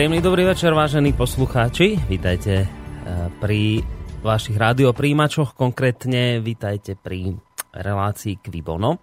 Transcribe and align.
Príjemný 0.00 0.24
dobrý 0.24 0.48
večer, 0.48 0.72
vážení 0.72 1.12
poslucháči. 1.12 2.00
Vítajte 2.08 2.64
e, 2.64 2.66
pri 3.36 3.84
vašich 4.24 4.56
radiopríjimačoch, 4.56 5.52
konkrétne 5.52 6.40
vítajte 6.40 6.96
pri 6.96 7.36
relácii 7.68 8.40
Kvibono. 8.40 8.96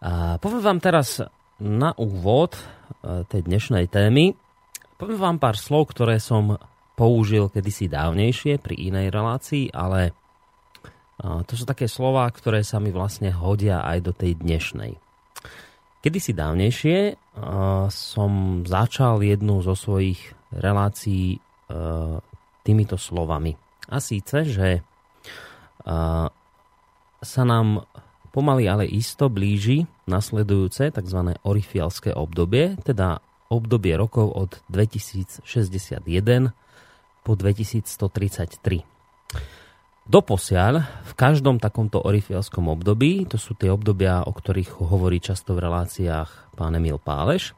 A 0.00 0.40
poviem 0.40 0.64
vám 0.64 0.80
teraz 0.80 1.20
na 1.60 1.92
úvod 2.00 2.56
e, 2.56 3.28
tej 3.28 3.44
dnešnej 3.44 3.84
témy, 3.92 4.32
poviem 4.96 5.20
vám 5.20 5.36
pár 5.36 5.60
slov, 5.60 5.92
ktoré 5.92 6.16
som 6.16 6.56
použil 6.96 7.52
kedysi 7.52 7.92
dávnejšie 7.92 8.64
pri 8.64 8.80
inej 8.80 9.12
relácii, 9.12 9.76
ale 9.76 10.08
e, 10.08 10.12
to 11.44 11.52
sú 11.52 11.68
také 11.68 11.84
slova, 11.84 12.24
ktoré 12.32 12.64
sa 12.64 12.80
mi 12.80 12.88
vlastne 12.96 13.28
hodia 13.28 13.84
aj 13.84 13.98
do 14.00 14.16
tej 14.16 14.40
dnešnej. 14.40 15.03
Kedysi 16.04 16.36
dávnejšie 16.36 17.16
uh, 17.16 17.88
som 17.88 18.60
začal 18.68 19.24
jednu 19.24 19.64
zo 19.64 19.72
svojich 19.72 20.20
relácií 20.52 21.40
uh, 21.40 22.20
týmito 22.60 23.00
slovami. 23.00 23.56
A 23.88 24.04
síce, 24.04 24.44
že 24.44 24.84
uh, 24.84 26.28
sa 27.24 27.42
nám 27.48 27.88
pomaly 28.36 28.68
ale 28.68 28.84
isto 28.84 29.32
blíži 29.32 29.88
nasledujúce 30.04 30.92
tzv. 30.92 31.40
orifialské 31.40 32.12
obdobie, 32.12 32.76
teda 32.84 33.24
obdobie 33.48 33.96
rokov 33.96 34.28
od 34.28 34.60
2061 34.68 35.40
po 37.24 37.32
2133. 37.32 38.93
Doposiaľ, 40.04 40.84
v 40.84 41.12
každom 41.16 41.56
takomto 41.56 41.96
orifielskom 41.96 42.68
období, 42.68 43.24
to 43.24 43.40
sú 43.40 43.56
tie 43.56 43.72
obdobia, 43.72 44.20
o 44.20 44.36
ktorých 44.36 44.76
hovorí 44.84 45.16
často 45.16 45.56
v 45.56 45.64
reláciách 45.64 46.60
pán 46.60 46.76
Emil 46.76 47.00
Páleš, 47.00 47.56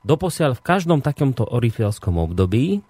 doposiaľ 0.00 0.56
v 0.56 0.64
každom 0.64 1.04
takomto 1.04 1.44
orifielskom 1.44 2.16
období 2.16 2.80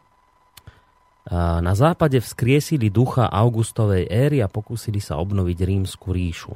na 1.34 1.75
západe 1.75 2.22
vzkriesili 2.22 2.88
ducha 2.88 3.26
Augustovej 3.26 4.06
éry 4.06 4.38
a 4.41 4.48
pokúsili 4.48 5.02
sa 5.02 5.19
obnoviť 5.19 5.58
rímsku 5.58 6.08
ríšu. 6.14 6.54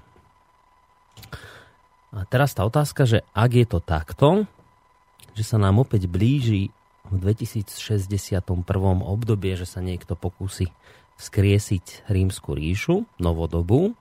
A 2.15 2.23
teraz 2.31 2.55
tá 2.55 2.63
otázka, 2.63 3.03
že 3.03 3.27
ak 3.35 3.51
je 3.51 3.67
to 3.67 3.79
takto, 3.83 4.29
že 5.35 5.43
sa 5.43 5.59
nám 5.59 5.83
opäť 5.83 6.07
blíži 6.07 6.71
v 7.11 7.15
2061. 7.19 8.39
obdobie, 9.03 9.53
že 9.59 9.67
sa 9.67 9.83
niekto 9.83 10.15
pokusí 10.15 10.71
skriesiť 11.23 12.11
rímsku 12.11 12.59
ríšu, 12.59 13.07
novodobu, 13.23 13.95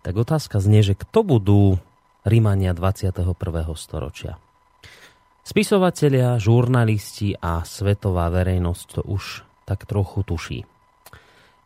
tak 0.00 0.16
otázka 0.16 0.56
znie, 0.64 0.80
že 0.80 0.96
kto 0.96 1.20
budú 1.20 1.62
Rímania 2.24 2.72
21. 2.72 3.36
storočia. 3.76 4.40
Spisovatelia, 5.44 6.36
žurnalisti 6.40 7.36
a 7.36 7.64
svetová 7.64 8.28
verejnosť 8.28 8.86
to 9.00 9.02
už 9.04 9.44
tak 9.64 9.84
trochu 9.84 10.20
tuší. 10.24 10.60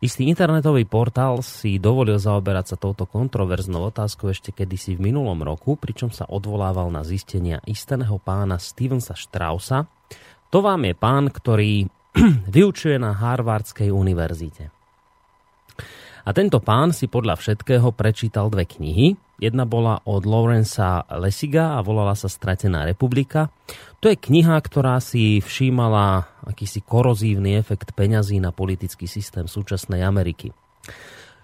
Istý 0.03 0.27
internetový 0.27 0.83
portál 0.83 1.39
si 1.39 1.79
dovolil 1.79 2.19
zaoberať 2.19 2.75
sa 2.75 2.77
touto 2.79 3.07
kontroverznou 3.07 3.87
otázkou 3.87 4.35
ešte 4.35 4.51
kedysi 4.51 4.99
v 4.99 5.11
minulom 5.11 5.39
roku, 5.39 5.79
pričom 5.79 6.11
sa 6.11 6.27
odvolával 6.27 6.91
na 6.91 7.07
zistenia 7.07 7.63
isteného 7.63 8.19
pána 8.19 8.59
Stevensa 8.59 9.15
Straussa. 9.15 9.87
To 10.51 10.59
vám 10.59 10.83
je 10.87 10.93
pán, 10.95 11.31
ktorý 11.31 11.87
vyučuje 12.55 12.97
na 13.01 13.13
Harvardskej 13.13 13.89
univerzite. 13.89 14.69
A 16.23 16.31
tento 16.31 16.63
pán 16.63 16.95
si 16.95 17.11
podľa 17.11 17.35
všetkého 17.35 17.91
prečítal 17.91 18.47
dve 18.47 18.63
knihy. 18.63 19.19
Jedna 19.43 19.67
bola 19.67 19.99
od 20.07 20.23
Lawrencea 20.23 21.03
Lesiga 21.19 21.75
a 21.75 21.83
volala 21.83 22.15
sa 22.15 22.31
Stratená 22.31 22.87
republika. 22.87 23.51
To 23.99 24.07
je 24.07 24.15
kniha, 24.15 24.55
ktorá 24.55 25.03
si 25.03 25.43
všímala 25.43 26.23
akýsi 26.47 26.79
korozívny 26.79 27.59
efekt 27.59 27.91
peňazí 27.91 28.39
na 28.39 28.55
politický 28.55 29.03
systém 29.03 29.51
súčasnej 29.51 29.99
Ameriky. 29.99 30.55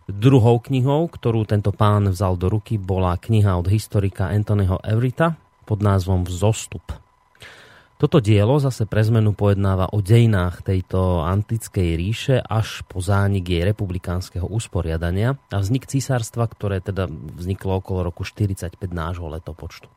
Druhou 0.08 0.64
knihou, 0.64 1.12
ktorú 1.12 1.44
tento 1.44 1.76
pán 1.76 2.08
vzal 2.16 2.40
do 2.40 2.48
ruky, 2.48 2.80
bola 2.80 3.20
kniha 3.20 3.60
od 3.60 3.68
historika 3.68 4.32
Anthonyho 4.32 4.80
Everita 4.80 5.36
pod 5.68 5.84
názvom 5.84 6.24
Vzostup. 6.24 7.09
Toto 8.00 8.24
dielo 8.24 8.56
zase 8.64 8.88
pre 8.88 9.04
zmenu 9.04 9.36
pojednáva 9.36 9.92
o 9.92 10.00
dejinách 10.00 10.64
tejto 10.64 11.20
antickej 11.20 12.00
ríše 12.00 12.40
až 12.40 12.88
po 12.88 13.04
zánik 13.04 13.44
jej 13.52 13.68
republikánskeho 13.68 14.48
usporiadania 14.48 15.36
a 15.52 15.60
vznik 15.60 15.84
císarstva, 15.84 16.48
ktoré 16.48 16.80
teda 16.80 17.12
vzniklo 17.12 17.84
okolo 17.84 18.08
roku 18.08 18.24
45 18.24 18.80
nášho 18.96 19.28
letopočtu. 19.28 19.92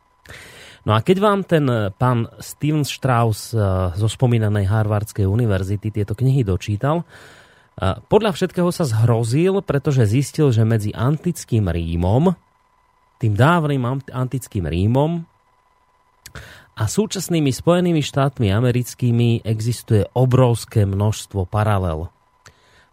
No 0.83 0.99
a 0.99 1.07
keď 1.07 1.17
vám 1.23 1.47
ten 1.47 1.63
pán 1.95 2.27
Steven 2.43 2.83
Strauss 2.83 3.55
eh, 3.55 3.63
zo 3.95 4.09
spomínanej 4.11 4.67
Harvardskej 4.67 5.23
univerzity 5.23 5.95
tieto 5.95 6.19
knihy 6.19 6.43
dočítal, 6.43 7.07
eh, 7.07 8.03
podľa 8.11 8.35
všetkého 8.35 8.75
sa 8.75 8.83
zhrozil, 8.83 9.63
pretože 9.63 10.11
zistil, 10.11 10.51
že 10.51 10.67
medzi 10.67 10.91
antickým 10.91 11.71
Rímom, 11.71 12.35
tým 13.23 13.39
dávnym 13.39 14.03
antickým 14.11 14.67
Rímom 14.67 15.23
a 16.83 16.91
súčasnými 16.91 17.55
Spojenými 17.55 18.03
štátmi 18.03 18.51
americkými 18.51 19.47
existuje 19.47 20.03
obrovské 20.19 20.83
množstvo 20.83 21.47
paralel. 21.47 22.11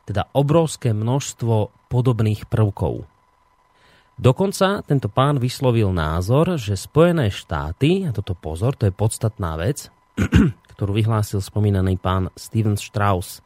Teda 0.06 0.30
obrovské 0.30 0.94
množstvo 0.94 1.74
podobných 1.90 2.46
prvkov. 2.46 3.10
Dokonca 4.14 4.86
tento 4.86 5.10
pán 5.10 5.42
vyslovil 5.42 5.90
názor, 5.90 6.62
že 6.62 6.78
Spojené 6.78 7.34
štáty, 7.34 8.06
a 8.06 8.14
toto 8.14 8.38
pozor, 8.38 8.78
to 8.78 8.86
je 8.86 8.94
podstatná 8.94 9.58
vec, 9.58 9.90
ktorú 10.78 10.94
vyhlásil 10.94 11.42
spomínaný 11.42 11.98
pán 11.98 12.30
Steven 12.38 12.78
Strauss, 12.78 13.42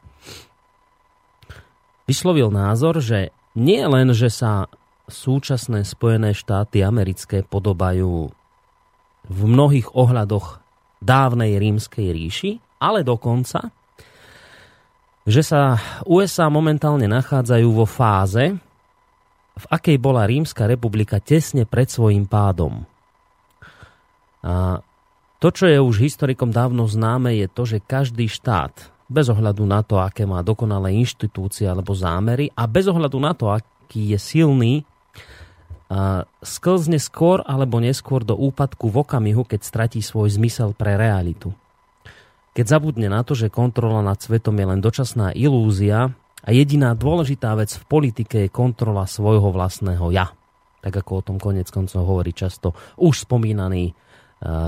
vyslovil 2.03 2.51
názor, 2.51 2.99
že 2.99 3.31
nie 3.55 3.79
len, 3.87 4.11
že 4.11 4.27
sa 4.27 4.67
súčasné 5.07 5.87
Spojené 5.87 6.35
štáty 6.35 6.83
americké 6.83 7.47
podobajú 7.47 8.42
v 9.27 9.39
mnohých 9.47 9.95
ohľadoch 9.95 10.59
dávnej 11.03 11.59
rímskej 11.59 12.07
ríši, 12.11 12.51
ale 12.79 13.03
dokonca, 13.03 13.71
že 15.23 15.41
sa 15.43 15.79
USA 16.03 16.51
momentálne 16.51 17.07
nachádzajú 17.07 17.69
vo 17.71 17.87
fáze, 17.87 18.55
v 19.53 19.65
akej 19.69 20.01
bola 20.01 20.25
Rímska 20.25 20.65
republika 20.65 21.21
tesne 21.21 21.63
pred 21.69 21.85
svojím 21.85 22.25
pádom. 22.25 22.83
A 24.43 24.81
to, 25.37 25.47
čo 25.53 25.69
je 25.69 25.77
už 25.77 26.01
historikom 26.01 26.49
dávno 26.49 26.89
známe, 26.89 27.37
je 27.37 27.47
to, 27.47 27.63
že 27.63 27.85
každý 27.85 28.25
štát, 28.27 28.91
bez 29.07 29.29
ohľadu 29.29 29.63
na 29.67 29.85
to, 29.85 30.01
aké 30.01 30.25
má 30.25 30.41
dokonalé 30.41 30.95
inštitúcie 30.97 31.69
alebo 31.69 31.93
zámery 31.93 32.49
a 32.55 32.65
bez 32.65 32.89
ohľadu 32.89 33.17
na 33.21 33.37
to, 33.37 33.53
aký 33.53 34.15
je 34.15 34.19
silný 34.19 34.73
sklzne 36.41 36.97
skôr 36.97 37.45
alebo 37.45 37.77
neskôr 37.77 38.25
do 38.25 38.33
úpadku 38.33 38.89
v 38.89 39.05
okamihu, 39.05 39.45
keď 39.45 39.61
stratí 39.61 39.99
svoj 40.01 40.33
zmysel 40.33 40.73
pre 40.73 40.97
realitu. 40.97 41.53
Keď 42.53 42.65
zabudne 42.65 43.09
na 43.09 43.25
to, 43.25 43.33
že 43.33 43.53
kontrola 43.53 44.01
nad 44.05 44.21
svetom 44.21 44.53
je 44.57 44.65
len 44.65 44.81
dočasná 44.81 45.33
ilúzia 45.33 46.13
a 46.45 46.49
jediná 46.53 46.93
dôležitá 46.93 47.53
vec 47.57 47.73
v 47.73 47.83
politike 47.89 48.45
je 48.45 48.49
kontrola 48.53 49.09
svojho 49.09 49.49
vlastného 49.49 50.09
ja. 50.13 50.29
Tak 50.83 50.93
ako 51.01 51.11
o 51.17 51.25
tom 51.25 51.37
konec 51.39 51.71
koncov 51.73 52.05
hovorí 52.05 52.35
často 52.35 52.77
už 53.01 53.25
spomínaný 53.25 53.95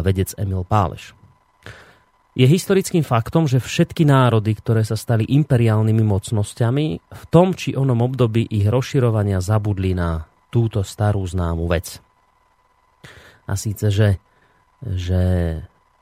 vedec 0.01 0.33
Emil 0.39 0.63
Páleš. 0.63 1.13
Je 2.36 2.44
historickým 2.44 3.04
faktom, 3.04 3.48
že 3.48 3.63
všetky 3.63 4.04
národy, 4.04 4.60
ktoré 4.60 4.83
sa 4.83 5.00
stali 5.00 5.24
imperiálnymi 5.24 6.04
mocnosťami, 6.04 6.86
v 7.00 7.24
tom 7.31 7.56
či 7.56 7.80
onom 7.80 8.04
období 8.04 8.44
ich 8.51 8.68
rozširovania 8.68 9.39
zabudli 9.39 9.95
na 9.95 10.27
túto 10.55 10.79
starú 10.87 11.27
známu 11.27 11.67
vec. 11.67 11.99
A 13.43 13.59
síce, 13.59 13.91
že, 13.91 14.23
že 14.79 15.21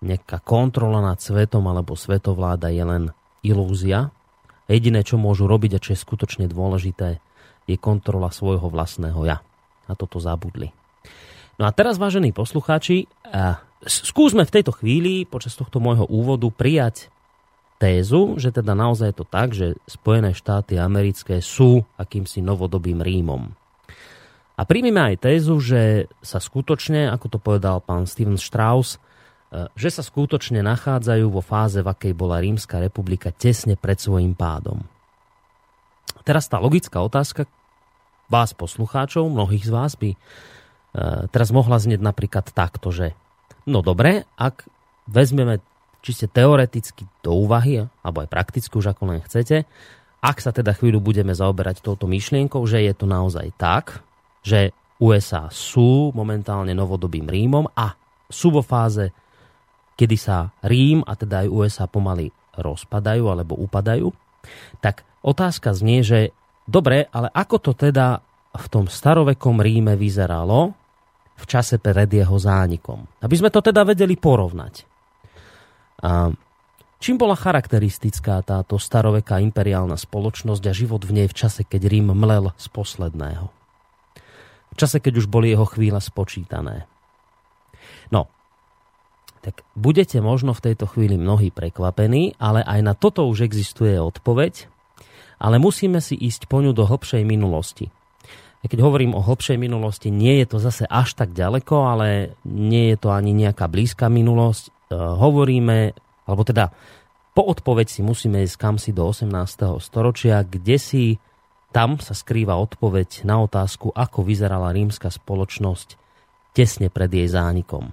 nejaká 0.05 0.37
kontrola 0.45 1.01
nad 1.01 1.17
svetom 1.17 1.65
alebo 1.65 1.97
svetovláda 1.97 2.69
je 2.69 2.85
len 2.85 3.03
ilúzia. 3.41 4.13
Jediné, 4.69 5.01
čo 5.01 5.17
môžu 5.17 5.49
robiť 5.49 5.75
a 5.75 5.81
čo 5.81 5.97
je 5.97 6.03
skutočne 6.05 6.45
dôležité, 6.45 7.17
je 7.65 7.75
kontrola 7.81 8.29
svojho 8.29 8.69
vlastného 8.69 9.25
ja. 9.25 9.41
A 9.89 9.97
toto 9.97 10.21
zabudli. 10.21 10.69
No 11.57 11.65
a 11.65 11.73
teraz, 11.73 11.97
vážení 11.97 12.29
poslucháči, 12.29 13.09
skúsme 13.83 14.45
v 14.45 14.53
tejto 14.53 14.71
chvíli 14.77 15.25
počas 15.25 15.57
tohto 15.57 15.81
môjho 15.81 16.05
úvodu 16.07 16.47
prijať 16.53 17.09
tézu, 17.81 18.37
že 18.37 18.53
teda 18.53 18.77
naozaj 18.77 19.11
je 19.11 19.17
to 19.17 19.25
tak, 19.27 19.49
že 19.51 19.75
Spojené 19.89 20.31
štáty 20.31 20.79
americké 20.79 21.41
sú 21.43 21.83
akýmsi 21.99 22.39
novodobým 22.39 23.03
Rímom. 23.03 23.62
A 24.53 24.69
príjmeme 24.69 25.01
aj 25.01 25.25
tézu, 25.25 25.57
že 25.57 26.05
sa 26.21 26.37
skutočne, 26.37 27.09
ako 27.09 27.25
to 27.25 27.39
povedal 27.41 27.81
pán 27.81 28.05
Steven 28.05 28.37
Strauss, 28.37 28.95
e, 28.95 29.65
že 29.73 29.89
sa 29.89 30.05
skutočne 30.05 30.61
nachádzajú 30.61 31.25
vo 31.25 31.41
fáze, 31.41 31.81
v 31.81 31.89
akej 31.89 32.13
bola 32.13 32.37
Rímska 32.37 32.77
republika 32.77 33.33
tesne 33.33 33.73
pred 33.73 33.97
svojim 33.97 34.37
pádom. 34.37 34.85
Teraz 36.21 36.45
tá 36.45 36.61
logická 36.61 37.01
otázka 37.01 37.49
vás 38.29 38.53
poslucháčov, 38.53 39.25
mnohých 39.25 39.65
z 39.65 39.71
vás 39.73 39.97
by 39.97 40.13
e, 40.13 40.17
teraz 41.33 41.49
mohla 41.49 41.81
znieť 41.81 41.99
napríklad 42.05 42.53
takto, 42.53 42.93
že 42.93 43.17
no 43.65 43.81
dobre, 43.81 44.29
ak 44.37 44.69
vezmeme 45.09 45.65
čiste 46.05 46.29
teoreticky 46.29 47.09
do 47.25 47.33
úvahy, 47.33 47.89
alebo 48.05 48.21
aj 48.21 48.29
prakticky 48.29 48.69
už 48.75 48.93
ako 48.93 49.17
len 49.17 49.19
chcete, 49.25 49.65
ak 50.23 50.37
sa 50.39 50.53
teda 50.53 50.77
chvíľu 50.77 51.01
budeme 51.01 51.33
zaoberať 51.33 51.81
touto 51.83 52.05
myšlienkou, 52.07 52.61
že 52.69 52.85
je 52.85 52.93
to 52.95 53.09
naozaj 53.09 53.49
tak, 53.57 54.03
že 54.43 54.75
USA 54.99 55.47
sú 55.49 56.11
momentálne 56.13 56.75
novodobým 56.75 57.25
Rímom 57.25 57.65
a 57.73 57.95
sú 58.27 58.53
vo 58.53 58.61
fáze, 58.61 59.09
kedy 59.95 60.15
sa 60.19 60.51
Rím 60.63 61.01
a 61.03 61.15
teda 61.15 61.47
aj 61.47 61.47
USA 61.49 61.85
pomaly 61.87 62.29
rozpadajú 62.59 63.23
alebo 63.25 63.57
upadajú, 63.57 64.11
tak 64.83 65.07
otázka 65.25 65.73
znie, 65.73 66.03
že 66.05 66.19
dobre, 66.67 67.07
ale 67.09 67.31
ako 67.31 67.55
to 67.59 67.71
teda 67.73 68.21
v 68.53 68.67
tom 68.69 68.85
starovekom 68.85 69.63
Ríme 69.63 69.97
vyzeralo 69.97 70.75
v 71.33 71.45
čase 71.49 71.81
pred 71.81 72.11
jeho 72.11 72.37
zánikom? 72.37 73.23
Aby 73.25 73.35
sme 73.39 73.49
to 73.49 73.65
teda 73.65 73.81
vedeli 73.81 74.13
porovnať. 74.13 74.73
A 76.03 76.29
Čím 77.03 77.19
bola 77.19 77.35
charakteristická 77.35 78.39
táto 78.47 78.79
staroveká 78.79 79.43
imperiálna 79.43 79.99
spoločnosť 79.99 80.63
a 80.63 80.71
život 80.71 81.03
v 81.03 81.19
nej 81.19 81.27
v 81.27 81.35
čase, 81.35 81.67
keď 81.67 81.91
Rím 81.91 82.15
mlel 82.15 82.55
z 82.55 82.71
posledného? 82.71 83.62
V 84.73 84.79
čase, 84.81 84.97
keď 84.97 85.21
už 85.21 85.29
boli 85.29 85.53
jeho 85.53 85.69
chvíle 85.69 86.01
spočítané. 86.01 86.89
No, 88.09 88.25
tak 89.45 89.61
budete 89.77 90.17
možno 90.23 90.57
v 90.57 90.71
tejto 90.71 90.89
chvíli 90.89 91.19
mnohí 91.19 91.53
prekvapení, 91.53 92.33
ale 92.41 92.65
aj 92.65 92.79
na 92.81 92.93
toto 92.97 93.29
už 93.29 93.45
existuje 93.45 93.99
odpoveď, 94.01 94.65
ale 95.37 95.61
musíme 95.61 96.01
si 96.01 96.17
ísť 96.17 96.49
po 96.49 96.63
ňu 96.63 96.73
do 96.73 96.87
hlbšej 96.87 97.21
minulosti. 97.27 97.91
A 98.63 98.71
keď 98.71 98.79
hovorím 98.79 99.11
o 99.11 99.21
hlbšej 99.21 99.59
minulosti, 99.59 100.07
nie 100.07 100.39
je 100.39 100.55
to 100.55 100.57
zase 100.63 100.87
až 100.87 101.19
tak 101.19 101.35
ďaleko, 101.35 101.75
ale 101.83 102.39
nie 102.47 102.95
je 102.95 102.97
to 102.97 103.11
ani 103.11 103.35
nejaká 103.35 103.67
blízka 103.67 104.07
minulosť. 104.07 104.71
E, 104.71 104.95
hovoríme 104.95 105.91
alebo 106.23 106.43
teda 106.47 106.71
po 107.33 107.43
odpoveď 107.49 107.87
si 107.89 108.01
musíme 108.05 108.45
ísť 108.45 108.55
kam 108.55 108.75
si 108.79 108.95
do 108.95 109.03
18. 109.03 109.83
storočia, 109.83 110.45
kde 110.47 110.77
si 110.79 111.03
tam 111.73 111.97
sa 111.97 112.13
skrýva 112.13 112.53
odpoveď 112.61 113.25
na 113.25 113.41
otázku, 113.41 113.89
ako 113.89 114.21
vyzerala 114.21 114.69
rímska 114.69 115.09
spoločnosť 115.09 115.97
tesne 116.53 116.93
pred 116.93 117.09
jej 117.09 117.25
zánikom. 117.25 117.89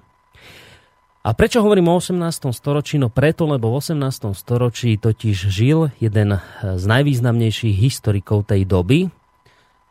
A 1.21 1.37
prečo 1.37 1.61
hovorím 1.61 1.93
o 1.93 2.01
18. 2.01 2.17
storočí? 2.53 2.97
No 3.01 3.13
preto, 3.13 3.45
lebo 3.49 3.73
v 3.73 3.81
18. 3.81 4.37
storočí 4.37 5.01
totiž 5.01 5.37
žil 5.49 5.93
jeden 6.01 6.37
z 6.61 6.85
najvýznamnejších 6.85 7.77
historikov 7.77 8.49
tej 8.49 8.65
doby. 8.69 9.09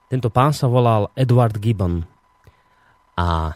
Tento 0.09 0.29
pán 0.33 0.53
sa 0.53 0.65
volal 0.65 1.13
Edward 1.13 1.57
Gibbon. 1.57 2.05
A 3.13 3.53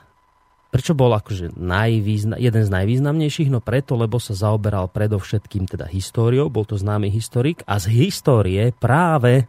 Prečo 0.73 0.97
bol 0.97 1.13
akože 1.13 1.53
najvýzna, 1.53 2.41
jeden 2.41 2.65
z 2.65 2.73
najvýznamnejších? 2.73 3.53
No 3.53 3.61
preto, 3.61 3.93
lebo 3.93 4.17
sa 4.17 4.33
zaoberal 4.33 4.89
predovšetkým 4.89 5.69
teda 5.69 5.85
históriou, 5.85 6.49
bol 6.49 6.65
to 6.65 6.81
známy 6.81 7.13
historik 7.13 7.61
a 7.69 7.77
z 7.77 7.93
histórie 7.93 8.73
práve 8.73 9.45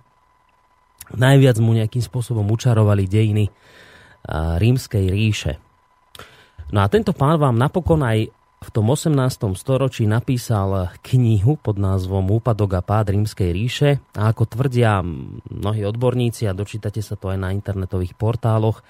najviac 1.12 1.60
mu 1.60 1.76
nejakým 1.76 2.00
spôsobom 2.00 2.48
učarovali 2.48 3.04
dejiny 3.04 3.52
rímskej 4.56 5.04
ríše. 5.12 5.52
No 6.72 6.80
a 6.80 6.88
tento 6.88 7.12
pán 7.12 7.36
vám 7.36 7.60
napokon 7.60 8.00
aj 8.00 8.32
v 8.64 8.68
tom 8.72 8.88
18. 8.88 9.12
storočí 9.60 10.08
napísal 10.08 10.88
knihu 11.04 11.60
pod 11.60 11.76
názvom 11.76 12.24
Úpadok 12.32 12.80
a 12.80 12.82
pád 12.82 13.12
rímskej 13.12 13.50
ríše 13.52 14.00
a 14.16 14.32
ako 14.32 14.48
tvrdia 14.48 15.04
mnohí 15.52 15.84
odborníci 15.84 16.48
a 16.48 16.56
dočítate 16.56 17.04
sa 17.04 17.20
to 17.20 17.28
aj 17.28 17.36
na 17.36 17.52
internetových 17.52 18.16
portáloch, 18.16 18.80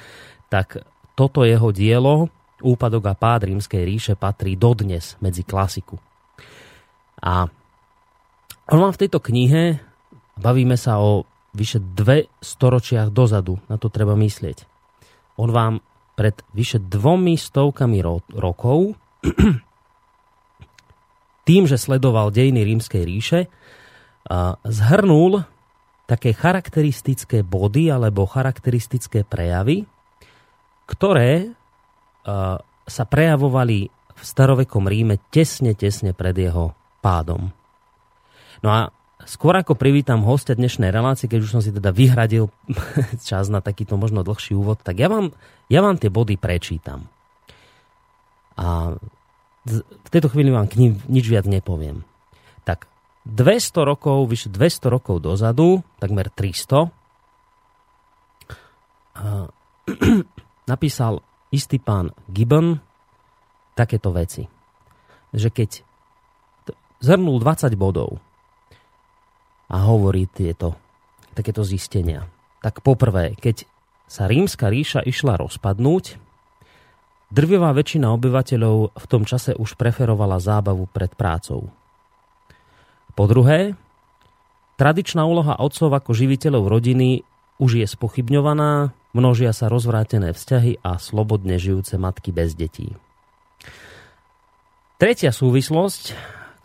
tak 0.46 0.86
toto 1.18 1.42
jeho 1.42 1.74
dielo, 1.74 2.30
Úpadok 2.62 3.10
a 3.10 3.18
pád 3.18 3.50
rímskej 3.50 3.82
ríše, 3.82 4.12
patrí 4.14 4.54
dodnes 4.54 5.18
medzi 5.18 5.42
klasiku. 5.42 5.98
A 7.18 7.50
on 8.70 8.78
vám 8.78 8.94
v 8.94 9.00
tejto 9.04 9.18
knihe, 9.18 9.82
bavíme 10.38 10.78
sa 10.78 11.02
o 11.02 11.26
vyše 11.54 11.78
dve 11.80 12.26
storočiach 12.42 13.14
dozadu, 13.14 13.62
na 13.70 13.78
to 13.78 13.88
treba 13.88 14.18
myslieť. 14.18 14.66
On 15.38 15.48
vám 15.50 15.80
pred 16.14 16.34
vyše 16.54 16.82
dvomi 16.82 17.34
stovkami 17.38 17.98
ro- 18.02 18.26
rokov 18.34 18.94
tým, 21.48 21.64
že 21.70 21.78
sledoval 21.78 22.34
dejiny 22.34 22.64
rímskej 22.66 23.02
ríše, 23.04 23.40
zhrnul 24.64 25.44
také 26.08 26.32
charakteristické 26.32 27.44
body 27.44 27.92
alebo 27.92 28.24
charakteristické 28.24 29.24
prejavy, 29.24 29.84
ktoré 30.88 31.52
sa 32.84 33.04
prejavovali 33.04 33.88
v 34.14 34.22
starovekom 34.22 34.88
Ríme 34.88 35.20
tesne, 35.28 35.76
tesne 35.76 36.16
pred 36.16 36.36
jeho 36.36 36.72
pádom. 37.04 37.52
No 38.64 38.68
a 38.72 38.88
skôr 39.24 39.56
ako 39.56 39.76
privítam 39.76 40.24
hostia 40.24 40.56
dnešnej 40.56 40.92
relácie, 40.92 41.28
keď 41.28 41.40
už 41.44 41.50
som 41.50 41.62
si 41.64 41.72
teda 41.72 41.90
vyhradil 41.90 42.48
čas 43.28 43.48
na 43.48 43.60
takýto 43.60 43.96
možno 43.96 44.24
dlhší 44.24 44.54
úvod, 44.56 44.80
tak 44.80 45.00
ja 45.00 45.08
vám, 45.08 45.32
ja 45.68 45.80
vám 45.80 45.96
tie 46.00 46.12
body 46.12 46.36
prečítam. 46.36 47.08
A 48.54 48.94
v 49.66 50.08
tejto 50.12 50.30
chvíli 50.30 50.52
vám 50.52 50.68
k 50.70 50.78
ním 50.78 50.92
nič 51.10 51.26
viac 51.26 51.48
nepoviem. 51.48 52.04
Tak 52.62 52.86
200 53.26 53.88
rokov, 53.88 54.28
vyše 54.28 54.52
200 54.52 54.92
rokov 54.92 55.24
dozadu, 55.24 55.80
takmer 55.98 56.28
300, 56.28 56.92
napísal 60.72 61.22
istý 61.52 61.78
pán 61.80 62.10
Gibbon 62.28 62.80
takéto 63.78 64.10
veci. 64.14 64.48
Že 65.34 65.48
keď 65.50 65.70
zhrnul 67.04 67.36
20 67.42 67.74
bodov 67.76 68.23
a 69.74 69.76
hovorí 69.90 70.30
tieto, 70.30 70.78
takéto 71.34 71.66
zistenia, 71.66 72.30
tak 72.62 72.78
poprvé, 72.86 73.34
keď 73.34 73.66
sa 74.06 74.30
rímska 74.30 74.70
ríša 74.70 75.02
išla 75.02 75.34
rozpadnúť, 75.42 76.14
drvivá 77.34 77.74
väčšina 77.74 78.14
obyvateľov 78.14 78.94
v 78.94 79.06
tom 79.10 79.26
čase 79.26 79.58
už 79.58 79.74
preferovala 79.74 80.38
zábavu 80.38 80.86
pred 80.86 81.10
prácou. 81.18 81.74
Po 83.18 83.24
druhé, 83.26 83.74
tradičná 84.78 85.26
úloha 85.26 85.58
otcov 85.58 85.90
ako 85.90 86.14
živiteľov 86.14 86.70
rodiny 86.70 87.26
už 87.58 87.82
je 87.82 87.86
spochybňovaná, 87.90 88.94
množia 89.10 89.50
sa 89.50 89.66
rozvrátené 89.66 90.30
vzťahy 90.34 90.82
a 90.86 91.02
slobodne 91.02 91.58
žijúce 91.58 91.98
matky 91.98 92.30
bez 92.30 92.54
detí. 92.54 92.94
Tretia 94.98 95.34
súvislosť, 95.34 96.14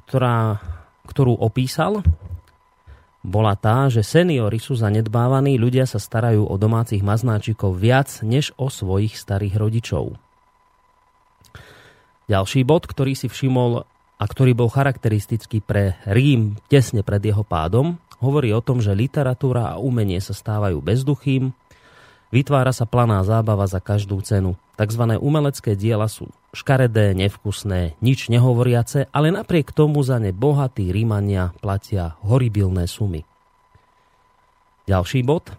ktorá, 0.05 0.61
ktorú 1.09 1.33
opísal, 1.37 2.05
bola 3.19 3.59
tá, 3.59 3.91
že 3.91 3.99
seniory 3.99 4.63
sú 4.63 4.79
zanedbávaní, 4.79 5.59
ľudia 5.59 5.83
sa 5.83 5.99
starajú 5.99 6.47
o 6.47 6.55
domácich 6.55 7.03
maznáčikov 7.03 7.75
viac 7.75 8.23
než 8.23 8.55
o 8.55 8.71
svojich 8.71 9.19
starých 9.19 9.59
rodičov. 9.59 10.15
Ďalší 12.29 12.61
bod, 12.63 12.88
ktorý 12.88 13.17
si 13.17 13.27
všimol 13.27 13.83
a 14.19 14.23
ktorý 14.23 14.53
bol 14.53 14.69
charakteristický 14.69 15.59
pre 15.59 15.97
Rím 16.07 16.59
tesne 16.71 17.03
pred 17.03 17.19
jeho 17.23 17.43
pádom, 17.43 17.97
hovorí 18.23 18.51
o 18.51 18.63
tom, 18.63 18.83
že 18.83 18.95
literatúra 18.95 19.75
a 19.75 19.79
umenie 19.79 20.19
sa 20.19 20.35
stávajú 20.35 20.79
bezduchým, 20.79 21.55
vytvára 22.29 22.74
sa 22.74 22.89
planá 22.89 23.21
zábava 23.25 23.65
za 23.69 23.81
každú 23.81 24.21
cenu. 24.25 24.57
Takzvané 24.79 25.19
umelecké 25.19 25.75
diela 25.75 26.07
sú 26.07 26.31
škaredé, 26.55 27.13
nevkusné, 27.13 28.00
nič 28.00 28.31
nehovoriace, 28.31 29.12
ale 29.12 29.29
napriek 29.29 29.75
tomu 29.75 30.01
za 30.01 30.17
ne 30.17 30.31
bohatí 30.33 30.89
Rímania 30.89 31.51
platia 31.59 32.15
horibilné 32.24 32.88
sumy. 32.88 33.27
Ďalší 34.89 35.21
bod. 35.21 35.53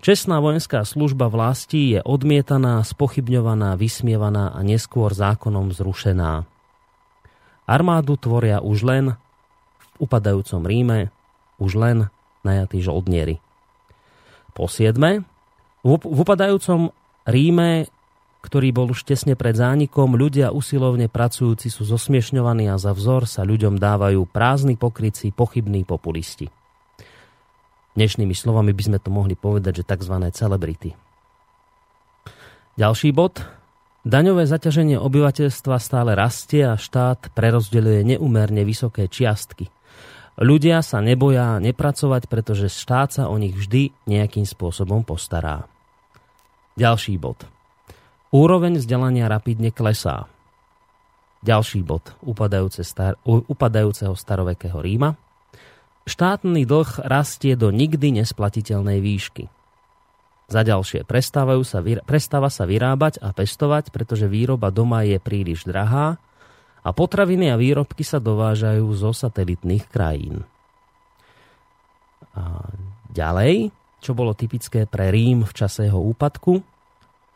Čestná 0.00 0.40
vojenská 0.40 0.84
služba 0.84 1.32
vlasti 1.32 1.96
je 1.96 2.00
odmietaná, 2.04 2.80
spochybňovaná, 2.84 3.80
vysmievaná 3.80 4.52
a 4.52 4.60
neskôr 4.60 5.12
zákonom 5.12 5.72
zrušená. 5.72 6.44
Armádu 7.66 8.14
tvoria 8.20 8.62
už 8.62 8.86
len 8.86 9.04
v 9.80 9.86
upadajúcom 9.98 10.62
Ríme 10.62 10.98
už 11.58 11.80
len 11.80 11.96
najatí 12.44 12.84
žoldnieri. 12.84 13.40
Po 14.52 14.68
siedme, 14.70 15.26
v 15.86 16.18
upadajúcom 16.18 16.90
Ríme, 17.26 17.86
ktorý 18.42 18.70
bol 18.70 18.90
už 18.94 19.02
tesne 19.02 19.34
pred 19.34 19.58
zánikom, 19.58 20.14
ľudia 20.14 20.54
usilovne 20.54 21.10
pracujúci 21.10 21.66
sú 21.66 21.82
zosmiešňovaní 21.82 22.70
a 22.70 22.78
za 22.78 22.94
vzor 22.94 23.26
sa 23.26 23.42
ľuďom 23.42 23.78
dávajú 23.78 24.22
prázdni 24.30 24.78
pokryci, 24.78 25.34
pochybní 25.34 25.82
populisti. 25.82 26.46
Dnešnými 27.98 28.36
slovami 28.36 28.70
by 28.70 28.82
sme 28.86 28.98
to 29.02 29.10
mohli 29.10 29.34
povedať, 29.34 29.82
že 29.82 29.88
tzv. 29.88 30.14
celebrity. 30.30 30.94
Ďalší 32.76 33.10
bod. 33.10 33.42
Daňové 34.06 34.46
zaťaženie 34.46 35.02
obyvateľstva 35.02 35.82
stále 35.82 36.14
rastie 36.14 36.62
a 36.62 36.78
štát 36.78 37.34
prerozdeľuje 37.34 38.14
neumerne 38.14 38.62
vysoké 38.62 39.10
čiastky. 39.10 39.66
Ľudia 40.38 40.84
sa 40.84 41.02
neboja 41.02 41.58
nepracovať, 41.58 42.28
pretože 42.30 42.70
štát 42.70 43.08
sa 43.10 43.24
o 43.32 43.34
nich 43.40 43.56
vždy 43.56 43.90
nejakým 44.06 44.46
spôsobom 44.46 45.02
postará. 45.02 45.66
Ďalší 46.76 47.16
bod. 47.16 47.48
Úroveň 48.36 48.76
vzdelania 48.76 49.32
rapidne 49.32 49.72
klesá. 49.72 50.28
Ďalší 51.40 51.80
bod 51.80 52.12
upadajúce 52.20 52.84
star, 52.84 53.16
upadajúceho 53.24 54.12
starovekého 54.12 54.76
Ríma. 54.76 55.16
Štátny 56.04 56.68
dlh 56.68 57.00
rastie 57.08 57.56
do 57.56 57.72
nikdy 57.72 58.20
nesplatiteľnej 58.20 59.00
výšky. 59.00 59.48
Za 60.46 60.62
ďalšie, 60.62 61.08
prestávajú 61.08 61.62
sa, 61.66 61.80
prestáva 62.06 62.52
sa 62.52 62.68
vyrábať 62.68 63.18
a 63.18 63.32
pestovať, 63.32 63.90
pretože 63.90 64.30
výroba 64.30 64.70
doma 64.70 65.02
je 65.02 65.18
príliš 65.18 65.66
drahá 65.66 66.20
a 66.86 66.88
potraviny 66.94 67.50
a 67.50 67.58
výrobky 67.58 68.06
sa 68.06 68.22
dovážajú 68.22 68.86
zo 68.94 69.10
satelitných 69.10 69.88
krajín. 69.90 70.46
A 72.36 72.68
ďalej, 73.10 73.74
čo 74.06 74.14
bolo 74.14 74.38
typické 74.38 74.86
pre 74.86 75.10
Rím 75.10 75.42
v 75.42 75.50
čase 75.50 75.90
jeho 75.90 75.98
úpadku, 75.98 76.62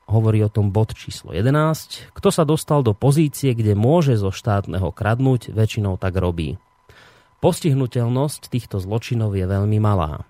hovorí 0.07 0.39
o 0.47 0.51
tom 0.51 0.71
bod 0.71 0.95
číslo 0.95 1.35
11. 1.35 2.15
Kto 2.15 2.29
sa 2.31 2.47
dostal 2.47 2.87
do 2.87 2.95
pozície, 2.95 3.59
kde 3.59 3.75
môže 3.75 4.15
zo 4.15 4.31
štátneho 4.31 4.95
kradnúť, 4.95 5.51
väčšinou 5.51 5.99
tak 5.99 6.15
robí. 6.15 6.63
Postihnutelnosť 7.43 8.53
týchto 8.53 8.79
zločinov 8.79 9.35
je 9.35 9.47
veľmi 9.51 9.83
malá. 9.83 10.23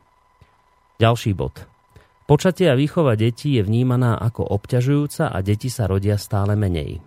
Ďalší 0.97 1.37
bod. 1.37 1.69
Počatie 2.31 2.71
a 2.71 2.79
výchova 2.79 3.19
detí 3.19 3.59
je 3.59 3.67
vnímaná 3.67 4.15
ako 4.15 4.47
obťažujúca 4.47 5.35
a 5.35 5.39
deti 5.43 5.67
sa 5.67 5.91
rodia 5.91 6.15
stále 6.15 6.55
menej. 6.55 7.03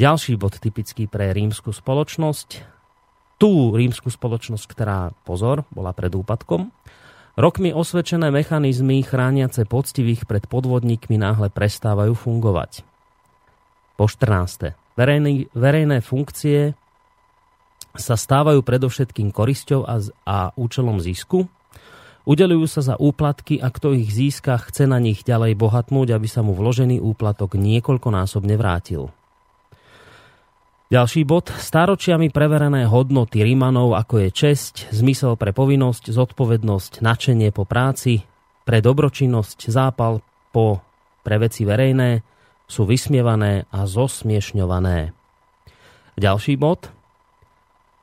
Ďalší 0.00 0.40
bod 0.40 0.56
typický 0.56 1.04
pre 1.04 1.30
rímsku 1.36 1.76
spoločnosť. 1.76 2.74
Tú 3.36 3.76
rímsku 3.76 4.08
spoločnosť, 4.08 4.64
ktorá, 4.64 5.12
pozor, 5.28 5.68
bola 5.68 5.92
pred 5.92 6.16
úpadkom. 6.16 6.72
Rokmi 7.36 7.68
osvedčené 7.68 8.32
mechanizmy 8.32 9.04
chrániace 9.04 9.68
poctivých 9.68 10.24
pred 10.24 10.48
podvodníkmi 10.48 11.20
náhle 11.20 11.52
prestávajú 11.52 12.16
fungovať. 12.16 12.80
Po 14.00 14.08
14. 14.08 14.72
Verejný, 14.96 15.52
verejné 15.52 16.00
funkcie 16.00 16.72
sa 17.92 18.16
stávajú 18.16 18.64
predovšetkým 18.64 19.36
korisťou 19.36 19.84
a, 19.84 20.00
a 20.24 20.36
účelom 20.56 20.96
zisku, 20.96 21.44
Udelujú 22.26 22.66
sa 22.66 22.82
za 22.82 22.98
úplatky 22.98 23.62
a 23.62 23.70
kto 23.70 23.94
ich 23.94 24.10
získa, 24.10 24.58
chce 24.58 24.90
na 24.90 24.98
nich 24.98 25.22
ďalej 25.22 25.54
bohatnúť, 25.54 26.10
aby 26.10 26.26
sa 26.26 26.42
mu 26.42 26.58
vložený 26.58 26.98
úplatok 26.98 27.54
niekoľkonásobne 27.54 28.58
vrátil. 28.58 29.14
Ďalší 30.86 31.26
bod. 31.26 31.50
Stáročiami 31.50 32.30
preverené 32.30 32.86
hodnoty 32.86 33.42
Rímanov, 33.42 33.98
ako 33.98 34.22
je 34.22 34.28
česť, 34.30 34.94
zmysel 34.94 35.34
pre 35.34 35.50
povinnosť, 35.50 36.14
zodpovednosť, 36.14 37.02
načenie 37.02 37.50
po 37.50 37.66
práci, 37.66 38.22
pre 38.62 38.78
dobročinnosť, 38.78 39.66
zápal 39.66 40.22
po 40.54 40.78
pre 41.26 41.42
veci 41.42 41.66
verejné, 41.66 42.22
sú 42.70 42.86
vysmievané 42.86 43.66
a 43.74 43.82
zosmiešňované. 43.82 45.10
Ďalší 46.14 46.54
bod. 46.54 46.86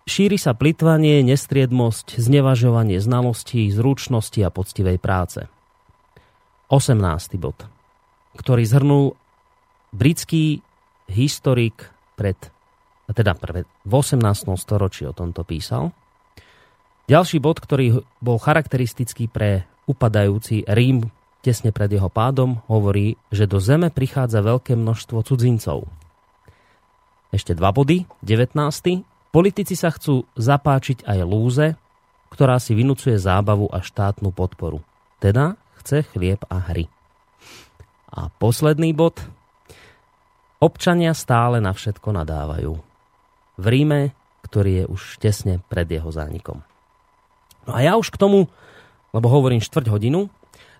Šíri 0.03 0.35
sa 0.35 0.51
plitvanie, 0.51 1.23
nestriedmosť, 1.23 2.19
znevažovanie 2.19 2.99
znalostí, 2.99 3.63
zručnosti 3.71 4.43
a 4.43 4.51
poctivej 4.51 4.99
práce. 4.99 5.47
18. 6.67 6.99
bod, 7.39 7.55
ktorý 8.35 8.67
zhrnul 8.67 9.15
britský 9.95 10.59
historik 11.07 11.87
pred, 12.19 12.35
teda 13.11 13.35
pred, 13.35 13.67
v 13.83 13.91
18. 13.91 14.23
storočí 14.55 15.03
o 15.03 15.11
tomto 15.11 15.43
písal. 15.43 15.91
Ďalší 17.11 17.43
bod, 17.43 17.59
ktorý 17.59 17.99
bol 18.23 18.39
charakteristický 18.39 19.27
pre 19.27 19.67
upadajúci 19.91 20.63
Rím 20.71 21.11
tesne 21.43 21.75
pred 21.75 21.91
jeho 21.91 22.07
pádom, 22.07 22.63
hovorí, 22.71 23.19
že 23.27 23.43
do 23.43 23.59
zeme 23.59 23.91
prichádza 23.91 24.39
veľké 24.39 24.79
množstvo 24.79 25.19
cudzincov. 25.27 25.91
Ešte 27.35 27.51
dva 27.51 27.75
body. 27.75 28.07
19. 28.23 28.55
Politici 29.35 29.75
sa 29.75 29.91
chcú 29.91 30.23
zapáčiť 30.39 31.03
aj 31.03 31.19
lúze, 31.27 31.67
ktorá 32.31 32.57
si 32.63 32.71
vynúcuje 32.71 33.19
zábavu 33.19 33.67
a 33.67 33.83
štátnu 33.83 34.31
podporu. 34.31 34.79
Teda 35.19 35.59
chce 35.83 36.07
chlieb 36.15 36.39
a 36.47 36.63
hry. 36.71 36.87
A 38.07 38.31
posledný 38.31 38.95
bod. 38.95 39.19
Občania 40.63 41.11
stále 41.11 41.59
na 41.59 41.75
všetko 41.75 42.15
nadávajú. 42.15 42.92
V 43.59 43.65
Ríme, 43.69 44.15
ktorý 44.45 44.83
je 44.83 44.85
už 44.89 45.01
tesne 45.23 45.61
pred 45.71 45.87
jeho 45.87 46.09
zánikom. 46.09 46.61
No 47.63 47.71
a 47.71 47.79
ja 47.79 47.95
už 47.95 48.11
k 48.11 48.19
tomu, 48.19 48.51
lebo 49.15 49.27
hovorím 49.31 49.63
štvrť 49.63 49.87
hodinu, 49.87 50.27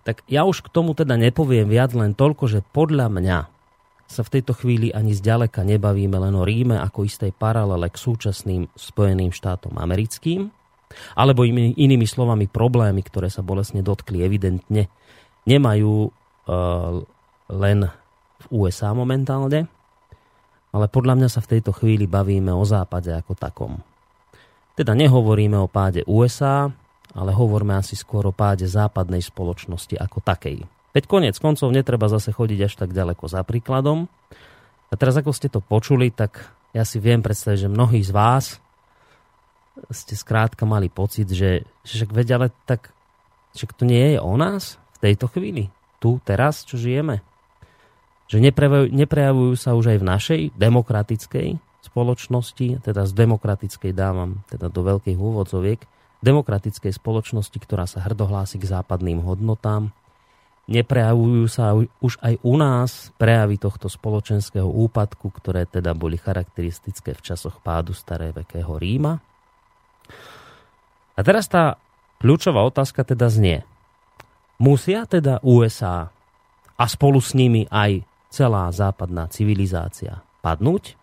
tak 0.03 0.19
ja 0.27 0.43
už 0.43 0.67
k 0.67 0.71
tomu 0.71 0.91
teda 0.91 1.15
nepoviem 1.15 1.67
viac 1.69 1.95
len 1.95 2.11
toľko, 2.11 2.43
že 2.51 2.59
podľa 2.75 3.07
mňa 3.07 3.37
sa 4.03 4.21
v 4.21 4.33
tejto 4.39 4.53
chvíli 4.53 4.91
ani 4.91 5.15
zďaleka 5.15 5.63
nebavíme 5.63 6.19
len 6.19 6.35
o 6.35 6.43
Ríme 6.43 6.77
ako 6.77 7.07
istej 7.07 7.31
paralele 7.33 7.87
k 7.87 7.97
súčasným 7.97 8.69
Spojeným 8.75 9.31
štátom 9.31 9.73
americkým, 9.79 10.51
alebo 11.17 11.41
inými, 11.47 12.05
slovami 12.05 12.45
problémy, 12.45 13.01
ktoré 13.01 13.31
sa 13.33 13.41
bolesne 13.41 13.81
dotkli, 13.81 14.21
evidentne 14.21 14.91
nemajú 15.49 15.93
uh, 16.05 17.01
len 17.49 17.79
v 18.43 18.45
USA 18.53 18.93
momentálne, 18.93 19.65
ale 20.73 20.89
podľa 20.89 21.13
mňa 21.21 21.29
sa 21.29 21.39
v 21.45 21.57
tejto 21.57 21.71
chvíli 21.71 22.09
bavíme 22.09 22.49
o 22.49 22.65
západe 22.65 23.13
ako 23.13 23.37
takom. 23.37 23.79
Teda 24.73 24.97
nehovoríme 24.97 25.53
o 25.61 25.69
páde 25.69 26.01
USA, 26.09 26.73
ale 27.13 27.29
hovoríme 27.29 27.77
asi 27.77 27.93
skôr 27.93 28.25
o 28.25 28.33
páde 28.33 28.65
západnej 28.65 29.21
spoločnosti 29.21 29.93
ako 30.01 30.17
takej. 30.25 30.65
Veď 30.97 31.03
konec 31.05 31.37
koncov 31.37 31.69
netreba 31.69 32.09
zase 32.09 32.33
chodiť 32.33 32.59
až 32.65 32.73
tak 32.73 32.89
ďaleko 32.89 33.25
za 33.29 33.45
príkladom. 33.45 34.09
A 34.89 34.93
teraz 34.97 35.13
ako 35.17 35.29
ste 35.29 35.49
to 35.49 35.61
počuli, 35.61 36.09
tak 36.09 36.41
ja 36.73 36.81
si 36.85 36.97
viem 36.97 37.21
predstaviť, 37.21 37.69
že 37.69 37.69
mnohí 37.69 38.01
z 38.01 38.13
vás 38.13 38.57
ste 39.89 40.13
skrátka 40.13 40.65
mali 40.69 40.89
pocit, 40.89 41.29
že, 41.29 41.65
však 41.85 42.13
veď 42.13 42.27
ale 42.37 42.47
tak, 42.65 42.93
že 43.57 43.69
to 43.73 43.85
nie 43.89 44.17
je 44.17 44.19
o 44.21 44.33
nás 44.37 44.77
v 44.97 45.09
tejto 45.09 45.29
chvíli, 45.33 45.73
tu, 45.97 46.21
teraz, 46.21 46.61
čo 46.65 46.77
žijeme. 46.77 47.25
Že 48.33 48.49
neprejavujú, 48.89 49.53
sa 49.53 49.77
už 49.77 49.93
aj 49.93 49.97
v 50.01 50.09
našej 50.09 50.41
demokratickej 50.57 51.47
spoločnosti, 51.85 52.81
teda 52.81 53.05
z 53.05 53.13
demokratickej 53.13 53.93
dávam 53.93 54.41
teda 54.49 54.73
do 54.73 54.81
veľkých 54.81 55.21
úvodzoviek, 55.21 55.77
demokratickej 56.25 56.97
spoločnosti, 56.97 57.53
ktorá 57.53 57.85
sa 57.85 58.01
hrdohlási 58.01 58.57
k 58.57 58.65
západným 58.65 59.21
hodnotám, 59.21 59.93
neprejavujú 60.65 61.45
sa 61.45 61.77
už 61.77 62.17
aj 62.25 62.41
u 62.41 62.55
nás 62.57 63.13
prejavy 63.21 63.61
tohto 63.61 63.85
spoločenského 63.85 64.65
úpadku, 64.65 65.29
ktoré 65.29 65.69
teda 65.69 65.93
boli 65.93 66.17
charakteristické 66.17 67.13
v 67.13 67.21
časoch 67.21 67.61
pádu 67.61 67.93
starévekého 67.93 68.73
Ríma. 68.81 69.21
A 71.13 71.19
teraz 71.21 71.45
tá 71.45 71.77
kľúčová 72.17 72.65
otázka 72.65 73.05
teda 73.05 73.29
znie. 73.29 73.61
Musia 74.57 75.05
teda 75.05 75.37
USA 75.45 76.09
a 76.79 76.85
spolu 76.89 77.21
s 77.21 77.35
nimi 77.37 77.69
aj 77.69 78.07
celá 78.33 78.73
západná 78.73 79.29
civilizácia 79.29 80.25
padnúť? 80.41 80.97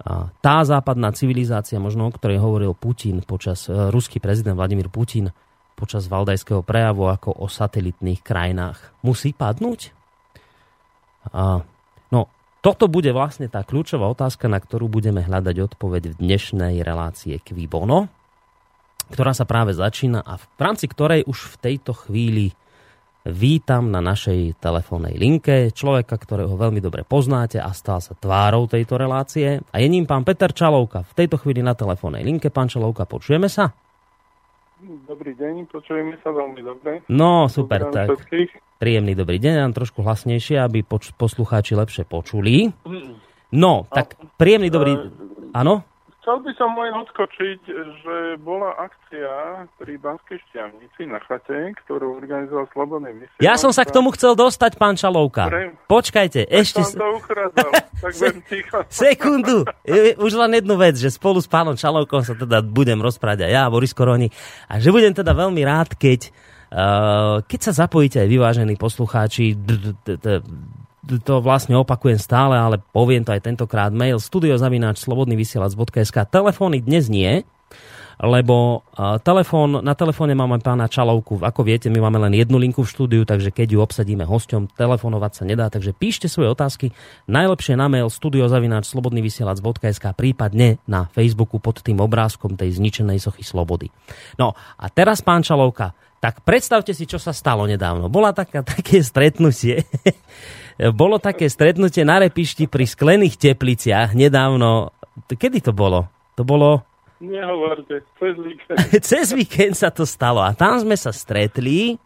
A 0.00 0.32
tá 0.40 0.64
západná 0.64 1.12
civilizácia, 1.12 1.82
možno 1.82 2.08
o 2.08 2.14
ktorej 2.14 2.40
hovoril 2.40 2.72
Putin 2.72 3.20
počas, 3.20 3.68
e, 3.68 3.92
ruský 3.92 4.16
prezident 4.16 4.56
Vladimír 4.56 4.88
Putin, 4.88 5.28
počas 5.76 6.08
valdajského 6.08 6.64
prejavu 6.64 7.10
ako 7.10 7.36
o 7.36 7.46
satelitných 7.50 8.24
krajinách. 8.24 8.80
Musí 9.04 9.36
padnúť? 9.36 9.92
A, 11.36 11.60
no, 12.08 12.20
toto 12.64 12.88
bude 12.88 13.12
vlastne 13.12 13.48
tá 13.52 13.60
kľúčová 13.60 14.08
otázka, 14.08 14.48
na 14.48 14.56
ktorú 14.56 14.88
budeme 14.88 15.20
hľadať 15.20 15.56
odpoveď 15.72 16.16
v 16.16 16.18
dnešnej 16.20 16.80
relácie 16.80 17.36
Kvibono, 17.40 18.08
ktorá 19.12 19.36
sa 19.36 19.44
práve 19.44 19.76
začína 19.76 20.24
a 20.24 20.40
v 20.40 20.60
rámci 20.60 20.88
ktorej 20.88 21.28
už 21.28 21.56
v 21.56 21.60
tejto 21.60 21.92
chvíli 21.92 22.56
vítam 23.26 23.92
na 23.92 24.00
našej 24.00 24.56
telefónnej 24.56 25.12
linke 25.20 25.68
človeka, 25.76 26.16
ktorého 26.16 26.56
veľmi 26.56 26.80
dobre 26.80 27.04
poznáte 27.04 27.60
a 27.60 27.68
stal 27.76 28.00
sa 28.00 28.16
tvárou 28.16 28.64
tejto 28.64 28.96
relácie. 28.96 29.60
A 29.70 29.76
je 29.76 29.88
ním 29.92 30.08
pán 30.08 30.24
Peter 30.24 30.48
Čalovka. 30.48 31.04
V 31.04 31.12
tejto 31.12 31.36
chvíli 31.36 31.60
na 31.60 31.76
telefónnej 31.76 32.24
linke. 32.24 32.48
Pán 32.48 32.72
Čalovka, 32.72 33.04
počujeme 33.04 33.52
sa? 33.52 33.72
Dobrý 34.80 35.36
deň, 35.36 35.68
počujeme 35.68 36.16
sa 36.24 36.32
veľmi 36.32 36.60
dobre. 36.64 37.04
No, 37.12 37.52
super, 37.52 37.92
tak. 37.92 38.16
Všetkých. 38.16 38.80
Príjemný 38.80 39.12
dobrý 39.12 39.36
deň, 39.36 39.54
nám 39.60 39.76
trošku 39.76 40.00
hlasnejšie, 40.00 40.56
aby 40.56 40.80
poč- 40.80 41.12
poslucháči 41.12 41.76
lepšie 41.76 42.08
počuli. 42.08 42.72
No, 43.52 43.84
tak 43.92 44.16
príjemný 44.40 44.72
dobrý... 44.72 44.96
Áno? 45.52 45.84
Chcel 46.20 46.36
by 46.44 46.52
som 46.60 46.76
len 46.76 46.92
odskočiť, 47.00 47.60
že 48.04 48.16
bola 48.44 48.76
akcia 48.76 49.64
pri 49.80 49.96
Banskej 49.96 50.36
šťavnici 50.52 51.08
na 51.08 51.16
chate, 51.24 51.72
ktorú 51.80 52.20
organizoval 52.20 52.68
Slobodný 52.76 53.24
misión. 53.24 53.40
Ja 53.40 53.56
som 53.56 53.72
sa 53.72 53.88
k 53.88 53.90
tomu 53.96 54.12
chcel 54.12 54.36
dostať, 54.36 54.76
pán 54.76 55.00
Čalovka. 55.00 55.48
Pre... 55.48 55.80
Počkajte, 55.88 56.44
tak 56.44 56.60
ešte... 56.60 56.84
Som 56.84 57.00
to 57.00 57.08
ukradol, 57.24 57.72
tak 58.04 58.12
ticho. 58.52 58.78
Sekundu. 58.92 59.64
Už 60.20 60.32
len 60.36 60.60
jednu 60.60 60.76
vec, 60.76 61.00
že 61.00 61.08
spolu 61.08 61.40
s 61.40 61.48
pánom 61.48 61.72
Čalovkom 61.72 62.20
sa 62.20 62.36
teda 62.36 62.60
budem 62.60 63.00
rozprávať 63.00 63.48
aj 63.48 63.52
ja, 63.56 63.72
Boris 63.72 63.96
Koroni. 63.96 64.28
A 64.68 64.76
že 64.76 64.92
budem 64.92 65.16
teda 65.16 65.32
veľmi 65.32 65.64
rád, 65.64 65.96
keď, 65.96 66.28
uh, 66.68 67.40
keď 67.48 67.60
sa 67.64 67.72
zapojíte 67.88 68.20
aj 68.20 68.28
vyvážení 68.28 68.76
poslucháči 68.76 69.56
to 71.04 71.40
vlastne 71.40 71.76
opakujem 71.80 72.20
stále, 72.20 72.56
ale 72.60 72.76
poviem 72.92 73.24
to 73.24 73.32
aj 73.32 73.40
tentokrát. 73.40 73.90
Mail 73.90 74.20
studiozavináč 74.20 75.00
slobodnyvysielac.sk 75.00 76.16
Telefóny 76.28 76.84
dnes 76.84 77.08
nie, 77.08 77.42
lebo 78.20 78.84
telefón, 79.24 79.80
na 79.80 79.96
telefóne 79.96 80.36
máme 80.36 80.60
pána 80.60 80.92
Čalovku. 80.92 81.40
Ako 81.40 81.64
viete, 81.64 81.88
my 81.88 82.04
máme 82.04 82.20
len 82.28 82.36
jednu 82.36 82.60
linku 82.60 82.84
v 82.84 82.92
štúdiu, 82.92 83.22
takže 83.24 83.48
keď 83.48 83.72
ju 83.72 83.78
obsadíme 83.80 84.28
hosťom, 84.28 84.76
telefonovať 84.76 85.32
sa 85.32 85.44
nedá, 85.48 85.72
takže 85.72 85.96
píšte 85.96 86.28
svoje 86.28 86.52
otázky. 86.52 86.92
Najlepšie 87.32 87.80
na 87.80 87.88
mail 87.88 88.12
studiozavináč 88.12 88.92
slobodnyvysielac.sk 88.92 90.04
prípadne 90.12 90.76
na 90.84 91.08
Facebooku 91.08 91.56
pod 91.64 91.80
tým 91.80 91.96
obrázkom 92.04 92.60
tej 92.60 92.76
zničenej 92.76 93.16
sochy 93.16 93.40
Slobody. 93.40 93.88
No 94.36 94.52
a 94.76 94.84
teraz, 94.92 95.24
pán 95.24 95.40
Čalovka, 95.40 95.96
tak 96.20 96.44
predstavte 96.44 96.92
si, 96.92 97.08
čo 97.08 97.16
sa 97.16 97.32
stalo 97.32 97.64
nedávno. 97.64 98.12
Bola 98.12 98.36
taká, 98.36 98.60
také 98.76 99.00
stretnutie, 99.00 99.88
bolo 100.88 101.20
také 101.20 101.52
stretnutie 101.52 102.08
na 102.08 102.24
repišti 102.24 102.64
pri 102.64 102.88
sklených 102.88 103.36
tepliciach 103.36 104.16
nedávno. 104.16 104.96
Kedy 105.28 105.60
to 105.60 105.76
bolo? 105.76 106.08
To 106.40 106.42
bolo 106.46 106.88
Nehovorte, 107.20 108.00
cez 108.16 108.32
víkend. 108.40 108.78
cez 109.12 109.26
víkend 109.36 109.76
sa 109.76 109.92
to 109.92 110.08
stalo 110.08 110.40
a 110.40 110.56
tam 110.56 110.80
sme 110.80 110.96
sa 110.96 111.12
stretli 111.12 112.00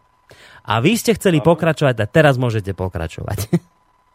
a 0.67 0.83
vy 0.83 0.99
ste 0.99 1.15
chceli 1.15 1.39
no. 1.39 1.47
pokračovať 1.47 1.95
a 2.03 2.05
teraz 2.05 2.35
môžete 2.35 2.75
pokračovať. 2.75 3.47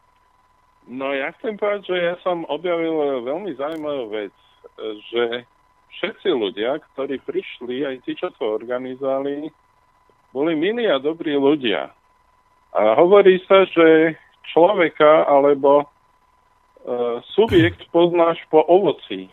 no 1.01 1.09
ja 1.17 1.33
chcem 1.41 1.57
povedať, 1.57 1.89
že 1.89 1.97
ja 1.97 2.15
som 2.21 2.45
objavil 2.53 3.25
veľmi 3.25 3.57
zaujímavú 3.57 4.13
vec, 4.13 4.35
že 5.09 5.49
všetci 5.97 6.29
ľudia, 6.37 6.85
ktorí 6.93 7.17
prišli, 7.25 7.89
aj 7.89 7.97
tí, 8.05 8.13
čo 8.13 8.29
to 8.37 8.61
organizovali, 8.61 9.49
boli 10.37 10.53
milí 10.53 10.85
a 10.85 11.01
dobrí 11.01 11.33
ľudia. 11.33 11.97
A 12.77 12.81
hovorí 13.01 13.41
sa, 13.49 13.65
že 13.73 14.21
človeka 14.51 15.27
alebo 15.27 15.83
e, 15.83 15.87
subjekt 17.35 17.87
poznáš 17.95 18.39
po 18.51 18.63
ovoci. 18.63 19.31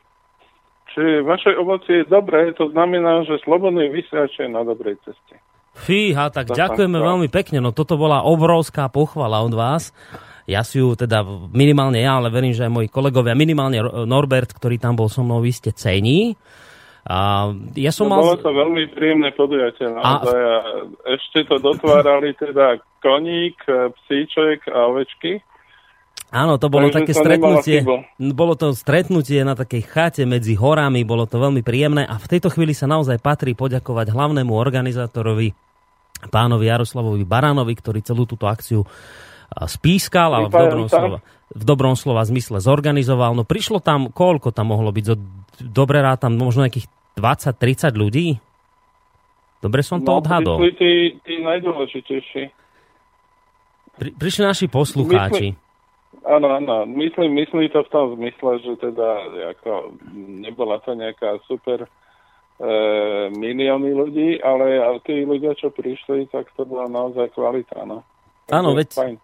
Čiže 0.94 1.22
vaše 1.26 1.52
ovocie 1.54 2.02
je 2.02 2.10
dobré, 2.10 2.54
to 2.58 2.74
znamená, 2.74 3.22
že 3.28 3.42
slobodný 3.46 3.92
vysielač 3.94 4.34
je 4.40 4.50
na 4.50 4.66
dobrej 4.66 4.98
ceste. 5.06 5.38
Fíha, 5.78 6.34
tak 6.34 6.50
to 6.50 6.58
ďakujeme 6.58 6.98
veľmi 6.98 7.30
pekne. 7.30 7.62
No 7.62 7.70
toto 7.70 8.02
bola 8.02 8.26
obrovská 8.26 8.90
pochvala 8.90 9.46
od 9.46 9.54
vás. 9.54 9.94
Ja 10.50 10.66
si 10.66 10.82
ju 10.82 10.98
teda 10.98 11.22
minimálne 11.54 12.02
ja, 12.02 12.18
ale 12.18 12.34
verím, 12.34 12.56
že 12.56 12.66
aj 12.66 12.72
moji 12.72 12.88
kolegovia, 12.90 13.38
minimálne 13.38 13.84
Norbert, 14.08 14.56
ktorý 14.56 14.80
tam 14.82 14.98
bol 14.98 15.12
so 15.12 15.22
mnou, 15.22 15.44
vy 15.44 15.52
ste 15.54 15.76
cení. 15.76 16.40
A 17.08 17.50
ja 17.80 17.96
som 17.96 18.12
no, 18.12 18.20
mal... 18.20 18.36
Bolo 18.36 18.44
to 18.44 18.52
veľmi 18.52 18.84
príjemné 18.92 19.32
podujatie. 19.32 19.88
A... 19.88 20.20
a 20.20 20.32
ešte 21.08 21.48
to 21.48 21.56
dotvárali 21.56 22.36
teda 22.36 22.84
koník, 23.00 23.56
psíček 24.04 24.68
a 24.68 24.92
ovečky. 24.92 25.40
Áno, 26.28 26.60
to 26.60 26.68
bolo 26.68 26.92
Takže 26.92 26.98
také 27.00 27.12
stretnutie. 27.16 27.78
Bolo 28.20 28.60
to 28.60 28.76
stretnutie 28.76 29.40
na 29.48 29.56
takej 29.56 29.88
chate 29.88 30.24
medzi 30.28 30.60
horami, 30.60 31.08
bolo 31.08 31.24
to 31.24 31.40
veľmi 31.40 31.64
príjemné 31.64 32.04
a 32.04 32.20
v 32.20 32.28
tejto 32.28 32.52
chvíli 32.52 32.76
sa 32.76 32.84
naozaj 32.84 33.24
patrí 33.24 33.56
poďakovať 33.56 34.12
hlavnému 34.12 34.52
organizátorovi 34.52 35.56
pánovi 36.28 36.68
Jaroslavovi 36.68 37.24
Baranovi, 37.24 37.72
ktorý 37.72 38.04
celú 38.04 38.28
túto 38.28 38.52
akciu 38.52 38.84
spískal, 39.72 40.36
ale 40.36 40.52
v 40.52 40.56
dobrom, 40.60 40.88
slova, 40.92 41.18
v 41.56 41.64
dobrom 41.64 41.96
slova 41.96 42.28
zmysle 42.28 42.60
zorganizoval. 42.60 43.32
No 43.32 43.48
prišlo 43.48 43.80
tam, 43.80 44.12
koľko 44.12 44.52
tam 44.52 44.76
mohlo 44.76 44.92
byť? 44.92 45.06
Dobre 45.64 46.04
rád 46.04 46.28
tam 46.28 46.36
možno 46.36 46.68
nejakých 46.68 46.92
20-30 47.18 47.98
ľudí? 47.98 48.38
Dobre 49.58 49.82
som 49.82 49.98
to 50.06 50.14
no, 50.14 50.22
odhadol. 50.22 50.62
Prišli 50.62 50.78
tí, 50.78 50.92
tí 51.26 51.34
najdôležitejší. 51.42 52.44
Pri, 53.98 54.10
prišli 54.14 54.44
naši 54.46 54.66
poslucháči. 54.70 55.58
Myslí, 55.58 55.66
Áno, 56.28 56.48
áno. 56.52 56.84
Myslím, 56.84 57.40
myslím 57.40 57.72
to 57.72 57.88
v 57.88 57.92
tom 57.94 58.06
zmysle, 58.20 58.60
že 58.60 58.74
teda 58.84 59.10
ako, 59.56 59.96
nebola 60.44 60.80
to 60.84 60.92
nejaká 60.92 61.40
super 61.48 61.88
e, 61.88 61.90
milióny 63.32 63.92
ľudí, 63.96 64.30
ale 64.44 64.82
tí 65.08 65.24
ľudia, 65.24 65.56
čo 65.56 65.72
prišli, 65.72 66.28
tak 66.28 66.52
to 66.60 66.68
bola 66.68 66.92
naozaj 66.92 67.32
kvalita. 67.32 67.80
No. 67.88 68.04
Áno, 68.48 68.72
veď 68.72 68.88
fajn. 68.96 69.16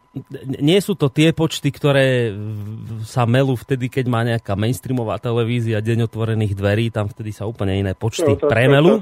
nie 0.60 0.76
sú 0.84 1.00
to 1.00 1.08
tie 1.08 1.32
počty, 1.32 1.72
ktoré 1.72 2.36
sa 3.08 3.24
melú 3.24 3.56
vtedy, 3.56 3.88
keď 3.88 4.06
má 4.12 4.20
nejaká 4.28 4.52
mainstreamová 4.60 5.16
televízia 5.24 5.80
deň 5.80 6.12
otvorených 6.12 6.60
dverí, 6.60 6.92
tam 6.92 7.08
vtedy 7.08 7.32
sa 7.32 7.48
úplne 7.48 7.80
iné 7.80 7.96
počty 7.96 8.36
no, 8.36 8.44
premelú. 8.44 9.00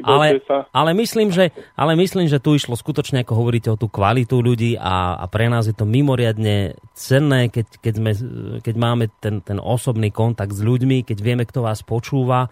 Ale, 0.00 0.40
ale, 0.72 0.90
myslím, 0.96 1.28
že, 1.28 1.52
ale 1.76 2.00
myslím, 2.00 2.32
že 2.32 2.40
tu 2.40 2.56
išlo 2.56 2.80
skutočne, 2.80 3.28
ako 3.28 3.44
hovoríte, 3.44 3.68
o 3.68 3.76
tú 3.76 3.92
kvalitu 3.92 4.40
ľudí 4.40 4.80
a, 4.80 5.20
a 5.20 5.28
pre 5.28 5.52
nás 5.52 5.68
je 5.68 5.76
to 5.76 5.84
mimoriadne 5.84 6.72
cenné, 6.96 7.52
keď, 7.52 7.66
keď, 7.84 7.94
sme, 8.00 8.12
keď 8.64 8.74
máme 8.80 9.12
ten, 9.20 9.44
ten 9.44 9.60
osobný 9.60 10.08
kontakt 10.08 10.56
s 10.56 10.64
ľuďmi, 10.64 11.04
keď 11.04 11.18
vieme, 11.20 11.44
kto 11.44 11.60
vás 11.60 11.84
počúva 11.84 12.48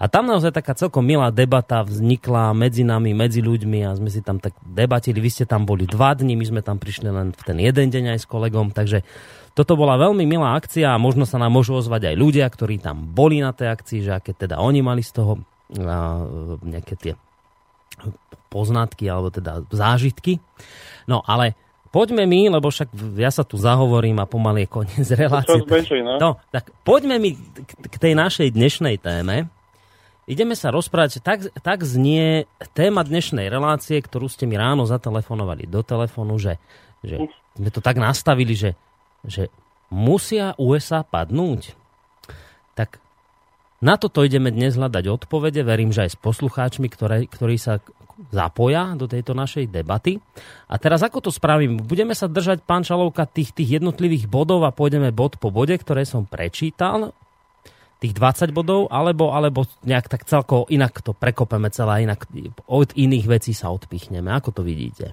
a 0.00 0.08
tam 0.08 0.24
naozaj 0.24 0.56
taká 0.56 0.72
celkom 0.72 1.04
milá 1.04 1.28
debata 1.28 1.84
vznikla 1.84 2.56
medzi 2.56 2.88
nami, 2.88 3.12
medzi 3.12 3.44
ľuďmi 3.44 3.84
a 3.84 3.92
sme 3.92 4.08
si 4.08 4.24
tam 4.24 4.40
tak 4.40 4.56
debatili. 4.64 5.20
Vy 5.20 5.28
ste 5.28 5.44
tam 5.44 5.68
boli 5.68 5.84
dva 5.84 6.16
dní, 6.16 6.40
my 6.40 6.46
sme 6.48 6.60
tam 6.64 6.80
prišli 6.80 7.12
len 7.12 7.36
v 7.36 7.42
ten 7.44 7.60
jeden 7.60 7.92
deň 7.92 8.16
aj 8.16 8.24
s 8.24 8.26
kolegom, 8.26 8.72
takže 8.72 9.04
toto 9.52 9.76
bola 9.76 10.00
veľmi 10.00 10.24
milá 10.24 10.56
akcia 10.56 10.96
a 10.96 10.96
možno 10.96 11.28
sa 11.28 11.36
nám 11.36 11.52
môžu 11.52 11.76
ozvať 11.76 12.10
aj 12.10 12.16
ľudia, 12.16 12.48
ktorí 12.48 12.80
tam 12.80 13.12
boli 13.12 13.44
na 13.44 13.52
tej 13.52 13.68
akcii, 13.76 14.00
že 14.08 14.16
aké 14.16 14.32
teda 14.32 14.56
oni 14.56 14.80
mali 14.80 15.04
z 15.04 15.20
toho 15.20 15.36
nejaké 16.64 16.96
tie 16.96 17.12
poznatky 18.48 19.04
alebo 19.04 19.28
teda 19.28 19.68
zážitky. 19.68 20.40
No 21.04 21.20
ale 21.28 21.52
poďme 21.92 22.24
my, 22.24 22.56
lebo 22.56 22.72
však 22.72 22.88
ja 23.20 23.28
sa 23.28 23.44
tu 23.44 23.60
zahovorím 23.60 24.16
a 24.16 24.24
pomaly 24.24 24.64
je 24.64 24.68
koniec 24.72 25.06
relácie. 25.12 25.60
Beží, 25.68 26.00
no? 26.00 26.16
no, 26.16 26.30
tak 26.48 26.72
poďme 26.88 27.20
mi 27.20 27.36
k 27.84 27.96
tej 28.00 28.16
našej 28.16 28.56
dnešnej 28.56 28.96
téme 28.96 29.59
ideme 30.30 30.54
sa 30.54 30.70
rozprávať, 30.70 31.18
tak, 31.18 31.50
tak 31.58 31.82
znie 31.82 32.46
téma 32.70 33.02
dnešnej 33.02 33.50
relácie, 33.50 33.98
ktorú 33.98 34.30
ste 34.30 34.46
mi 34.46 34.54
ráno 34.54 34.86
zatelefonovali 34.86 35.66
do 35.66 35.82
telefónu, 35.82 36.38
že, 36.38 36.62
že 37.02 37.26
sme 37.58 37.70
to 37.74 37.82
tak 37.82 37.98
nastavili, 37.98 38.54
že, 38.54 38.78
že 39.26 39.50
musia 39.90 40.54
USA 40.54 41.02
padnúť. 41.02 41.74
Tak 42.78 43.02
na 43.82 43.98
toto 43.98 44.22
ideme 44.22 44.54
dnes 44.54 44.78
hľadať 44.78 45.04
odpovede, 45.10 45.66
verím, 45.66 45.90
že 45.90 46.06
aj 46.06 46.14
s 46.14 46.18
poslucháčmi, 46.22 46.86
ktoré, 46.86 47.26
ktorí 47.26 47.58
sa 47.58 47.82
zapoja 48.28 48.94
do 48.94 49.08
tejto 49.08 49.32
našej 49.32 49.72
debaty. 49.72 50.20
A 50.68 50.76
teraz 50.76 51.00
ako 51.00 51.24
to 51.24 51.30
spravím? 51.32 51.80
Budeme 51.80 52.12
sa 52.12 52.28
držať, 52.28 52.62
pán 52.62 52.84
Čalovka, 52.84 53.24
tých, 53.24 53.56
tých 53.56 53.80
jednotlivých 53.80 54.28
bodov 54.28 54.62
a 54.68 54.76
pôjdeme 54.76 55.10
bod 55.10 55.40
po 55.40 55.48
bode, 55.48 55.72
ktoré 55.80 56.04
som 56.04 56.28
prečítal 56.28 57.16
tých 58.00 58.16
20 58.16 58.56
bodov, 58.56 58.88
alebo, 58.88 59.36
alebo 59.36 59.68
nejak 59.84 60.08
tak 60.08 60.24
celkovo 60.24 60.64
inak 60.72 61.04
to 61.04 61.12
prekopeme 61.12 61.68
celé, 61.68 62.08
inak 62.08 62.24
od 62.64 62.88
iných 62.96 63.26
vecí 63.28 63.52
sa 63.52 63.68
odpichneme. 63.68 64.32
Ako 64.32 64.56
to 64.56 64.64
vidíte? 64.64 65.12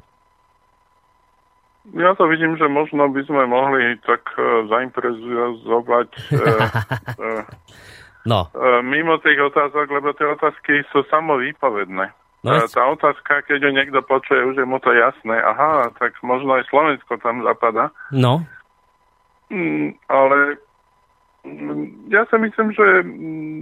Ja 1.96 2.16
to 2.20 2.28
vidím, 2.28 2.60
že 2.60 2.68
možno 2.68 3.08
by 3.08 3.22
sme 3.24 3.48
mohli 3.48 3.96
tak 4.04 4.24
uh, 4.36 4.68
zaimprezovať 4.68 6.10
uh, 6.36 6.40
uh, 7.24 7.44
no. 8.28 8.52
uh, 8.52 8.84
mimo 8.84 9.20
tých 9.24 9.40
otázok, 9.40 9.88
lebo 9.88 10.12
tie 10.16 10.28
otázky 10.28 10.84
sú 10.92 11.08
samovýpovedné. 11.08 12.12
No, 12.44 12.52
uh, 12.52 12.68
tá 12.68 12.84
otázka, 12.92 13.48
keď 13.48 13.68
ju 13.68 13.72
niekto 13.72 14.00
počuje, 14.04 14.40
už 14.52 14.60
je 14.60 14.68
mu 14.68 14.84
to 14.84 14.92
jasné. 14.92 15.40
Aha, 15.40 15.92
tak 15.96 16.16
možno 16.28 16.60
aj 16.60 16.68
Slovensko 16.68 17.20
tam 17.24 17.48
zapadá. 17.48 17.92
No. 18.12 18.44
Mm, 19.48 19.96
ale 20.12 20.60
ja 22.08 22.24
si 22.28 22.36
myslím, 22.40 22.70
že 22.72 22.86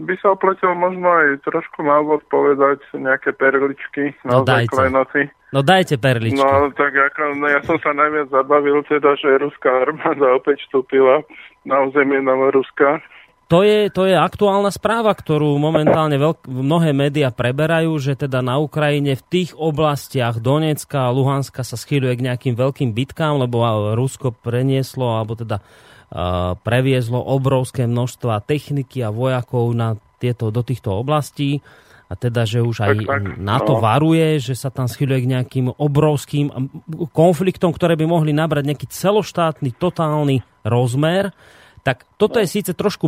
by 0.06 0.14
sa 0.22 0.34
opletilo 0.38 0.74
možno 0.78 1.08
aj 1.10 1.42
trošku 1.46 1.82
na 1.82 2.02
úvod 2.02 2.22
povedať 2.30 2.82
nejaké 2.94 3.34
perličky 3.34 4.14
na 4.22 4.40
no 4.40 4.48
dajte. 4.48 4.72
klenoty. 4.72 5.22
No 5.50 5.60
dajte 5.66 5.96
perličky. 5.98 6.38
No 6.38 6.70
tak 6.76 6.94
ako, 6.94 7.40
no 7.40 7.48
ja 7.50 7.62
som 7.66 7.78
sa 7.82 7.96
najviac 7.96 8.30
zabavil 8.30 8.86
teda, 8.86 9.18
že 9.18 9.42
ruská 9.42 9.88
armáda 9.88 10.36
opäť 10.36 10.62
vstúpila 10.68 11.26
na 11.66 11.86
územie 11.88 12.22
Novoruska. 12.22 13.02
To 13.46 13.62
je, 13.62 13.94
to 13.94 14.10
je 14.10 14.18
aktuálna 14.18 14.74
správa, 14.74 15.14
ktorú 15.14 15.62
momentálne 15.62 16.18
veľk, 16.18 16.50
mnohé 16.50 16.98
médiá 16.98 17.30
preberajú, 17.30 17.94
že 18.02 18.18
teda 18.18 18.42
na 18.42 18.58
Ukrajine 18.58 19.14
v 19.14 19.26
tých 19.30 19.54
oblastiach 19.54 20.42
Donecka 20.42 21.06
a 21.06 21.14
Luhanska 21.14 21.62
sa 21.62 21.78
schýľuje 21.78 22.14
k 22.18 22.26
nejakým 22.26 22.56
veľkým 22.58 22.90
bitkám, 22.98 23.38
lebo 23.38 23.62
Rusko 23.94 24.34
prenieslo, 24.34 25.14
alebo 25.14 25.38
teda 25.38 25.62
previezlo 26.62 27.20
obrovské 27.20 27.90
množstva 27.90 28.46
techniky 28.46 29.02
a 29.02 29.10
vojakov 29.10 29.74
na 29.74 29.98
tieto, 30.22 30.54
do 30.54 30.62
týchto 30.64 30.96
oblastí 30.96 31.60
a 32.06 32.14
teda, 32.14 32.46
že 32.46 32.62
už 32.62 32.86
aj 32.86 32.94
na 33.42 33.58
to 33.58 33.78
no. 33.78 33.82
varuje, 33.82 34.38
že 34.38 34.54
sa 34.54 34.70
tam 34.70 34.86
schyluje 34.86 35.26
k 35.26 35.32
nejakým 35.34 35.68
obrovským 35.74 36.54
konfliktom, 37.10 37.74
ktoré 37.74 37.98
by 37.98 38.06
mohli 38.06 38.30
nabrať 38.30 38.70
nejaký 38.70 38.88
celoštátny, 38.94 39.74
totálny 39.74 40.46
rozmer. 40.62 41.34
Tak 41.86 42.18
toto 42.18 42.42
no. 42.42 42.42
je 42.42 42.50
síce 42.50 42.74
trošku, 42.74 43.06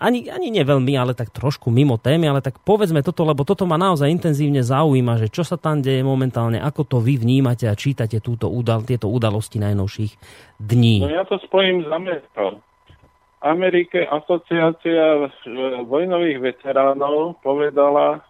ani, 0.00 0.32
ani 0.32 0.48
nie 0.48 0.64
veľmi, 0.64 0.96
ale 0.96 1.12
tak 1.12 1.28
trošku 1.28 1.68
mimo 1.68 2.00
témy, 2.00 2.32
ale 2.32 2.40
tak 2.40 2.56
povedzme 2.64 3.04
toto, 3.04 3.20
lebo 3.28 3.44
toto 3.44 3.68
ma 3.68 3.76
naozaj 3.76 4.08
intenzívne 4.08 4.64
zaujíma, 4.64 5.20
že 5.20 5.28
čo 5.28 5.44
sa 5.44 5.60
tam 5.60 5.84
deje 5.84 6.00
momentálne, 6.00 6.56
ako 6.56 6.88
to 6.88 6.96
vy 7.04 7.20
vnímate 7.20 7.68
a 7.68 7.76
čítate 7.76 8.24
túto 8.24 8.48
udal, 8.48 8.80
tieto 8.88 9.12
udalosti 9.12 9.60
najnovších 9.60 10.12
dní. 10.56 11.04
No 11.04 11.12
ja 11.12 11.28
to 11.28 11.36
spojím 11.44 11.84
s 11.84 11.88
Amerikou. 11.92 12.64
Amerike 13.44 14.08
asociácia 14.08 15.28
vojnových 15.84 16.40
veteránov 16.40 17.44
povedala, 17.44 18.24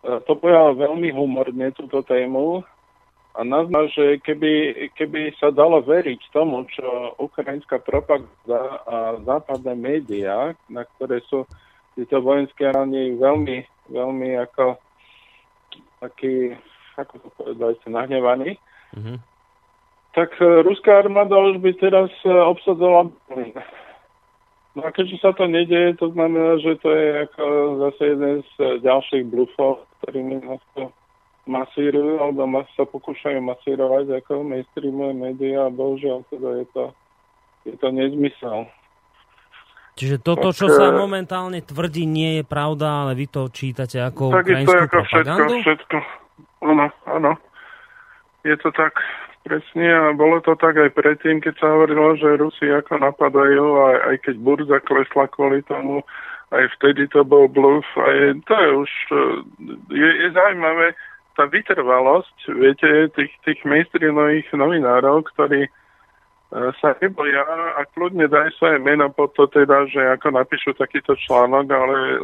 e, 0.00 0.16
to 0.24 0.32
povedala 0.32 0.72
veľmi 0.80 1.12
humorne 1.12 1.68
túto 1.76 2.00
tému, 2.00 2.64
a 3.30 3.46
naznal, 3.46 3.86
že 3.94 4.18
keby, 4.26 4.74
keby 4.98 5.30
sa 5.38 5.54
dalo 5.54 5.78
veriť 5.86 6.34
tomu, 6.34 6.66
čo 6.66 7.14
ukrajinská 7.22 7.78
propaganda 7.78 8.82
a 8.86 8.96
západné 9.22 9.74
médiá, 9.78 10.58
na 10.66 10.82
ktoré 10.82 11.22
sú 11.30 11.46
títo 11.94 12.18
vojenské 12.18 12.74
rány 12.74 13.14
veľmi, 13.14 13.62
veľmi 13.90 14.28
ako 14.50 14.78
taký, 16.02 16.58
ako 16.98 17.14
to 17.22 17.28
povedať, 17.38 17.76
nahnevaní, 17.86 18.58
mm-hmm. 18.98 19.16
tak 20.16 20.34
e, 20.42 20.66
ruská 20.66 21.04
armáda 21.04 21.38
už 21.38 21.62
by 21.62 21.70
teraz 21.78 22.10
e, 22.26 22.30
obsadzovala 22.30 23.14
Berlín. 23.30 23.54
No 24.78 24.86
a 24.86 24.94
keďže 24.94 25.18
sa 25.18 25.30
to 25.34 25.50
nedieje, 25.50 25.98
to 25.98 26.14
znamená, 26.14 26.62
že 26.62 26.78
to 26.78 26.94
je 26.94 27.26
ako 27.26 27.44
zase 27.90 28.02
jeden 28.06 28.34
z 28.42 28.54
ďalších 28.86 29.24
blufov, 29.26 29.82
ktorými 30.02 30.46
nás 30.46 30.62
to 30.78 30.94
masírujú 31.48 32.20
alebo 32.20 32.44
sa 32.76 32.84
pokúšajú 32.84 33.40
masírovať 33.40 34.20
ako 34.20 34.44
mainstreamové 34.44 35.12
médiá 35.16 35.66
a 35.66 35.72
bohužiaľ 35.72 36.24
teda 36.28 36.50
je 36.60 36.66
to, 36.72 36.84
je 37.68 37.74
to 37.80 37.88
nezmysel. 37.92 38.68
Čiže 40.00 40.16
toto, 40.24 40.48
čo 40.54 40.72
sa 40.72 40.96
momentálne 40.96 41.60
tvrdí, 41.60 42.08
nie 42.08 42.40
je 42.40 42.44
pravda, 42.46 43.04
ale 43.04 43.12
vy 43.18 43.26
to 43.28 43.52
čítate 43.52 44.00
ako 44.00 44.32
tak 44.32 44.48
ukrajinskú 44.48 44.72
je 44.72 44.80
to 44.80 44.80
ako 44.80 44.96
propagandu? 44.96 45.54
Všetko, 45.60 45.60
všetko. 45.60 45.98
Áno, 46.60 46.86
áno. 47.04 47.32
Je 48.40 48.56
to 48.56 48.72
tak 48.72 48.96
presne 49.44 49.88
a 49.88 50.12
bolo 50.16 50.40
to 50.40 50.56
tak 50.56 50.76
aj 50.76 50.92
predtým, 50.96 51.44
keď 51.44 51.54
sa 51.60 51.66
hovorilo, 51.72 52.16
že 52.16 52.40
Rusi 52.40 52.68
ako 52.68 53.00
napadajú, 53.00 53.66
aj, 53.92 53.96
aj 54.12 54.16
keď 54.24 54.34
burza 54.40 54.78
klesla 54.84 55.24
kvôli 55.32 55.60
tomu, 55.68 56.04
aj 56.52 56.64
vtedy 56.80 57.08
to 57.08 57.24
bol 57.24 57.48
bluff. 57.48 57.84
A 58.00 58.08
je, 58.08 58.28
to 58.44 58.54
je 58.56 58.68
už, 58.72 58.92
je, 59.92 60.10
je 60.24 60.28
zaujímavé, 60.32 60.96
tá 61.40 61.48
vytrvalosť, 61.48 62.52
viete, 62.52 63.08
tých, 63.16 63.32
tých 63.48 63.64
mainstreamových 63.64 64.52
novinárov, 64.52 65.24
ktorí 65.32 65.64
e, 65.64 65.70
sa 66.76 66.92
neboja 67.00 67.40
a 67.80 67.88
kľudne 67.96 68.28
dajú 68.28 68.52
svoje 68.60 68.76
mena 68.76 69.08
pod 69.08 69.32
to 69.32 69.48
teda, 69.48 69.88
že 69.88 70.20
ako 70.20 70.36
napíšu 70.36 70.76
takýto 70.76 71.16
článok, 71.16 71.64
ale 71.72 71.96
e, 71.96 72.16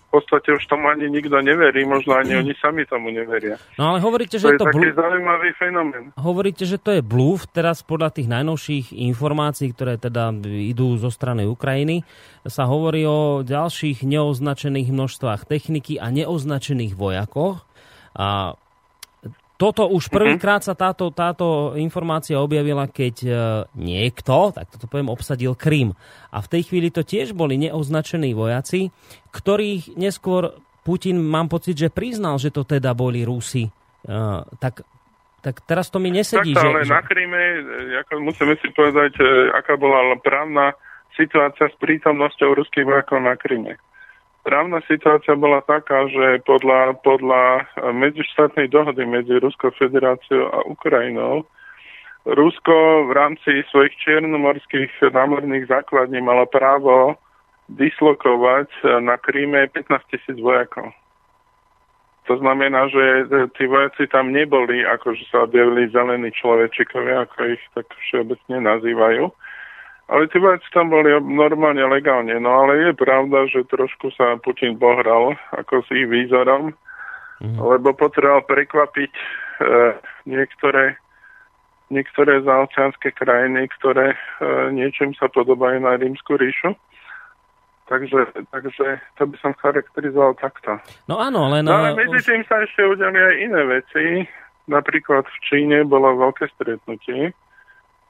v 0.00 0.06
podstate 0.08 0.56
už 0.56 0.64
tomu 0.72 0.88
ani 0.88 1.12
nikto 1.12 1.36
neverí, 1.44 1.84
možno 1.84 2.16
ani 2.16 2.40
oni 2.40 2.56
sami 2.56 2.88
tomu 2.88 3.12
neveria. 3.12 3.60
No 3.76 3.92
ale 3.92 4.00
hovoríte, 4.00 4.40
že 4.40 4.56
to 4.56 4.56
je 4.56 4.60
to 4.64 4.66
taký 4.72 4.88
zaujímavý 4.96 5.50
fenomén. 5.60 6.04
Hovoríte, 6.16 6.64
že 6.64 6.80
to 6.80 6.96
je 6.96 7.04
bluff, 7.04 7.44
teraz 7.52 7.84
podľa 7.84 8.16
tých 8.16 8.32
najnovších 8.32 8.96
informácií, 9.12 9.68
ktoré 9.76 10.00
teda 10.00 10.32
idú 10.48 10.96
zo 10.96 11.12
strany 11.12 11.44
Ukrajiny, 11.44 12.08
sa 12.48 12.64
hovorí 12.64 13.04
o 13.04 13.44
ďalších 13.44 14.00
neoznačených 14.00 14.88
množstvách 14.88 15.44
techniky 15.44 16.00
a 16.00 16.08
neoznačených 16.08 16.96
vojakoch. 16.96 17.68
A 18.12 18.60
toto 19.62 19.86
už 19.86 20.10
mhm. 20.10 20.14
prvýkrát 20.18 20.66
sa 20.66 20.74
táto, 20.74 21.14
táto 21.14 21.78
informácia 21.78 22.42
objavila, 22.42 22.90
keď 22.90 23.14
e, 23.22 23.30
niekto, 23.78 24.50
tak 24.50 24.66
toto 24.74 24.90
poviem, 24.90 25.06
obsadil 25.06 25.54
Krym. 25.54 25.94
A 26.34 26.42
v 26.42 26.50
tej 26.50 26.62
chvíli 26.66 26.90
to 26.90 27.06
tiež 27.06 27.30
boli 27.30 27.54
neoznačení 27.62 28.34
vojaci, 28.34 28.90
ktorých 29.30 29.94
neskôr 29.94 30.58
Putin, 30.82 31.22
mám 31.22 31.46
pocit, 31.46 31.78
že 31.78 31.94
priznal, 31.94 32.42
že 32.42 32.50
to 32.50 32.66
teda 32.66 32.90
boli 32.90 33.22
Rusi. 33.22 33.70
Uh, 34.02 34.42
tak, 34.58 34.82
tak 35.38 35.62
teraz 35.62 35.94
to 35.94 36.02
mi 36.02 36.10
nesedí. 36.10 36.58
Tak, 36.58 36.66
ale 36.66 36.82
že... 36.82 36.90
na 36.90 37.06
Kryme, 37.06 37.42
e, 37.62 38.02
ako 38.02 38.18
musíme 38.18 38.58
si 38.58 38.66
povedať, 38.74 39.14
aká 39.54 39.78
bola 39.78 40.18
právna 40.18 40.74
situácia 41.14 41.70
s 41.70 41.76
prítomnosťou 41.78 42.58
ruských 42.58 42.82
vojakov 42.82 43.22
na 43.22 43.38
Kryme. 43.38 43.78
Právna 44.42 44.82
situácia 44.90 45.38
bola 45.38 45.62
taká, 45.62 46.10
že 46.10 46.42
podľa, 46.42 46.98
podľa 47.06 47.62
medzištátnej 47.94 48.66
dohody 48.74 49.06
medzi 49.06 49.38
Ruskou 49.38 49.70
federáciou 49.78 50.50
a 50.50 50.66
Ukrajinou 50.66 51.46
Rusko 52.22 53.06
v 53.10 53.12
rámci 53.18 53.50
svojich 53.70 53.98
čiernomorských 53.98 55.10
námorných 55.10 55.66
základní 55.66 56.22
malo 56.22 56.46
právo 56.46 57.18
dislokovať 57.66 58.70
na 59.02 59.18
Kríme 59.18 59.66
15 59.74 60.10
tisíc 60.10 60.38
vojakov. 60.38 60.94
To 62.30 62.38
znamená, 62.38 62.86
že 62.86 63.26
tí 63.58 63.66
vojaci 63.66 64.06
tam 64.06 64.30
neboli, 64.30 64.86
akože 64.86 65.26
sa 65.34 65.42
objavili 65.42 65.90
zelení 65.90 66.30
človečikovia, 66.30 67.26
ako 67.26 67.58
ich 67.58 67.62
tak 67.74 67.90
všeobecne 68.06 68.62
nazývajú, 68.62 69.26
ale 70.12 70.28
tí 70.28 70.36
vojaci 70.36 70.68
tam 70.76 70.92
boli 70.92 71.08
normálne 71.24 71.80
legálne. 71.88 72.36
No 72.36 72.68
ale 72.68 72.84
je 72.84 72.92
pravda, 72.92 73.48
že 73.48 73.64
trošku 73.64 74.12
sa 74.12 74.36
Putin 74.44 74.76
pohral 74.76 75.32
ako 75.56 75.80
s 75.80 75.88
ich 75.88 76.04
výzorom, 76.04 76.76
mm. 77.40 77.56
lebo 77.56 77.96
potreboval 77.96 78.44
prekvapiť 78.44 79.12
e, 79.16 79.24
niektoré, 80.28 81.00
niektoré 81.88 82.44
zaoceánske 82.44 83.16
krajiny, 83.16 83.64
ktoré 83.80 84.12
e, 84.12 84.18
niečím 84.76 85.16
sa 85.16 85.32
podobajú 85.32 85.80
na 85.80 85.96
rímsku 85.96 86.36
ríšu. 86.36 86.76
Takže, 87.88 88.46
takže 88.52 89.00
to 89.16 89.28
by 89.28 89.36
som 89.40 89.52
charakterizoval 89.58 90.36
takto. 90.36 90.76
No 91.08 91.20
áno, 91.20 91.48
len... 91.52 91.64
No, 91.64 91.76
ale 91.76 91.96
medzi 91.96 92.24
tým 92.24 92.44
sa 92.48 92.60
ešte 92.60 92.84
udiali 92.84 93.16
aj 93.16 93.34
iné 93.48 93.62
veci. 93.68 94.04
Napríklad 94.68 95.26
v 95.26 95.36
Číne 95.44 95.78
bolo 95.88 96.14
veľké 96.20 96.46
stretnutie 96.56 97.32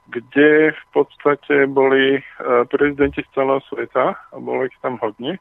kde 0.07 0.71
v 0.71 0.85
podstate 0.91 1.67
boli 1.67 2.19
e, 2.19 2.21
prezidenti 2.67 3.23
z 3.23 3.29
celého 3.31 3.61
sveta 3.71 4.15
a 4.15 4.35
bolo 4.35 4.67
ich 4.67 4.75
tam 4.83 4.99
hodne. 4.99 5.39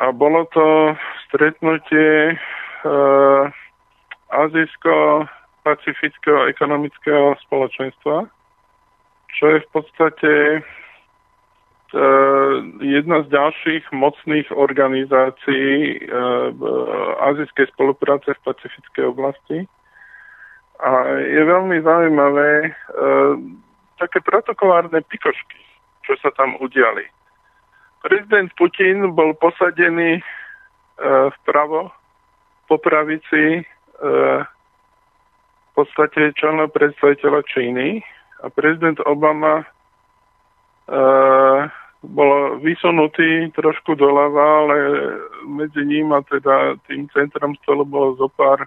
A 0.00 0.12
bolo 0.12 0.44
to 0.50 0.96
stretnutie 1.28 2.32
uh, 2.32 3.44
Azijsko-Pacifického 4.32 6.48
ekonomického 6.48 7.36
spoločenstva, 7.44 8.24
čo 9.36 9.44
je 9.52 9.60
v 9.60 9.68
podstate 9.68 10.64
uh, 10.64 10.66
jedna 12.80 13.20
z 13.22 13.26
ďalších 13.36 13.92
mocných 13.92 14.48
organizácií 14.48 16.08
uh, 16.08 16.56
azijskej 17.28 17.68
spolupráce 17.76 18.32
v 18.32 18.44
pacifickej 18.48 19.04
oblasti. 19.12 19.68
A 20.82 20.90
je 21.22 21.42
veľmi 21.46 21.78
zaujímavé 21.78 22.50
e, 22.66 22.70
také 24.02 24.18
protokolárne 24.18 24.98
pikošky, 25.06 25.62
čo 26.02 26.18
sa 26.18 26.34
tam 26.34 26.58
udiali. 26.58 27.06
Prezident 28.02 28.50
Putin 28.58 29.14
bol 29.14 29.30
posadený 29.38 30.18
e, 30.18 30.22
vpravo 31.38 31.94
po 32.66 32.82
pravici 32.82 33.62
e, 33.62 33.62
v 34.42 35.70
podstate 35.78 36.34
čelného 36.34 36.66
predstaviteľa 36.74 37.40
Číny 37.46 38.02
a 38.42 38.50
prezident 38.50 38.98
Obama 39.06 39.62
e, 39.62 39.66
bol 42.02 42.58
vysunutý 42.58 43.54
trošku 43.54 43.94
doľava, 43.94 44.66
ale 44.66 44.76
medzi 45.46 45.86
ním 45.86 46.10
a 46.10 46.26
teda 46.26 46.74
tým 46.90 47.06
centrom 47.14 47.54
stolu 47.62 47.86
bolo 47.86 48.18
zo 48.18 48.26
pár 48.26 48.66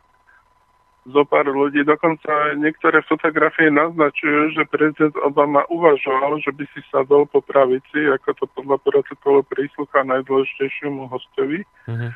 zo 1.06 1.22
pár 1.26 1.46
ľudí. 1.46 1.86
Dokonca 1.86 2.58
niektoré 2.58 3.06
fotografie 3.06 3.70
naznačujú, 3.70 4.58
že 4.58 4.66
prezident 4.66 5.14
Obama 5.22 5.62
uvažoval, 5.70 6.42
že 6.42 6.50
by 6.50 6.66
si 6.74 6.82
sadol 6.90 7.30
po 7.30 7.46
pravici, 7.46 8.10
ako 8.10 8.30
to 8.34 8.46
podľa 8.58 8.82
protokolu 8.82 9.46
príslucha 9.46 10.02
najdôležitejšiemu 10.02 11.06
hostovi, 11.06 11.62
mm-hmm. 11.86 12.12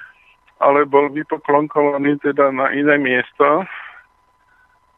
ale 0.65 0.89
bol 0.89 1.13
vypoklonkovaný 1.13 2.17
teda 2.25 2.49
na 2.49 2.73
iné 2.73 2.97
miesto. 2.97 3.65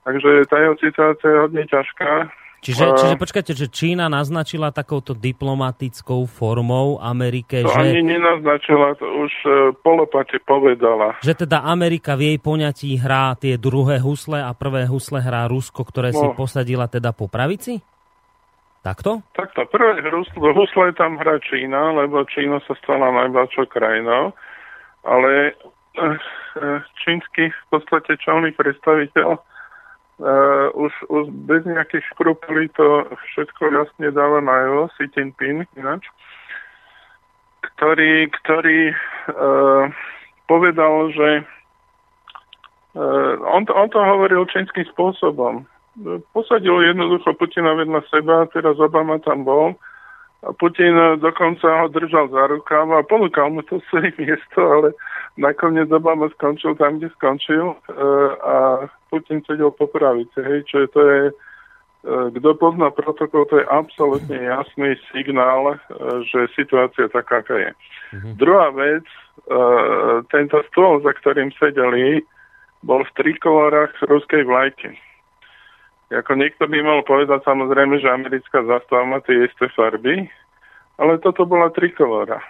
Takže 0.08 0.50
tá 0.50 0.58
jeho 0.58 0.76
situácia 0.82 1.28
je 1.30 1.42
hodne 1.46 1.64
ťažká. 1.68 2.32
Čiže, 2.62 2.94
čiže 2.94 3.16
počkajte, 3.18 3.58
že 3.58 3.74
Čína 3.74 4.06
naznačila 4.06 4.70
takouto 4.70 5.18
diplomatickou 5.18 6.30
formou 6.30 7.02
Amerike, 7.02 7.66
to 7.66 7.74
že... 7.74 7.90
ani 7.90 8.06
nenaznačila, 8.06 8.94
to 9.02 9.10
už 9.10 9.34
uh, 9.50 9.54
polopate 9.82 10.38
povedala. 10.46 11.18
Že 11.26 11.50
teda 11.50 11.66
Amerika 11.66 12.14
v 12.14 12.30
jej 12.30 12.38
poňatí 12.38 13.02
hrá 13.02 13.34
tie 13.34 13.58
druhé 13.58 13.98
husle 13.98 14.46
a 14.46 14.54
prvé 14.54 14.86
husle 14.86 15.26
hrá 15.26 15.50
Rusko, 15.50 15.82
ktoré 15.82 16.14
no. 16.14 16.22
si 16.22 16.28
posadila 16.38 16.86
teda 16.86 17.18
po 17.18 17.26
pravici? 17.26 17.82
Takto? 18.86 19.26
Takto. 19.34 19.66
Prvé 19.66 19.98
husle, 20.14 20.54
husle 20.54 20.94
tam 20.94 21.18
hrá 21.18 21.42
Čína, 21.42 21.98
lebo 21.98 22.22
Čína 22.30 22.62
sa 22.70 22.78
stala 22.78 23.10
najväčšou 23.26 23.66
krajinou, 23.74 24.38
ale 25.02 25.58
uh, 25.98 26.78
čínsky 27.02 27.50
v 27.50 27.66
podstate 27.74 28.22
čelný 28.22 28.54
predstaviteľ 28.54 29.50
Uh, 30.22 30.70
už, 30.78 30.94
už 31.10 31.34
bez 31.50 31.66
nejakých 31.66 32.06
škrupulí 32.14 32.70
to 32.78 33.10
všetko 33.10 33.74
jasne 33.74 34.14
dáva 34.14 34.38
najevo, 34.38 34.86
Xi 34.94 35.10
Jinping 35.18 35.66
ináč, 35.74 36.06
ktorý, 37.66 38.30
ktorý 38.30 38.94
uh, 38.94 39.90
povedal, 40.46 41.10
že 41.18 41.30
uh, 42.94 43.34
on, 43.50 43.66
to, 43.66 43.74
on 43.74 43.90
to 43.90 43.98
hovoril 43.98 44.46
čínskym 44.46 44.86
spôsobom. 44.94 45.66
Posadil 46.38 46.86
jednoducho 46.86 47.34
Putina 47.34 47.74
vedľa 47.74 48.06
seba, 48.14 48.46
teraz 48.54 48.78
Obama 48.78 49.18
tam 49.26 49.42
bol, 49.42 49.74
a 50.46 50.54
Putin 50.54 50.94
dokonca 51.18 51.66
ho 51.66 51.90
držal 51.90 52.30
za 52.30 52.46
rukáv 52.50 52.90
a 52.94 53.06
ponúkal 53.06 53.50
mu 53.50 53.66
to 53.66 53.82
svoje 53.90 54.14
miesto, 54.22 54.62
ale 54.62 54.94
nakoniec 55.42 55.90
Obama 55.90 56.30
skončil 56.38 56.78
tam, 56.78 57.02
kde 57.02 57.10
skončil 57.18 57.74
a 58.46 58.86
Putin 59.12 59.44
sedel 59.44 59.76
po 59.76 59.92
pravici, 59.92 60.40
hej, 60.40 60.64
čo 60.72 60.82
je, 60.82 60.88
to 60.96 61.02
je, 61.04 61.22
e, 61.28 62.14
kto 62.40 62.56
pozná 62.56 62.88
protokol, 62.96 63.44
to 63.52 63.60
je 63.60 63.68
absolútne 63.68 64.40
jasný 64.40 64.96
signál, 65.12 65.76
e, 65.76 65.78
že 66.32 66.48
situácia 66.56 67.12
taká, 67.12 67.44
aká 67.44 67.56
je. 67.60 67.72
Mm-hmm. 68.16 68.34
Druhá 68.40 68.72
vec, 68.72 69.04
e, 69.04 69.16
tento 70.32 70.64
stôl, 70.72 71.04
za 71.04 71.12
ktorým 71.12 71.52
sedeli, 71.60 72.24
bol 72.88 73.04
v 73.04 73.16
trikolorách 73.20 74.00
ruskej 74.08 74.48
vlajky. 74.48 74.96
Ako 76.12 76.36
niekto 76.36 76.68
by 76.68 76.80
mal 76.84 77.04
povedať 77.08 77.40
samozrejme, 77.48 78.00
že 78.04 78.12
americká 78.12 78.64
zastava 78.68 79.04
má 79.08 79.20
tie 79.24 79.48
isté 79.48 79.72
farby, 79.72 80.28
ale 81.00 81.20
toto 81.24 81.48
bola 81.48 81.72
trikolora. 81.72 82.44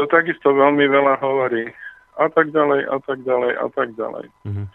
To 0.00 0.08
takisto 0.08 0.50
veľmi 0.50 0.88
veľa 0.88 1.20
hovorí. 1.20 1.68
A 2.14 2.30
tak 2.30 2.54
ďalej, 2.54 2.86
a 2.86 2.98
tak 3.02 3.26
ďalej, 3.26 3.52
a 3.58 3.66
tak 3.74 3.88
ďalej. 3.98 4.24
Mm-hmm. 4.46 4.66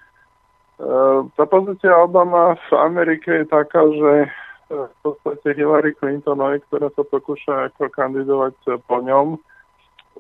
Eh, 0.80 1.20
tá 1.36 1.44
pozícia 1.44 1.92
Obama 1.92 2.56
v 2.56 2.72
Amerike 2.80 3.44
je 3.44 3.46
taká, 3.52 3.84
že 3.84 4.32
eh, 4.32 4.88
v 4.88 4.98
podstate 5.04 5.60
Hillary 5.60 5.92
Clintonovej, 6.00 6.64
ktorá 6.72 6.88
sa 6.96 7.04
pokúša 7.04 7.68
ako 7.68 7.92
kandidovať 7.92 8.56
eh, 8.72 8.80
po 8.88 9.04
ňom, 9.04 9.36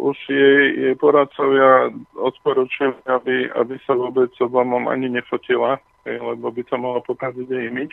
už 0.04 0.20
jej, 0.28 0.64
jej 0.76 0.96
poradcovia 1.00 1.96
odporúčili, 2.20 2.92
aby, 3.08 3.48
aby 3.56 3.80
sa 3.88 3.96
vôbec 3.96 4.32
s 4.36 4.40
Obamom 4.44 4.88
ani 4.92 5.12
nefotila, 5.12 5.80
lebo 6.08 6.56
by 6.56 6.64
to 6.68 6.76
mohlo 6.80 7.04
pokaziť 7.04 7.48
jej 7.52 7.68
imič. 7.68 7.92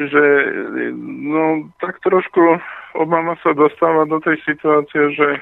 Čiže 0.00 0.22
no, 0.96 1.68
tak 1.84 2.00
trošku 2.00 2.40
Obama 2.96 3.36
sa 3.44 3.52
dostáva 3.52 4.08
do 4.08 4.24
tej 4.24 4.40
situácie, 4.48 5.12
že, 5.12 5.36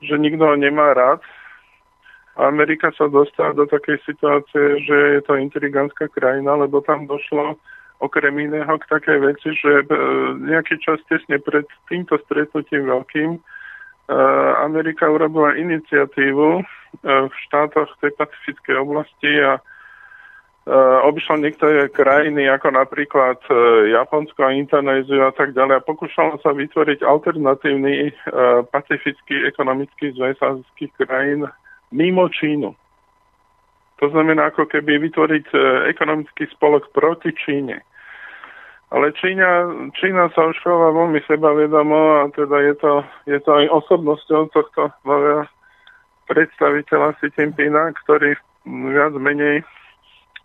že 0.00 0.16
nikto 0.16 0.48
ho 0.48 0.56
nemá 0.56 0.96
rád, 0.96 1.20
Amerika 2.36 2.92
sa 2.92 3.08
dostala 3.08 3.56
do 3.56 3.64
takej 3.64 3.96
situácie, 4.04 4.84
že 4.84 4.96
je 5.16 5.20
to 5.24 5.40
intrigantská 5.40 6.12
krajina, 6.12 6.52
lebo 6.60 6.84
tam 6.84 7.08
došlo 7.08 7.56
okrem 8.00 8.36
iného 8.36 8.76
k 8.76 8.88
takej 8.92 9.18
veci, 9.24 9.48
že 9.56 9.72
e, 9.80 9.84
nejaký 10.44 10.76
čas 10.84 11.00
tesne 11.08 11.40
pred 11.40 11.64
týmto 11.88 12.20
stretnutím 12.28 12.92
veľkým 12.92 13.30
e, 13.36 13.40
Amerika 14.60 15.08
urobila 15.08 15.56
iniciatívu 15.56 16.60
e, 16.60 16.62
v 17.04 17.34
štátoch 17.48 17.88
tej 18.04 18.12
pacifickej 18.20 18.76
oblasti 18.76 19.32
a 19.40 19.56
obišla 21.06 21.46
niektoré 21.46 21.86
krajiny, 21.94 22.50
ako 22.50 22.74
napríklad 22.74 23.38
Japonsko 23.86 24.50
a 24.50 24.50
Indonéziu 24.50 25.22
a 25.22 25.30
tak 25.30 25.54
ďalej 25.54 25.78
a 25.78 25.86
pokúšala 25.86 26.42
sa 26.42 26.50
vytvoriť 26.50 27.06
alternatívny 27.06 28.10
pacifický 28.74 29.46
ekonomický 29.46 30.18
zväz 30.18 30.34
azijských 30.42 31.06
krajín 31.06 31.46
mimo 31.92 32.28
Čínu. 32.28 32.74
To 33.96 34.06
znamená 34.12 34.52
ako 34.52 34.68
keby 34.68 35.00
vytvoriť 35.08 35.46
e, 35.52 35.58
ekonomický 35.90 36.44
spolok 36.52 36.92
proti 36.92 37.32
Číne. 37.32 37.80
Ale 38.92 39.10
Čína, 39.18 39.66
Čína 39.98 40.30
sa 40.30 40.46
už 40.46 40.62
chová 40.62 40.94
veľmi 40.94 41.18
sebavedomo 41.26 42.22
a 42.22 42.30
teda 42.30 42.56
je 42.70 42.74
to, 42.78 42.92
je 43.26 43.38
to 43.42 43.50
aj 43.50 43.66
osobnosťou 43.72 44.52
tohto 44.54 44.94
nového 45.02 45.48
predstaviteľa 46.30 47.18
Xi 47.18 47.34
Jinpinga, 47.34 47.94
ktorý 48.04 48.38
viac 48.66 49.14
menej 49.18 49.66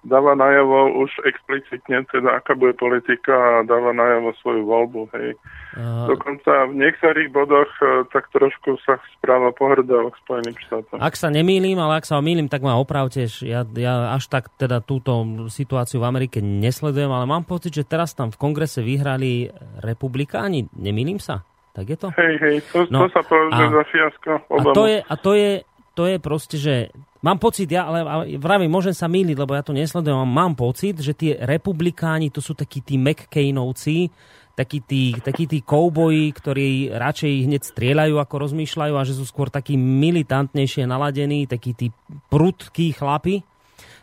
dáva 0.02 0.34
najavo 0.34 0.98
už 1.06 1.12
explicitne, 1.30 2.02
teda 2.10 2.42
aká 2.42 2.58
bude 2.58 2.74
politika 2.74 3.34
a 3.34 3.56
dáva 3.62 3.94
najavo 3.94 4.34
svoju 4.42 4.64
voľbu. 4.66 5.02
Hej. 5.14 5.38
Uh, 5.78 6.10
Dokonca 6.10 6.74
v 6.74 6.74
niektorých 6.82 7.30
bodoch 7.30 7.70
uh, 7.86 8.04
tak 8.10 8.26
trošku 8.34 8.82
sa 8.82 8.98
správa 9.18 9.54
pohrdal 9.54 10.10
k 10.10 10.16
Spojeným 10.26 10.58
štátom. 10.58 10.98
Ak 10.98 11.14
sa 11.14 11.30
nemýlim, 11.30 11.78
ale 11.78 12.02
ak 12.02 12.10
sa 12.10 12.18
mýlim, 12.18 12.50
tak 12.50 12.66
ma 12.66 12.82
opravte. 12.82 13.30
Ja, 13.46 13.62
ja 13.78 14.18
až 14.18 14.26
tak 14.26 14.50
teda 14.58 14.82
túto 14.82 15.22
situáciu 15.54 16.02
v 16.02 16.10
Amerike 16.10 16.42
nesledujem, 16.42 17.14
ale 17.14 17.30
mám 17.30 17.46
pocit, 17.46 17.70
že 17.70 17.86
teraz 17.86 18.18
tam 18.18 18.34
v 18.34 18.42
kongrese 18.42 18.82
vyhrali 18.82 19.54
republikáni. 19.86 20.66
Nemýlim 20.74 21.22
sa? 21.22 21.46
Tak 21.72 21.86
je 21.88 21.98
to? 21.98 22.08
Hej, 22.20 22.36
hej, 22.44 22.56
to, 22.68 22.84
no, 22.92 23.08
to 23.08 23.16
sa 23.16 23.24
považuje 23.24 23.68
za 23.72 23.84
fiasko. 23.88 24.32
A 24.44 24.64
to, 24.76 24.84
je, 24.92 24.98
a 25.00 25.16
to 25.16 25.32
je 25.40 25.52
to 25.92 26.08
je 26.08 26.18
proste, 26.18 26.56
že 26.56 26.74
mám 27.20 27.38
pocit, 27.38 27.68
ja, 27.68 27.88
ale, 27.88 28.00
ale 28.04 28.24
vravím, 28.40 28.72
môžem 28.72 28.96
sa 28.96 29.12
míliť, 29.12 29.38
lebo 29.38 29.54
ja 29.56 29.64
to 29.64 29.76
nesledujem, 29.76 30.24
mám 30.24 30.56
pocit, 30.56 30.96
že 31.00 31.12
tie 31.12 31.36
republikáni, 31.44 32.32
to 32.32 32.40
sú 32.40 32.56
takí 32.56 32.80
tí 32.80 32.96
McCainovci, 32.96 34.08
takí 34.56 34.80
tí, 34.84 35.16
takí 35.20 35.48
tí 35.48 35.64
kouboji, 35.64 36.32
ktorí 36.32 36.70
radšej 36.96 37.34
hneď 37.48 37.62
strieľajú, 37.66 38.16
ako 38.20 38.36
rozmýšľajú 38.48 38.94
a 38.96 39.08
že 39.08 39.16
sú 39.16 39.26
skôr 39.28 39.48
takí 39.52 39.76
militantnejšie 39.80 40.88
naladení, 40.88 41.48
takí 41.48 41.76
tí 41.76 41.92
prudkí 42.32 42.96
chlapi. 42.96 43.44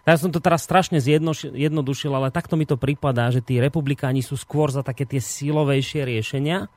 Ja 0.09 0.17
som 0.17 0.33
to 0.33 0.41
teraz 0.41 0.65
strašne 0.65 1.05
zjednodušil, 1.05 2.09
ale 2.09 2.33
takto 2.33 2.57
mi 2.57 2.65
to 2.65 2.81
pripadá, 2.81 3.29
že 3.29 3.45
tí 3.45 3.61
republikáni 3.61 4.25
sú 4.25 4.41
skôr 4.41 4.73
za 4.73 4.81
také 4.81 5.05
tie 5.05 5.21
silovejšie 5.21 6.09
riešenia 6.09 6.73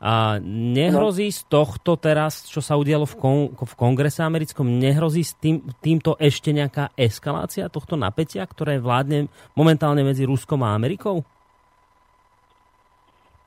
a 0.00 0.42
nehrozí 0.44 1.30
z 1.30 1.46
tohto 1.46 1.94
teraz, 1.98 2.46
čo 2.50 2.58
sa 2.58 2.74
udialo 2.74 3.06
v, 3.06 3.14
kon, 3.18 3.38
v 3.54 3.74
kongrese 3.78 4.22
americkom, 4.26 4.66
nehrozí 4.66 5.22
s 5.22 5.38
tým, 5.38 5.62
týmto 5.78 6.18
ešte 6.18 6.50
nejaká 6.50 6.92
eskalácia 6.98 7.70
tohto 7.70 7.94
napätia, 7.94 8.44
ktoré 8.44 8.82
vládne 8.82 9.30
momentálne 9.54 10.02
medzi 10.02 10.26
Ruskom 10.26 10.62
a 10.66 10.74
Amerikou? 10.74 11.22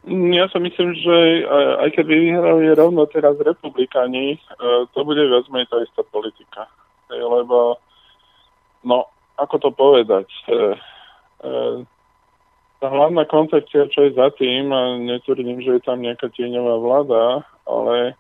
Ja 0.08 0.48
si 0.48 0.56
myslím, 0.64 0.96
že 0.96 1.44
aj 1.84 1.92
keď 2.00 2.06
vyhrali 2.08 2.72
rovno 2.80 3.04
teraz 3.12 3.36
republikáni, 3.44 4.40
e, 4.40 4.88
to 4.96 5.04
bude 5.04 5.20
viac 5.20 5.44
menej 5.52 5.68
tá 5.68 5.84
istá 5.84 6.00
politika. 6.08 6.64
Lebo, 7.12 7.76
no, 8.88 9.12
ako 9.36 9.56
to 9.60 9.70
povedať, 9.76 10.28
e, 10.48 10.56
e, 11.44 11.52
tá 12.78 12.88
hlavná 12.94 13.26
koncepcia, 13.26 13.90
čo 13.90 14.06
je 14.06 14.12
za 14.14 14.30
tým, 14.38 14.70
a 14.70 15.02
netvrdím, 15.02 15.62
že 15.66 15.78
je 15.78 15.82
tam 15.82 16.02
nejaká 16.02 16.30
tieňová 16.30 16.76
vláda, 16.78 17.24
ale 17.66 17.96
e, 18.06 18.14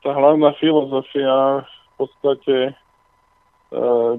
tá 0.00 0.10
hlavná 0.16 0.56
filozofia 0.56 1.60
v 1.68 1.92
podstate 2.00 2.56
e, 2.68 2.72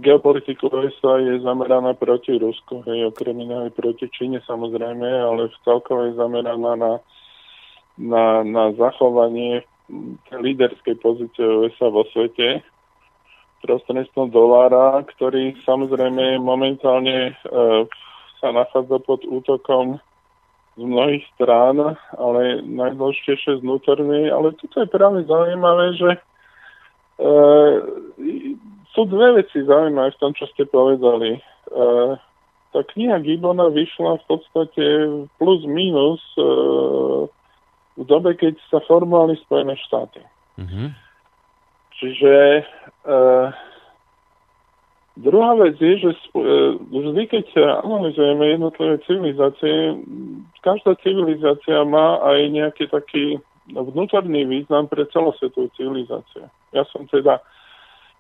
geopolitiku 0.06 0.70
USA 0.70 1.18
je 1.18 1.42
zameraná 1.42 1.98
proti 1.98 2.38
Rusku, 2.38 2.86
hej, 2.86 3.10
okrem 3.10 3.42
iného 3.42 3.66
aj 3.66 3.74
proti 3.74 4.06
Číne 4.14 4.46
samozrejme, 4.46 5.10
ale 5.10 5.50
v 5.50 5.58
celkovej 5.66 6.14
zameraná 6.22 6.78
na, 6.78 6.94
na, 7.98 8.26
na 8.46 8.64
zachovanie 8.78 9.66
líderskej 10.30 11.02
pozície 11.02 11.44
USA 11.44 11.90
vo 11.90 12.06
svete 12.14 12.62
prostredstvom 13.62 14.30
dolára, 14.34 15.02
ktorý 15.06 15.58
samozrejme 15.66 16.38
momentálne 16.42 17.34
e, 17.34 17.86
sa 18.42 18.50
nachádza 18.50 18.98
pod 19.06 19.22
útokom 19.30 20.02
z 20.76 20.84
mnohých 20.84 21.24
strán, 21.38 21.78
ale 22.18 22.66
najdôležitejšie 22.66 23.62
znútorný. 23.62 24.34
Ale 24.34 24.58
toto 24.58 24.82
je 24.82 24.88
práve 24.90 25.24
zaujímavé, 25.30 25.86
že 26.00 26.10
e, 26.16 26.20
sú 28.92 29.02
dve 29.06 29.44
veci 29.44 29.62
zaujímavé 29.62 30.16
v 30.16 30.20
tom, 30.20 30.32
čo 30.34 30.50
ste 30.52 30.66
povedali. 30.66 31.38
E, 31.38 31.42
tá 32.72 32.80
kniha 32.96 33.20
Gibbona 33.20 33.68
vyšla 33.70 34.24
v 34.24 34.26
podstate 34.32 34.86
plus 35.38 35.62
minus 35.68 36.24
e, 36.40 36.44
v 38.00 38.04
dobe, 38.08 38.34
keď 38.40 38.56
sa 38.72 38.80
formovali 38.88 39.36
Spojené 39.44 39.76
štáty. 39.76 40.24
Mm-hmm. 40.56 40.88
Čiže 42.00 42.34
e, 42.58 42.64
Druhá 45.20 45.60
vec 45.60 45.76
je, 45.76 46.08
že 46.08 46.12
e, 46.16 46.20
vždy, 46.80 47.24
keď 47.28 47.46
analizujeme 47.84 48.48
jednotlivé 48.48 48.96
civilizácie, 49.04 50.00
každá 50.64 50.96
civilizácia 51.04 51.84
má 51.84 52.24
aj 52.24 52.40
nejaký 52.48 52.88
taký 52.88 53.24
vnútorný 53.68 54.48
význam 54.48 54.88
pre 54.88 55.04
celosvetovú 55.12 55.68
civilizáciu. 55.76 56.48
Ja 56.72 56.88
som 56.90 57.12
teda 57.12 57.44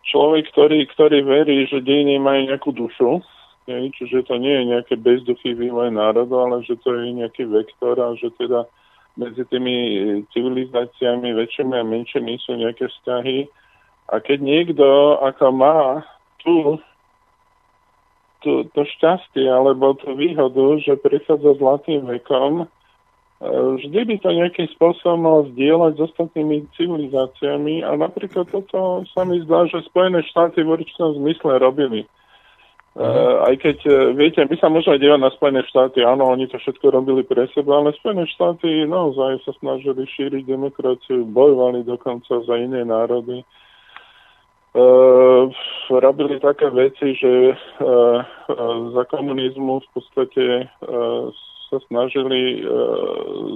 človek, 0.03 0.51
ktorý, 0.51 0.83
ktorý 0.91 1.23
verí, 1.23 1.63
že 1.71 1.79
dejiny 1.79 2.19
majú 2.19 2.41
nejakú 2.51 2.69
dušu, 2.75 3.23
nie? 3.71 3.87
čiže 3.95 4.27
to 4.27 4.35
nie 4.35 4.51
je 4.51 4.63
nejaké 4.75 4.95
bezduchý 4.99 5.55
vývoj 5.55 5.95
národu, 5.95 6.33
ale 6.43 6.65
že 6.67 6.75
to 6.81 6.91
je 6.91 7.15
nejaký 7.15 7.47
vektor 7.47 7.95
a 8.03 8.11
že 8.19 8.33
teda 8.35 8.67
medzi 9.19 9.43
tými 9.47 9.75
civilizáciami 10.31 11.35
väčšími 11.35 11.75
a 11.75 11.83
menšími 11.83 12.35
sú 12.41 12.55
nejaké 12.55 12.87
vzťahy. 12.87 13.47
A 14.11 14.19
keď 14.23 14.39
niekto 14.43 14.87
ako 15.19 15.51
má 15.51 16.03
tú 16.41 16.81
to, 18.41 18.65
to 18.73 18.81
šťastie 18.97 19.45
alebo 19.45 19.93
tú 20.01 20.17
výhodu, 20.17 20.81
že 20.81 20.97
prichádza 20.97 21.61
zlatým 21.61 22.09
vekom, 22.09 22.65
vždy 23.77 23.99
by 24.05 24.15
to 24.21 24.29
nejakým 24.29 24.67
spôsobom 24.77 25.19
mal 25.25 25.39
zdieľať 25.53 25.97
s 25.97 26.03
ostatnými 26.13 26.69
civilizáciami 26.77 27.81
a 27.81 27.97
napríklad 27.97 28.45
toto 28.49 29.01
sa 29.09 29.25
mi 29.25 29.41
zdá, 29.41 29.65
že 29.65 29.81
Spojené 29.89 30.21
štáty 30.29 30.61
v 30.61 30.77
určitom 30.77 31.17
zmysle 31.17 31.57
robili. 31.57 32.05
Uh, 32.91 33.47
aj 33.47 33.55
keď, 33.63 33.77
uh, 33.87 34.11
viete, 34.11 34.43
my 34.43 34.55
sa 34.59 34.67
môžeme 34.67 34.99
dívať 34.99 35.19
na 35.23 35.31
Spojené 35.31 35.63
štáty, 35.63 36.03
áno, 36.03 36.27
oni 36.27 36.51
to 36.51 36.59
všetko 36.59 36.91
robili 36.91 37.23
pre 37.23 37.47
seba, 37.55 37.79
ale 37.79 37.95
Spojené 37.95 38.27
štáty 38.27 38.83
naozaj 38.83 39.47
sa 39.47 39.55
snažili 39.63 40.03
šíriť 40.11 40.43
demokraciu, 40.43 41.23
bojovali 41.23 41.87
dokonca 41.87 42.43
za 42.43 42.55
iné 42.59 42.83
národy. 42.83 43.47
Uh, 44.71 45.51
robili 45.91 46.39
také 46.39 46.71
veci, 46.71 47.11
že 47.19 47.51
uh, 47.51 48.23
za 48.95 49.03
komunizmu 49.11 49.83
v 49.83 49.87
podstate 49.91 50.43
uh, 50.63 51.27
sa 51.67 51.77
snažili 51.87 52.67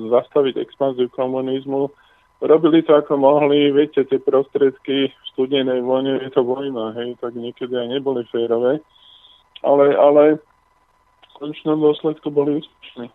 zastaviť 0.08 0.56
expanziu 0.56 1.12
komunizmu. 1.12 1.91
Robili 2.39 2.80
to 2.84 2.95
ako 2.95 3.19
mohli, 3.19 3.75
viete, 3.75 4.08
tie 4.08 4.23
prostriedky 4.23 5.12
v 5.12 5.25
studenej 5.36 5.84
vojne, 5.84 6.23
je 6.23 6.32
to 6.32 6.39
vojna, 6.39 6.95
hej, 6.95 7.19
tak 7.19 7.36
niekedy 7.36 7.75
aj 7.75 7.88
neboli 7.91 8.23
férové 8.32 8.80
ale, 9.65 9.97
ale 9.97 10.23
v 10.36 11.32
konečnom 11.41 11.82
dôsledku 11.82 12.30
boli 12.30 12.62
úspešní. 12.62 13.08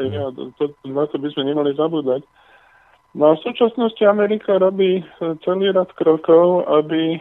Hej, 0.00 0.08
a 0.16 0.32
to, 0.32 0.72
na 0.88 1.04
to 1.06 1.20
by 1.20 1.28
sme 1.36 1.52
nemali 1.52 1.76
zabúdať. 1.76 2.24
No 3.16 3.32
a 3.32 3.36
v 3.36 3.44
súčasnosti 3.44 4.00
Amerika 4.04 4.56
robí 4.60 5.04
celý 5.44 5.72
rad 5.72 5.90
krokov, 5.96 6.64
aby 6.70 7.20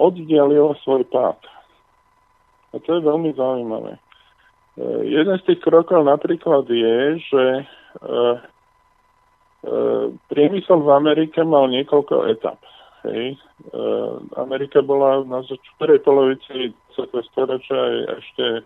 oddialila 0.00 0.72
svoj 0.80 1.04
pád. 1.12 1.36
A 2.72 2.80
to 2.80 2.96
je 2.96 3.00
veľmi 3.04 3.36
zaujímavé. 3.36 3.98
E, 3.98 4.00
jeden 5.04 5.36
z 5.36 5.42
tých 5.44 5.60
krokov 5.60 6.08
napríklad 6.08 6.64
je, 6.64 7.20
že 7.20 7.44
e, 7.60 7.64
e, 8.08 9.74
priemysel 10.32 10.80
v 10.80 10.90
Amerike 10.96 11.44
mal 11.44 11.68
niekoľko 11.68 12.32
etap. 12.32 12.64
Hej. 13.04 13.36
E, 13.36 13.38
Amerika 14.40 14.80
bola 14.80 15.20
na 15.28 15.44
prvej 15.76 16.00
polovici 16.00 16.72
20. 16.96 17.28
storočia 17.28 18.08
ešte 18.16 18.64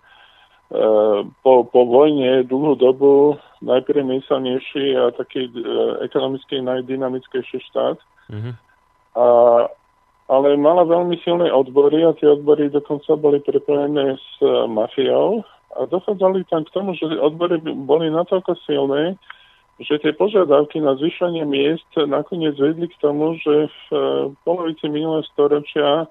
po, 1.44 1.68
po 1.68 1.80
vojne 1.86 2.42
dlhú 2.48 2.74
dobu 2.74 3.36
najpriemyselnejší 3.62 4.96
a 4.96 5.12
taký 5.16 5.48
e, 5.48 5.52
ekonomicky 6.04 6.60
najdynamickejší 6.60 7.58
štát. 7.72 7.98
Mm-hmm. 8.32 8.54
A, 9.16 9.26
ale 10.28 10.56
mala 10.56 10.88
veľmi 10.88 11.20
silné 11.20 11.52
odbory 11.52 12.00
a 12.00 12.16
tie 12.16 12.32
odbory 12.32 12.72
dokonca 12.72 13.12
boli 13.20 13.44
prepojené 13.44 14.16
s 14.16 14.30
mafiou 14.72 15.44
a 15.76 15.84
dochádzali 15.84 16.48
tam 16.48 16.64
k 16.64 16.72
tomu, 16.72 16.96
že 16.96 17.04
odbory 17.20 17.60
boli 17.60 18.08
natoľko 18.08 18.56
silné, 18.64 19.20
že 19.82 19.98
tie 19.98 20.14
požiadavky 20.14 20.78
na 20.78 20.94
zvyšenie 20.94 21.42
miest 21.44 21.88
nakoniec 21.98 22.54
vedli 22.54 22.86
k 22.86 23.00
tomu, 23.02 23.34
že 23.42 23.66
v 23.66 23.80
e, 23.90 23.98
polovici 24.46 24.86
minulého 24.86 25.26
storočia 25.34 26.06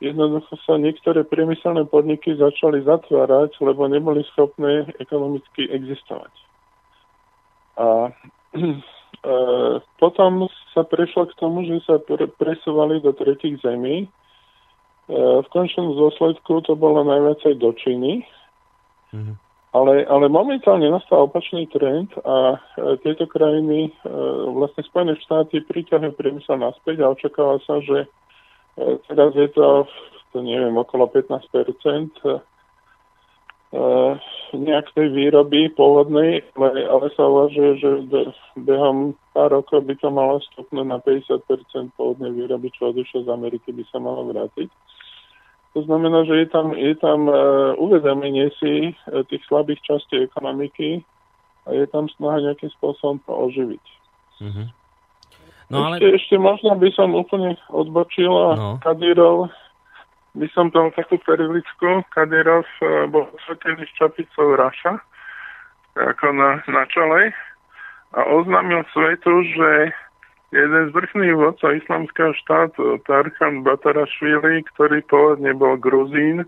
jednoducho 0.00 0.56
sa 0.64 0.80
niektoré 0.80 1.28
priemyselné 1.28 1.84
podniky 1.92 2.40
začali 2.40 2.80
zatvárať, 2.80 3.52
lebo 3.60 3.84
neboli 3.84 4.24
schopné 4.32 4.88
ekonomicky 4.96 5.68
existovať. 5.68 6.32
A 7.76 8.08
e, 8.56 8.80
potom 10.00 10.48
sa 10.72 10.82
prešlo 10.86 11.28
k 11.28 11.36
tomu, 11.36 11.68
že 11.68 11.82
sa 11.84 12.00
pre, 12.00 12.24
presúvali 12.26 13.04
do 13.04 13.12
tretich 13.12 13.60
zemí. 13.60 14.04
E, 14.04 14.08
v 15.14 15.46
končnom 15.52 15.92
dôsledku 15.92 16.64
to 16.64 16.72
bolo 16.72 17.04
najviac 17.04 17.44
aj 17.44 17.56
do 17.60 17.70
Číny. 17.76 18.24
Mm-hmm 19.12 19.50
ale, 19.70 20.02
ale 20.10 20.26
momentálne 20.26 20.90
nastal 20.90 21.30
opačný 21.30 21.70
trend 21.70 22.10
a 22.26 22.58
e, 22.58 22.98
tieto 23.06 23.30
krajiny, 23.30 23.86
e, 23.86 24.10
vlastne 24.50 24.82
Spojené 24.82 25.14
štáty 25.22 25.62
priťahujú 25.62 26.18
priemysel 26.18 26.58
naspäť 26.58 27.06
a 27.06 27.14
očakáva 27.14 27.62
sa, 27.62 27.78
že 27.78 28.10
e, 28.74 28.98
teraz 29.06 29.30
je 29.38 29.46
to, 29.54 29.86
to 30.34 30.42
neviem, 30.42 30.74
okolo 30.74 31.06
15 31.06 31.46
nejak 34.50 34.90
tej 34.98 35.14
výroby 35.14 35.70
pôvodnej, 35.78 36.42
ale, 36.58 36.82
ale 36.90 37.06
sa 37.14 37.22
uvažuje, 37.22 37.78
že 37.78 37.90
behom 38.58 39.14
pár 39.30 39.54
rokov 39.54 39.86
by 39.86 39.94
to 39.94 40.10
malo 40.10 40.42
stupnúť 40.52 40.86
na 40.90 40.98
50 40.98 41.94
pôvodnej 41.94 42.34
výroby, 42.34 42.74
čo 42.74 42.90
odišlo 42.90 43.24
z 43.24 43.30
Ameriky, 43.30 43.70
by 43.70 43.84
sa 43.86 44.02
malo 44.02 44.26
vrátiť. 44.26 44.66
To 45.78 45.86
znamená, 45.86 46.26
že 46.26 46.34
je 46.42 46.46
tam, 46.50 46.74
je 46.74 46.94
tam 46.98 47.30
uh, 47.30 47.78
uvedomenie 47.78 48.50
si 48.58 48.90
uh, 48.90 49.22
tých 49.30 49.42
slabých 49.46 49.78
častí 49.86 50.18
ekonomiky 50.18 51.06
a 51.70 51.78
je 51.78 51.86
tam 51.86 52.10
snaha 52.18 52.42
nejakým 52.50 52.74
spôsobom 52.74 53.22
to 53.22 53.30
oživiť. 53.30 53.84
Mm-hmm. 54.42 54.66
No, 55.70 55.86
ale... 55.86 56.02
ešte, 56.02 56.08
ešte 56.18 56.36
možno 56.42 56.74
by 56.74 56.90
som 56.98 57.14
úplne 57.14 57.54
odbočil 57.70 58.34
a 58.34 58.48
no. 58.58 58.70
Kadyrov, 58.82 59.46
by 60.34 60.46
som 60.54 60.70
dal 60.70 60.94
takú 60.94 61.18
periličku. 61.22 62.06
Kadyrov 62.14 62.66
uh, 62.82 63.06
bol 63.10 63.26
svetený 63.46 63.86
s 63.86 63.92
čapicou 63.98 64.54
Raša 64.54 65.00
ako 65.98 66.26
na, 66.32 66.62
na 66.70 66.86
čele 66.86 67.34
a 68.14 68.20
oznámil 68.30 68.86
svetu, 68.94 69.42
že 69.54 69.90
jeden 70.54 70.82
z 70.90 70.94
vrchných 70.94 71.34
vodcov 71.34 71.74
islamského 71.78 72.34
štátu, 72.42 72.98
Tarkan 73.06 73.62
Batarašvili, 73.62 74.66
ktorý 74.74 75.02
pôvodne 75.06 75.54
bol 75.54 75.78
Gruzín, 75.78 76.46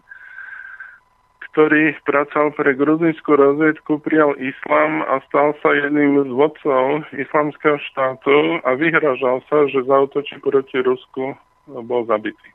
ktorý 1.52 1.92
pracoval 2.08 2.56
pre 2.56 2.72
gruzínsku 2.72 3.28
rozvedku, 3.28 4.00
prijal 4.00 4.32
islám 4.40 5.04
a 5.04 5.20
stal 5.28 5.52
sa 5.60 5.76
jedným 5.76 6.24
z 6.24 6.32
vodcov 6.32 7.04
islamského 7.12 7.76
štátu 7.92 8.56
a 8.64 8.72
vyhražal 8.72 9.44
sa, 9.52 9.68
že 9.68 9.84
zautočí 9.84 10.40
proti 10.40 10.80
Rusku 10.80 11.36
bol 11.68 12.08
zabitý. 12.08 12.48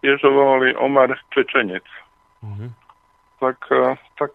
Tiež 0.00 0.20
volali 0.24 0.72
Omar 0.80 1.12
Čečenec. 1.32 1.84
Mm-hmm. 2.40 2.70
Tak, 3.40 3.58
eh, 3.72 3.96
tak 4.16 4.32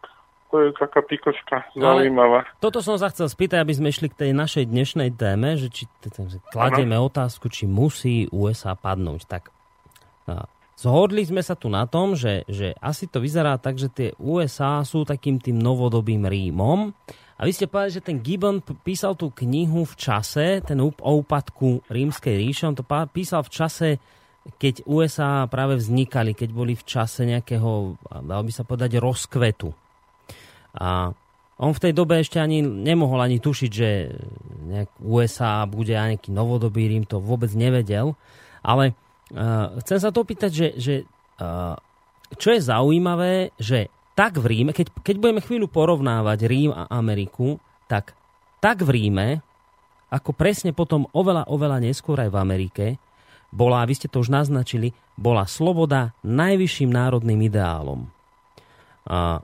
to 0.54 0.56
je 0.62 0.69
taká 0.78 1.01
pikoška 1.01 1.67
no 1.75 1.97
zaujímavá. 1.97 2.45
No, 2.45 2.69
toto 2.69 2.80
som 2.80 2.95
sa 2.95 3.10
chcel 3.10 3.28
spýtať, 3.28 3.60
aby 3.60 3.73
sme 3.75 3.89
išli 3.89 4.08
k 4.08 4.19
tej 4.25 4.32
našej 4.32 4.65
dnešnej 4.69 5.10
téme, 5.17 5.58
že 5.58 5.67
či 5.73 5.89
kladieme 6.54 6.95
ano. 6.95 7.10
otázku, 7.10 7.49
či 7.49 7.65
musí 7.65 8.30
USA 8.32 8.77
padnúť. 8.77 9.25
Tak 9.25 9.44
zhodli 10.79 11.23
sme 11.25 11.42
sa 11.42 11.56
tu 11.56 11.67
na 11.71 11.85
tom, 11.89 12.13
že, 12.13 12.44
že 12.48 12.71
asi 12.79 13.08
to 13.10 13.19
vyzerá 13.19 13.58
tak, 13.60 13.79
že 13.79 13.89
tie 13.92 14.10
USA 14.19 14.81
sú 14.85 15.04
takým 15.04 15.39
tým 15.42 15.58
novodobým 15.60 16.23
Rímom. 16.23 16.94
A 17.35 17.44
vy 17.44 17.52
ste 17.52 17.67
povedali, 17.67 18.00
že 18.00 18.06
ten 18.06 18.23
Gibbon 18.23 18.63
písal 18.63 19.19
tú 19.19 19.27
knihu 19.44 19.83
v 19.83 19.96
čase, 20.00 20.63
ten 20.63 20.79
o 20.79 20.87
úpadku 21.19 21.83
rímskej 21.92 22.31
ríše, 22.31 22.63
on 22.63 22.79
to 22.79 22.87
písal 23.12 23.44
v 23.44 23.52
čase, 23.52 23.87
keď 24.62 24.85
USA 24.85 25.50
práve 25.50 25.77
vznikali, 25.77 26.37
keď 26.37 26.50
boli 26.54 26.77
v 26.77 26.85
čase 26.85 27.25
nejakého, 27.25 27.98
dalo 28.25 28.43
by 28.46 28.52
sa 28.54 28.62
povedať, 28.62 29.02
rozkvetu 29.02 29.73
a 30.75 31.15
on 31.56 31.71
v 31.71 31.83
tej 31.87 31.93
dobe 31.96 32.19
ešte 32.19 32.35
ani 32.35 32.60
nemohol 32.60 33.23
ani 33.23 33.39
tušiť, 33.39 33.71
že 33.71 34.12
nejak 34.67 34.91
USA 35.00 35.63
bude 35.63 35.96
aj 35.96 36.19
nejaký 36.19 36.29
novodobý 36.35 36.91
Rím, 36.91 37.08
to 37.08 37.23
vôbec 37.23 37.48
nevedel. 37.56 38.19
Ale 38.60 38.91
uh, 38.91 39.79
chcem 39.79 40.00
sa 40.04 40.12
to 40.12 40.27
opýtať, 40.27 40.52
že, 40.52 40.67
že 40.75 40.96
uh, 41.39 41.79
čo 42.35 42.52
je 42.52 42.60
zaujímavé, 42.60 43.56
že 43.56 43.87
tak 44.19 44.35
v 44.35 44.52
Ríme, 44.52 44.71
keď, 44.75 44.91
keď 45.00 45.15
budeme 45.15 45.39
chvíľu 45.43 45.71
porovnávať 45.71 46.43
Rím 46.43 46.75
a 46.75 46.91
Ameriku, 46.91 47.56
tak, 47.87 48.12
tak 48.60 48.83
v 48.83 48.91
Ríme, 48.91 49.27
ako 50.12 50.35
presne 50.35 50.75
potom 50.75 51.08
oveľa, 51.15 51.48
oveľa 51.48 51.79
neskôr 51.79 52.19
aj 52.19 52.35
v 52.35 52.39
Amerike, 52.39 52.85
bola, 53.56 53.87
vy 53.87 53.95
ste 53.95 54.12
to 54.12 54.19
už 54.19 54.27
naznačili, 54.27 54.91
bola 55.15 55.47
sloboda 55.47 56.12
najvyšším 56.27 56.91
národným 56.91 57.39
ideálom. 57.47 58.12
A 59.08 59.39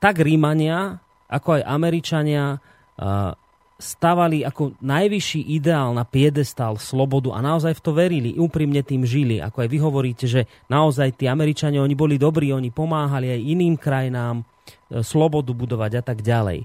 tak 0.00 0.24
Rímania, 0.24 0.96
ako 1.28 1.60
aj 1.60 1.62
Američania 1.68 2.56
stavali 3.74 4.46
ako 4.46 4.78
najvyšší 4.78 5.50
ideál 5.58 5.92
na 5.92 6.06
piedestal 6.06 6.78
slobodu 6.78 7.34
a 7.34 7.42
naozaj 7.42 7.74
v 7.74 7.82
to 7.82 7.90
verili, 7.90 8.30
úprimne 8.38 8.80
tým 8.86 9.02
žili. 9.02 9.42
Ako 9.42 9.66
aj 9.66 9.68
vy 9.68 9.78
hovoríte, 9.82 10.26
že 10.30 10.46
naozaj 10.70 11.18
tí 11.18 11.26
Američania, 11.26 11.82
oni 11.82 11.98
boli 11.98 12.14
dobrí, 12.14 12.54
oni 12.54 12.70
pomáhali 12.70 13.34
aj 13.34 13.40
iným 13.42 13.74
krajinám 13.74 14.40
e, 14.40 14.44
slobodu 15.02 15.50
budovať 15.50 15.92
a 16.00 16.02
tak 16.06 16.22
ďalej. 16.22 16.62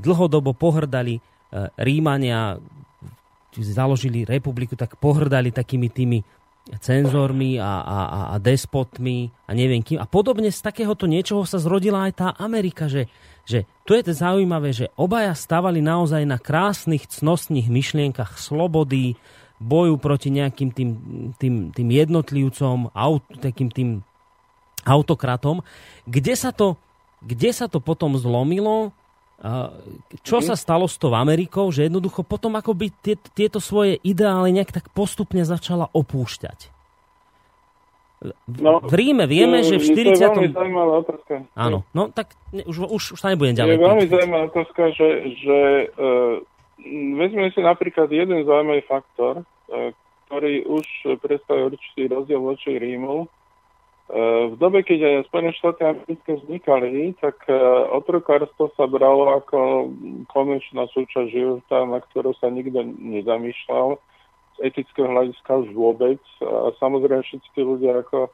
Dlhodobo 0.00 0.56
pohrdali 0.56 1.20
e, 1.20 1.22
Rímania, 1.76 2.56
založili 3.62 4.28
republiku, 4.28 4.74
tak 4.78 4.98
pohrdali 4.98 5.50
takými 5.50 5.88
tými 5.88 6.18
cenzormi 6.76 7.56
a, 7.56 7.80
a, 7.80 7.98
a 8.32 8.36
despotmi 8.36 9.32
a 9.48 9.56
neviem 9.56 9.80
kým. 9.80 9.96
A 9.96 10.04
podobne 10.04 10.52
z 10.52 10.60
takéhoto 10.60 11.08
niečoho 11.08 11.48
sa 11.48 11.56
zrodila 11.56 12.04
aj 12.04 12.12
tá 12.12 12.28
Amerika, 12.36 12.84
že, 12.92 13.08
že 13.48 13.64
tu 13.88 13.96
je 13.96 14.04
to 14.04 14.12
zaujímavé, 14.12 14.76
že 14.76 14.92
obaja 15.00 15.32
stavali 15.32 15.80
naozaj 15.80 16.28
na 16.28 16.36
krásnych, 16.36 17.08
cnostných 17.08 17.72
myšlienkach 17.72 18.36
slobody, 18.36 19.16
boju 19.58 19.98
proti 19.98 20.30
nejakým 20.30 20.70
tým, 20.70 20.90
tým, 21.40 21.54
tým 21.74 21.88
jednotlivcom, 21.88 22.94
aut, 22.94 23.24
takým 23.42 23.72
tým 23.72 24.06
autokratom. 24.86 25.66
Kde 26.06 26.34
sa 26.38 26.54
to, 26.54 26.78
kde 27.24 27.50
sa 27.50 27.66
to 27.66 27.82
potom 27.82 28.14
zlomilo? 28.14 28.94
Čo 30.26 30.42
sa 30.42 30.58
stalo 30.58 30.90
s 30.90 30.98
tou 30.98 31.14
Amerikou, 31.14 31.70
že 31.70 31.86
jednoducho 31.86 32.26
potom 32.26 32.58
akoby 32.58 32.90
tieto 33.38 33.62
svoje 33.62 34.02
ideály 34.02 34.50
nejak 34.50 34.74
tak 34.74 34.90
postupne 34.90 35.46
začala 35.46 35.86
opúšťať? 35.94 36.74
No, 38.50 38.82
v 38.82 38.94
Ríme 38.98 39.30
vieme, 39.30 39.62
že 39.62 39.78
v 39.78 39.94
40. 39.94 39.94
To 39.94 40.18
je 40.18 40.26
veľmi 40.26 40.50
zaujímavá 40.50 40.94
otázka. 41.06 41.46
Áno, 41.54 41.86
no 41.94 42.10
tak 42.10 42.34
už, 42.50 42.90
už, 42.90 43.02
už 43.14 43.18
sa 43.22 43.30
nebudem 43.30 43.54
ďalej. 43.54 43.78
Je 43.78 43.86
veľmi 43.86 44.06
zaujímavá 44.10 44.44
otázka, 44.50 44.82
že, 44.90 45.08
že 45.38 45.58
uh, 45.94 46.42
vezme 47.14 47.54
si 47.54 47.62
napríklad 47.62 48.10
jeden 48.10 48.42
zaujímavý 48.42 48.82
faktor, 48.90 49.46
uh, 49.70 49.94
ktorý 50.26 50.66
už 50.66 50.86
predstavuje 51.22 51.78
určitý 51.78 52.02
rozdiel 52.10 52.42
voči 52.42 52.74
Rímu. 52.74 53.30
V 54.08 54.56
dobe, 54.56 54.80
keď 54.88 55.28
Spojené 55.28 55.52
štáty 55.52 55.84
americké 55.84 56.40
vznikali, 56.40 57.12
tak 57.20 57.44
uh, 57.44 57.92
otrokárstvo 57.92 58.72
sa 58.72 58.88
bralo 58.88 59.36
ako 59.36 59.92
konečná 60.32 60.88
súčasť 60.96 61.28
života, 61.28 61.84
na 61.84 62.00
ktorú 62.00 62.32
sa 62.40 62.48
nikto 62.48 62.88
nezamýšľal 62.88 64.00
etického 64.62 65.08
hľadiska 65.08 65.70
vôbec. 65.74 66.20
A 66.42 66.74
samozrejme 66.78 67.22
všetci 67.22 67.58
ľudia 67.62 68.02
ako 68.02 68.26
e, 68.26 68.30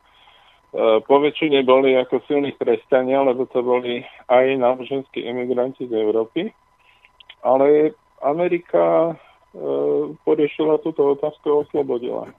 po 1.05 1.17
väčšine 1.21 1.65
boli 1.65 1.97
ako 1.97 2.25
silní 2.25 2.53
kresťania, 2.57 3.25
lebo 3.25 3.45
to 3.49 3.61
boli 3.61 4.05
aj 4.29 4.45
náboženskí 4.57 5.25
emigranti 5.25 5.89
z 5.89 5.93
Európy. 5.93 6.53
Ale 7.45 7.93
Amerika 8.25 9.13
e, 9.13 9.15
poriešila 10.25 10.81
túto 10.81 11.13
otázku 11.13 11.47
a 11.53 11.61
oslobodila 11.69 12.25
e, 12.29 12.33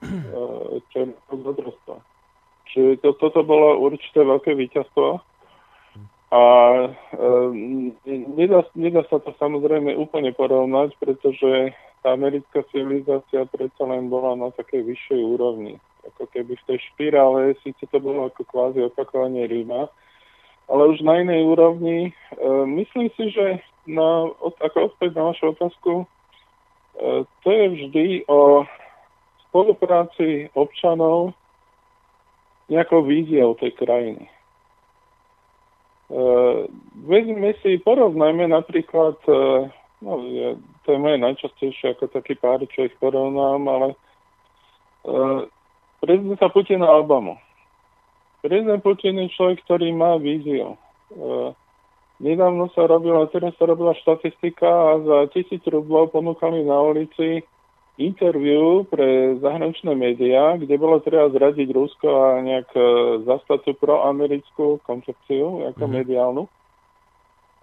černého 0.90 1.34
Čiže 2.76 3.00
to, 3.00 3.16
toto 3.16 3.40
bolo 3.40 3.80
určité 3.80 4.20
veľké 4.20 4.52
víťazstvo. 4.52 5.24
A 6.28 6.42
e, 6.76 6.88
nedá, 8.36 8.68
nedá 8.76 9.00
sa 9.08 9.16
to 9.16 9.32
samozrejme 9.40 9.96
úplne 9.96 10.36
porovnať, 10.36 10.92
pretože 11.00 11.72
tá 12.04 12.12
americká 12.12 12.60
civilizácia 12.68 13.48
predsa 13.48 13.88
len 13.88 14.12
bola 14.12 14.36
na 14.36 14.52
takej 14.52 14.92
vyššej 14.92 15.20
úrovni. 15.24 15.80
Ako 16.04 16.28
keby 16.28 16.60
v 16.60 16.66
tej 16.68 16.78
špirále, 16.92 17.56
síce 17.64 17.88
to 17.88 17.96
bolo 17.96 18.28
ako 18.28 18.44
kvázi 18.44 18.84
opakovanie 18.84 19.48
Ríma, 19.48 19.88
ale 20.68 20.82
už 20.92 21.00
na 21.00 21.24
inej 21.24 21.48
úrovni. 21.48 22.12
E, 22.12 22.12
myslím 22.84 23.08
si, 23.16 23.32
že 23.32 23.64
na, 23.88 24.28
ako 24.60 24.92
odpoveď 24.92 25.16
na 25.16 25.32
vašu 25.32 25.56
otázku, 25.56 26.04
e, 26.04 26.06
to 27.40 27.48
je 27.48 27.64
vždy 27.72 28.06
o 28.28 28.68
spolupráci 29.48 30.52
občanov 30.52 31.32
nejakou 32.66 33.02
víziou 33.06 33.54
tej 33.54 33.72
krajiny. 33.78 34.26
E, 34.26 34.30
vezme 37.06 37.54
si, 37.62 37.78
porovnajme 37.82 38.50
napríklad 38.50 39.18
e, 39.26 39.70
No, 40.00 40.20
je, 40.28 40.56
to 40.84 40.92
je 40.92 40.98
moje 41.00 41.16
najčastejšie 41.16 41.96
ako 41.96 42.12
taký 42.12 42.36
pár, 42.36 42.60
čo 42.68 42.84
ich 42.84 42.92
porovnám, 43.00 43.64
ale 43.64 43.88
uh, 45.08 45.48
prezidenta 46.04 46.52
Putina 46.52 46.84
a 46.84 47.00
Obama. 47.00 47.40
Prezident 48.44 48.84
Putin 48.84 49.24
je 49.24 49.32
človek, 49.32 49.64
ktorý 49.64 49.96
má 49.96 50.20
víziu. 50.20 50.76
Uh, 51.16 51.56
nedávno 52.20 52.68
sa 52.76 52.84
robila, 52.84 53.24
teraz 53.32 53.56
sa 53.56 53.64
robila 53.64 53.96
štatistika 53.96 54.68
a 54.68 54.90
za 55.00 55.16
tisíc 55.32 55.64
rublov 55.64 56.12
ponúkali 56.12 56.60
na 56.60 56.76
ulici 56.84 57.40
interviu 57.96 58.84
pre 58.88 59.40
zahraničné 59.40 59.92
médiá, 59.96 60.60
kde 60.60 60.76
bolo 60.76 61.00
treba 61.00 61.32
zradiť 61.32 61.68
Rusko 61.72 62.08
a 62.08 62.28
nejak 62.44 62.68
uh, 62.76 62.84
zastať 63.24 63.58
tú 63.64 63.72
proamerickú 63.80 64.84
koncepciu, 64.84 65.72
ako 65.72 65.84
mm-hmm. 65.84 65.96
mediálnu. 66.04 66.44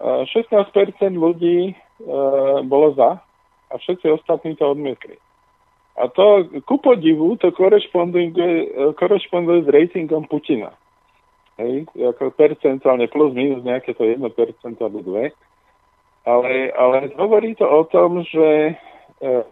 16% 0.04 1.14
ľudí 1.14 1.70
e, 1.70 1.74
bolo 2.66 2.92
za 2.98 3.22
a 3.70 3.74
všetci 3.78 4.10
ostatní 4.10 4.56
to 4.56 4.70
odmietli. 4.70 5.16
A 5.94 6.10
to 6.10 6.50
ku 6.66 6.82
podivu 6.82 7.38
to 7.38 7.54
korešponduje, 7.54 8.26
korešponduje 8.98 9.62
s 9.62 9.68
ratingom 9.70 10.26
Putina. 10.26 10.74
Hej, 11.54 11.86
ako 11.94 12.34
percentuálne 12.34 13.06
plus 13.06 13.30
minus 13.30 13.62
nejaké 13.62 13.94
to 13.94 14.02
1% 14.02 14.18
alebo 14.82 14.98
2. 15.06 15.30
Ale, 16.26 16.74
ale 16.74 17.14
hovorí 17.14 17.54
to 17.54 17.62
o 17.62 17.86
tom, 17.86 18.26
že 18.26 18.74
e, 18.74 18.74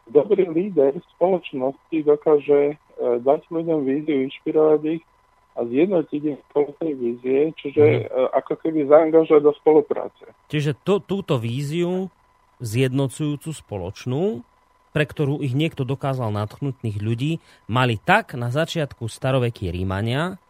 dobrý 0.09 0.49
líder 0.53 1.01
spoločnosti 1.17 1.99
dokáže 2.05 2.61
e, 2.73 2.75
dať 2.99 3.41
ľuďom 3.49 3.81
víziu, 3.89 4.29
inšpirovať 4.29 4.81
ich 5.01 5.05
a 5.53 5.69
zjednotiť 5.69 6.23
ich 6.33 6.41
tej 6.81 6.93
vízie, 6.97 7.39
čiže 7.61 8.09
mm. 8.09 8.33
ako 8.41 8.53
keby 8.57 8.89
zaangažovať 8.89 9.43
do 9.45 9.53
spolupráce. 9.61 10.25
Čiže 10.49 10.81
to, 10.81 11.05
túto 11.05 11.37
víziu 11.37 12.09
zjednocujúcu 12.65 13.53
spoločnú, 13.53 14.41
pre 14.97 15.05
ktorú 15.05 15.45
ich 15.45 15.53
niekto 15.53 15.85
dokázal 15.85 16.33
natchnutných 16.33 16.99
ľudí, 17.01 17.33
mali 17.69 18.01
tak 18.01 18.33
na 18.33 18.49
začiatku 18.49 19.09
starovekí 19.09 19.69
Rímania, 19.69 20.41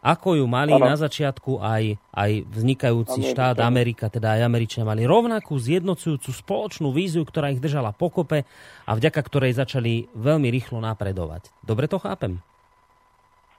ako 0.00 0.40
ju 0.40 0.46
mali 0.48 0.72
ano. 0.72 0.88
na 0.88 0.96
začiatku 0.96 1.60
aj, 1.60 2.00
aj 2.16 2.30
vznikajúci 2.48 3.20
Amerika. 3.20 3.32
štát 3.36 3.56
Amerika, 3.60 4.04
teda 4.08 4.40
aj 4.40 4.48
Američania 4.48 4.88
mali 4.88 5.04
rovnakú 5.04 5.60
zjednocujúcu 5.60 6.30
spoločnú 6.32 6.88
víziu, 6.88 7.20
ktorá 7.22 7.52
ich 7.52 7.60
držala 7.60 7.92
pokope 7.92 8.48
a 8.88 8.90
vďaka 8.96 9.20
ktorej 9.20 9.60
začali 9.60 10.08
veľmi 10.16 10.48
rýchlo 10.48 10.80
napredovať. 10.80 11.52
Dobre 11.60 11.84
to 11.84 12.00
chápem? 12.00 12.40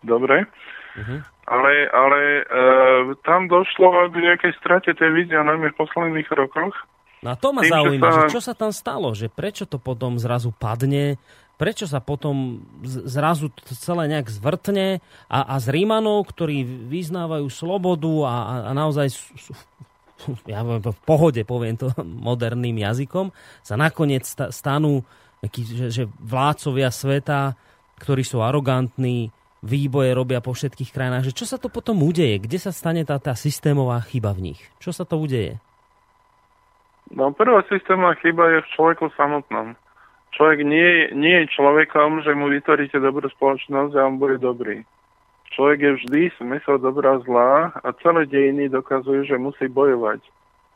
Dobre. 0.02 0.50
Uh-huh. 0.98 1.22
Ale, 1.46 1.88
ale 1.94 2.20
e, 2.42 2.44
tam 3.22 3.46
došlo 3.46 4.10
k 4.10 4.16
nejakej 4.18 4.52
strate 4.58 4.92
tej 4.98 5.14
vízie, 5.14 5.38
najmä 5.38 5.72
v 5.72 5.80
posledných 5.80 6.30
rokoch. 6.34 6.74
No 7.22 7.32
a 7.32 7.36
to 7.38 7.54
ma 7.54 7.62
Tým, 7.62 7.70
zaujíma, 7.70 8.10
sa... 8.10 8.18
že 8.18 8.34
čo 8.34 8.42
sa 8.42 8.54
tam 8.58 8.74
stalo, 8.74 9.14
že 9.14 9.30
prečo 9.30 9.70
to 9.70 9.78
potom 9.78 10.18
zrazu 10.18 10.50
padne, 10.58 11.22
prečo 11.62 11.86
sa 11.86 12.02
potom 12.02 12.66
zrazu 12.82 13.54
celé 13.70 14.10
nejak 14.10 14.34
zvrtne 14.34 14.98
a, 15.30 15.40
a 15.46 15.56
z 15.62 15.70
Rímanov, 15.70 16.26
ktorí 16.34 16.66
vyznávajú 16.66 17.46
slobodu 17.54 18.14
a, 18.26 18.34
a, 18.66 18.72
naozaj 18.74 19.14
sú, 19.14 19.54
ja 20.50 20.66
poviem 20.66 20.82
v 20.82 21.04
pohode, 21.06 21.42
poviem 21.46 21.78
to 21.78 21.94
moderným 22.26 22.82
jazykom, 22.82 23.30
sa 23.62 23.78
nakoniec 23.78 24.26
stanú 24.26 25.06
takí, 25.38 25.62
že, 25.70 25.94
že 25.94 26.04
vládcovia 26.18 26.90
sveta, 26.90 27.54
ktorí 28.02 28.26
sú 28.26 28.42
arogantní, 28.42 29.30
výboje 29.62 30.18
robia 30.18 30.42
po 30.42 30.58
všetkých 30.58 30.90
krajinách, 30.90 31.30
že 31.30 31.38
čo 31.38 31.46
sa 31.46 31.62
to 31.62 31.70
potom 31.70 32.02
udeje? 32.02 32.42
Kde 32.42 32.58
sa 32.58 32.74
stane 32.74 33.06
tá, 33.06 33.22
tá 33.22 33.38
systémová 33.38 34.02
chyba 34.10 34.34
v 34.34 34.54
nich? 34.54 34.62
Čo 34.82 34.90
sa 34.90 35.06
to 35.06 35.22
udeje? 35.22 35.62
No 37.14 37.30
prvá 37.30 37.62
systémová 37.70 38.18
chyba 38.18 38.50
je 38.58 38.66
v 38.66 38.72
človeku 38.74 39.14
samotnom. 39.14 39.78
Človek 40.32 40.64
nie, 40.64 41.12
nie 41.12 41.44
je 41.44 41.54
človekom, 41.56 42.24
že 42.24 42.32
mu 42.32 42.48
vytvoríte 42.48 42.98
dobrú 42.98 43.28
spoločnosť 43.28 43.94
a 43.96 44.08
on 44.08 44.16
bude 44.16 44.40
dobrý. 44.40 44.84
Človek 45.52 45.80
je 45.84 45.92
vždy 46.00 46.22
smysel 46.40 46.80
dobrá 46.80 47.20
zlá 47.28 47.76
a 47.84 47.92
celé 48.00 48.24
dejiny 48.24 48.72
dokazujú, 48.72 49.28
že 49.28 49.36
musí 49.36 49.68
bojovať 49.68 50.24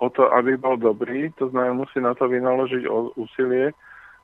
o 0.03 0.12
to, 0.12 0.28
aby 0.36 0.60
bol 0.60 0.76
dobrý. 0.76 1.32
To 1.39 1.47
znamená, 1.47 1.72
musí 1.72 2.03
na 2.03 2.12
to 2.12 2.28
vynaložiť 2.28 2.84
úsilie 3.16 3.72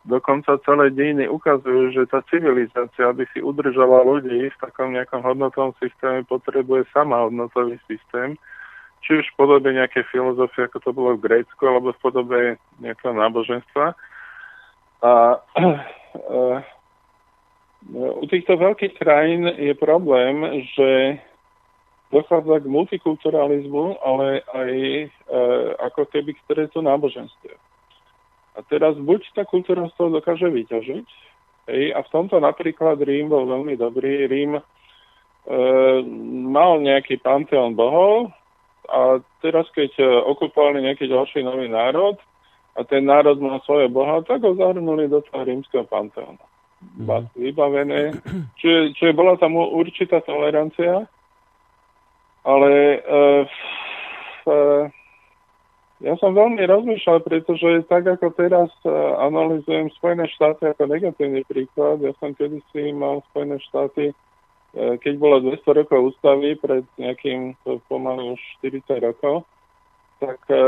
dokonca 0.05 0.57
celé 0.65 0.89
dejiny 0.89 1.29
ukazujú, 1.29 1.93
že 1.93 2.09
tá 2.09 2.25
civilizácia, 2.29 3.05
aby 3.05 3.25
si 3.33 3.41
udržala 3.41 4.01
ľudí 4.01 4.49
v 4.49 4.59
takom 4.61 4.93
nejakom 4.97 5.21
hodnotovom 5.21 5.77
systéme, 5.77 6.25
potrebuje 6.25 6.89
sama 6.89 7.21
hodnotový 7.29 7.77
systém, 7.85 8.37
či 9.05 9.21
už 9.21 9.25
v 9.33 9.37
podobe 9.37 9.69
nejaké 9.73 10.05
filozofie, 10.09 10.65
ako 10.65 10.77
to 10.81 10.91
bolo 10.93 11.09
v 11.17 11.25
Grécku, 11.25 11.61
alebo 11.65 11.93
v 11.93 12.01
podobe 12.01 12.39
nejakého 12.81 13.13
náboženstva. 13.13 13.93
A 15.01 15.41
uh, 15.41 16.57
u 18.21 18.25
týchto 18.29 18.57
veľkých 18.57 18.97
krajín 19.01 19.49
je 19.49 19.73
problém, 19.73 20.65
že 20.77 21.19
dochádza 22.13 22.61
k 22.61 22.71
multikulturalizmu, 22.71 23.97
ale 24.03 24.45
aj 24.53 24.71
uh, 24.75 25.09
ako 25.89 26.05
keby 26.11 26.37
k 26.37 26.43
stretu 26.45 26.83
náboženstiev. 26.83 27.57
A 28.51 28.59
teraz 28.67 28.99
buď 28.99 29.31
tá 29.31 29.47
kultúra 29.47 29.87
z 29.87 29.95
toho 29.95 30.11
dokáže 30.11 30.43
vyťažiť, 30.51 31.07
hej, 31.71 31.83
a 31.95 31.99
v 32.03 32.11
tomto 32.11 32.35
napríklad 32.43 32.99
Rím 32.99 33.31
bol 33.31 33.47
veľmi 33.47 33.79
dobrý. 33.79 34.27
Rím 34.27 34.59
e, 34.59 34.63
mal 36.51 36.83
nejaký 36.83 37.23
panteón 37.23 37.79
bohov 37.79 38.35
a 38.91 39.23
teraz 39.39 39.71
keď 39.71 39.91
e, 40.03 40.03
okupovali 40.03 40.83
nejaký 40.83 41.07
ďalší 41.07 41.47
nový 41.47 41.71
národ 41.71 42.19
a 42.75 42.79
ten 42.87 43.03
národ 43.03 43.39
mal 43.43 43.59
svoje 43.67 43.91
boha, 43.91 44.23
tak 44.23 44.41
ho 44.41 44.55
zahrnuli 44.55 45.11
do 45.11 45.19
toho 45.21 45.43
rímskeho 45.43 45.83
panteónu. 45.87 46.39
Mm. 46.81 47.29
Vybavené. 47.37 48.15
Čiže, 48.59 48.97
čiže 48.97 49.11
bola 49.13 49.37
tam 49.37 49.53
určitá 49.59 50.23
tolerancia, 50.25 51.05
ale 52.41 52.71
e, 52.97 53.19
e, 54.49 54.55
ja 56.01 56.13
som 56.17 56.33
veľmi 56.33 56.65
rozmýšľal, 56.65 57.21
pretože 57.21 57.85
tak 57.85 58.09
ako 58.09 58.33
teraz 58.33 58.73
uh, 58.89 59.21
analizujem 59.21 59.85
Spojené 59.93 60.25
štáty 60.33 60.65
ako 60.65 60.89
negatívny 60.89 61.45
príklad, 61.45 62.01
ja 62.01 62.09
som 62.17 62.33
kedysi 62.33 62.89
mal 62.89 63.21
Spojené 63.29 63.61
štáty 63.69 64.09
keď 64.73 65.13
bolo 65.19 65.43
200 65.43 65.79
rokov 65.83 66.15
ústavy, 66.15 66.55
pred 66.55 66.87
nejakým 66.95 67.59
pomaly 67.91 68.39
už 68.39 68.41
40 68.63 69.03
rokov, 69.03 69.43
tak 70.21 70.37
e, 70.53 70.61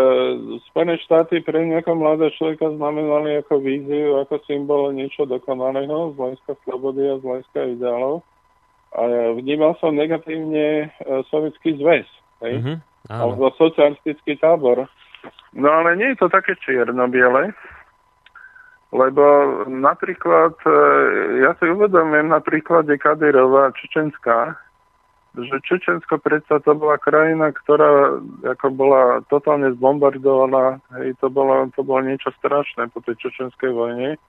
Spojené 0.74 0.98
štáty 1.06 1.46
pre 1.46 1.62
nejakého 1.62 1.94
mladého 1.94 2.34
človeka 2.34 2.74
znamenali 2.74 3.38
ako 3.38 3.62
víziu, 3.62 4.18
ako 4.18 4.42
symbol 4.50 4.90
niečo 4.90 5.30
dokonalého 5.30 6.12
z 6.12 6.16
hľadiska 6.18 6.54
slobody 6.66 7.06
a 7.06 7.22
z 7.22 7.24
hľadiska 7.24 7.60
ideálov. 7.78 8.26
A 8.98 9.02
vnímal 9.38 9.78
som 9.78 9.94
negatívne 9.94 10.90
e, 10.90 11.06
sovietský 11.30 11.78
zväz, 11.78 12.10
hej? 12.42 12.54
Mm-hmm, 12.58 12.78
alebo 13.14 13.54
socialistický 13.54 14.42
tábor. 14.42 14.90
No 15.54 15.70
ale 15.70 16.02
nie 16.02 16.18
je 16.18 16.26
to 16.26 16.34
také 16.34 16.58
čierno-biele, 16.66 17.54
lebo 18.90 19.26
napríklad, 19.70 20.58
e, 20.66 20.78
ja 21.46 21.54
si 21.62 21.70
uvedomujem 21.70 22.34
na 22.34 22.42
príklade 22.42 22.98
Kadyrova 22.98 23.70
Čečenská, 23.78 24.58
že 25.34 25.66
Čečensko 25.66 26.22
predsa 26.22 26.62
to 26.62 26.78
bola 26.78 27.02
krajina, 27.02 27.50
ktorá 27.50 28.22
ako 28.54 28.68
bola 28.70 29.26
totálne 29.34 29.74
zbombardovaná, 29.74 30.78
hej, 31.02 31.18
to 31.18 31.34
bolo, 31.34 31.74
to 31.74 31.82
bolo 31.82 32.06
niečo 32.06 32.30
strašné 32.38 32.94
po 32.94 33.02
tej 33.02 33.18
čečenskej 33.18 33.74
vojne. 33.74 34.22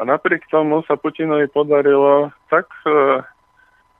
A 0.00 0.08
napriek 0.08 0.48
tomu 0.48 0.80
sa 0.88 0.96
Putinovi 0.96 1.44
podarilo 1.52 2.32
tak 2.48 2.72
e, 2.88 3.20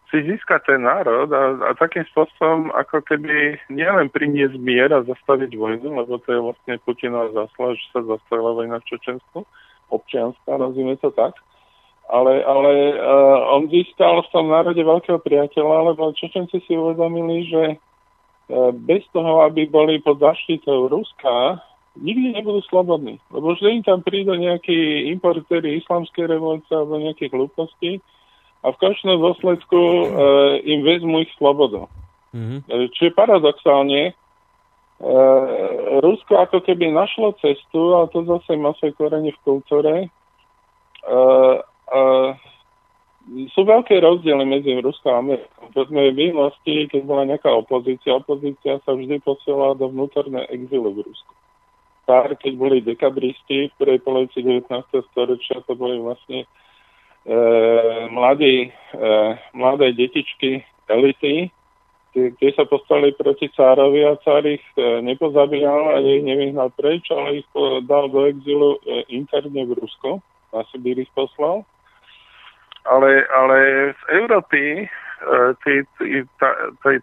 si 0.09 0.25
získať 0.25 0.73
ten 0.73 0.81
národ 0.81 1.29
a, 1.29 1.61
a 1.61 1.71
takým 1.77 2.09
spôsobom, 2.09 2.73
ako 2.73 3.05
keby 3.05 3.61
nielen 3.69 4.09
priniesť 4.09 4.57
mier 4.57 4.89
a 4.97 5.05
zastaviť 5.05 5.53
vojnu, 5.53 5.93
lebo 5.93 6.17
to 6.25 6.29
je 6.33 6.41
vlastne 6.41 6.75
Putinova 6.89 7.29
zásluha, 7.37 7.77
že 7.77 7.85
sa 7.93 8.01
zastavila 8.01 8.65
vojna 8.65 8.81
v 8.81 8.89
Čečensku, 8.97 9.45
občianská, 9.93 10.57
nazvime 10.57 10.97
to 11.05 11.13
tak, 11.13 11.37
ale, 12.11 12.43
ale 12.43 12.73
uh, 12.99 13.55
on 13.55 13.71
získal 13.71 14.27
v 14.27 14.33
tom 14.35 14.51
národe 14.51 14.83
veľkého 14.83 15.23
priateľa, 15.23 15.95
lebo 15.95 16.11
Čečenci 16.13 16.59
si 16.67 16.75
uvedomili, 16.75 17.47
že 17.47 17.63
uh, 17.79 18.75
bez 18.75 19.07
toho, 19.15 19.47
aby 19.47 19.71
boli 19.71 20.03
pod 20.03 20.19
zaštitou 20.19 20.91
Ruska, 20.91 21.63
nikdy 21.95 22.35
nebudú 22.35 22.67
slobodní. 22.67 23.23
Lebo 23.31 23.55
vždy 23.55 23.81
im 23.81 23.85
tam 23.87 24.03
prídu 24.03 24.35
nejakí 24.35 25.07
importéry 25.15 25.79
islamskej 25.79 26.27
revolúcie 26.27 26.75
alebo 26.75 26.99
nejakých 26.99 27.31
hlúpostí 27.31 28.03
a 28.61 28.75
v 28.75 28.81
končnom 28.83 29.17
dôsledku 29.17 29.79
uh, 29.79 30.05
im 30.67 30.83
vezmú 30.83 31.23
ich 31.23 31.33
slobodu. 31.39 31.87
Mm-hmm. 32.35 32.91
Čiže 32.95 33.19
paradoxálne, 33.19 34.15
uh, 34.15 35.45
Rusko 36.03 36.43
ako 36.43 36.63
keby 36.63 36.91
našlo 36.91 37.39
cestu, 37.39 37.99
a 37.99 38.07
to 38.11 38.27
zase 38.27 38.55
má 38.59 38.75
svoje 38.79 38.95
korene 38.99 39.31
v 39.35 39.43
kultúre, 39.43 39.95
uh, 41.07 41.59
Uh, 41.91 42.39
sú 43.55 43.63
veľké 43.63 44.01
rozdiely 44.01 44.45
medzi 44.49 44.75
Ruskou 44.81 45.13
a 45.13 45.21
Amerikou. 45.21 45.71
Povedzme, 45.71 46.11
v 46.11 46.19
minulosti, 46.19 46.89
keď 46.89 47.03
bola 47.05 47.23
nejaká 47.29 47.53
opozícia, 47.53 48.17
opozícia 48.17 48.81
sa 48.83 48.97
vždy 48.97 49.21
posielala 49.23 49.77
do 49.77 49.93
vnútorného 49.93 50.49
exilu 50.51 50.91
v 50.97 51.05
Rusku. 51.05 51.33
Pár, 52.09 52.35
keď 52.35 52.53
boli 52.59 52.83
dekabristi 52.83 53.71
v 53.71 53.77
prvej 53.79 54.01
polovici 54.03 54.43
19. 54.43 54.67
storočia, 55.15 55.63
to 55.63 55.79
boli 55.79 56.01
vlastne 56.03 56.43
e, 56.43 57.37
mladí, 58.11 58.67
e, 58.67 59.07
mladé 59.55 59.95
detičky, 59.95 60.67
elity, 60.91 61.55
tie 62.11 62.51
sa 62.59 62.67
postavili 62.67 63.15
proti 63.15 63.47
cárovi 63.55 64.03
a 64.03 64.19
cár 64.27 64.43
ich 64.43 64.65
nepozabíjal 64.75 65.95
a 65.95 66.03
ich 66.03 66.27
nevyhnal 66.27 66.75
preč, 66.75 67.07
ale 67.15 67.47
ich 67.47 67.49
dal 67.87 68.11
do 68.11 68.27
exilu 68.27 68.83
interne 69.07 69.63
v 69.71 69.79
Rusku. 69.79 70.19
Na 70.51 70.67
Sibír 70.75 70.99
ich 70.99 71.13
poslal 71.15 71.63
ale, 72.89 73.27
ale 73.29 73.57
z 73.93 74.03
Európy 74.17 74.85
e, 74.85 74.87
tí, 75.65 75.75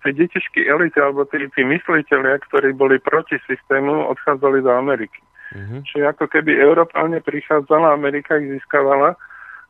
tí 0.02 0.10
detičky 0.14 0.66
elity 0.66 0.98
alebo 0.98 1.26
tí, 1.30 1.46
tí 1.54 1.62
mysliteľia, 1.62 2.42
ktorí 2.50 2.74
boli 2.74 2.98
proti 2.98 3.38
systému, 3.46 4.10
odchádzali 4.14 4.66
do 4.66 4.72
Ameriky. 4.74 5.22
Mm-hmm. 5.56 5.80
Čiže 5.88 6.06
ako 6.12 6.26
keby 6.28 6.60
Európa 6.60 7.08
prichádzala, 7.08 7.96
Amerika 7.96 8.36
ich 8.36 8.60
získavala, 8.60 9.16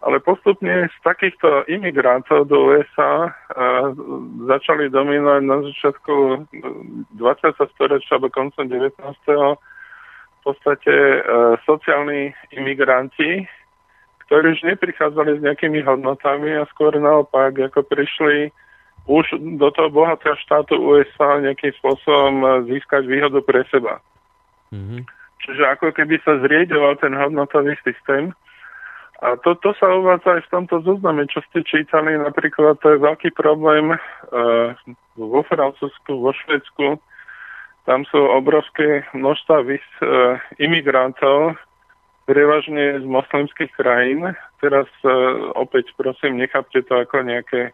ale 0.05 0.21
postupne 0.21 0.89
z 0.89 0.97
takýchto 1.01 1.65
imigrantov 1.65 2.45
do 2.49 2.69
USA 2.69 3.33
uh, 3.33 3.89
začali 4.45 4.93
dominovať 4.93 5.41
na 5.41 5.57
začiatku 5.65 6.13
20. 7.17 7.73
storočia 7.73 8.17
alebo 8.17 8.29
koncom 8.29 8.65
19. 8.69 8.93
v 8.93 10.41
podstate 10.45 10.93
uh, 10.93 11.57
sociálni 11.65 12.29
imigranti, 12.53 13.49
ktorí 14.27 14.59
už 14.59 14.61
neprichádzali 14.75 15.39
s 15.39 15.43
nejakými 15.43 15.79
hodnotami 15.87 16.51
a 16.59 16.67
skôr 16.75 16.91
naopak, 16.99 17.55
ako 17.55 17.87
prišli 17.87 18.51
už 19.07 19.39
do 19.55 19.71
toho 19.71 19.87
bohatého 19.87 20.35
štátu 20.43 20.75
USA 20.75 21.39
nejakým 21.39 21.71
spôsobom 21.79 22.67
získať 22.67 23.07
výhodu 23.07 23.39
pre 23.39 23.63
seba. 23.71 24.03
Mm-hmm. 24.75 25.07
Čiže 25.47 25.63
ako 25.63 25.95
keby 25.95 26.19
sa 26.27 26.43
zriedoval 26.43 26.99
ten 26.99 27.15
hodnotový 27.15 27.79
systém. 27.87 28.35
A 29.23 29.39
to, 29.41 29.55
to 29.63 29.71
sa 29.79 29.95
uvádza 29.95 30.37
aj 30.37 30.41
v 30.45 30.53
tomto 30.53 30.75
zozname, 30.83 31.25
čo 31.31 31.41
ste 31.49 31.63
čítali. 31.63 32.19
Napríklad 32.19 32.77
to 32.83 32.93
je 32.93 32.99
veľký 33.01 33.33
problém 33.33 33.95
uh, 33.95 34.75
vo 35.15 35.41
Francúzsku, 35.47 36.11
vo 36.19 36.35
Švedsku. 36.35 36.99
Tam 37.87 38.03
sú 38.11 38.19
obrovské 38.19 39.07
množstva 39.15 39.55
vys, 39.63 39.85
uh, 40.03 40.37
imigrantov, 40.59 41.55
prevažne 42.27 42.99
z 42.99 43.05
moslimských 43.07 43.71
krajín. 43.71 44.35
Teraz 44.59 44.85
uh, 45.07 45.55
opäť 45.55 45.95
prosím, 45.95 46.37
nechápte 46.37 46.83
to 46.83 46.99
ako 46.99 47.23
nejaké, 47.23 47.71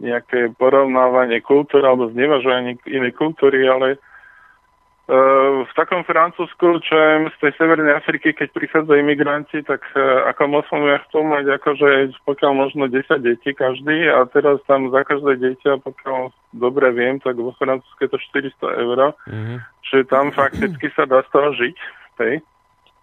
nejaké 0.00 0.50
porovnávanie 0.56 1.44
kultúry 1.44 1.84
alebo 1.84 2.08
znevažovanie 2.08 2.80
inej 2.88 3.12
kultúry, 3.12 3.68
ale 3.68 4.00
uh, 4.00 5.60
v 5.68 5.72
takom 5.76 6.08
Francúzsku, 6.08 6.80
čo 6.88 6.94
je 6.96 7.28
z 7.28 7.36
tej 7.44 7.52
Severnej 7.60 8.00
Afriky, 8.00 8.32
keď 8.32 8.48
prichádzajú 8.56 8.96
imigranti, 8.96 9.60
tak 9.60 9.84
uh, 9.92 10.24
ako 10.32 10.56
moslimovia 10.56 11.04
chcú 11.04 11.28
mať 11.28 11.44
akože 11.60 12.16
pokiaľ 12.24 12.52
možno 12.56 12.88
10 12.88 13.12
detí 13.20 13.52
každý 13.52 14.08
a 14.08 14.24
teraz 14.32 14.56
tam 14.64 14.88
za 14.88 15.04
každé 15.04 15.36
dieťa, 15.36 15.84
pokiaľ 15.84 16.32
dobre 16.56 16.96
viem, 16.96 17.20
tak 17.20 17.36
vo 17.36 17.52
Francúzsku 17.60 18.08
je 18.08 18.10
to 18.10 18.18
400 18.56 18.82
eur. 18.88 19.12
Mm-hmm. 19.28 19.58
Čiže 19.84 20.02
tam 20.08 20.32
fakticky 20.32 20.88
sa 20.96 21.04
dá 21.04 21.20
z 21.20 21.28
toho 21.28 21.52
žiť. 21.52 21.76
Hej. 22.24 22.40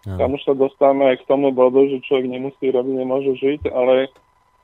No. 0.04 0.20
Tam 0.20 0.36
už 0.36 0.42
sa 0.44 0.52
dostávame 0.52 1.16
aj 1.16 1.24
k 1.24 1.28
tomu 1.28 1.48
bodu, 1.48 1.80
že 1.88 2.04
človek 2.04 2.28
nemusí 2.28 2.68
robiť, 2.68 2.94
nemôže 2.94 3.32
žiť, 3.40 3.72
ale, 3.72 4.12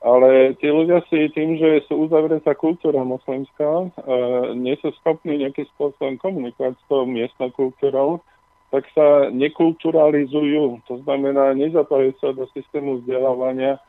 ale 0.05 0.53
tí 0.61 0.69
ľudia 0.69 1.01
si 1.09 1.33
tým, 1.33 1.57
že 1.57 1.81
sú 1.89 2.05
uzavretá 2.05 2.53
kultúra 2.53 3.01
moslimská, 3.01 3.89
e, 3.89 4.13
nie 4.53 4.77
sú 4.85 4.93
schopní 5.01 5.41
nejakým 5.41 5.65
spôsobom 5.73 6.21
komunikovať 6.21 6.77
s 6.77 6.83
tou 6.85 7.09
miestnou 7.09 7.49
kultúrou, 7.57 8.21
tak 8.69 8.85
sa 8.93 9.33
nekulturalizujú. 9.33 10.85
To 10.87 10.95
znamená, 11.03 11.57
nezapájajú 11.57 12.13
sa 12.21 12.31
do 12.37 12.45
systému 12.53 13.01
vzdelávania. 13.01 13.81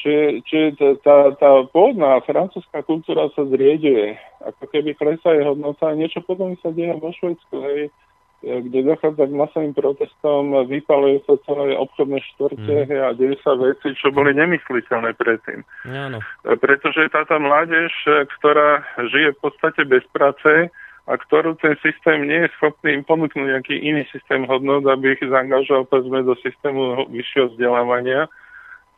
Čiže, 0.00 0.26
čiže 0.48 0.66
tá, 1.04 1.36
tá 1.36 1.62
pôvodná 1.70 2.18
francúzska 2.24 2.82
kultúra 2.88 3.28
sa 3.36 3.44
zrieduje. 3.46 4.16
Ako 4.40 4.64
keby 4.72 4.96
klesá 4.96 5.36
je 5.36 5.44
hodnota. 5.44 5.92
Niečo 5.92 6.24
podobné 6.24 6.56
sa 6.64 6.72
deje 6.72 6.96
vo 6.96 7.12
Švedsku. 7.12 7.54
Hej 7.60 7.92
kde 8.40 8.88
dochádza 8.88 9.28
k 9.28 9.36
masovým 9.36 9.74
protestom, 9.76 10.64
vypaluje 10.64 11.20
sa 11.28 11.36
celé 11.44 11.76
obchodné 11.76 12.24
štvrte 12.32 12.76
mm. 12.88 13.00
a 13.04 13.08
dejú 13.12 13.36
sa 13.44 13.52
veci, 13.60 13.92
čo 13.92 14.08
boli 14.08 14.32
nemysliteľné 14.32 15.12
predtým. 15.20 15.60
Áno. 15.84 16.24
Pretože 16.44 17.12
táto 17.12 17.36
mládež, 17.36 17.92
ktorá 18.40 18.80
žije 18.96 19.36
v 19.36 19.40
podstate 19.44 19.84
bez 19.84 20.00
práce 20.16 20.72
a 21.04 21.12
ktorú 21.20 21.60
ten 21.60 21.76
systém 21.84 22.24
nie 22.24 22.48
je 22.48 22.52
schopný 22.56 22.96
im 22.96 23.04
ponúknuť 23.04 23.44
nejaký 23.44 23.76
iný 23.76 24.08
systém 24.08 24.48
hodnot, 24.48 24.88
aby 24.88 25.18
ich 25.18 25.24
zaangažoval 25.24 25.84
povedzme 25.90 26.24
do 26.24 26.32
systému 26.40 27.12
vyššieho 27.12 27.52
vzdelávania, 27.52 28.24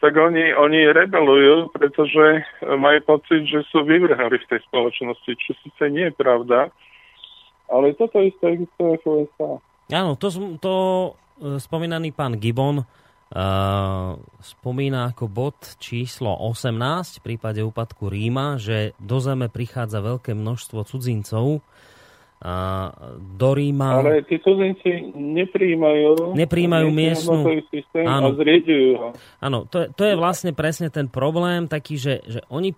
tak 0.03 0.18
oni, 0.18 0.51
oni 0.55 0.90
rebelujú, 0.90 1.70
pretože 1.78 2.43
majú 2.66 2.99
pocit, 3.07 3.47
že 3.47 3.62
sú 3.70 3.86
vyvrhali 3.86 4.34
v 4.34 4.49
tej 4.51 4.61
spoločnosti, 4.66 5.30
čo 5.30 5.55
síce 5.62 5.84
nie 5.90 6.11
je 6.11 6.14
pravda, 6.18 6.74
ale 7.72 7.96
toto 7.96 8.20
isté 8.20 8.60
existuje 8.60 9.00
v 9.00 9.04
USA. 9.24 9.56
Áno, 9.92 10.14
to, 10.20 10.28
to 10.60 10.74
e, 10.76 11.08
spomínaný 11.58 12.12
pán 12.12 12.36
Gibbon 12.36 12.84
uh, 12.84 12.86
spomína 14.40 15.12
ako 15.12 15.24
bod 15.28 15.58
číslo 15.80 16.36
18 16.36 17.18
v 17.18 17.22
prípade 17.24 17.60
úpadku 17.64 18.12
Ríma, 18.12 18.60
že 18.60 18.92
do 19.00 19.18
zeme 19.18 19.48
prichádza 19.48 20.04
veľké 20.04 20.36
množstvo 20.36 20.84
cudzincov, 20.84 21.64
a 22.42 22.90
do 23.38 23.54
Ríma... 23.54 24.02
Ale 24.02 24.26
tí 24.26 24.42
cudzinci 24.42 25.14
nepríjmajú, 25.14 26.34
nepríjmajú 26.34 26.88
miestnu... 26.90 27.62
systém 27.70 28.02
áno, 28.02 28.34
a 28.34 28.38
zriedujú 28.42 28.90
ho. 28.98 29.08
Áno, 29.38 29.70
to, 29.70 29.86
to 29.94 30.02
je 30.02 30.18
vlastne 30.18 30.50
presne 30.50 30.90
ten 30.90 31.06
problém 31.06 31.70
taký, 31.70 31.94
že, 32.02 32.18
že 32.26 32.42
oni 32.50 32.74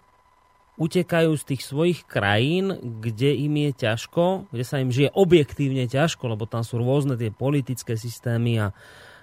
utekajú 0.74 1.38
z 1.38 1.44
tých 1.54 1.62
svojich 1.62 2.00
krajín, 2.06 2.74
kde 2.98 3.30
im 3.30 3.54
je 3.70 3.70
ťažko, 3.86 4.50
kde 4.50 4.64
sa 4.66 4.82
im 4.82 4.90
žije 4.90 5.14
objektívne 5.14 5.86
ťažko, 5.86 6.34
lebo 6.34 6.50
tam 6.50 6.66
sú 6.66 6.82
rôzne 6.82 7.14
tie 7.14 7.30
politické 7.30 7.94
systémy 7.94 8.58
a, 8.58 8.74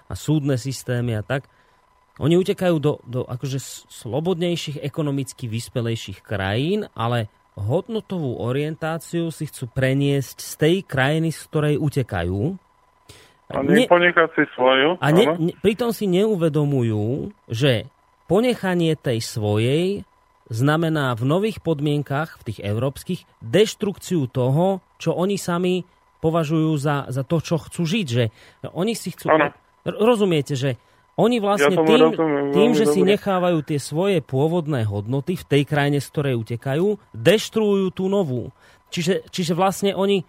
a 0.08 0.14
súdne 0.16 0.56
systémy 0.56 1.20
a 1.20 1.22
tak. 1.24 1.44
Oni 2.20 2.36
utekajú 2.36 2.76
do, 2.76 3.00
do 3.04 3.24
akože 3.24 3.60
slobodnejších, 3.88 4.84
ekonomicky 4.84 5.48
vyspelejších 5.48 6.20
krajín, 6.20 6.88
ale 6.92 7.32
hodnotovú 7.56 8.40
orientáciu 8.40 9.28
si 9.28 9.48
chcú 9.48 9.68
preniesť 9.72 10.36
z 10.40 10.52
tej 10.56 10.76
krajiny, 10.84 11.28
z 11.32 11.40
ktorej 11.48 11.74
utekajú. 11.80 12.56
A 13.52 13.60
ne, 13.60 13.84
si 13.84 14.44
svoju. 14.56 14.96
A 14.96 15.12
ne, 15.12 15.24
ne, 15.36 15.52
pritom 15.60 15.92
si 15.92 16.08
neuvedomujú, 16.08 17.36
že 17.52 17.84
ponechanie 18.24 18.96
tej 18.96 19.20
svojej 19.20 20.08
znamená 20.50 21.14
v 21.14 21.24
nových 21.28 21.62
podmienkach, 21.62 22.40
v 22.40 22.52
tých 22.52 22.60
európskych, 22.64 23.20
deštrukciu 23.42 24.26
toho, 24.30 24.82
čo 24.98 25.14
oni 25.14 25.36
sami 25.38 25.86
považujú 26.22 26.70
za, 26.78 27.10
za 27.10 27.22
to, 27.26 27.42
čo 27.42 27.58
chcú 27.58 27.82
žiť. 27.82 28.06
Že 28.06 28.24
oni 28.74 28.94
si 28.94 29.10
chcú... 29.10 29.30
Ano. 29.30 29.50
Rozumiete, 29.82 30.54
že 30.54 30.78
oni 31.18 31.42
vlastne 31.42 31.76
ja 31.76 31.84
tým, 31.84 32.00
rozumiem, 32.08 32.46
tým, 32.54 32.70
že 32.72 32.86
dobre. 32.88 32.94
si 32.94 33.00
nechávajú 33.04 33.58
tie 33.66 33.78
svoje 33.82 34.18
pôvodné 34.24 34.86
hodnoty 34.88 35.36
v 35.36 35.44
tej 35.44 35.62
krajine, 35.68 35.98
z 36.00 36.08
ktorej 36.08 36.34
utekajú, 36.40 36.96
deštruujú 37.12 37.86
tú 37.92 38.08
novú. 38.08 38.54
Čiže, 38.88 39.28
čiže 39.28 39.52
vlastne 39.52 39.92
oni 39.92 40.24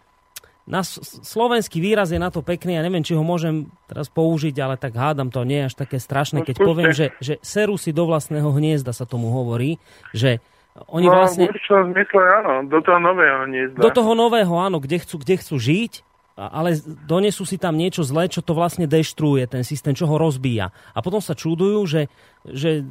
na 0.64 0.80
slovenský 1.24 1.84
výraz 1.84 2.16
je 2.16 2.20
na 2.20 2.32
to 2.32 2.40
pekný, 2.40 2.80
ja 2.80 2.84
neviem, 2.84 3.04
či 3.04 3.20
ho 3.20 3.24
môžem 3.24 3.68
teraz 3.84 4.08
použiť, 4.08 4.56
ale 4.64 4.80
tak 4.80 4.96
hádam, 4.96 5.28
to 5.28 5.44
nie 5.44 5.64
je 5.64 5.68
až 5.68 5.76
také 5.76 6.00
strašné, 6.00 6.48
keď 6.48 6.56
poviem, 6.64 6.96
že, 6.96 7.12
že 7.20 7.36
serú 7.44 7.76
si 7.76 7.92
do 7.92 8.08
vlastného 8.08 8.48
hniezda, 8.48 8.96
sa 8.96 9.04
tomu 9.04 9.28
hovorí, 9.28 9.76
že 10.16 10.40
oni 10.88 11.06
no, 11.06 11.14
vlastne... 11.14 11.52
v 11.52 11.92
zmysle 11.94 12.24
áno, 12.42 12.66
do 12.66 12.80
toho 12.82 12.98
nového 12.98 13.46
hniezda. 13.46 13.78
Do 13.78 13.92
toho 13.92 14.12
nového, 14.16 14.56
áno, 14.58 14.80
kde 14.80 15.04
chcú, 15.04 15.22
kde 15.22 15.36
chcú 15.38 15.56
žiť, 15.60 15.94
ale 16.34 16.82
donesú 17.06 17.46
si 17.46 17.62
tam 17.62 17.78
niečo 17.78 18.02
zlé, 18.02 18.26
čo 18.26 18.42
to 18.42 18.58
vlastne 18.58 18.90
deštruuje, 18.90 19.46
ten 19.46 19.62
systém, 19.62 19.94
čo 19.94 20.10
ho 20.10 20.18
rozbíja. 20.18 20.74
A 20.98 21.00
potom 21.06 21.22
sa 21.22 21.38
čudujú, 21.38 21.86
že, 21.86 22.10
že 22.42 22.82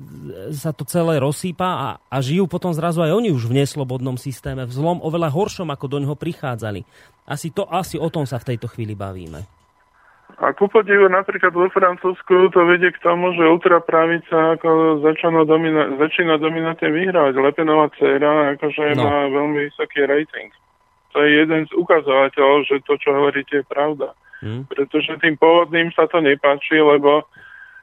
sa 0.55 0.71
to 0.71 0.87
celé 0.87 1.19
rozsýpa 1.19 1.67
a, 1.67 1.89
a 2.07 2.17
žijú 2.23 2.47
potom 2.47 2.71
zrazu 2.71 3.03
aj 3.03 3.11
oni 3.11 3.35
už 3.35 3.51
v 3.51 3.59
neslobodnom 3.63 4.15
systéme, 4.15 4.63
v 4.63 4.73
zlom 4.73 5.03
oveľa 5.03 5.35
horšom, 5.35 5.69
ako 5.75 5.87
do 5.91 5.99
neho 6.07 6.15
prichádzali. 6.15 6.87
Asi, 7.27 7.51
to, 7.51 7.67
asi 7.67 7.99
o 7.99 8.07
tom 8.11 8.31
sa 8.31 8.39
v 8.39 8.55
tejto 8.55 8.71
chvíli 8.71 8.95
bavíme. 8.95 9.43
A 10.43 10.51
ku 10.57 10.67
podivu 10.67 11.07
napríklad 11.07 11.55
vo 11.55 11.69
Francúzsku 11.71 12.51
to 12.51 12.61
vedie 12.67 12.91
k 12.91 13.03
tomu, 13.05 13.31
že 13.37 13.47
ultrapravica 13.47 14.59
ako 14.59 15.03
začína, 15.05 15.45
domina- 15.45 15.93
začína 16.01 16.41
dominantne 16.41 16.89
vyhrávať. 16.89 17.37
Lepenová 17.37 17.93
dcera 17.95 18.57
akože 18.57 18.97
no. 18.97 19.07
má 19.07 19.29
veľmi 19.29 19.71
vysoký 19.71 20.09
rating. 20.09 20.51
To 21.13 21.23
je 21.23 21.45
jeden 21.45 21.69
z 21.69 21.73
ukazovateľov, 21.77 22.69
že 22.69 22.85
to, 22.89 22.97
čo 22.97 23.13
hovoríte, 23.13 23.61
je 23.61 23.67
pravda. 23.69 24.17
Hmm. 24.43 24.67
Pretože 24.67 25.21
tým 25.23 25.39
pôvodným 25.39 25.93
sa 25.95 26.09
to 26.09 26.19
nepáči, 26.19 26.81
lebo 26.81 27.29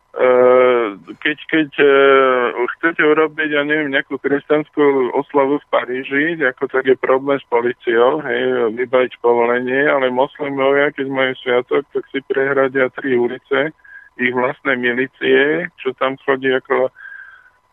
Eh, 0.09 0.87
keď, 1.21 1.37
keď 1.53 1.69
eh, 1.85 2.49
chcete 2.75 2.97
urobiť, 2.97 3.49
ja 3.53 3.61
neviem, 3.61 3.93
nejakú 3.93 4.17
kresťanskú 4.17 5.13
oslavu 5.13 5.61
v 5.61 5.69
Paríži, 5.69 6.25
ako 6.41 6.65
tak 6.65 6.89
je 6.89 6.97
problém 6.97 7.37
s 7.37 7.45
policiou, 7.45 8.17
hej, 8.25 8.73
vybaviť 8.73 9.21
povolenie, 9.21 9.85
ale 9.85 10.09
moslimovia, 10.09 10.89
keď 10.97 11.13
majú 11.13 11.31
sviatok, 11.37 11.85
tak 11.93 12.09
si 12.09 12.25
prehradia 12.25 12.89
tri 12.97 13.21
ulice, 13.21 13.69
ich 14.17 14.33
vlastné 14.33 14.81
milície, 14.81 15.69
čo 15.77 15.93
tam 15.93 16.17
chodí 16.25 16.49
ako 16.57 16.89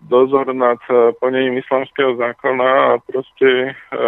dozor 0.04 0.52
nad 0.52 0.76
eh, 0.92 1.12
plnením 1.16 1.64
islamského 1.64 2.20
zákona 2.20 2.68
a 2.68 2.90
proste 3.00 3.72
e, 3.72 3.98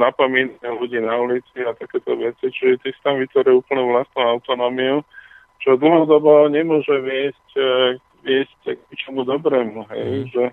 napomínajú 0.00 0.74
ľudí 0.80 0.96
na 1.04 1.20
ulici 1.20 1.60
a 1.60 1.76
takéto 1.76 2.16
veci, 2.16 2.48
čiže 2.48 2.80
ty 2.80 2.88
tam 3.04 3.20
vytvorujú 3.20 3.60
úplnú 3.60 3.92
vlastnú 3.92 4.20
autonómiu 4.24 5.04
čo 5.64 5.80
dlhodobo 5.80 6.52
nemôže 6.52 6.92
viesť, 7.00 7.48
e, 7.56 7.70
viesť 8.20 8.60
k 8.76 8.90
čomu 9.00 9.24
dobrému. 9.24 9.88
Hej, 9.88 10.04
mm. 10.04 10.26
že, 10.28 10.44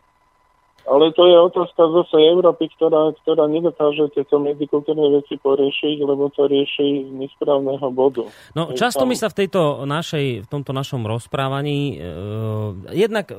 ale 0.88 1.12
to 1.12 1.28
je 1.28 1.38
otázka 1.38 1.84
zase 1.84 2.16
Európy, 2.32 2.72
ktorá, 2.80 3.12
ktorá 3.22 3.46
nedokáže 3.52 4.08
tieto 4.16 4.40
medzikultúrne 4.40 5.20
veci 5.20 5.36
poriešiť, 5.36 5.98
lebo 6.00 6.32
to 6.32 6.48
rieši 6.48 7.06
z 7.06 7.12
nesprávneho 7.12 7.92
bodu. 7.92 8.32
No, 8.56 8.72
často 8.72 9.04
my 9.04 9.14
sa 9.20 9.28
v, 9.28 9.46
tejto 9.46 9.84
našej, 9.84 10.48
v 10.48 10.48
tomto 10.48 10.72
našom 10.72 11.04
rozprávaní 11.04 12.00
e, 12.00 12.08
jednak 12.96 13.36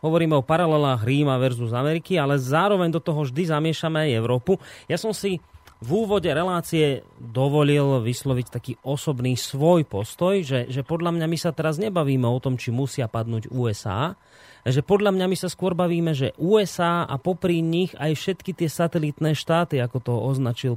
hovoríme 0.00 0.36
o 0.36 0.44
paralelách 0.44 1.04
Ríma 1.04 1.36
versus 1.40 1.72
Ameriky, 1.72 2.16
ale 2.16 2.40
zároveň 2.40 2.92
do 2.92 3.00
toho 3.00 3.24
vždy 3.24 3.48
zamiešame 3.52 4.08
aj 4.08 4.16
Európu. 4.16 4.60
Ja 4.88 4.96
som 5.00 5.12
si 5.12 5.40
v 5.80 6.04
úvode 6.04 6.28
relácie 6.28 7.00
dovolil 7.16 8.04
vysloviť 8.04 8.46
taký 8.52 8.72
osobný 8.84 9.32
svoj 9.32 9.88
postoj, 9.88 10.44
že, 10.44 10.68
že 10.68 10.84
podľa 10.84 11.16
mňa 11.16 11.26
my 11.28 11.38
sa 11.40 11.56
teraz 11.56 11.80
nebavíme 11.80 12.28
o 12.28 12.36
tom, 12.36 12.60
či 12.60 12.68
musia 12.68 13.08
padnúť 13.08 13.48
USA, 13.48 14.12
že 14.60 14.84
podľa 14.84 15.16
mňa 15.16 15.24
my 15.24 15.36
sa 15.40 15.48
skôr 15.48 15.72
bavíme, 15.72 16.12
že 16.12 16.36
USA 16.36 17.08
a 17.08 17.16
popri 17.16 17.64
nich 17.64 17.96
aj 17.96 18.12
všetky 18.12 18.52
tie 18.52 18.68
satelitné 18.68 19.32
štáty, 19.32 19.80
ako 19.80 19.98
to 20.04 20.12
označil 20.12 20.76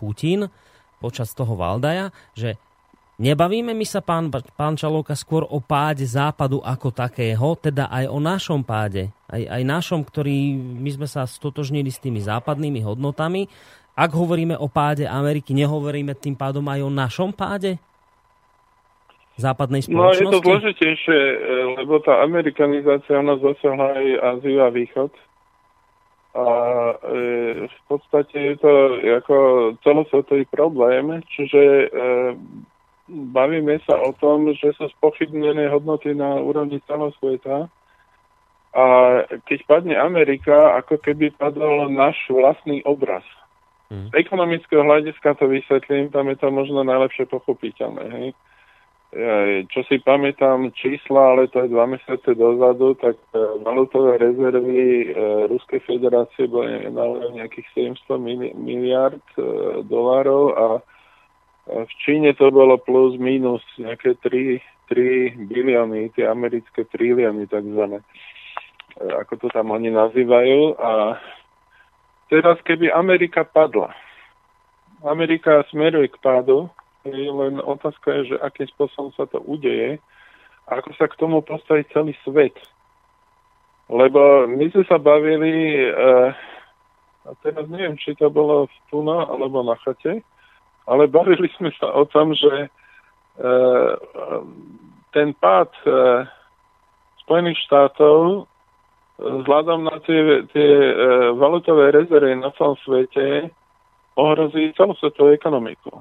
Putin 0.00 0.48
počas 1.04 1.36
toho 1.36 1.52
Valdaja, 1.52 2.08
že 2.32 2.56
Nebavíme 3.20 3.76
my 3.76 3.84
sa, 3.84 4.00
pán, 4.00 4.32
pán 4.32 4.80
Čalovka, 4.80 5.12
skôr 5.12 5.44
o 5.44 5.60
páde 5.60 6.08
západu 6.08 6.64
ako 6.64 6.88
takého, 6.88 7.52
teda 7.60 7.92
aj 7.92 8.08
o 8.08 8.16
našom 8.16 8.64
páde, 8.64 9.12
aj, 9.28 9.44
aj 9.44 9.62
našom, 9.68 10.00
ktorý 10.00 10.56
my 10.56 10.90
sme 10.96 11.04
sa 11.04 11.28
stotožnili 11.28 11.92
s 11.92 12.00
tými 12.00 12.24
západnými 12.24 12.80
hodnotami 12.80 13.44
ak 14.00 14.16
hovoríme 14.16 14.56
o 14.56 14.64
páde 14.70 15.04
Ameriky, 15.04 15.52
nehovoríme 15.52 16.16
tým 16.16 16.32
pádom 16.32 16.64
aj 16.72 16.80
o 16.80 16.90
našom 16.90 17.36
páde? 17.36 17.76
západnej 19.40 19.80
spoločnosti? 19.80 20.20
No 20.20 20.28
je 20.28 20.36
to 20.36 20.44
zložitejšie, 20.44 21.16
e, 21.16 21.36
lebo 21.80 21.96
tá 22.04 22.20
amerikanizácia 22.20 23.16
u 23.16 23.24
nás 23.24 23.40
dosiahla 23.40 23.96
aj 23.96 24.06
Áziu 24.36 24.60
a 24.60 24.68
Východ. 24.68 25.12
A 26.36 26.44
e, 26.44 27.16
v 27.64 27.80
podstate 27.88 28.36
je 28.36 28.56
to 28.60 28.72
ako 29.00 29.36
celosvetový 29.80 30.44
problém, 30.44 31.24
čiže 31.32 31.56
e, 31.56 31.86
bavíme 33.10 33.82
sa 33.84 33.98
o 33.98 34.14
tom, 34.16 34.54
že 34.54 34.70
sú 34.78 34.86
spochybnené 34.98 35.68
hodnoty 35.68 36.14
na 36.14 36.38
úrovni 36.38 36.78
celého 36.86 37.10
sveta. 37.18 37.66
A 38.70 38.84
keď 39.50 39.58
padne 39.66 39.98
Amerika, 39.98 40.78
ako 40.78 41.02
keby 41.02 41.34
padol 41.34 41.90
náš 41.90 42.14
vlastný 42.30 42.86
obraz. 42.86 43.26
Z 43.90 44.14
ekonomického 44.14 44.86
hľadiska 44.86 45.34
to 45.34 45.50
vysvetlím, 45.50 46.14
tam 46.14 46.30
je 46.30 46.38
to 46.38 46.54
možno 46.54 46.86
najlepšie 46.86 47.26
pochopiteľné. 47.26 48.04
Hej. 48.06 48.28
Čo 49.74 49.82
si 49.90 49.98
pamätám 49.98 50.70
čísla, 50.78 51.34
ale 51.34 51.50
to 51.50 51.66
je 51.66 51.74
dva 51.74 51.90
mesiace 51.90 52.30
dozadu, 52.30 52.94
tak 52.94 53.18
e, 53.34 53.42
valutové 53.66 54.22
rezervy 54.22 54.86
e, 55.02 55.06
Ruskej 55.50 55.82
federácie 55.82 56.46
boli 56.46 56.86
na 56.94 57.10
nejakých 57.34 57.90
700 58.06 58.54
miliard 58.54 59.26
e, 59.34 59.42
dolárov 59.82 60.44
a 60.54 60.66
v 61.68 61.92
Číne 62.00 62.32
to 62.36 62.48
bolo 62.48 62.80
plus 62.80 63.18
minus 63.20 63.60
nejaké 63.76 64.16
3, 64.22 64.60
3 64.88 65.48
bilióny, 65.50 66.14
tie 66.16 66.28
americké 66.30 66.86
trilióny 66.88 67.50
takzvané, 67.50 68.00
ako 69.00 69.32
to 69.40 69.46
tam 69.52 69.74
oni 69.74 69.92
nazývajú. 69.92 70.76
A 70.80 71.20
Teraz, 72.30 72.62
keby 72.62 72.94
Amerika 72.94 73.42
padla, 73.42 73.90
Amerika 75.02 75.66
smeruje 75.66 76.14
k 76.14 76.22
pádu, 76.22 76.70
len 77.02 77.58
otázka 77.58 78.22
je, 78.22 78.30
že 78.30 78.36
akým 78.38 78.70
spôsobom 78.70 79.10
sa 79.18 79.26
to 79.26 79.42
udeje 79.42 79.98
a 80.70 80.78
ako 80.78 80.94
sa 80.94 81.10
k 81.10 81.18
tomu 81.18 81.42
postaví 81.42 81.82
celý 81.90 82.14
svet. 82.22 82.54
Lebo 83.90 84.46
my 84.46 84.62
sme 84.70 84.86
sa 84.86 85.02
bavili, 85.02 85.82
uh, 85.90 86.30
a 87.26 87.34
teraz 87.42 87.66
neviem, 87.66 87.98
či 87.98 88.14
to 88.14 88.30
bolo 88.30 88.70
v 88.70 88.76
Tuna 88.94 89.26
alebo 89.26 89.66
na 89.66 89.74
chate, 89.82 90.22
ale 90.90 91.06
bavili 91.06 91.46
sme 91.54 91.70
sa 91.78 91.86
o 91.94 92.02
tom, 92.10 92.34
že 92.34 92.66
uh, 92.66 93.94
ten 95.14 95.30
pád 95.38 95.70
uh, 95.86 96.26
Spojených 97.22 97.62
štátov 97.70 98.50
vzhľadom 99.20 99.84
na 99.84 99.96
tie, 100.02 100.48
tie 100.50 100.70
e, 100.72 100.94
valutové 101.36 101.92
rezervy 101.92 102.40
na 102.40 102.50
celom 102.56 102.76
svete 102.80 103.52
ohrozí 104.16 104.72
celosvetovú 104.74 105.36
ekonomiku. 105.36 106.00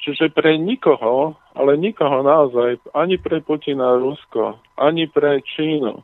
Čiže 0.00 0.32
pre 0.32 0.56
nikoho, 0.56 1.36
ale 1.52 1.76
nikoho 1.76 2.24
naozaj, 2.24 2.80
ani 2.96 3.20
pre 3.20 3.44
Putina 3.44 4.00
Rusko, 4.00 4.56
ani 4.80 5.04
pre 5.12 5.44
Čínu, 5.44 6.00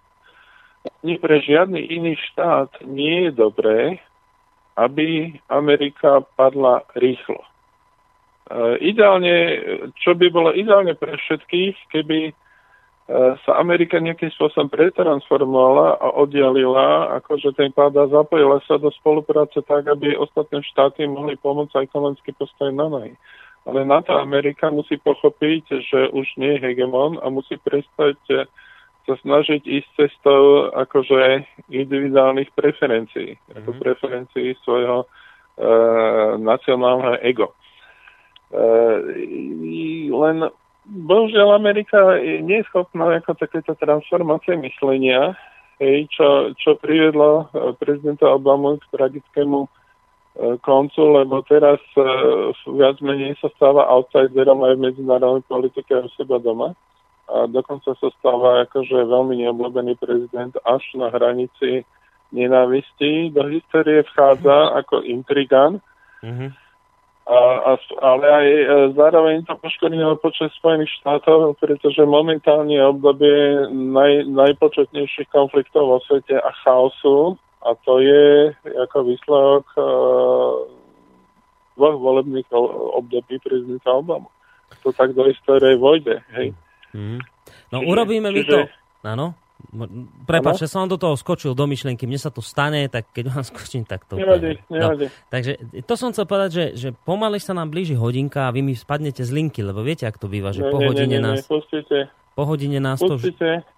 ani 1.02 1.14
pre 1.16 1.40
žiadny 1.40 1.80
iný 1.80 2.12
štát 2.30 2.84
nie 2.84 3.28
je 3.28 3.30
dobré, 3.32 3.96
aby 4.76 5.40
Amerika 5.48 6.20
padla 6.36 6.84
rýchlo. 6.92 7.40
E, 8.46 8.78
ideálne, 8.82 9.34
čo 9.98 10.14
by 10.14 10.26
bolo 10.30 10.50
ideálne 10.54 10.94
pre 10.94 11.18
všetkých, 11.18 11.74
keby 11.90 12.18
E, 13.06 13.38
sa 13.46 13.62
Amerika 13.62 14.02
nejakým 14.02 14.34
spôsobom 14.34 14.66
pretransformovala 14.66 16.02
a 16.02 16.06
oddialila, 16.18 17.14
akože 17.22 17.54
ten 17.54 17.70
páda 17.70 18.10
zapojila 18.10 18.58
sa 18.66 18.82
do 18.82 18.90
spolupráce 18.90 19.62
tak, 19.62 19.86
aby 19.86 20.18
ostatné 20.18 20.58
štáty 20.66 21.06
mohli 21.06 21.38
pomôcť 21.38 21.86
ekonomicky 21.86 22.34
postaviť 22.34 22.74
na 22.74 22.86
nohy. 22.90 23.14
Ale 23.62 23.86
na 23.86 24.02
to 24.02 24.10
Amerika 24.18 24.74
musí 24.74 24.98
pochopiť, 24.98 25.86
že 25.86 26.10
už 26.10 26.26
nie 26.34 26.58
je 26.58 26.62
hegemon 26.66 27.22
a 27.22 27.30
musí 27.30 27.54
prestať 27.62 28.18
sa 29.06 29.14
snažiť 29.22 29.62
ísť 29.62 29.90
cestou 30.02 30.74
akože 30.74 31.46
individuálnych 31.70 32.50
preferencií, 32.58 33.38
mm-hmm. 33.38 33.54
ako 33.54 33.70
preferencií 33.78 34.58
svojho 34.66 35.06
e, 35.06 35.06
nacionálneho 36.42 37.22
ego. 37.22 37.54
Len 40.10 40.36
bohužiaľ 40.86 41.58
Amerika 41.58 42.18
je 42.22 42.62
schopná 42.70 43.18
ako 43.18 43.34
takéto 43.38 43.74
transformácie 43.78 44.54
myslenia, 44.58 45.34
hej, 45.82 46.06
čo, 46.14 46.54
čo 46.56 46.78
priviedlo 46.78 47.50
e, 47.52 47.74
prezidenta 47.76 48.30
Obamu 48.32 48.80
k 48.80 48.90
tragickému 48.96 49.66
e, 49.66 49.68
koncu, 50.62 51.02
lebo 51.20 51.42
teraz 51.44 51.82
e, 51.98 52.02
viac 52.70 53.02
menej 53.02 53.36
sa 53.42 53.50
stáva 53.58 53.84
outsiderom 53.92 54.64
aj 54.64 54.72
v 54.78 54.84
medzinárodnej 54.88 55.44
politike 55.50 55.92
u 56.00 56.08
seba 56.16 56.40
doma 56.40 56.72
a 57.26 57.50
dokonca 57.50 57.90
sa 57.98 58.08
stáva 58.22 58.62
akože 58.70 59.10
veľmi 59.10 59.42
neobľúbený 59.42 59.98
prezident 59.98 60.54
až 60.62 60.82
na 60.94 61.10
hranici 61.10 61.82
nenávisti. 62.30 63.34
Do 63.34 63.50
histórie 63.50 64.06
vchádza 64.06 64.78
ako 64.78 65.02
intrigán, 65.02 65.82
mm-hmm. 66.22 66.50
A, 67.26 67.38
a, 67.38 67.72
ale 68.06 68.26
aj 68.30 68.46
e, 68.46 68.64
zároveň 68.94 69.42
to 69.50 69.58
poškodilo 69.58 70.14
počet 70.22 70.54
Spojených 70.54 70.94
štátov, 71.02 71.58
pretože 71.58 72.06
momentálne 72.06 72.70
je 72.70 72.86
obdobie 72.86 73.66
naj, 73.74 74.30
najpočetnejších 74.30 75.34
konfliktov 75.34 75.90
vo 75.90 75.98
svete 76.06 76.38
a 76.38 76.50
chaosu 76.62 77.34
a 77.66 77.74
to 77.82 77.98
je 77.98 78.54
ako 78.86 79.10
výsledok 79.10 79.66
uh, 79.74 79.82
dvoch 81.74 81.96
volebných 81.98 82.46
období 82.94 83.42
prezidenta 83.42 83.90
Obama. 83.90 84.30
To 84.86 84.94
tak 84.94 85.10
do 85.18 85.26
histórie 85.26 85.74
vojde, 85.74 86.22
hej. 86.38 86.54
Mm. 86.94 87.18
No 87.74 87.82
čiže, 87.82 87.90
urobíme 87.90 88.30
čiže... 88.30 88.38
my 88.38 88.42
to... 88.46 88.58
Áno? 89.02 89.26
Prepač, 90.28 90.60
že 90.60 90.68
som 90.68 90.84
do 90.84 91.00
toho 91.00 91.16
skočil 91.16 91.56
do 91.56 91.64
myšlienky, 91.64 92.04
mne 92.04 92.20
sa 92.20 92.28
to 92.28 92.44
stane, 92.44 92.86
tak 92.92 93.08
keď 93.12 93.32
vám 93.32 93.44
skočím, 93.50 93.82
tak 93.88 94.04
to... 94.04 94.20
Nevadí, 94.20 94.60
nevadí. 94.68 95.06
No, 95.08 95.28
takže 95.32 95.58
to 95.84 95.94
som 95.96 96.12
chcel 96.12 96.28
povedať, 96.28 96.50
že, 96.52 96.64
že 96.76 96.88
pomaly 96.92 97.40
sa 97.40 97.56
nám 97.56 97.72
blíži 97.72 97.96
hodinka 97.96 98.48
a 98.48 98.54
vy 98.54 98.60
mi 98.60 98.76
spadnete 98.76 99.24
z 99.24 99.32
linky, 99.32 99.64
lebo 99.64 99.80
viete, 99.80 100.04
ak 100.04 100.20
to 100.20 100.28
býva, 100.28 100.52
že 100.52 100.64
ne, 100.64 100.70
po 100.72 100.78
hodine 100.80 101.18
nás... 101.18 101.44
Ne, 101.48 102.08
po 102.36 102.44
hodine, 102.44 102.84
nás 102.84 103.00
to, 103.00 103.16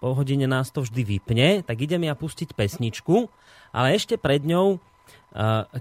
po 0.02 0.18
hodine 0.18 0.50
nás 0.50 0.74
to 0.74 0.82
vždy 0.82 1.06
vypne, 1.06 1.62
tak 1.62 1.78
idem 1.78 2.10
ja 2.10 2.18
pustiť 2.18 2.58
pesničku, 2.58 3.30
ale 3.70 3.94
ešte 3.94 4.18
pred 4.18 4.42
ňou, 4.42 4.82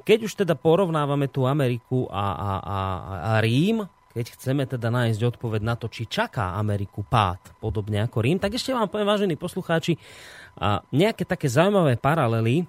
keď 0.06 0.20
už 0.30 0.46
teda 0.46 0.54
porovnávame 0.54 1.26
tú 1.26 1.50
Ameriku 1.50 2.06
a, 2.14 2.26
a, 2.38 2.52
a, 2.62 2.78
a 3.18 3.32
Rím, 3.42 3.90
keď 4.18 4.34
chceme 4.34 4.66
teda 4.66 4.90
nájsť 4.90 5.22
odpoveď 5.38 5.62
na 5.62 5.78
to, 5.78 5.86
či 5.94 6.10
čaká 6.10 6.58
Ameriku 6.58 7.06
pád, 7.06 7.54
podobne 7.62 8.02
ako 8.02 8.26
Rím, 8.26 8.42
tak 8.42 8.58
ešte 8.58 8.74
vám 8.74 8.90
poviem, 8.90 9.06
vážení 9.06 9.38
poslucháči, 9.38 9.94
nejaké 10.90 11.22
také 11.22 11.46
zaujímavé 11.46 12.02
paralely, 12.02 12.66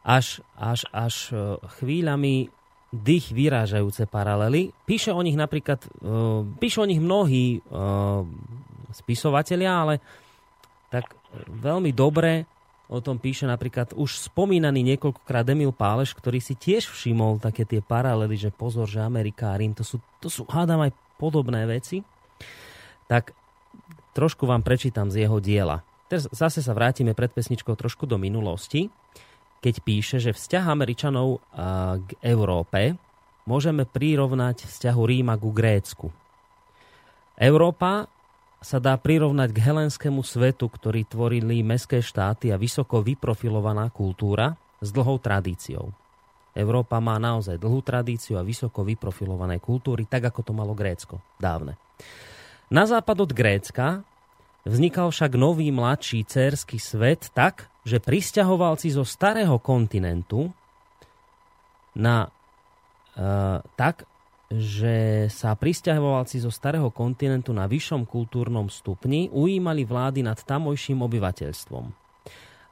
až, 0.00 0.40
až, 0.56 0.86
až 0.94 1.34
e, 1.34 1.58
chvíľami 1.82 2.46
dých 2.94 3.34
vyrážajúce 3.34 4.08
paralely. 4.08 4.72
Píše 4.86 5.12
o 5.12 5.20
nich 5.20 5.34
napríklad, 5.34 5.82
uh, 6.00 6.46
píšu 6.56 6.86
o 6.86 6.88
nich 6.88 7.02
mnohí 7.02 7.58
uh, 7.58 8.22
spisovatelia, 8.94 9.74
ale 9.74 9.94
tak 10.88 11.12
veľmi 11.50 11.90
dobre 11.92 12.46
O 12.86 13.02
tom 13.02 13.18
píše 13.18 13.50
napríklad 13.50 13.98
už 13.98 14.30
spomínaný 14.30 14.94
niekoľkokrát 14.94 15.42
Emil 15.50 15.74
Páleš, 15.74 16.14
ktorý 16.14 16.38
si 16.38 16.54
tiež 16.54 16.86
všimol 16.86 17.42
také 17.42 17.66
tie 17.66 17.82
paralely, 17.82 18.38
že 18.38 18.54
pozor, 18.54 18.86
že 18.86 19.02
Amerika 19.02 19.50
a 19.50 19.58
Rím, 19.58 19.74
to 19.74 19.82
sú, 19.82 19.98
to 20.22 20.30
sú 20.30 20.46
hádam 20.46 20.86
aj 20.86 20.94
podobné 21.18 21.66
veci. 21.66 22.06
Tak 23.10 23.34
trošku 24.14 24.46
vám 24.46 24.62
prečítam 24.62 25.10
z 25.10 25.26
jeho 25.26 25.42
diela. 25.42 25.82
Teraz 26.06 26.30
zase 26.30 26.62
sa 26.62 26.70
vrátime 26.70 27.10
pred 27.18 27.34
pesničkou 27.34 27.74
trošku 27.74 28.06
do 28.06 28.14
minulosti, 28.22 28.86
keď 29.58 29.74
píše, 29.82 30.16
že 30.22 30.30
vzťah 30.30 30.64
Američanov 30.70 31.42
k 32.06 32.10
Európe 32.22 32.94
môžeme 33.50 33.82
prirovnať 33.82 34.62
vzťahu 34.62 35.02
Ríma 35.02 35.34
ku 35.34 35.50
Grécku. 35.50 36.14
Európa 37.34 38.06
sa 38.60 38.80
dá 38.80 38.96
prirovnať 38.96 39.52
k 39.52 39.62
helenskému 39.62 40.24
svetu, 40.24 40.66
ktorý 40.66 41.04
tvorili 41.04 41.60
mestské 41.60 42.00
štáty 42.00 42.50
a 42.50 42.56
vysoko 42.56 43.04
vyprofilovaná 43.04 43.92
kultúra 43.92 44.56
s 44.80 44.88
dlhou 44.92 45.20
tradíciou. 45.20 45.92
Európa 46.56 46.96
má 47.04 47.20
naozaj 47.20 47.60
dlhú 47.60 47.84
tradíciu 47.84 48.40
a 48.40 48.46
vysoko 48.46 48.80
vyprofilované 48.80 49.60
kultúry, 49.60 50.08
tak 50.08 50.32
ako 50.32 50.40
to 50.40 50.52
malo 50.56 50.72
Grécko 50.72 51.20
dávne. 51.36 51.76
Na 52.72 52.88
západ 52.88 53.28
od 53.28 53.32
Grécka 53.36 54.00
vznikal 54.64 55.12
však 55.12 55.36
nový 55.36 55.68
mladší 55.68 56.24
cérsky 56.24 56.80
svet 56.80 57.28
tak, 57.36 57.68
že 57.86 58.02
pristahovalci 58.02 58.90
zo 58.90 59.04
starého 59.06 59.60
kontinentu 59.60 60.50
na, 61.94 62.26
uh, 63.14 63.62
tak, 63.78 64.08
že 64.46 65.26
sa 65.26 65.58
pristahovalci 65.58 66.38
zo 66.38 66.54
starého 66.54 66.94
kontinentu 66.94 67.50
na 67.50 67.66
vyššom 67.66 68.06
kultúrnom 68.06 68.70
stupni 68.70 69.26
ujímali 69.34 69.82
vlády 69.82 70.22
nad 70.22 70.38
tamojším 70.38 71.02
obyvateľstvom. 71.02 72.06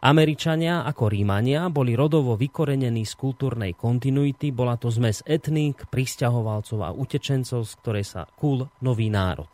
Američania 0.05 0.85
ako 0.85 1.09
Rímania 1.09 1.64
boli 1.72 1.97
rodovo 1.97 2.37
vykorenení 2.37 3.09
z 3.09 3.14
kultúrnej 3.16 3.72
kontinuity, 3.72 4.53
bola 4.53 4.77
to 4.77 4.93
zmes 4.93 5.25
etník, 5.25 5.89
pristahovalcov 5.89 6.79
a 6.85 6.93
utečencov, 6.93 7.64
z 7.64 7.72
ktorej 7.81 8.05
sa 8.05 8.29
kul 8.37 8.68
nový 8.85 9.09
národ. 9.09 9.49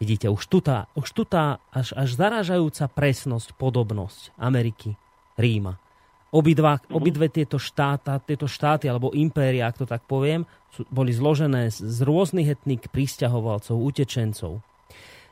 Vidíte, 0.00 0.32
už 0.32 0.48
tutá, 0.48 0.88
už 0.96 1.12
tutá 1.12 1.60
až, 1.70 1.92
až 1.92 2.16
zarážajúca 2.16 2.88
presnosť, 2.88 3.52
podobnosť 3.54 4.32
Ameriky, 4.40 4.96
Ríma. 5.36 5.76
Obidva, 6.34 6.82
mm-hmm. 6.82 6.98
obidve 6.98 7.26
tieto, 7.30 7.62
štáta, 7.62 8.18
tieto 8.18 8.50
štáty, 8.50 8.90
alebo 8.90 9.14
impéria, 9.14 9.70
ak 9.70 9.78
to 9.78 9.86
tak 9.86 10.02
poviem, 10.10 10.42
sú, 10.74 10.82
boli 10.90 11.14
zložené 11.14 11.70
z, 11.70 12.02
rôznych 12.02 12.58
etník 12.58 12.90
pristahovalcov, 12.90 13.78
utečencov. 13.78 14.58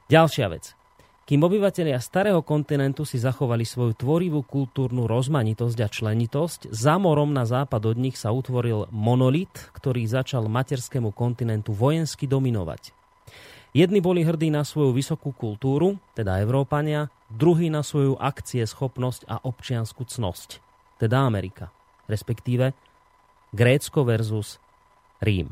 Ďalšia 0.07 0.47
vec. 0.47 0.79
Kým 1.27 1.43
obyvateľia 1.43 1.99
starého 1.99 2.43
kontinentu 2.47 3.03
si 3.03 3.19
zachovali 3.19 3.67
svoju 3.67 3.99
tvorivú 3.99 4.47
kultúrnu 4.47 5.11
rozmanitosť 5.11 5.79
a 5.83 5.89
členitosť, 5.91 6.71
za 6.71 6.95
morom 7.03 7.35
na 7.35 7.47
západ 7.51 7.83
od 7.95 7.99
nich 7.99 8.15
sa 8.15 8.31
utvoril 8.31 8.87
monolit, 8.95 9.51
ktorý 9.75 10.07
začal 10.07 10.47
materskému 10.47 11.11
kontinentu 11.11 11.75
vojensky 11.75 12.31
dominovať. 12.31 12.95
Jedni 13.75 13.99
boli 13.99 14.23
hrdí 14.23 14.55
na 14.55 14.63
svoju 14.63 14.95
vysokú 14.95 15.35
kultúru, 15.35 15.99
teda 16.15 16.39
Európania, 16.39 17.11
druhí 17.27 17.73
na 17.73 17.83
svoju 17.83 18.19
akcie, 18.23 18.63
schopnosť 18.63 19.27
a 19.27 19.41
občiansku 19.43 20.07
cnosť 20.07 20.72
teda 21.03 21.27
Amerika, 21.27 21.75
respektíve 22.07 22.71
Grécko 23.51 24.07
versus 24.07 24.63
Rím. 25.19 25.51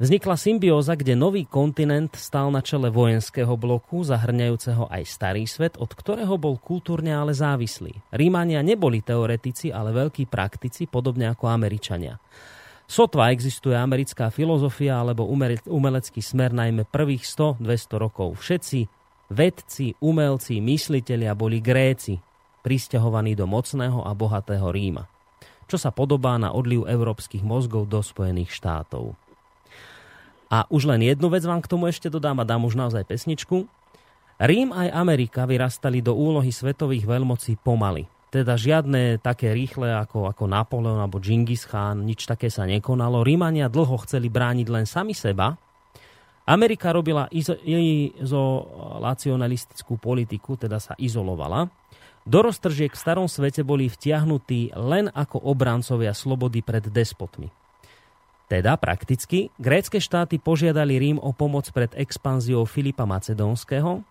Vznikla 0.00 0.32
symbióza, 0.40 0.96
kde 0.96 1.12
nový 1.12 1.44
kontinent 1.44 2.16
stal 2.16 2.48
na 2.48 2.64
čele 2.64 2.88
vojenského 2.88 3.52
bloku, 3.60 4.00
zahrňajúceho 4.00 4.88
aj 4.88 5.04
starý 5.04 5.44
svet, 5.44 5.76
od 5.76 5.92
ktorého 5.92 6.40
bol 6.40 6.56
kultúrne 6.56 7.12
ale 7.12 7.36
závislý. 7.36 7.92
Rímania 8.08 8.64
neboli 8.64 9.04
teoretici, 9.04 9.68
ale 9.68 9.92
veľkí 9.92 10.24
praktici, 10.24 10.88
podobne 10.88 11.28
ako 11.28 11.52
Američania. 11.52 12.16
Sotva 12.88 13.28
existuje 13.28 13.76
americká 13.76 14.32
filozofia 14.32 14.98
alebo 14.98 15.28
umelecký 15.68 16.24
smer 16.24 16.56
najmä 16.56 16.88
prvých 16.88 17.28
100-200 17.28 18.00
rokov. 18.00 18.40
Všetci 18.40 18.88
vedci, 19.36 19.94
umelci, 20.00 20.64
myslitelia 20.64 21.36
boli 21.36 21.60
Gréci, 21.60 22.16
pristahovaný 22.60 23.36
do 23.36 23.46
mocného 23.48 24.04
a 24.04 24.12
bohatého 24.12 24.68
Ríma, 24.68 25.08
čo 25.70 25.78
sa 25.80 25.90
podobá 25.94 26.36
na 26.36 26.52
odliv 26.52 26.84
európskych 26.88 27.44
mozgov 27.44 27.88
do 27.88 28.02
Spojených 28.04 28.52
štátov. 28.52 29.16
A 30.50 30.66
už 30.66 30.90
len 30.90 31.06
jednu 31.06 31.30
vec 31.30 31.46
vám 31.46 31.62
k 31.62 31.70
tomu 31.70 31.86
ešte 31.86 32.10
dodám 32.10 32.42
a 32.42 32.44
dám 32.44 32.66
už 32.66 32.74
naozaj 32.74 33.06
pesničku. 33.06 33.70
Rím 34.40 34.72
aj 34.74 34.90
Amerika 34.90 35.46
vyrastali 35.46 36.02
do 36.02 36.18
úlohy 36.18 36.50
svetových 36.50 37.06
veľmocí 37.06 37.54
pomaly. 37.62 38.10
Teda 38.30 38.56
žiadne 38.58 39.18
také 39.18 39.52
rýchle 39.54 39.90
ako, 39.90 40.30
ako 40.30 40.46
Napoleon 40.46 41.02
alebo 41.02 41.18
Genghis 41.18 41.66
Khan, 41.66 42.06
nič 42.06 42.26
také 42.26 42.50
sa 42.50 42.66
nekonalo. 42.66 43.26
Rímania 43.26 43.66
dlho 43.66 43.98
chceli 44.06 44.30
brániť 44.30 44.68
len 44.70 44.86
sami 44.86 45.14
seba. 45.14 45.58
Amerika 46.50 46.90
robila 46.90 47.30
izolacionalistickú 47.30 50.02
politiku, 50.02 50.58
teda 50.58 50.82
sa 50.82 50.98
izolovala. 50.98 51.70
Do 52.30 52.46
roztržiek 52.46 52.94
v 52.94 53.02
starom 53.02 53.26
svete 53.26 53.66
boli 53.66 53.90
vtiahnutí 53.90 54.78
len 54.78 55.10
ako 55.10 55.50
obrancovia 55.50 56.14
slobody 56.14 56.62
pred 56.62 56.86
despotmi. 56.86 57.50
Teda 58.46 58.78
prakticky, 58.78 59.50
grécke 59.58 59.98
štáty 59.98 60.38
požiadali 60.38 60.94
Rím 60.94 61.18
o 61.18 61.34
pomoc 61.34 61.66
pred 61.74 61.90
expanziou 61.98 62.62
Filipa 62.70 63.02
Macedónskeho. 63.02 64.06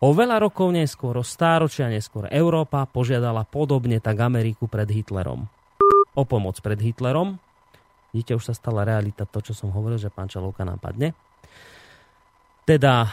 O 0.00 0.08
veľa 0.16 0.40
rokov 0.40 0.72
neskôr, 0.72 1.20
o 1.20 1.24
stáročia 1.24 1.92
neskôr, 1.92 2.24
Európa 2.32 2.88
požiadala 2.88 3.44
podobne 3.44 4.00
tak 4.00 4.16
Ameriku 4.16 4.64
pred 4.64 4.88
Hitlerom. 4.88 5.44
O 6.16 6.22
pomoc 6.24 6.56
pred 6.64 6.80
Hitlerom. 6.80 7.36
Vidíte, 8.16 8.32
už 8.32 8.48
sa 8.48 8.56
stala 8.56 8.80
realita 8.80 9.28
to, 9.28 9.44
čo 9.44 9.52
som 9.52 9.76
hovoril, 9.76 10.00
že 10.00 10.08
pán 10.08 10.32
Čalovka 10.32 10.64
napadne. 10.64 11.12
Teda 12.64 13.12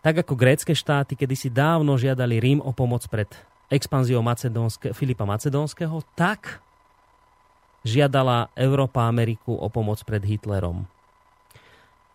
Tak 0.00 0.24
ako 0.24 0.32
grécké 0.32 0.72
štáty, 0.72 1.12
kedy 1.12 1.36
si 1.36 1.48
dávno 1.52 2.00
žiadali 2.00 2.40
Rím 2.40 2.64
o 2.64 2.72
pomoc 2.72 3.04
pred 3.04 3.28
expanziou 3.68 4.24
Macedónske, 4.24 4.96
Filipa 4.96 5.28
Macedónskeho, 5.28 6.00
tak 6.16 6.64
žiadala 7.84 8.48
Európa 8.56 9.04
Ameriku 9.04 9.52
o 9.52 9.68
pomoc 9.68 10.00
pred 10.08 10.24
Hitlerom. 10.24 10.88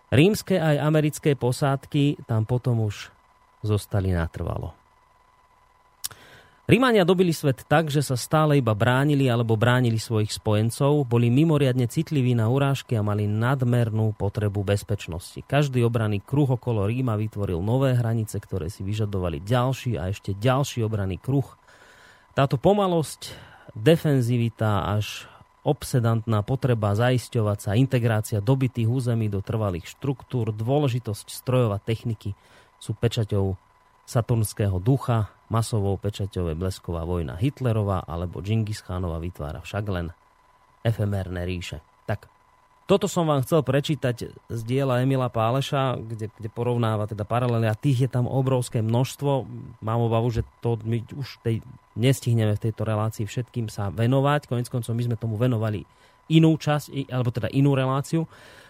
Rímske 0.10 0.58
aj 0.58 0.82
americké 0.82 1.36
posádky 1.38 2.26
tam 2.26 2.48
potom 2.48 2.88
už 2.88 3.14
zostali 3.62 4.16
natrvalo. 4.16 4.72
Rímania 6.68 7.08
dobili 7.08 7.32
svet 7.32 7.64
tak, 7.64 7.88
že 7.88 8.04
sa 8.04 8.20
stále 8.20 8.60
iba 8.60 8.76
bránili 8.76 9.32
alebo 9.32 9.56
bránili 9.56 9.96
svojich 9.96 10.36
spojencov, 10.36 11.08
boli 11.08 11.32
mimoriadne 11.32 11.88
citliví 11.88 12.36
na 12.36 12.52
urážky 12.52 13.00
a 13.00 13.08
mali 13.08 13.24
nadmernú 13.24 14.12
potrebu 14.12 14.68
bezpečnosti. 14.68 15.40
Každý 15.48 15.80
obranný 15.88 16.20
kruh 16.20 16.60
okolo 16.60 16.84
Ríma 16.84 17.16
vytvoril 17.16 17.64
nové 17.64 17.96
hranice, 17.96 18.36
ktoré 18.44 18.68
si 18.68 18.84
vyžadovali 18.84 19.40
ďalší 19.48 19.96
a 19.96 20.12
ešte 20.12 20.36
ďalší 20.36 20.84
obranný 20.84 21.16
kruh. 21.24 21.48
Táto 22.36 22.60
pomalosť, 22.60 23.32
defenzivita 23.72 24.92
až 24.92 25.24
obsedantná 25.64 26.44
potreba 26.44 26.92
zaisťovať 27.00 27.58
sa, 27.64 27.80
integrácia 27.80 28.44
dobytých 28.44 28.92
území 28.92 29.32
do 29.32 29.40
trvalých 29.40 29.88
štruktúr, 29.88 30.52
dôležitosť 30.52 31.32
strojov 31.32 31.80
a 31.80 31.80
techniky 31.80 32.36
sú 32.76 32.92
pečaťou 32.92 33.56
saturnského 34.04 34.84
ducha, 34.84 35.32
masovou 35.48 35.96
pečaťové 35.96 36.54
blesková 36.54 37.08
vojna 37.08 37.40
Hitlerová 37.40 38.04
alebo 38.04 38.44
Džingis 38.44 38.84
Khanova 38.84 39.20
vytvára 39.20 39.64
však 39.64 39.86
len 39.88 40.12
efemérne 40.84 41.44
ríše. 41.48 41.80
Tak, 42.08 42.28
toto 42.88 43.12
som 43.12 43.28
vám 43.28 43.44
chcel 43.44 43.68
prečítať 43.68 44.32
z 44.48 44.62
diela 44.64 45.04
Emila 45.04 45.28
Páleša, 45.28 46.00
kde, 46.00 46.32
kde 46.32 46.48
porovnáva 46.48 47.04
teda 47.04 47.28
paralely 47.28 47.68
a 47.68 47.76
tých 47.76 48.08
je 48.08 48.10
tam 48.12 48.32
obrovské 48.32 48.80
množstvo. 48.80 49.44
Mám 49.84 50.00
obavu, 50.08 50.32
že 50.32 50.48
to 50.64 50.80
my 50.88 51.04
už 51.12 51.44
tej, 51.44 51.60
nestihneme 52.00 52.56
v 52.56 52.64
tejto 52.64 52.88
relácii 52.88 53.28
všetkým 53.28 53.68
sa 53.68 53.92
venovať. 53.92 54.48
Konec 54.48 54.72
koncov 54.72 54.96
my 54.96 55.04
sme 55.04 55.20
tomu 55.20 55.36
venovali 55.36 55.84
inú 56.32 56.56
časť, 56.56 57.12
alebo 57.12 57.28
teda 57.28 57.52
inú 57.52 57.76
reláciu. 57.76 58.24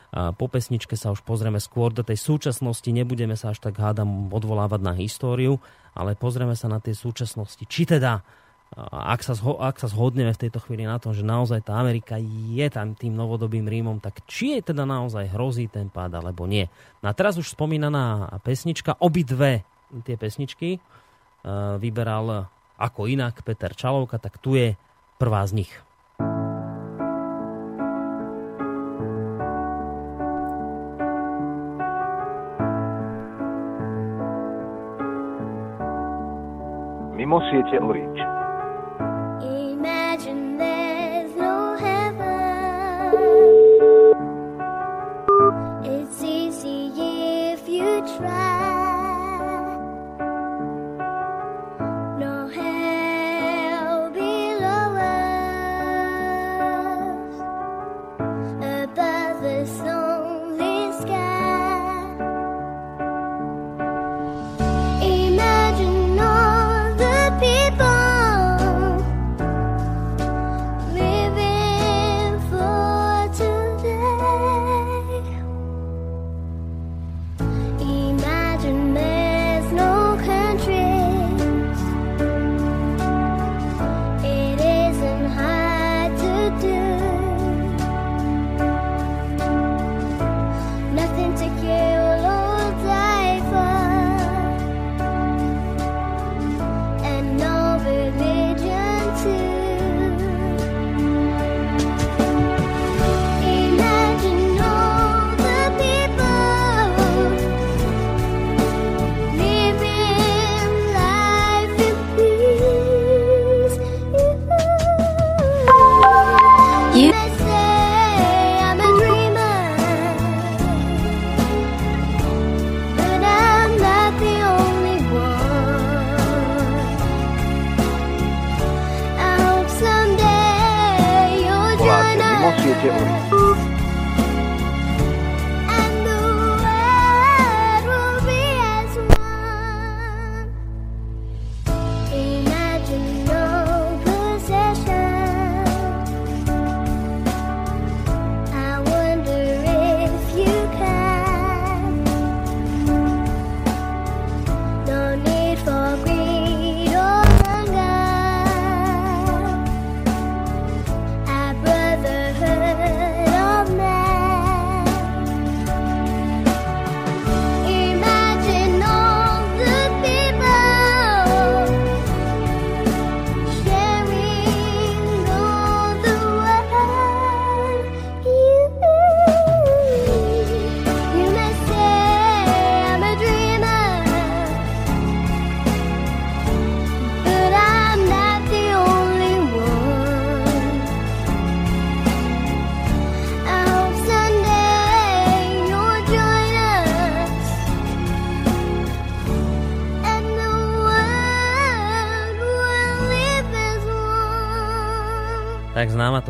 A 0.10 0.34
po 0.34 0.50
pesničke 0.50 0.98
sa 0.98 1.14
už 1.14 1.22
pozrieme 1.22 1.62
skôr 1.62 1.94
do 1.94 2.02
tej 2.02 2.18
súčasnosti, 2.18 2.90
nebudeme 2.90 3.38
sa 3.38 3.54
až 3.54 3.62
tak 3.62 3.78
hádam 3.78 4.34
odvolávať 4.34 4.82
na 4.82 4.98
históriu, 4.98 5.62
ale 5.98 6.14
pozrieme 6.14 6.54
sa 6.54 6.70
na 6.70 6.78
tie 6.78 6.94
súčasnosti. 6.94 7.66
Či 7.66 7.90
teda, 7.90 8.22
ak 8.94 9.26
sa, 9.26 9.34
zho- 9.34 9.58
ak 9.58 9.82
sa 9.82 9.90
zhodneme 9.90 10.30
v 10.30 10.42
tejto 10.46 10.62
chvíli 10.62 10.86
na 10.86 11.02
tom, 11.02 11.18
že 11.18 11.26
naozaj 11.26 11.66
tá 11.66 11.82
Amerika 11.82 12.22
je 12.22 12.68
tam 12.70 12.94
tým 12.94 13.18
novodobým 13.18 13.66
Rímom, 13.66 13.98
tak 13.98 14.22
či 14.30 14.62
je 14.62 14.70
teda 14.70 14.86
naozaj 14.86 15.34
hrozí 15.34 15.66
ten 15.66 15.90
pád, 15.90 16.22
alebo 16.22 16.46
nie. 16.46 16.70
No 17.02 17.10
teraz 17.18 17.42
už 17.42 17.58
spomínaná 17.58 18.30
pesnička, 18.46 18.94
obidve 19.02 19.66
tie 20.06 20.20
pesničky 20.20 20.78
uh, 20.78 21.80
vyberal 21.82 22.52
ako 22.78 23.10
inak 23.10 23.42
Peter 23.42 23.74
Čalovka, 23.74 24.22
tak 24.22 24.38
tu 24.38 24.54
je 24.54 24.78
prvá 25.18 25.42
z 25.50 25.66
nich. 25.66 25.72
Mimo 37.28 37.42
siete 37.50 37.78
Orange. 37.78 38.24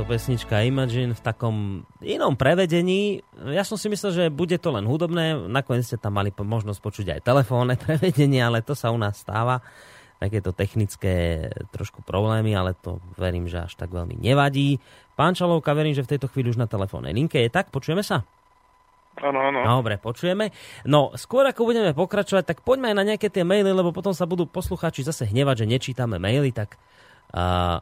Pesnička 0.08 0.64
Imagine 0.64 1.12
v 1.12 1.20
takom 1.22 1.84
inom 1.99 2.39
prevedení. 2.39 3.20
Ja 3.51 3.68
som 3.68 3.76
si 3.76 3.91
myslel, 3.91 4.12
že 4.16 4.24
bude 4.32 4.55
to 4.55 4.72
len 4.72 4.88
hudobné. 4.88 5.36
Nakoniec 5.51 5.84
ste 5.84 5.99
tam 5.99 6.16
mali 6.16 6.32
možnosť 6.32 6.80
počuť 6.80 7.08
aj 7.20 7.28
telefónne 7.28 7.76
prevedenie, 7.84 8.39
ale 8.39 8.64
to 8.64 8.72
sa 8.72 8.88
u 8.89 8.97
nás 8.97 9.20
stáva. 9.20 9.60
Takéto 10.18 10.55
technické 10.55 11.45
trošku 11.76 12.01
problémy, 12.08 12.55
ale 12.55 12.74
to 12.80 13.03
verím, 13.20 13.51
že 13.51 13.68
až 13.68 13.76
tak 13.76 13.91
veľmi 13.91 14.18
nevadí. 14.18 14.80
Pán 15.20 15.36
Čalovka, 15.36 15.76
verím, 15.76 15.93
že 15.93 16.08
v 16.08 16.16
tejto 16.16 16.32
chvíli 16.32 16.55
už 16.55 16.58
na 16.58 16.72
telefónnej 16.72 17.12
linke 17.12 17.43
je 17.43 17.51
tak. 17.51 17.70
Počujeme 17.70 18.01
sa? 18.01 18.24
Áno, 19.20 19.39
áno. 19.43 19.60
Dobre, 19.62 19.99
počujeme. 19.99 20.55
No, 20.88 21.12
skôr 21.20 21.43
ako 21.51 21.68
budeme 21.68 21.91
pokračovať, 21.91 22.47
tak 22.47 22.58
poďme 22.64 22.93
aj 22.93 22.97
na 22.97 23.08
nejaké 23.14 23.28
tie 23.28 23.43
maily, 23.43 23.76
lebo 23.76 23.91
potom 23.91 24.16
sa 24.16 24.24
budú 24.24 24.47
poslucháči 24.47 25.03
zase 25.03 25.28
hnevať, 25.28 25.66
že 25.66 25.70
nečítame 25.70 26.16
maily, 26.22 26.53
tak 26.53 26.80
uh, 27.34 27.82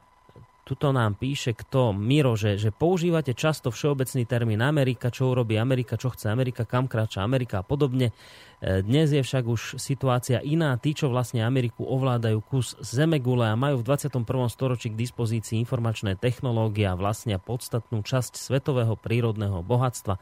tuto 0.66 0.90
nám 0.90 1.14
píše 1.14 1.54
kto, 1.54 1.94
Miro, 1.94 2.34
že, 2.34 2.58
že 2.58 2.74
používate 2.74 3.38
často 3.38 3.70
všeobecný 3.70 4.26
termín 4.26 4.66
Amerika, 4.66 5.14
čo 5.14 5.30
urobí 5.30 5.62
Amerika, 5.62 5.94
čo 5.94 6.10
chce 6.10 6.34
Amerika, 6.34 6.66
kam 6.66 6.90
kráča 6.90 7.22
Amerika 7.22 7.62
a 7.62 7.64
podobne. 7.64 8.10
E, 8.58 8.82
dnes 8.82 9.14
je 9.14 9.22
však 9.22 9.46
už 9.46 9.78
situácia 9.78 10.42
iná. 10.42 10.74
Tí, 10.82 10.98
čo 10.98 11.14
vlastne 11.14 11.46
Ameriku 11.46 11.86
ovládajú 11.86 12.42
kus 12.42 12.74
zemegule 12.82 13.46
a 13.46 13.54
majú 13.54 13.86
v 13.86 13.94
21. 13.94 14.26
storočí 14.50 14.90
k 14.90 14.98
dispozícii 14.98 15.62
informačné 15.62 16.18
technológie 16.18 16.90
a 16.90 16.98
vlastnia 16.98 17.38
podstatnú 17.38 18.02
časť 18.02 18.34
svetového 18.34 18.98
prírodného 18.98 19.62
bohatstva. 19.62 20.18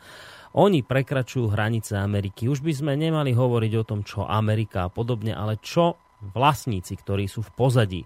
Oni 0.60 0.84
prekračujú 0.84 1.56
hranice 1.56 1.96
Ameriky. 1.96 2.52
Už 2.52 2.60
by 2.60 2.76
sme 2.76 2.94
nemali 3.00 3.32
hovoriť 3.32 3.74
o 3.80 3.88
tom, 3.88 4.04
čo 4.04 4.28
Amerika 4.28 4.86
a 4.86 4.92
podobne, 4.92 5.32
ale 5.32 5.56
čo 5.64 5.96
vlastníci, 6.36 7.00
ktorí 7.00 7.32
sú 7.32 7.48
v 7.48 7.52
pozadí 7.56 8.04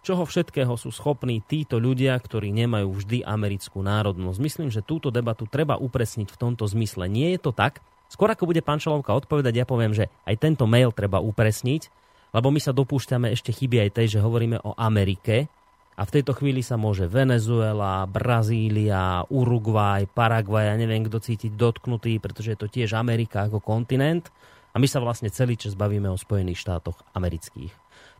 čoho 0.00 0.24
všetkého 0.24 0.72
sú 0.80 0.88
schopní 0.92 1.44
títo 1.44 1.76
ľudia, 1.76 2.16
ktorí 2.16 2.50
nemajú 2.52 2.88
vždy 2.90 3.24
americkú 3.24 3.84
národnosť. 3.84 4.38
Myslím, 4.40 4.68
že 4.72 4.84
túto 4.84 5.12
debatu 5.12 5.44
treba 5.44 5.76
upresniť 5.76 6.28
v 6.32 6.40
tomto 6.40 6.64
zmysle. 6.64 7.08
Nie 7.08 7.36
je 7.36 7.40
to 7.40 7.52
tak? 7.52 7.84
Skôr 8.10 8.32
ako 8.32 8.50
bude 8.50 8.64
pán 8.64 8.82
Čalovka 8.82 9.14
odpovedať, 9.14 9.54
ja 9.54 9.66
poviem, 9.68 9.94
že 9.94 10.10
aj 10.26 10.42
tento 10.42 10.66
mail 10.66 10.90
treba 10.90 11.22
upresniť, 11.22 11.86
lebo 12.34 12.50
my 12.50 12.58
sa 12.58 12.74
dopúšťame 12.74 13.30
ešte 13.30 13.54
chyby 13.54 13.86
aj 13.86 13.90
tej, 13.94 14.06
že 14.18 14.24
hovoríme 14.24 14.58
o 14.66 14.74
Amerike 14.74 15.46
a 15.94 16.02
v 16.02 16.14
tejto 16.18 16.34
chvíli 16.34 16.64
sa 16.64 16.74
môže 16.74 17.06
Venezuela, 17.06 18.02
Brazília, 18.10 19.22
Uruguay, 19.30 20.10
Paraguay, 20.10 20.72
ja 20.72 20.74
neviem 20.74 21.06
kto 21.06 21.22
cítiť 21.22 21.54
dotknutý, 21.54 22.18
pretože 22.18 22.56
je 22.56 22.58
to 22.58 22.66
tiež 22.66 22.98
Amerika 22.98 23.46
ako 23.46 23.62
kontinent 23.62 24.32
a 24.74 24.82
my 24.82 24.86
sa 24.90 24.98
vlastne 24.98 25.30
celý 25.30 25.54
čas 25.54 25.78
bavíme 25.78 26.10
o 26.10 26.18
Spojených 26.18 26.62
štátoch 26.66 26.98
amerických. 27.14 27.70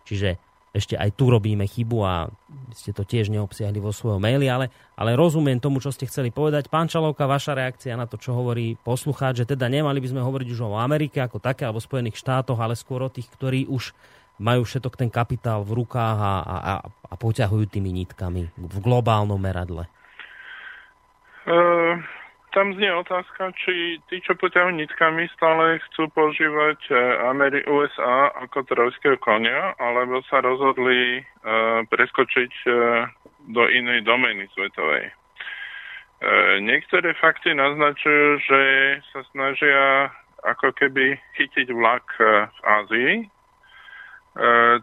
Čiže 0.07 0.50
ešte 0.71 0.95
aj 0.95 1.19
tu 1.19 1.27
robíme 1.27 1.67
chybu 1.67 1.99
a 2.07 2.31
ste 2.71 2.95
to 2.95 3.03
tiež 3.03 3.27
neobsiahli 3.35 3.83
vo 3.83 3.91
svojom 3.91 4.23
maili, 4.23 4.47
ale, 4.47 4.71
ale 4.95 5.19
rozumiem 5.19 5.59
tomu, 5.59 5.83
čo 5.83 5.91
ste 5.91 6.07
chceli 6.07 6.31
povedať. 6.31 6.71
Pán 6.71 6.87
Čalovka, 6.87 7.27
vaša 7.27 7.59
reakcia 7.59 7.99
na 7.99 8.07
to, 8.07 8.15
čo 8.15 8.39
hovorí 8.39 8.79
poslucháč, 8.79 9.43
že 9.43 9.51
teda 9.51 9.67
nemali 9.67 9.99
by 9.99 10.09
sme 10.15 10.23
hovoriť 10.23 10.49
už 10.55 10.61
o 10.71 10.79
Amerike 10.79 11.19
ako 11.19 11.43
také 11.43 11.67
alebo 11.67 11.83
Spojených 11.83 12.23
štátoch, 12.23 12.59
ale 12.59 12.79
skôr 12.79 13.03
o 13.03 13.11
tých, 13.11 13.27
ktorí 13.35 13.67
už 13.67 13.91
majú 14.41 14.63
všetok 14.65 14.95
ten 14.97 15.11
kapitál 15.13 15.67
v 15.67 15.85
rukách 15.85 16.17
a, 16.17 16.35
a, 16.41 16.57
a, 16.81 17.15
poťahujú 17.19 17.67
tými 17.69 17.93
nitkami 17.93 18.49
v 18.57 18.77
globálnom 18.81 19.37
meradle. 19.37 19.85
Uh, 21.45 21.99
tam 22.51 22.75
znie 22.75 22.91
otázka, 22.95 23.55
či 23.55 23.99
tí, 24.11 24.19
čo 24.23 24.35
poťahujú 24.35 24.75
nitkami, 24.75 25.31
stále 25.35 25.79
chcú 25.91 26.11
používať 26.11 26.79
e, 26.91 26.95
Ameri- 27.27 27.67
USA 27.67 28.35
ako 28.43 28.67
trojského 28.67 29.19
konia, 29.23 29.75
alebo 29.79 30.23
sa 30.27 30.43
rozhodli 30.43 31.23
uh, 31.23 31.83
preskočiť 31.87 32.53
uh, 32.67 33.07
do 33.51 33.65
inej 33.71 34.03
domény 34.05 34.51
svetovej. 34.53 35.11
Uh, 36.21 36.59
niektoré 36.61 37.15
fakty 37.17 37.55
naznačujú, 37.55 38.43
že 38.45 38.61
sa 39.15 39.21
snažia 39.33 40.11
ako 40.45 40.75
keby 40.75 41.17
chytiť 41.39 41.71
vlak 41.71 42.05
uh, 42.19 42.51
v 42.51 42.61
Ázii, 42.67 43.13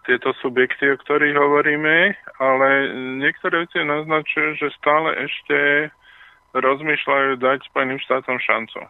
tieto 0.04 0.36
subjekty, 0.44 0.92
o 0.92 1.00
ktorých 1.00 1.40
hovoríme, 1.40 2.20
ale 2.36 2.68
niektoré 3.16 3.64
veci 3.64 3.80
naznačujú, 3.80 4.60
že 4.60 4.76
stále 4.76 5.16
ešte 5.24 5.88
rozmýšľajú 6.60 7.40
dať 7.40 7.60
Spojeným 7.70 8.00
štátom 8.02 8.38
šancu. 8.42 8.86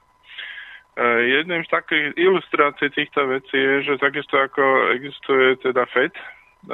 E, 0.97 1.03
jedným 1.38 1.61
z 1.61 1.70
takých 1.70 2.18
ilustrácií 2.18 2.89
týchto 2.89 3.30
vecí 3.30 3.53
je, 3.53 3.86
že 3.86 4.01
takisto 4.01 4.34
ako 4.34 4.89
existuje 4.97 5.53
teda 5.61 5.86
FED 5.93 6.09
e, 6.09 6.22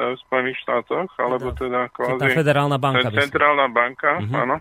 v 0.00 0.18
Spojených 0.24 0.58
štátoch, 0.64 1.12
alebo 1.20 1.52
teda 1.52 1.92
kvázi... 1.92 2.32
Federálna 2.32 2.80
banka. 2.80 3.12
Centrálna 3.12 3.68
banka, 3.68 4.24
uh-huh. 4.24 4.40
áno. 4.48 4.56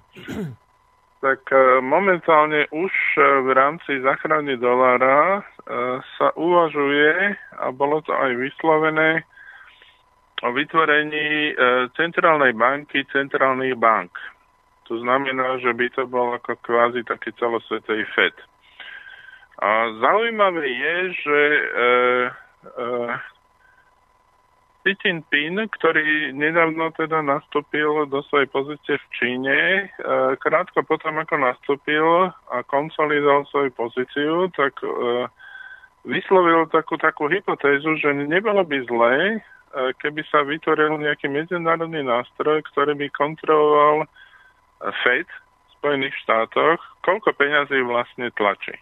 Tak 1.23 1.47
e, 1.55 1.79
momentálne 1.79 2.67
už 2.75 2.91
v 3.15 3.49
rámci 3.55 4.03
záchrany 4.03 4.59
dolára 4.59 5.47
sa 6.19 6.27
uvažuje, 6.35 7.31
a 7.55 7.71
bolo 7.71 8.03
to 8.03 8.11
aj 8.11 8.35
vyslovené, 8.35 9.23
o 10.43 10.51
vytvorení 10.51 11.55
centrálnej 11.95 12.51
banky 12.51 13.07
centrálnych 13.07 13.79
bank. 13.79 14.11
To 14.93 15.01
znamená, 15.01 15.57
že 15.57 15.73
by 15.73 15.89
to 15.89 16.05
bol 16.05 16.37
ako 16.37 16.53
kvázi 16.61 17.01
taký 17.01 17.33
celosvetový 17.41 18.05
FED. 18.13 18.37
A 19.57 19.89
zaujímavé 19.97 20.69
je, 20.69 20.95
že 21.17 21.39
e, 21.49 21.63
e, 22.77 22.85
Jinping, 24.85 25.65
ktorý 25.81 26.37
nedávno 26.37 26.93
teda 26.93 27.25
nastúpil 27.25 28.05
do 28.05 28.21
svojej 28.29 28.45
pozície 28.53 29.01
v 29.01 29.07
Číne, 29.17 29.57
e, 29.57 29.83
krátko 30.37 30.85
potom 30.85 31.17
ako 31.17 31.41
nastúpil 31.41 32.29
a 32.53 32.61
konsolidoval 32.61 33.49
svoju 33.49 33.73
pozíciu, 33.73 34.53
tak 34.53 34.77
e, 34.85 35.25
vyslovil 36.05 36.69
takú, 36.69 37.01
takú 37.01 37.33
hypotézu, 37.33 37.97
že 37.97 38.13
nebolo 38.13 38.61
by 38.61 38.77
zlé, 38.85 39.15
e, 39.17 39.37
keby 40.05 40.21
sa 40.29 40.45
vytvoril 40.45 41.01
nejaký 41.01 41.33
medzinárodný 41.33 42.05
nástroj, 42.05 42.61
ktorý 42.69 42.93
by 42.93 43.09
kontroloval 43.09 44.05
Fed 45.03 45.27
v 45.27 45.69
Spojených 45.79 46.15
štátoch, 46.23 46.79
koľko 47.03 47.31
peňazí 47.35 47.79
vlastne 47.83 48.31
tlačí. 48.35 48.75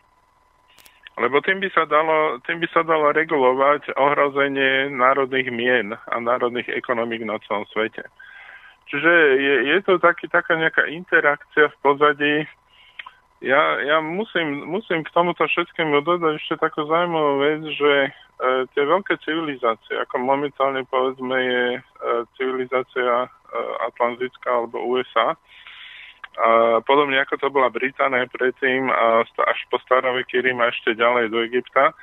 Lebo 1.19 1.43
tým 1.43 1.59
by 1.59 1.69
sa 1.75 1.83
dalo, 1.83 2.39
tým 2.47 2.63
by 2.63 2.67
sa 2.71 2.87
dalo 2.87 3.11
regulovať 3.11 3.93
ohrozenie 3.99 4.89
národných 4.95 5.51
mien 5.51 5.91
a 5.93 6.15
národných 6.17 6.71
ekonomík 6.71 7.27
na 7.27 7.35
celom 7.45 7.67
svete. 7.69 8.07
Čiže 8.87 9.11
je, 9.39 9.55
je 9.75 9.77
to 9.83 9.99
taký, 9.99 10.31
taká 10.31 10.55
nejaká 10.55 10.87
interakcia 10.87 11.67
v 11.71 11.79
pozadí. 11.83 12.35
Ja, 13.43 13.79
ja 13.83 13.97
musím, 13.99 14.67
musím 14.67 15.03
k 15.03 15.13
tomuto 15.13 15.47
všetkému 15.47 16.01
dodať 16.05 16.37
ešte 16.37 16.55
takú 16.61 16.85
zaujímavú 16.85 17.33
vec, 17.41 17.61
že 17.73 17.93
e, 18.05 18.09
tie 18.71 18.83
veľké 18.85 19.17
civilizácie, 19.25 19.97
ako 19.97 20.21
momentálne 20.21 20.85
povedzme 20.87 21.37
je 21.39 21.63
e, 21.75 21.79
civilizácia 22.37 23.25
e, 23.25 23.27
Atlantická 23.89 24.49
alebo 24.61 24.83
USA, 24.85 25.33
podobne 26.87 27.19
ako 27.19 27.35
to 27.37 27.47
bola 27.51 27.67
Británia 27.67 28.27
predtým 28.27 28.87
a 28.87 29.23
až 29.25 29.59
po 29.67 29.77
staroveky 29.83 30.39
Rím 30.39 30.63
a 30.63 30.71
ešte 30.71 30.95
ďalej 30.95 31.29
do 31.29 31.43
Egypta, 31.43 31.91
e, 31.91 31.93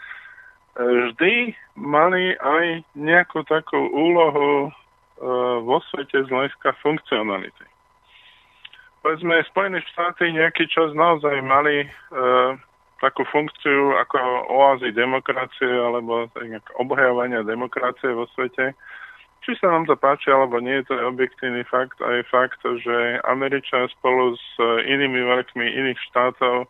vždy 0.84 1.56
mali 1.80 2.36
aj 2.36 2.84
nejakú 2.92 3.42
takú 3.48 3.78
úlohu 3.88 4.68
e, 4.68 4.70
vo 5.64 5.80
svete 5.88 6.24
z 6.24 6.28
hľadiska 6.28 6.76
funkcionality. 6.84 7.66
Povedzme, 9.00 9.40
Spojené 9.48 9.80
štáty 9.94 10.28
nejaký 10.34 10.68
čas 10.68 10.92
naozaj 10.92 11.40
mali 11.40 11.86
e, 11.86 11.88
takú 13.00 13.22
funkciu 13.30 13.94
ako 13.96 14.18
oázy 14.50 14.90
demokracie 14.90 15.70
alebo 15.70 16.26
obhajovania 16.76 17.46
demokracie 17.46 18.10
vo 18.10 18.26
svete 18.34 18.74
či 19.48 19.56
sa 19.64 19.72
nám 19.72 19.88
to 19.88 19.96
páči 19.96 20.28
alebo 20.28 20.60
nie, 20.60 20.84
to 20.84 20.92
je 20.92 21.08
objektívny 21.08 21.64
fakt 21.64 21.96
a 22.04 22.20
je 22.20 22.22
fakt, 22.28 22.60
že 22.60 23.16
Američania 23.24 23.88
spolu 23.96 24.36
s 24.36 24.48
inými 24.84 25.24
veľkými 25.24 25.64
iných 25.64 25.96
štátov 26.12 26.68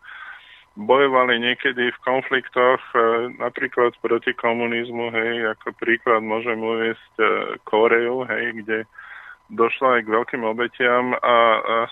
bojovali 0.79 1.43
niekedy 1.43 1.91
v 1.91 2.03
konfliktoch 2.07 2.79
e, 2.95 3.35
napríklad 3.35 3.99
proti 3.99 4.31
komunizmu, 4.31 5.11
hej, 5.11 5.51
ako 5.59 5.75
príklad 5.75 6.23
môžem 6.23 6.55
uvieť 6.55 6.95
e, 7.19 7.23
Koreju, 7.67 8.23
hej, 8.31 8.63
kde 8.63 8.87
došlo 9.51 9.99
aj 9.99 10.07
k 10.07 10.13
veľkým 10.15 10.43
obetiam 10.47 11.19
a 11.19 11.35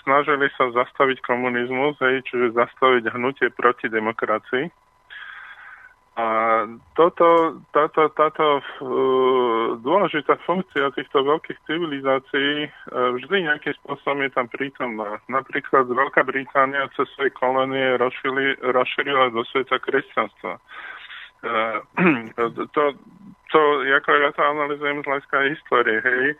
snažili 0.07 0.47
sa 0.55 0.71
zastaviť 0.71 1.19
komunizmus, 1.19 1.99
hej, 1.99 2.23
čiže 2.31 2.55
zastaviť 2.55 3.11
hnutie 3.11 3.51
proti 3.51 3.91
demokracii. 3.91 4.71
A 6.18 6.65
toto, 6.97 7.61
táto, 7.78 8.09
táto 8.18 8.57
uh, 8.57 9.78
dôležitá 9.86 10.34
funkcia 10.49 10.89
týchto 10.97 11.22
veľkých 11.22 11.61
civilizácií 11.70 12.65
uh, 12.65 13.13
vždy 13.13 13.45
nejakým 13.45 13.78
spôsobom 13.86 14.26
je 14.26 14.34
tam 14.34 14.49
prítomná. 14.49 15.22
Napríklad 15.30 15.86
Veľká 15.86 16.26
Británia 16.26 16.89
cez 16.97 17.05
svoje 17.13 17.30
kolónie 17.38 18.01
rozšírila 18.01 19.30
do 19.30 19.45
sveta 19.53 19.78
kresťanstva. 19.78 20.57
Uh, 21.38 21.86
to, 22.74 22.97
to, 23.53 23.61
ako 23.86 24.09
ja 24.09 24.34
to 24.34 24.41
analizujem 24.41 25.05
z 25.05 25.07
hľadiska 25.07 25.38
histórie, 25.53 26.01
hej, 26.01 26.34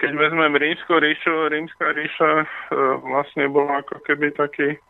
keď 0.00 0.10
vezmem 0.16 0.56
rímsku 0.56 0.96
ríšu, 0.96 1.52
rímska 1.52 1.92
ríša 1.92 2.48
vlastne 3.04 3.52
bola 3.52 3.84
ako 3.84 4.00
keby 4.08 4.32
taký 4.32 4.80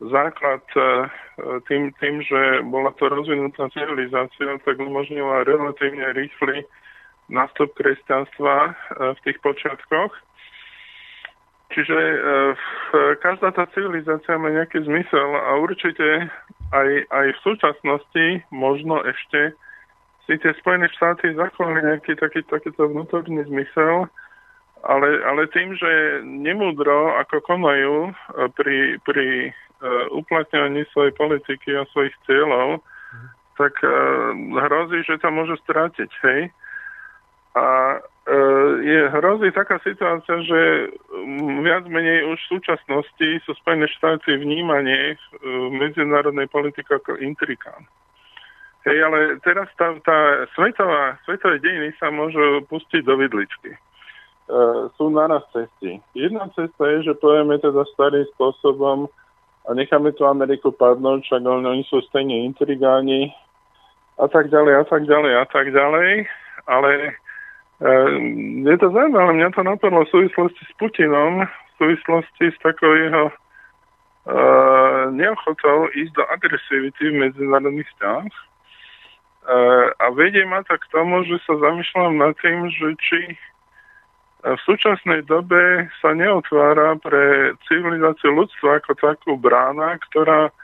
základ 0.00 0.64
e, 0.76 0.80
tým, 1.68 1.92
tým, 2.00 2.20
že 2.22 2.60
bola 2.68 2.92
to 3.00 3.08
rozvinutá 3.08 3.68
civilizácia, 3.72 4.60
tak 4.64 4.76
umožnila 4.76 5.44
relatívne 5.48 6.12
rýchly 6.12 6.64
nástup 7.32 7.72
kresťanstva 7.74 8.56
e, 8.56 8.72
v 9.16 9.18
tých 9.24 9.38
počiatkoch. 9.40 10.12
Čiže 11.74 11.98
e, 11.98 12.16
každá 13.24 13.50
tá 13.50 13.66
civilizácia 13.74 14.38
má 14.38 14.52
nejaký 14.52 14.84
zmysel 14.86 15.28
a 15.34 15.58
určite 15.58 16.30
aj, 16.70 16.88
aj 17.10 17.26
v 17.34 17.42
súčasnosti 17.42 18.26
možno 18.54 19.02
ešte 19.02 19.56
si 20.26 20.34
tie 20.42 20.52
Spojené 20.58 20.90
štáty 20.90 21.34
zachovali 21.34 21.86
nejaký 21.86 22.18
taký, 22.18 22.42
takýto 22.50 22.90
vnútorný 22.90 23.46
zmysel, 23.46 24.10
ale, 24.82 25.08
ale 25.22 25.50
tým, 25.54 25.74
že 25.74 26.22
nemúdro 26.22 27.14
ako 27.18 27.42
konajú 27.42 27.96
e, 28.06 28.12
pri, 28.54 28.78
pri 29.02 29.50
uplatňovaní 30.12 30.88
svojej 30.90 31.12
politiky 31.12 31.76
a 31.76 31.88
svojich 31.92 32.14
cieľov, 32.24 32.80
tak 33.56 33.72
uh, 33.80 34.36
hrozí, 34.36 35.00
že 35.04 35.16
to 35.20 35.28
môže 35.32 35.56
strátiť, 35.64 36.10
hej. 36.28 36.52
A 37.56 37.98
uh, 38.00 38.72
je 38.84 39.00
hrozí 39.16 39.48
taká 39.52 39.80
situácia, 39.80 40.44
že 40.44 40.92
viac 41.64 41.88
menej 41.88 42.28
už 42.28 42.36
v 42.36 42.50
súčasnosti 42.60 43.28
sú 43.48 43.50
Spojené 43.56 43.88
štáty 43.96 44.36
vnímanie 44.36 45.16
v 45.40 45.72
medzinárodnej 45.72 46.52
politike 46.52 47.00
ako 47.00 47.16
intrikán. 47.16 47.88
Hej, 48.86 49.02
ale 49.02 49.18
teraz 49.42 49.66
tá, 49.74 49.98
tá 50.06 50.46
svetová, 50.54 51.18
svetové 51.26 51.58
dejiny 51.58 51.90
sa 51.98 52.06
môžu 52.14 52.62
pustiť 52.70 53.02
do 53.02 53.18
vidličky. 53.18 53.74
E, 53.74 53.78
sú 54.94 55.10
naraz 55.10 55.42
cesty. 55.50 55.98
Jedna 56.14 56.46
cesta 56.54 56.86
je, 56.94 57.10
že 57.10 57.18
povieme 57.18 57.58
teda 57.58 57.82
starým 57.98 58.22
spôsobom 58.38 59.10
a 59.66 59.74
necháme 59.74 60.14
tú 60.14 60.26
Ameriku 60.26 60.70
padnúť, 60.70 61.26
však 61.26 61.42
oni 61.42 61.82
sú 61.90 62.00
stejne 62.06 62.46
intrigáni 62.46 63.34
a 64.16 64.30
tak 64.30 64.48
ďalej, 64.48 64.74
a 64.80 64.84
tak 64.86 65.02
ďalej, 65.04 65.32
a 65.36 65.46
tak 65.50 65.66
ďalej. 65.74 66.10
Ale 66.66 66.90
e, 67.02 67.90
je 68.62 68.76
to 68.78 68.86
zaujímavé, 68.94 69.30
mňa 69.36 69.50
to 69.52 69.62
napadlo 69.66 70.06
v 70.06 70.12
súvislosti 70.14 70.62
s 70.64 70.72
Putinom, 70.78 71.44
v 71.44 71.72
súvislosti 71.78 72.54
s 72.54 72.58
takou 72.62 72.94
jeho 72.94 73.26
e, 73.28 73.34
neochotou 75.10 75.90
ísť 75.94 76.12
do 76.14 76.24
agresivity 76.30 77.02
v 77.10 77.20
medzinárodných 77.26 77.90
vzťahoch 77.94 78.36
Eh, 79.46 79.88
a 80.02 80.10
vedie 80.10 80.42
ma 80.42 80.58
to 80.66 80.74
k 80.74 80.90
tomu, 80.90 81.22
že 81.22 81.38
sa 81.46 81.54
zamýšľam 81.54 82.18
nad 82.18 82.34
tým, 82.42 82.66
že 82.66 82.98
či 82.98 83.38
v 84.54 84.60
súčasnej 84.62 85.26
dobe 85.26 85.90
sa 85.98 86.14
neotvára 86.14 86.94
pre 87.02 87.56
civilizáciu 87.66 88.30
ľudstva 88.30 88.78
ako 88.78 88.94
takú 88.94 89.34
brána, 89.34 89.98
ktorá 90.10 90.54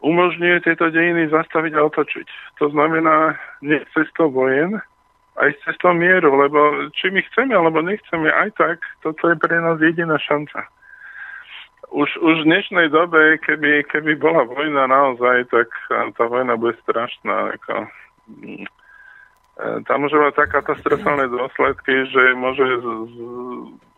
umožňuje 0.00 0.64
tieto 0.64 0.88
dejiny 0.88 1.28
zastaviť 1.28 1.72
a 1.76 1.84
otočiť. 1.84 2.28
To 2.62 2.72
znamená 2.72 3.36
nie 3.60 3.82
cestou 3.92 4.32
vojen, 4.32 4.80
aj 5.36 5.52
cestou 5.68 5.92
mieru, 5.92 6.32
lebo 6.38 6.88
či 6.96 7.12
my 7.12 7.20
chceme 7.28 7.52
alebo 7.52 7.84
nechceme, 7.84 8.30
aj 8.32 8.56
tak 8.56 8.78
toto 9.04 9.30
je 9.30 9.36
pre 9.36 9.58
nás 9.60 9.76
jediná 9.78 10.16
šanca 10.16 10.64
už, 11.92 12.08
už 12.20 12.36
v 12.44 12.48
dnešnej 12.48 12.88
dobe, 12.92 13.40
keby, 13.40 13.84
keby 13.88 14.20
bola 14.20 14.44
vojna 14.44 14.84
naozaj, 14.88 15.48
tak 15.48 15.68
tá 15.88 16.24
vojna 16.28 16.56
bude 16.60 16.76
strašná. 16.84 17.56
Ako, 17.56 17.88
mm, 18.28 18.68
tam 19.58 20.06
môže 20.06 20.14
mať 20.14 20.34
tak 20.38 20.54
katastrofálne 20.54 21.26
dôsledky, 21.34 22.06
že 22.14 22.22
môže 22.38 22.62
z, 22.62 22.86
z, 22.86 23.16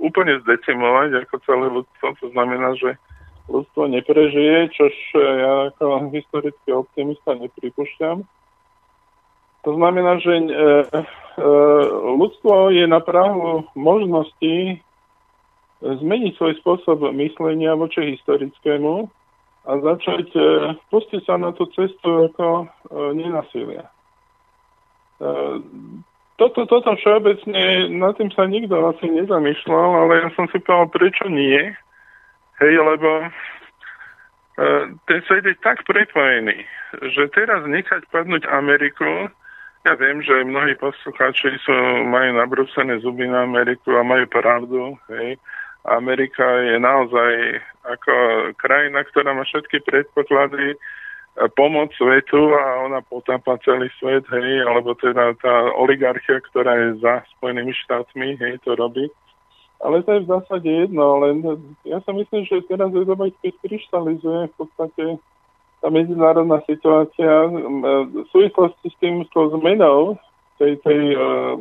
úplne 0.01 0.41
zdecimovať 0.41 1.29
ako 1.29 1.35
celé 1.45 1.67
ľudstvo. 1.69 2.07
To 2.25 2.27
znamená, 2.33 2.73
že 2.81 2.97
ľudstvo 3.53 3.93
neprežije, 3.93 4.73
čož 4.73 4.95
ja 5.21 5.69
ako 5.69 6.09
historický 6.17 6.71
optimista 6.73 7.37
nepripúšťam. 7.37 8.25
To 9.61 9.71
znamená, 9.77 10.17
že 10.25 10.33
e, 10.33 10.45
e, 10.49 11.05
ľudstvo 12.17 12.73
je 12.73 12.89
na 12.89 13.05
prahu 13.05 13.69
možnosti 13.77 14.81
zmeniť 15.85 16.33
svoj 16.37 16.57
spôsob 16.65 17.13
myslenia 17.21 17.77
voči 17.77 18.17
historickému 18.17 19.09
a 19.69 19.71
začať 19.77 20.27
e, 20.33 20.41
pustiť 20.89 21.29
sa 21.29 21.37
na 21.37 21.53
tú 21.53 21.69
cestu 21.77 22.33
ako 22.33 22.65
e, 22.65 22.67
nenasilia. 23.21 23.93
E, 25.21 25.31
toto, 26.41 26.65
toto 26.65 26.97
všeobecne, 26.97 27.93
nad 28.01 28.17
tým 28.17 28.33
sa 28.33 28.49
nikto 28.49 28.81
asi 28.89 29.07
nezamýšľal, 29.13 29.89
ale 30.09 30.13
ja 30.25 30.29
som 30.33 30.49
si 30.49 30.57
povedal, 30.65 30.89
prečo 30.89 31.29
nie. 31.29 31.77
Hej, 32.61 32.75
lebo 32.81 33.29
ten 35.09 35.21
svet 35.25 35.45
je 35.49 35.57
tak 35.65 35.85
prepojený, 35.89 36.69
že 37.17 37.33
teraz 37.33 37.65
nechať 37.65 38.05
padnúť 38.13 38.45
Ameriku, 38.53 39.33
ja 39.89 39.97
viem, 39.97 40.21
že 40.21 40.45
mnohí 40.45 40.77
poslucháči 40.77 41.57
sú, 41.65 41.73
majú 42.05 42.37
nabrúsené 42.37 43.01
zuby 43.01 43.25
na 43.25 43.49
Ameriku 43.49 43.97
a 43.97 44.05
majú 44.05 44.29
pravdu, 44.29 45.01
hej, 45.09 45.41
Amerika 45.89 46.45
je 46.45 46.77
naozaj 46.77 47.33
ako 47.89 48.15
krajina, 48.61 49.01
ktorá 49.09 49.33
má 49.33 49.49
všetky 49.49 49.81
predpoklady 49.81 50.77
pomoc 51.57 51.95
svetu 51.95 52.53
a 52.53 52.85
ona 52.91 53.01
potápa 53.07 53.57
celý 53.63 53.89
svet, 54.03 54.27
hej, 54.29 54.67
alebo 54.67 54.99
teda 54.99 55.33
tá 55.39 55.55
oligarchia, 55.79 56.43
ktorá 56.51 56.75
je 56.77 57.01
za 57.01 57.23
Spojenými 57.39 57.73
štátmi, 57.87 58.37
hej, 58.37 58.59
to 58.67 58.75
robí. 58.75 59.07
Ale 59.81 60.05
to 60.05 60.13
je 60.13 60.25
v 60.27 60.31
zásade 60.31 60.69
jedno, 60.69 61.25
len 61.25 61.41
ja 61.89 62.05
sa 62.05 62.13
myslím, 62.13 62.45
že 62.45 62.69
teraz 62.69 62.93
je 62.93 63.01
doba, 63.07 63.33
keď 63.41 63.55
kryštalizuje 63.65 64.53
v 64.53 64.55
podstate 64.61 65.05
tá 65.81 65.89
medzinárodná 65.89 66.61
situácia 66.69 67.49
v 67.49 68.29
súvislosti 68.29 68.93
s 68.93 68.97
tým, 69.01 69.25
s 69.25 69.33
zmenou 69.33 70.21
tej, 70.61 70.77
tej 70.85 71.17
uh, 71.17 71.57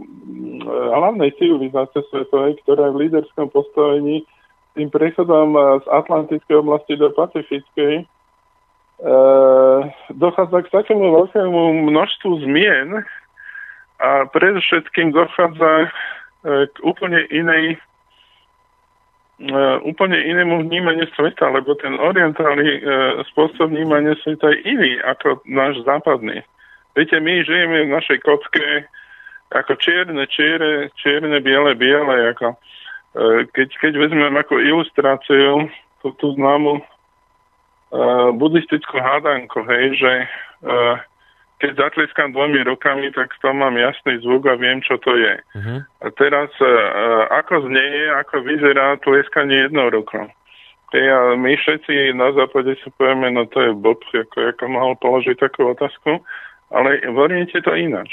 hlavnej 0.67 1.31
civilizácie 1.39 2.03
svetovej, 2.11 2.59
ktorá 2.67 2.91
je 2.91 2.95
v 2.99 3.01
líderskom 3.07 3.47
postavení 3.47 4.27
tým 4.75 4.91
prechodom 4.91 5.55
z 5.55 5.85
Atlantickej 5.87 6.59
oblasti 6.59 6.99
do 6.99 7.15
Pacifickej, 7.15 8.03
dochádza 10.11 10.59
k 10.67 10.73
takému 10.75 11.07
veľkému 11.23 11.87
množstvu 11.87 12.31
zmien 12.43 13.07
a 13.99 14.09
predovšetkým 14.27 15.15
dochádza 15.15 15.87
uh, 15.87 16.67
k 16.67 16.75
úplne 16.83 17.23
inej 17.31 17.79
Uh, 19.39 19.79
úplne 19.87 20.19
inému 20.19 20.67
vnímaniu 20.67 21.07
sveta, 21.15 21.47
lebo 21.47 21.71
ten 21.79 21.95
orientálny 21.95 22.83
spôsob 23.31 23.71
vnímania 23.71 24.11
sveta 24.19 24.51
je 24.51 24.67
iný 24.67 24.99
ako 24.99 25.39
náš 25.47 25.79
západný. 25.87 26.43
Viete, 26.91 27.23
my 27.23 27.47
žijeme 27.47 27.87
v 27.87 27.93
našej 27.95 28.19
kocke 28.19 28.83
ako 29.49 29.73
čierne, 29.81 30.27
čierne, 30.29 30.93
čierne, 30.97 31.37
biele, 31.41 31.73
biele. 31.73 32.35
Ako, 32.35 32.53
e, 32.53 32.57
keď, 33.49 33.69
keď 33.81 33.93
vezmem 33.97 34.33
ako 34.37 34.61
ilustráciu 34.61 35.69
tú, 36.01 36.13
tú 36.21 36.37
známu 36.37 36.83
uh, 37.93 38.29
buddhistickú 38.33 38.97
hádanku, 38.97 39.65
hej, 39.65 39.97
že 39.97 40.11
uh, 40.65 40.97
keď 41.59 41.75
zatlieskam 41.75 42.31
dvomi 42.31 42.63
rukami, 42.63 43.11
tak 43.11 43.35
to 43.43 43.51
mám 43.51 43.75
jasný 43.75 44.23
zvuk 44.23 44.47
a 44.47 44.55
viem, 44.55 44.79
čo 44.79 44.95
to 45.03 45.11
je. 45.19 45.35
Uh-huh. 45.35 45.79
A 46.01 46.07
teraz, 46.15 46.49
uh, 46.63 47.27
ako 47.35 47.67
znie, 47.67 48.07
ako 48.15 48.47
vyzerá 48.47 48.95
tlieskanie 49.03 49.67
jednou 49.67 49.91
rukou. 49.91 50.31
Hej, 50.89 51.05
a 51.05 51.19
my 51.37 51.53
všetci 51.53 52.17
na 52.17 52.33
západe 52.33 52.73
si 52.81 52.89
povieme, 52.97 53.29
no 53.29 53.45
to 53.45 53.61
je 53.61 53.71
bob, 53.77 54.01
ako, 54.09 54.37
ako 54.55 54.63
mohol 54.71 54.93
položiť 54.97 55.37
takú 55.37 55.69
otázku, 55.69 56.17
ale 56.73 57.03
v 57.05 57.17
Oriente 57.17 57.61
to 57.61 57.73
ináč. 57.77 58.09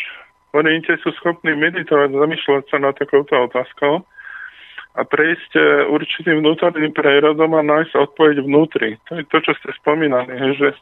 V 0.53 0.61
Oriente 0.61 0.93
sú 1.01 1.09
schopní 1.17 1.57
meditovať, 1.57 2.13
zamýšľať 2.13 2.65
sa 2.69 2.77
na 2.81 2.93
takouto 2.93 3.33
otázkou 3.49 4.05
a 4.97 5.05
prejsť 5.05 5.53
e, 5.57 5.63
určitým 5.93 6.41
vnútorným 6.41 6.97
prerodom 6.97 7.53
a 7.53 7.63
nájsť 7.63 7.93
odpoveď 7.93 8.37
vnútri. 8.41 8.97
To 9.13 9.21
je 9.21 9.25
to, 9.29 9.39
čo 9.45 9.53
ste 9.61 9.71
spomínali, 9.77 10.33
že 10.57 10.73
e, 10.73 10.79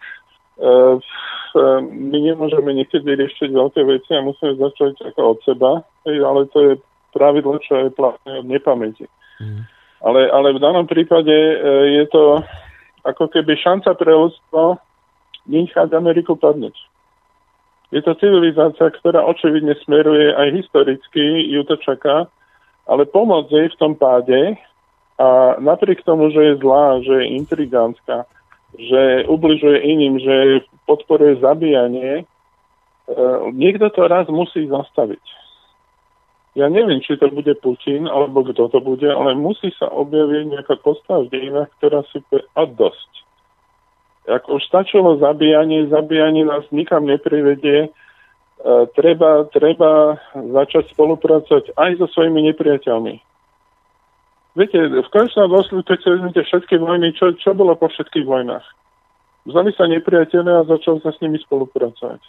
my 1.82 2.19
nemôžeme 2.23 2.70
niekedy 2.70 3.19
riešiť 3.19 3.51
veľké 3.51 3.82
veci 3.82 4.11
a 4.15 4.23
musíme 4.23 4.55
začať 4.55 5.03
ako 5.15 5.20
od 5.35 5.39
seba, 5.43 5.73
ale 6.07 6.47
to 6.55 6.59
je 6.62 6.73
pravidlo, 7.11 7.59
čo 7.62 7.86
je 7.86 7.89
platné 7.95 8.43
od 8.43 8.47
nepamäti. 8.47 9.07
Mm. 9.43 9.66
Ale, 10.05 10.31
ale 10.31 10.55
v 10.55 10.62
danom 10.62 10.86
prípade 10.86 11.35
e, 11.35 11.55
je 11.99 12.05
to 12.15 12.43
ako 13.03 13.28
keby 13.35 13.59
šanca 13.59 13.99
pre 13.99 14.15
ľudstvo 14.15 14.78
nechať 15.51 15.91
Ameriku 15.91 16.39
padnúť. 16.39 16.74
Je 17.93 18.03
to 18.03 18.15
civilizácia, 18.19 18.91
ktorá 18.91 19.23
očividne 19.23 19.74
smeruje 19.86 20.35
aj 20.35 20.49
historicky, 20.51 21.47
ju 21.51 21.62
to 21.62 21.78
čaká, 21.78 22.27
ale 22.85 23.09
pomoc 23.09 23.48
jej 23.48 23.69
v 23.69 23.78
tom 23.81 23.93
páde 23.97 24.56
a 25.19 25.56
napriek 25.62 26.02
tomu, 26.02 26.31
že 26.31 26.43
je 26.43 26.55
zlá, 26.61 27.01
že 27.01 27.15
je 27.23 27.32
intrigánska, 27.39 28.27
že 28.74 29.24
ubližuje 29.31 29.78
iným, 29.86 30.19
že 30.19 30.66
podporuje 30.85 31.39
zabíjanie, 31.39 32.23
e, 32.23 32.24
niekto 33.55 33.89
to 33.94 34.11
raz 34.11 34.27
musí 34.27 34.66
zastaviť 34.66 35.23
ja 36.55 36.70
neviem, 36.70 37.02
či 37.02 37.19
to 37.19 37.27
bude 37.35 37.51
Putin, 37.59 38.06
alebo 38.06 38.47
kto 38.47 38.70
to 38.70 38.78
bude, 38.78 39.06
ale 39.11 39.35
musí 39.35 39.74
sa 39.74 39.90
objaviť 39.90 40.55
nejaká 40.55 40.74
postava 40.86 41.27
v 41.27 41.35
dejinách, 41.35 41.70
ktorá 41.78 42.06
si 42.15 42.23
povie, 42.31 42.47
a 42.55 42.62
dosť. 42.62 43.11
Ako 44.31 44.56
už 44.56 44.62
stačilo 44.70 45.19
zabíjanie, 45.19 45.90
zabíjanie 45.90 46.47
nás 46.47 46.65
nikam 46.70 47.11
neprivedie, 47.11 47.90
treba, 48.97 49.45
treba 49.53 50.16
začať 50.32 50.97
spolupracovať 50.97 51.77
aj 51.77 51.91
so 52.01 52.07
svojimi 52.09 52.49
nepriateľmi. 52.53 53.15
Viete, 54.55 54.78
v 54.86 55.09
konečnom 55.11 55.51
dôsledku, 55.51 55.82
keď 55.82 55.99
si 55.99 56.09
vezmete 56.09 56.41
všetky 56.47 56.74
vojny, 56.78 57.11
čo, 57.19 57.35
čo 57.35 57.53
bolo 57.53 57.74
po 57.74 57.91
všetkých 57.91 58.23
vojnách? 58.23 58.65
Vzali 59.45 59.70
sa 59.77 59.85
nepriateľe 59.91 60.51
a 60.62 60.69
začal 60.70 61.03
sa 61.05 61.12
s 61.12 61.20
nimi 61.20 61.36
spolupracovať. 61.43 62.23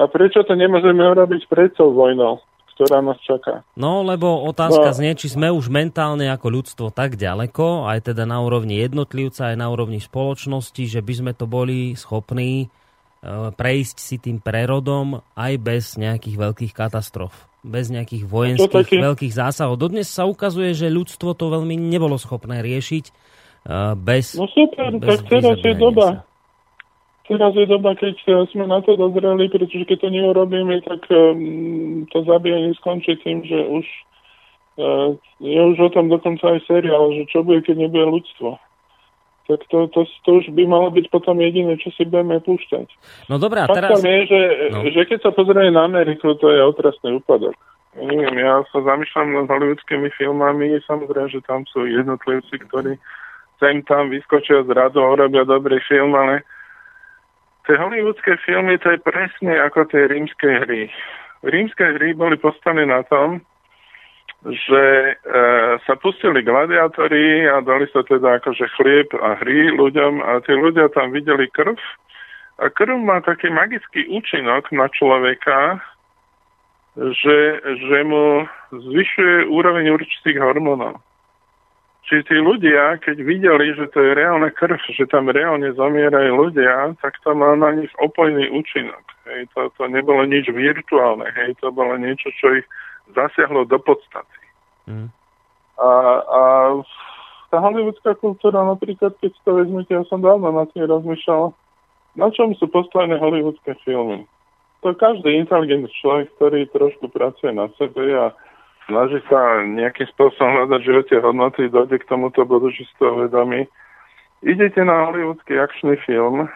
A 0.00 0.08
prečo 0.08 0.40
to 0.46 0.56
nemôžeme 0.56 1.04
urobiť 1.04 1.44
pred 1.50 1.74
tou 1.76 1.92
vojnou, 1.92 2.40
ktorá 2.72 3.04
nás 3.04 3.20
čaká? 3.20 3.60
No, 3.76 4.00
lebo 4.00 4.40
otázka 4.48 4.94
no. 4.94 4.96
znie, 4.96 5.12
či 5.12 5.28
sme 5.28 5.52
už 5.52 5.68
mentálne 5.68 6.32
ako 6.32 6.46
ľudstvo 6.48 6.86
tak 6.94 7.20
ďaleko, 7.20 7.90
aj 7.90 8.14
teda 8.14 8.24
na 8.24 8.40
úrovni 8.40 8.80
jednotlivca, 8.80 9.52
aj 9.52 9.56
na 9.60 9.68
úrovni 9.68 10.00
spoločnosti, 10.00 10.88
že 10.88 11.04
by 11.04 11.12
sme 11.12 11.32
to 11.36 11.44
boli 11.44 11.92
schopní 11.92 12.72
prejsť 13.54 13.96
si 14.02 14.16
tým 14.18 14.42
prerodom 14.42 15.22
aj 15.38 15.52
bez 15.62 15.84
nejakých 15.94 16.36
veľkých 16.36 16.72
katastrof 16.74 17.52
bez 17.62 17.94
nejakých 17.94 18.26
vojenských 18.26 18.74
taký... 18.74 18.98
veľkých 18.98 19.34
zásahov. 19.38 19.78
Dodnes 19.78 20.10
sa 20.10 20.26
ukazuje, 20.26 20.74
že 20.74 20.90
ľudstvo 20.90 21.38
to 21.38 21.46
veľmi 21.46 21.78
nebolo 21.78 22.18
schopné 22.18 22.58
riešiť 22.58 23.04
uh, 23.06 23.94
bez 23.94 24.34
No 24.34 24.50
super, 24.50 24.90
bez 24.98 25.22
tak 25.22 25.30
teraz 25.30 25.58
je 25.62 25.74
doba. 25.78 26.08
Sa. 26.10 26.32
Teraz 27.22 27.54
je 27.54 27.66
doba, 27.70 27.94
keď 27.94 28.18
e, 28.18 28.30
sme 28.50 28.66
na 28.66 28.82
to 28.82 28.98
dozreli, 28.98 29.46
pretože 29.46 29.86
keď 29.86 29.98
to 30.04 30.08
neurobíme, 30.10 30.74
tak 30.82 31.06
um, 31.06 32.02
to 32.10 32.18
zabíjanie 32.26 32.74
skončí 32.82 33.14
tým, 33.22 33.46
že 33.46 33.62
už 33.62 33.86
uh, 34.82 35.14
je 35.38 35.60
už 35.62 35.78
o 35.86 35.88
tom 35.94 36.10
dokonca 36.10 36.50
aj 36.50 36.66
seriál, 36.66 37.14
že 37.14 37.30
čo 37.30 37.46
bude, 37.46 37.62
keď 37.62 37.86
nebude 37.86 38.18
ľudstvo 38.18 38.58
tak 39.46 39.66
to, 39.68 39.90
to, 39.90 40.06
to 40.22 40.30
už 40.38 40.54
by 40.54 40.62
malo 40.66 40.88
byť 40.94 41.10
potom 41.10 41.42
jediné, 41.42 41.74
čo 41.78 41.90
si 41.94 42.06
budeme 42.06 42.38
púšťať. 42.38 42.86
No 43.26 43.42
dobrá, 43.42 43.66
teraz... 43.66 43.98
je, 43.98 44.18
že, 44.30 44.40
no. 44.70 44.86
že 44.86 45.02
keď 45.06 45.18
sa 45.26 45.30
pozrieme 45.34 45.74
na 45.74 45.86
Ameriku, 45.86 46.38
to 46.38 46.46
je 46.50 46.62
otrasný 46.62 47.18
úpadok. 47.18 47.58
Neviem, 47.92 48.40
ja 48.40 48.64
sa 48.72 48.80
zamýšľam 48.80 49.44
nad 49.44 49.46
hollywoodskými 49.52 50.08
filmami, 50.16 50.80
samozrejme, 50.88 51.28
že 51.28 51.44
tam 51.44 51.68
sú 51.68 51.84
jednotlivci, 51.84 52.56
ktorí 52.64 52.96
sem 53.60 53.84
tam 53.84 54.08
vyskočia 54.08 54.64
z 54.64 54.70
radu 54.72 55.04
a 55.04 55.12
urobia 55.12 55.44
dobrý 55.44 55.76
film, 55.84 56.16
ale 56.16 56.40
tie 57.68 57.76
hollywoodské 57.76 58.40
filmy, 58.42 58.80
to 58.80 58.96
je 58.96 58.98
presne 59.04 59.54
ako 59.60 59.86
tie 59.92 60.08
rímske 60.08 60.48
hry. 60.66 60.88
Rímske 61.44 61.84
hry 61.84 62.16
boli 62.16 62.40
postavené 62.40 62.88
na 62.88 63.04
tom, 63.04 63.44
že 64.42 64.82
e, 64.82 65.12
sa 65.86 65.94
pustili 66.02 66.42
gladiátori 66.42 67.46
a 67.46 67.62
dali 67.62 67.86
sa 67.94 68.02
teda 68.02 68.42
akože 68.42 68.66
chlieb 68.74 69.08
a 69.22 69.38
hry 69.38 69.70
ľuďom 69.70 70.18
a 70.18 70.42
tí 70.42 70.50
ľudia 70.58 70.90
tam 70.90 71.14
videli 71.14 71.46
krv. 71.54 71.78
A 72.58 72.66
krv 72.66 72.98
má 72.98 73.22
taký 73.22 73.54
magický 73.54 74.10
účinok 74.10 74.66
na 74.74 74.90
človeka, 74.90 75.78
že, 76.98 77.38
že 77.62 77.98
mu 78.02 78.44
zvyšuje 78.74 79.46
úroveň 79.46 79.94
určitých 79.94 80.42
hormónov. 80.42 80.98
Čiže 82.02 82.34
tí 82.34 82.36
ľudia, 82.42 82.98
keď 82.98 83.16
videli, 83.22 83.78
že 83.78 83.86
to 83.94 84.02
je 84.02 84.12
reálna 84.18 84.50
krv, 84.50 84.74
že 84.90 85.06
tam 85.06 85.30
reálne 85.30 85.70
zomierajú 85.70 86.34
ľudia, 86.34 86.98
tak 86.98 87.14
to 87.22 87.30
má 87.30 87.54
na 87.54 87.78
nich 87.78 87.94
opojný 88.02 88.50
účinok. 88.50 89.06
Hej, 89.22 89.46
to, 89.54 89.70
to 89.78 89.86
nebolo 89.86 90.26
nič 90.26 90.50
virtuálne, 90.50 91.30
hej, 91.30 91.54
to 91.62 91.70
bolo 91.70 91.94
niečo, 91.94 92.34
čo 92.42 92.58
ich 92.58 92.66
zasiahlo 93.10 93.66
do 93.66 93.78
podstaty. 93.82 94.38
Mm. 94.86 95.08
A, 95.78 95.90
a 96.22 96.40
tá 97.50 97.56
hollywoodská 97.60 98.16
kultúra, 98.16 98.64
napríklad, 98.64 99.12
keď 99.20 99.32
to 99.44 99.50
vezmete, 99.58 99.92
ja 99.92 100.04
som 100.08 100.24
dávno 100.24 100.48
na 100.54 100.64
tým 100.70 100.86
rozmýšľal, 100.86 101.52
na 102.16 102.28
čom 102.32 102.56
sú 102.56 102.68
postavené 102.68 103.18
hollywoodské 103.18 103.76
filmy. 103.84 104.24
To 104.82 104.96
každý 104.96 105.38
inteligentný 105.38 105.88
človek, 106.02 106.32
ktorý 106.36 106.66
trošku 106.74 107.12
pracuje 107.12 107.54
na 107.54 107.70
sebe 107.78 108.02
a 108.18 108.34
snaží 108.90 109.22
sa 109.30 109.62
nejakým 109.62 110.10
spôsobom 110.16 110.64
hľadať 110.64 110.80
živote 110.82 111.14
hodnoty, 111.22 111.70
dojde 111.70 112.02
k 112.02 112.08
tomuto 112.08 112.42
bodu, 112.42 112.72
že 112.74 112.88
si 112.88 112.94
to 112.98 113.14
uvedomí. 113.14 113.70
Idete 114.42 114.82
na 114.82 115.06
hollywoodský 115.06 115.54
akčný 115.54 115.94
film, 116.02 116.50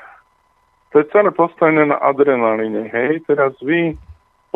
to 0.90 1.04
je 1.04 1.12
celé 1.12 1.30
postavené 1.30 1.86
na 1.86 2.00
adrenalíne, 2.02 2.88
hej, 2.90 3.22
teraz 3.30 3.54
vy 3.62 3.94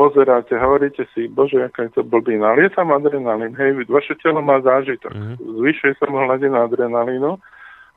pozeráte, 0.00 0.56
hovoríte 0.56 1.04
si, 1.12 1.28
bože, 1.28 1.60
aká 1.60 1.84
je 1.84 2.00
to 2.00 2.02
blbina. 2.08 2.56
Ale 2.56 2.64
je 2.64 2.72
tam 2.72 2.88
adrenalín, 2.88 3.52
hej, 3.52 3.84
vaše 3.84 4.16
telo 4.24 4.40
má 4.40 4.56
zážitok. 4.64 5.12
Mm-hmm. 5.12 5.36
Zvyšuje 5.60 5.92
sa 6.00 6.08
mu 6.08 6.24
hladina 6.24 6.64
adrenalínu. 6.64 7.36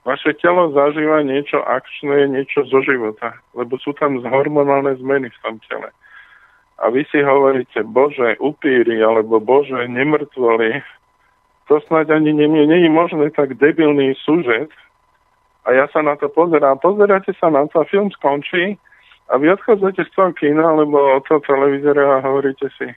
Vaše 0.03 0.35
telo 0.43 0.67
zažíva 0.75 1.23
niečo 1.23 1.63
akčné, 1.63 2.27
niečo 2.27 2.67
zo 2.67 2.84
života, 2.84 3.39
lebo 3.55 3.80
sú 3.80 3.95
tam 3.95 4.19
hormonálne 4.19 4.99
zmeny 4.99 5.31
v 5.31 5.41
tom 5.47 5.55
tele. 5.71 5.95
A 6.84 6.91
vy 6.91 7.07
si 7.07 7.23
hovoríte, 7.23 7.80
bože, 7.88 8.35
upíry, 8.43 8.99
alebo 8.99 9.39
bože, 9.39 9.88
nemrtvoli. 9.88 10.84
To 11.71 11.80
snáď 11.88 12.19
ani 12.19 12.35
nie, 12.35 12.51
nie 12.51 12.84
je 12.84 12.91
možné 12.91 13.31
tak 13.31 13.55
debilný 13.55 14.11
súžet. 14.27 14.67
A 15.63 15.71
ja 15.71 15.88
sa 15.88 16.03
na 16.03 16.19
to 16.19 16.27
pozerám. 16.27 16.84
Pozeráte 16.84 17.31
sa 17.39 17.47
na 17.47 17.63
to 17.71 17.80
a 17.80 17.88
film 17.88 18.11
skončí 18.11 18.75
a 19.29 19.37
vy 19.39 19.51
odchádzate 19.55 20.03
z 20.03 20.11
toho 20.11 20.31
kina 20.35 20.63
alebo 20.63 20.99
od 21.15 21.23
toho 21.23 21.39
televízora 21.39 22.19
a 22.19 22.23
hovoríte 22.25 22.67
si, 22.75 22.91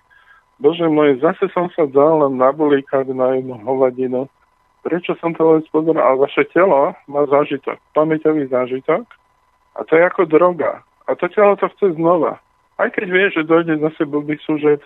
bože 0.59 0.89
môj, 0.89 1.23
zase 1.23 1.47
som 1.55 1.71
sa 1.71 1.87
dal 1.87 2.27
len 2.27 2.41
nabulíkať 2.41 3.13
na 3.15 3.39
jednu 3.39 3.61
hovadinu. 3.63 4.27
Prečo 4.83 5.19
som 5.19 5.35
to 5.35 5.43
vôbec 5.43 5.67
pozeral? 5.71 6.03
Ale 6.03 6.27
vaše 6.27 6.47
telo 6.51 6.95
má 7.11 7.23
zážitok, 7.27 7.79
pamäťový 7.95 8.47
zážitok 8.51 9.07
a 9.77 9.81
to 9.87 9.93
je 9.99 10.03
ako 10.07 10.27
droga. 10.27 10.83
A 11.07 11.15
to 11.15 11.31
telo 11.31 11.55
to 11.59 11.71
chce 11.75 11.95
znova. 11.95 12.39
Aj 12.79 12.89
keď 12.91 13.07
vie, 13.09 13.25
že 13.31 13.47
dojde 13.47 13.79
zase 13.79 14.03
blbý 14.05 14.39
súžet, 14.43 14.83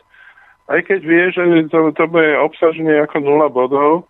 aj 0.68 0.86
keď 0.86 1.00
vie, 1.02 1.24
že 1.34 1.42
to, 1.72 1.90
to 1.96 2.04
bude 2.06 2.30
obsaženie 2.38 2.94
ako 3.02 3.16
nula 3.24 3.48
bodov, 3.50 4.06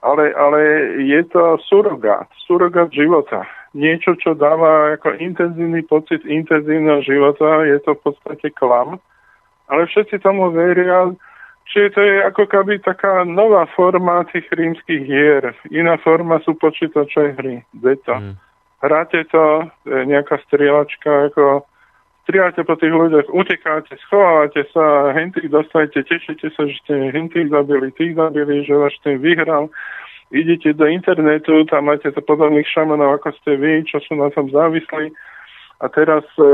ale, 0.00 0.32
ale 0.32 0.60
je 1.02 1.20
to 1.28 1.58
surogát, 1.66 2.30
surogát 2.46 2.88
života 2.94 3.44
niečo, 3.76 4.18
čo 4.18 4.34
dáva 4.34 4.98
ako 4.98 5.18
intenzívny 5.18 5.86
pocit 5.86 6.26
intenzívneho 6.26 7.02
života, 7.06 7.62
je 7.66 7.78
to 7.82 7.94
v 7.94 8.02
podstate 8.10 8.48
klam, 8.54 8.98
ale 9.70 9.86
všetci 9.86 10.18
tomu 10.22 10.50
veria, 10.50 11.14
Čiže 11.70 11.88
to 11.94 12.00
je 12.02 12.16
ako 12.26 12.50
keby 12.50 12.82
taká 12.82 13.22
nová 13.22 13.62
forma 13.78 14.26
tých 14.34 14.50
rímskych 14.50 15.06
hier. 15.06 15.54
Iná 15.70 16.02
forma 16.02 16.42
sú 16.42 16.58
počítačové 16.58 17.38
hry. 17.38 17.56
Deto. 17.70 18.18
Mm. 18.18 18.34
Hráte 18.82 19.22
to, 19.30 19.70
nejaká 19.86 20.42
strieľačka, 20.50 21.30
ako 21.30 21.62
strieľate 22.26 22.66
po 22.66 22.74
tých 22.74 22.90
ľuďoch, 22.90 23.28
utekáte, 23.30 23.94
schovávate 24.02 24.66
sa, 24.74 25.14
hentých 25.14 25.46
dostanete, 25.52 26.02
tešíte 26.02 26.50
sa, 26.54 26.66
že 26.66 26.74
ste 26.82 27.12
hentých 27.14 27.52
zabili, 27.52 27.94
tých 27.94 28.18
zabili, 28.18 28.66
že 28.66 28.74
váš 28.74 28.96
tým 29.06 29.22
vyhral 29.22 29.70
idete 30.30 30.72
do 30.72 30.86
internetu, 30.86 31.66
tam 31.66 31.90
máte 31.90 32.10
to 32.10 32.22
podobných 32.22 32.66
šamanov, 32.66 33.18
ako 33.18 33.34
ste 33.42 33.58
vy, 33.58 33.82
čo 33.86 33.98
sú 34.02 34.14
na 34.14 34.30
tom 34.30 34.50
závislí. 34.50 35.10
A 35.80 35.88
teraz, 35.88 36.22
e, 36.36 36.44
e, 36.44 36.52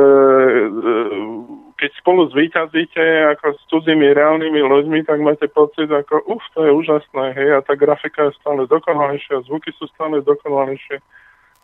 keď 1.77 1.91
spolu 1.99 2.31
zvíťazíte 2.31 3.03
ako 3.37 3.59
s 3.59 3.61
cudzími 3.69 4.15
reálnymi 4.15 4.63
ľuďmi, 4.63 5.03
tak 5.03 5.19
máte 5.19 5.51
pocit 5.51 5.91
ako, 5.91 6.23
uf, 6.31 6.43
to 6.55 6.63
je 6.63 6.71
úžasné, 6.71 7.35
hej, 7.35 7.59
a 7.59 7.61
tá 7.61 7.75
grafika 7.75 8.31
je 8.31 8.39
stále 8.39 8.71
dokonalejšia, 8.71 9.45
zvuky 9.51 9.75
sú 9.75 9.91
stále 9.91 10.23
dokonalejšie, 10.23 11.03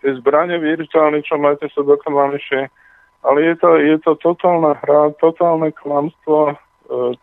tie 0.03 0.11
zbranie 0.19 0.59
virtuálne, 0.59 1.23
čo 1.23 1.39
máte, 1.39 1.71
sú 1.71 1.87
dokonalejšie, 1.87 2.67
ale 3.23 3.39
je 3.47 3.55
to, 3.63 3.69
je 3.79 3.97
to 4.03 4.13
totálna 4.19 4.75
hra, 4.83 5.15
totálne 5.23 5.71
klamstvo, 5.71 6.51
e, 6.51 6.55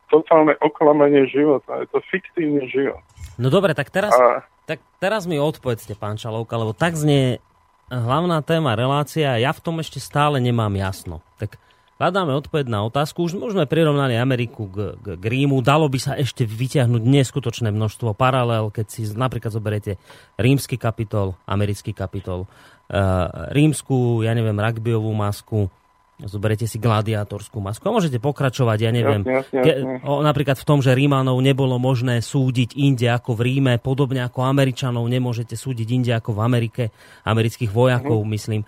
totálne 0.08 0.56
oklamenie 0.64 1.28
života, 1.28 1.84
je 1.84 1.88
to 1.92 2.00
fiktívny 2.08 2.64
život. 2.72 3.04
No 3.36 3.52
dobre, 3.52 3.76
tak 3.76 3.92
teraz... 3.92 4.16
A 4.16 4.48
tak 4.70 4.86
teraz 5.02 5.26
mi 5.26 5.42
odpovedzte, 5.42 5.98
pán 5.98 6.22
Čalovka, 6.22 6.54
lebo 6.54 6.78
tak 6.78 6.94
znie 6.94 7.42
hlavná 7.90 8.46
téma 8.46 8.78
relácia 8.78 9.42
ja 9.42 9.50
v 9.50 9.64
tom 9.66 9.82
ešte 9.82 9.98
stále 9.98 10.38
nemám 10.38 10.70
jasno. 10.78 11.26
Tak 11.42 11.58
hľadáme 11.98 12.38
odpoveď 12.38 12.70
na 12.70 12.86
otázku. 12.86 13.26
Už 13.26 13.34
môžeme 13.34 13.66
prirovnali 13.66 14.14
Ameriku 14.14 14.70
k, 14.70 14.94
k, 15.02 15.06
k 15.18 15.24
Rímu. 15.26 15.66
Dalo 15.66 15.90
by 15.90 15.98
sa 15.98 16.14
ešte 16.14 16.46
vyťahnuť 16.46 17.02
neskutočné 17.02 17.74
množstvo 17.74 18.14
paralel, 18.14 18.70
keď 18.70 18.86
si 18.94 19.02
napríklad 19.10 19.50
zoberiete 19.50 19.98
rímsky 20.38 20.78
kapitol, 20.78 21.34
americký 21.50 21.90
kapitol, 21.90 22.46
uh, 22.46 23.50
rímsku, 23.50 24.22
ja 24.22 24.38
neviem, 24.38 24.54
rugbyovú 24.54 25.10
masku, 25.18 25.74
Zoberete 26.20 26.68
si 26.68 26.84
gladiátorskú 26.84 27.64
masku 27.64 27.88
a 27.88 27.96
môžete 27.96 28.20
pokračovať, 28.20 28.78
ja 28.84 28.92
neviem, 28.92 29.24
jasne, 29.24 29.56
jasne, 29.56 29.60
jasne. 29.64 29.96
o, 30.04 30.20
napríklad 30.20 30.60
v 30.60 30.68
tom, 30.68 30.84
že 30.84 30.92
Rímanov 30.92 31.40
nebolo 31.40 31.80
možné 31.80 32.20
súdiť 32.20 32.76
inde 32.76 33.08
ako 33.08 33.40
v 33.40 33.42
Ríme, 33.48 33.80
podobne 33.80 34.28
ako 34.28 34.44
Američanov 34.44 35.08
nemôžete 35.08 35.56
súdiť 35.56 35.88
inde 35.88 36.12
ako 36.12 36.36
v 36.36 36.40
Amerike, 36.44 36.84
amerických 37.24 37.72
vojakov, 37.72 38.20
mm. 38.20 38.30
myslím, 38.36 38.62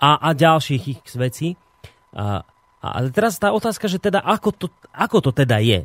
a, 0.00 0.16
a 0.16 0.28
ďalších 0.32 0.84
ich 0.96 1.00
vecí. 1.12 1.60
A, 2.16 2.40
ale 2.80 3.12
teraz 3.12 3.36
tá 3.36 3.52
otázka, 3.52 3.84
že 3.84 4.00
teda 4.00 4.24
ako 4.24 4.48
to, 4.56 4.66
ako 4.96 5.28
to 5.28 5.30
teda 5.32 5.60
je? 5.60 5.84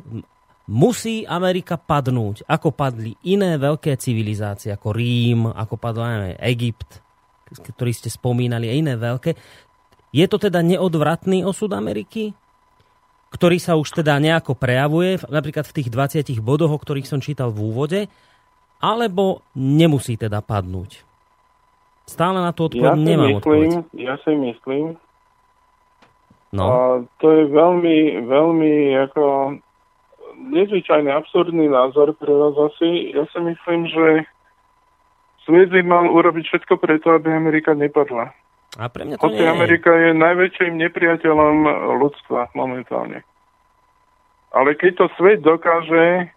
Musí 0.72 1.28
Amerika 1.28 1.76
padnúť, 1.76 2.48
ako 2.48 2.72
padli 2.72 3.12
iné 3.28 3.60
veľké 3.60 3.92
civilizácie, 4.00 4.72
ako 4.72 4.88
Rím, 4.96 5.52
ako 5.52 5.74
padol 5.76 6.08
neviem, 6.08 6.40
Egypt, 6.48 7.04
ktorý 7.50 7.90
ste 7.90 8.08
spomínali, 8.08 8.70
a 8.70 8.78
iné 8.78 8.94
veľké. 8.94 9.34
Je 10.10 10.26
to 10.26 10.36
teda 10.42 10.62
neodvratný 10.62 11.46
osud 11.46 11.70
Ameriky? 11.70 12.34
ktorý 13.30 13.62
sa 13.62 13.78
už 13.78 14.02
teda 14.02 14.18
nejako 14.18 14.58
prejavuje, 14.58 15.22
napríklad 15.30 15.62
v 15.62 15.74
tých 15.78 15.88
20 15.94 16.26
bodoch, 16.42 16.74
o 16.74 16.82
ktorých 16.82 17.06
som 17.06 17.22
čítal 17.22 17.54
v 17.54 17.62
úvode, 17.62 18.00
alebo 18.82 19.46
nemusí 19.54 20.18
teda 20.18 20.42
padnúť? 20.42 21.06
Stále 22.10 22.42
na 22.42 22.50
Ja 22.50 22.58
odpoveď 22.58 22.98
si 22.98 23.06
nemám 23.06 23.30
myslím, 23.30 23.38
odpoveď. 23.38 23.70
ja 23.94 24.14
si 24.26 24.32
myslím, 24.34 24.98
No, 26.50 26.66
a 26.66 26.78
to 27.22 27.26
je 27.30 27.46
veľmi, 27.46 28.26
veľmi 28.26 28.98
ako 29.06 29.54
nezvyčajný, 30.50 31.06
absurdný 31.14 31.70
názor 31.70 32.10
pre 32.18 32.34
vás 32.34 32.58
asi. 32.58 33.14
Ja 33.14 33.22
si 33.30 33.38
myslím, 33.38 33.86
že 33.86 34.26
by 35.46 35.80
mal 35.86 36.10
urobiť 36.10 36.44
všetko 36.50 36.74
preto, 36.82 37.14
aby 37.14 37.30
Amerika 37.30 37.70
nepadla. 37.70 38.34
A 38.78 38.86
pre 38.86 39.02
mňa 39.02 39.18
to 39.18 39.26
Hoci 39.26 39.42
nie 39.42 39.46
je. 39.46 39.50
Amerika 39.50 39.90
je 39.90 40.10
najväčším 40.14 40.72
nepriateľom 40.78 41.56
ľudstva 41.98 42.54
momentálne. 42.54 43.26
Ale 44.54 44.78
keď 44.78 44.92
to 44.94 45.06
svet 45.18 45.42
dokáže, 45.42 46.30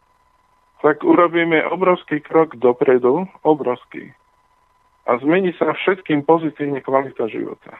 tak 0.82 1.06
urobíme 1.06 1.62
obrovský 1.70 2.22
krok 2.26 2.58
dopredu, 2.58 3.30
obrovský. 3.46 4.14
A 5.06 5.18
zmení 5.22 5.54
sa 5.56 5.74
všetkým 5.78 6.26
pozitívne 6.26 6.82
kvalita 6.82 7.30
života. 7.30 7.78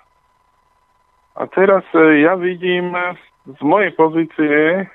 A 1.34 1.50
teraz 1.50 1.84
e, 1.98 2.22
ja 2.22 2.38
vidím 2.38 2.94
z 3.50 3.62
mojej 3.66 3.92
pozície, 3.98 4.86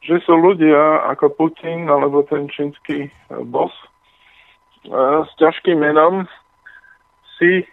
že 0.00 0.16
sú 0.24 0.32
ľudia 0.32 1.04
ako 1.12 1.34
Putin 1.36 1.92
alebo 1.92 2.24
ten 2.24 2.48
čínsky 2.48 3.06
e, 3.06 3.10
boss 3.44 3.74
e, 3.76 4.96
s 5.22 5.30
ťažkým 5.36 5.76
menom 5.76 6.24
si 7.36 7.68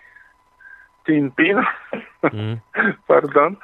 Jinping, 1.07 1.59
Hm. 2.23 2.57
pardon, 3.09 3.55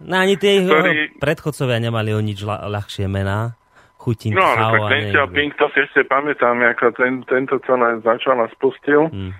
No 0.00 0.16
ani 0.16 0.34
tie 0.34 0.64
ktorý- 0.64 1.20
predchodcovia 1.20 1.76
nemali 1.78 2.10
o 2.10 2.20
nič 2.20 2.40
ľa- 2.40 2.64
ľahšie 2.66 3.04
mená. 3.04 3.52
Chutin, 3.96 4.32
No, 4.32 4.40
Chao 4.50 4.80
tak 4.80 4.96
ten. 4.96 5.12
Xiaoping, 5.12 5.50
to 5.54 5.68
si 5.70 5.78
ešte 5.82 6.08
pamätám, 6.08 6.56
ako 6.56 6.96
ten, 6.96 7.20
tento 7.22 7.60
celé 7.60 8.00
začal 8.00 8.40
a 8.40 8.48
spustil. 8.48 9.06
Hm. 9.06 9.32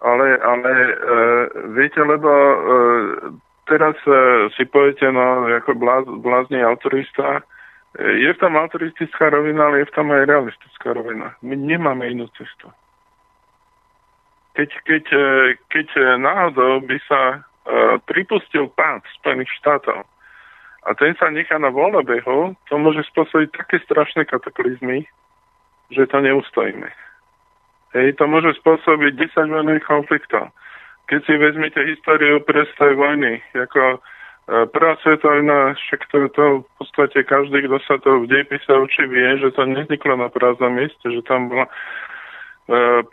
Ale, 0.00 0.26
ale 0.36 0.70
e, 0.74 0.92
viete, 1.72 1.96
lebo 1.96 2.26
e, 2.26 2.56
teraz 3.64 3.94
e, 4.02 4.18
si 4.52 4.66
poviete, 4.66 5.06
no, 5.08 5.46
ako 5.48 5.72
bláz, 5.72 6.04
blázny 6.10 6.58
autorista, 6.60 7.46
e, 7.94 8.12
je 8.18 8.28
v 8.28 8.40
tom 8.42 8.52
autoristická 8.54 9.30
rovina, 9.30 9.64
ale 9.64 9.80
je 9.80 9.88
v 9.88 9.94
tom 9.94 10.10
aj 10.10 10.26
realistická 10.26 10.90
rovina. 10.90 11.38
My 11.40 11.54
nemáme 11.54 12.10
inú 12.10 12.26
cestu. 12.34 12.66
Keď, 14.54 14.70
keď, 14.86 15.04
e, 15.10 15.26
keď 15.66 15.88
e, 15.98 16.02
náhodou 16.22 16.78
by 16.86 16.98
sa 17.10 17.20
e, 17.26 17.38
pripustil 18.06 18.70
pád 18.70 19.02
Spojených 19.18 19.50
štátov 19.58 20.06
a 20.86 20.90
ten 20.94 21.18
sa 21.18 21.26
nechá 21.34 21.58
na 21.58 21.74
voľnobehu, 21.74 22.54
to 22.70 22.74
môže 22.78 23.02
spôsobiť 23.10 23.50
také 23.50 23.82
strašné 23.82 24.30
kataklizmy, 24.30 25.10
že 25.90 26.06
to 26.06 26.18
neustojíme. 26.22 26.86
Hej, 27.98 28.14
to 28.18 28.30
môže 28.30 28.54
spôsobiť 28.62 29.34
10 29.34 29.54
vojnových 29.54 29.86
konfliktov. 29.86 30.54
Keď 31.10 31.20
si 31.26 31.34
vezmete 31.34 31.80
históriu 31.84 32.42
prestoj 32.42 32.94
vojny, 32.94 33.42
ako 33.54 34.02
prvá 34.46 34.92
svetová 35.00 35.40
vojna, 35.40 35.72
však 35.72 36.00
to, 36.12 36.18
to 36.36 36.44
v 36.64 36.70
podstate 36.80 37.18
každý, 37.24 37.64
kto 37.64 37.76
sa 37.86 37.96
to 38.02 38.24
v 38.24 38.28
dejpise 38.28 38.68
učí, 38.68 39.08
vie, 39.08 39.40
že 39.40 39.56
to 39.56 39.64
nevzniklo 39.64 40.20
na 40.20 40.28
prázdnom 40.28 40.74
mieste, 40.74 41.06
že 41.06 41.24
tam 41.24 41.48
bola 41.48 41.70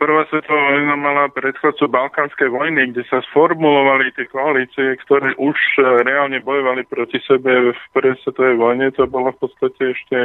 Prvá 0.00 0.24
svetová 0.32 0.72
vojna 0.72 0.96
mala 0.96 1.28
predchodcu 1.28 1.84
Balkánskej 1.84 2.48
vojny, 2.48 2.88
kde 2.88 3.04
sa 3.04 3.20
sformulovali 3.28 4.08
tie 4.16 4.24
koalície, 4.32 4.96
ktoré 5.04 5.36
už 5.36 5.58
e, 5.76 6.08
reálne 6.08 6.40
bojovali 6.40 6.88
proti 6.88 7.20
sebe 7.28 7.76
v 7.76 7.82
prvej 7.92 8.16
svetovej 8.24 8.56
vojne. 8.56 8.88
To 8.96 9.04
bolo 9.04 9.28
v 9.36 9.44
podstate 9.44 9.92
ešte, 9.92 10.18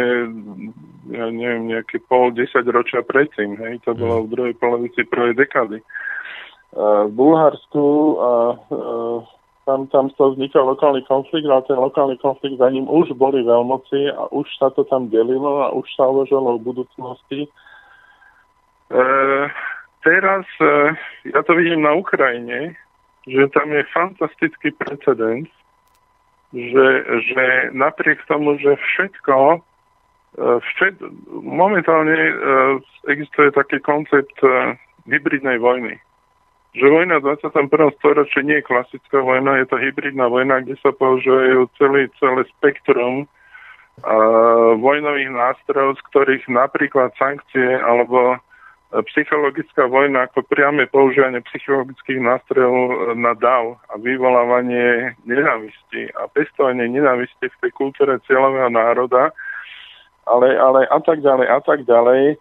ja 1.11 1.27
neviem, 1.27 1.75
nejaký 1.75 2.07
pol, 2.07 2.31
desať 2.31 2.71
ročia 2.71 3.03
predtým. 3.03 3.59
Hej? 3.59 3.83
To 3.83 3.99
bolo 3.99 4.23
v 4.23 4.31
druhej 4.31 4.55
polovici 4.55 5.03
prvej 5.03 5.35
dekády. 5.35 5.83
E, 5.83 5.85
V 6.79 7.11
Bulharsku 7.11 7.87
a 8.23 8.31
e, 8.47 8.55
tam, 9.67 9.91
tam 9.91 10.07
to 10.15 10.39
vznikol 10.39 10.71
lokálny 10.71 11.03
konflikt, 11.03 11.51
ale 11.51 11.67
ten 11.67 11.75
lokálny 11.75 12.15
konflikt 12.23 12.63
za 12.63 12.71
ním 12.71 12.87
už 12.87 13.11
boli 13.19 13.43
veľmoci 13.43 14.07
a 14.07 14.31
už 14.31 14.47
sa 14.55 14.71
to 14.71 14.87
tam 14.87 15.11
delilo 15.11 15.67
a 15.67 15.75
už 15.75 15.83
sa 15.99 16.07
uvažovalo 16.07 16.55
o 16.55 16.63
budúcnosti. 16.63 17.51
E, 18.87 19.03
teraz 20.03 20.45
e, 20.63 20.95
ja 21.35 21.43
to 21.43 21.51
vidím 21.55 21.83
na 21.83 21.93
Ukrajine, 21.93 22.75
že 23.27 23.51
tam 23.51 23.71
je 23.75 23.83
fantastický 23.91 24.71
precedens, 24.71 25.51
že, 26.55 26.87
že 27.27 27.43
napriek 27.75 28.23
tomu, 28.31 28.55
že 28.63 28.79
všetko, 28.79 29.35
e, 29.55 29.59
všet, 30.39 30.95
momentálne 31.43 32.15
e, 32.15 32.33
existuje 33.11 33.51
taký 33.51 33.83
koncept 33.83 34.39
hybridnej 35.07 35.59
vojny. 35.59 35.99
Že 36.75 36.87
vojna 36.87 37.19
v 37.19 37.35
21. 37.35 37.97
storočí 37.99 38.39
nie 38.43 38.59
je 38.61 38.69
klasická 38.69 39.19
vojna, 39.19 39.59
je 39.59 39.67
to 39.67 39.81
hybridná 39.81 40.27
vojna, 40.27 40.61
kde 40.61 40.75
sa 40.79 40.93
používajú 40.93 41.65
celý, 41.79 42.05
celé 42.21 42.43
spektrum 42.59 43.25
uh, 43.25 44.75
vojnových 44.77 45.31
nástrojov, 45.31 45.97
z 45.97 46.01
ktorých 46.11 46.45
napríklad 46.51 47.15
sankcie 47.17 47.81
alebo 47.81 48.37
psychologická 48.87 49.83
vojna 49.91 50.31
ako 50.31 50.47
priame 50.47 50.87
používanie 50.87 51.43
psychologických 51.51 52.23
nástrojov 52.23 53.13
na 53.19 53.35
dav 53.35 53.75
a 53.91 53.99
vyvolávanie 53.99 55.11
nenávisti 55.27 56.07
a 56.15 56.31
pestovanie 56.31 56.87
nenávisti 56.87 57.51
v 57.51 57.59
tej 57.59 57.71
kultúre 57.75 58.15
cieľového 58.23 58.71
národa, 58.71 59.35
ale, 60.23 60.55
ale 60.55 60.87
a 60.87 60.99
tak 61.03 61.19
ďalej, 61.19 61.47
a 61.51 61.59
tak 61.59 61.83
ďalej. 61.83 62.21
E, 62.31 62.35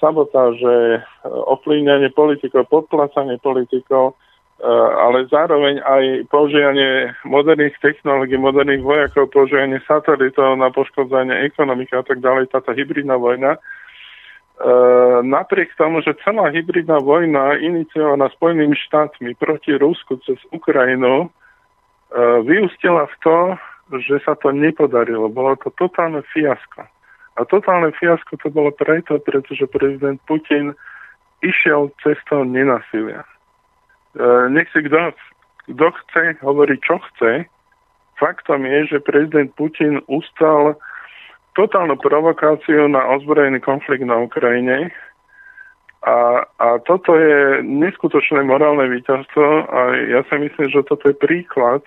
sabotáže, 0.00 0.76
e, 0.96 1.00
ovplyvňanie 1.28 2.08
politikov, 2.16 2.72
podplácanie 2.72 3.36
politikov, 3.44 4.16
ale 4.96 5.26
zároveň 5.28 5.82
aj 5.82 6.30
používanie 6.30 7.12
moderných 7.26 7.74
technológií, 7.82 8.38
moderných 8.38 8.80
vojakov, 8.80 9.28
používanie 9.34 9.82
satelitov 9.84 10.56
na 10.56 10.70
poškodzanie 10.70 11.44
ekonomiky 11.52 11.92
a 11.92 12.06
tak 12.06 12.22
ďalej, 12.22 12.54
táto 12.54 12.72
hybridná 12.72 13.18
vojna. 13.18 13.60
E, 14.54 14.70
napriek 15.26 15.74
tomu, 15.74 15.98
že 15.98 16.14
celá 16.22 16.46
hybridná 16.54 17.02
vojna 17.02 17.58
iniciovaná 17.58 18.30
Spojenými 18.38 18.78
štátmi 18.86 19.34
proti 19.34 19.74
Rusku 19.74 20.22
cez 20.22 20.38
Ukrajinu 20.54 21.26
e, 21.26 21.28
vyústila 22.46 23.10
v 23.10 23.16
to, 23.18 23.38
že 23.98 24.22
sa 24.22 24.38
to 24.38 24.54
nepodarilo. 24.54 25.26
Bolo 25.26 25.58
to 25.58 25.74
totálne 25.74 26.22
fiasko. 26.30 26.86
A 27.34 27.40
totálne 27.50 27.90
fiasko 27.98 28.38
to 28.38 28.46
bolo 28.46 28.70
preto, 28.70 29.18
pretože 29.18 29.66
prezident 29.66 30.22
Putin 30.22 30.78
išiel 31.42 31.90
cestou 32.06 32.46
nenasilia. 32.46 33.26
E, 34.14 34.48
nech 34.54 34.70
si 34.70 34.86
kto, 34.86 35.18
kto 35.66 35.86
chce, 35.98 36.38
hovorí 36.46 36.78
čo 36.78 37.02
chce. 37.10 37.50
Faktom 38.22 38.62
je, 38.62 38.86
že 38.86 39.02
prezident 39.02 39.50
Putin 39.58 39.98
ustal 40.06 40.78
totálnu 41.54 41.96
provokáciu 41.96 42.90
na 42.90 43.00
ozbrojený 43.14 43.62
konflikt 43.62 44.04
na 44.04 44.18
Ukrajine. 44.18 44.90
A, 46.04 46.44
a 46.60 46.68
toto 46.84 47.16
je 47.16 47.64
neskutočné 47.64 48.44
morálne 48.44 48.84
víťazstvo 48.92 49.46
a 49.72 49.80
ja 50.12 50.20
si 50.28 50.36
myslím, 50.36 50.68
že 50.68 50.84
toto 50.84 51.08
je 51.08 51.16
príklad, 51.16 51.80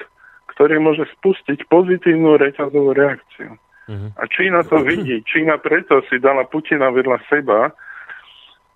ktorý 0.57 0.81
môže 0.81 1.06
spustiť 1.19 1.69
pozitívnu 1.69 2.41
reťazovú 2.41 2.98
reakciu. 2.98 3.53
Mhm. 3.88 4.07
A 4.18 4.23
Čína 4.27 4.65
to 4.65 4.81
vidí. 4.81 5.22
Čína 5.23 5.61
preto 5.61 6.02
si 6.10 6.18
dala 6.18 6.49
Putina 6.49 6.89
vedľa 6.89 7.22
seba. 7.30 7.72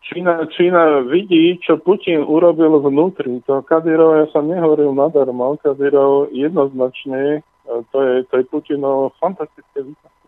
Čína, 0.02 0.46
Čína 0.52 1.08
vidí, 1.08 1.58
čo 1.64 1.78
Putin 1.78 2.22
urobil 2.22 2.80
vnútri. 2.84 3.40
To 3.48 3.64
Kadyrov, 3.64 4.24
ja 4.24 4.26
som 4.34 4.50
nehovoril 4.50 4.92
nadarmo, 4.92 5.56
Kadyrov 5.62 6.34
jednoznačne, 6.36 7.40
e, 7.40 7.72
to 7.94 7.98
je, 8.02 8.14
to 8.28 8.34
je 8.42 8.44
Putinov 8.50 9.16
fantastické 9.22 9.86
víťazstvo. 9.86 10.21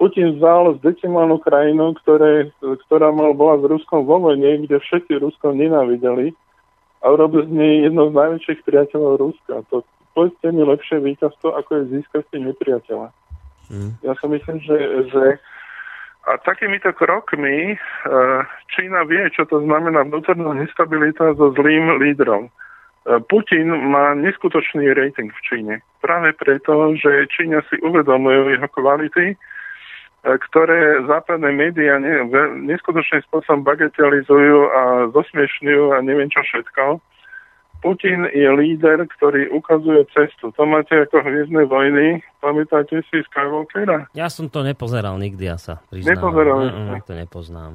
Putin 0.00 0.40
vzal 0.40 0.80
z 0.80 0.96
decimálnu 0.96 1.36
krajinu, 1.44 1.92
ktoré, 2.00 2.48
ktorá 2.88 3.12
mal, 3.12 3.36
bola 3.36 3.60
s 3.60 3.68
Ruskom 3.68 4.08
vo 4.08 4.16
vojne, 4.16 4.64
kde 4.64 4.80
všetci 4.80 5.20
Rusko 5.20 5.52
nenávideli 5.52 6.32
a 7.04 7.12
urobil 7.12 7.44
z 7.44 7.52
nej 7.52 7.84
jedno 7.84 8.08
z 8.08 8.16
najväčších 8.16 8.64
priateľov 8.64 9.20
Ruska. 9.20 9.60
To 9.68 9.84
povedzte 10.16 10.56
mi 10.56 10.64
lepšie 10.64 11.04
víťazstvo, 11.04 11.52
ako 11.52 11.70
je 11.76 11.82
získať 11.92 12.24
si 12.32 12.36
nepriateľa. 12.40 13.12
Mm. 13.68 13.92
Ja 14.00 14.12
si 14.16 14.26
myslím, 14.32 14.58
že, 14.64 14.76
že 15.12 15.24
a 16.28 16.36
takýmito 16.48 16.96
krokmi 16.96 17.72
e, 17.72 17.76
Čína 18.72 19.04
vie, 19.04 19.28
čo 19.36 19.44
to 19.48 19.60
znamená 19.64 20.04
vnútorná 20.04 20.52
nestabilita 20.56 21.36
so 21.36 21.52
zlým 21.56 22.00
lídrom. 22.00 22.48
E, 22.48 22.50
Putin 23.28 23.72
má 23.88 24.16
neskutočný 24.16 24.96
rating 24.96 25.28
v 25.28 25.44
Číne. 25.44 25.74
Práve 26.00 26.32
preto, 26.36 26.96
že 26.96 27.28
Číňa 27.36 27.64
si 27.68 27.80
uvedomujú 27.84 28.52
jeho 28.52 28.68
kvality, 28.68 29.36
ktoré 30.20 30.78
západné 31.04 31.48
médiá 31.50 31.96
ne, 31.96 32.28
ve- 32.28 32.52
neskutočným 32.66 33.24
spôsobom 33.24 33.64
bagatelizujú 33.64 34.58
a 34.68 34.82
zosmiešňujú 35.10 35.84
a 35.90 36.00
neviem 36.00 36.28
čo 36.28 36.40
všetko. 36.40 37.00
Putin 37.80 38.28
je 38.28 38.44
líder, 38.44 39.08
ktorý 39.08 39.48
ukazuje 39.50 40.04
cestu. 40.12 40.52
To 40.52 40.62
máte 40.68 40.92
ako 40.92 41.24
Hviezdne 41.24 41.64
vojny. 41.64 42.20
Pamätáte 42.36 43.00
si 43.08 43.24
Skywalkera? 43.24 44.04
Ja 44.12 44.28
som 44.28 44.52
to 44.52 44.60
nepozeral 44.60 45.16
nikdy, 45.16 45.48
ja 45.48 45.56
sa 45.56 45.80
priznám. 45.88 46.12
Nepozerali 46.12 46.64
Mm, 46.64 46.70
ste. 46.70 46.92
mm, 46.92 47.00
to 47.08 47.12
nepoznám. 47.16 47.72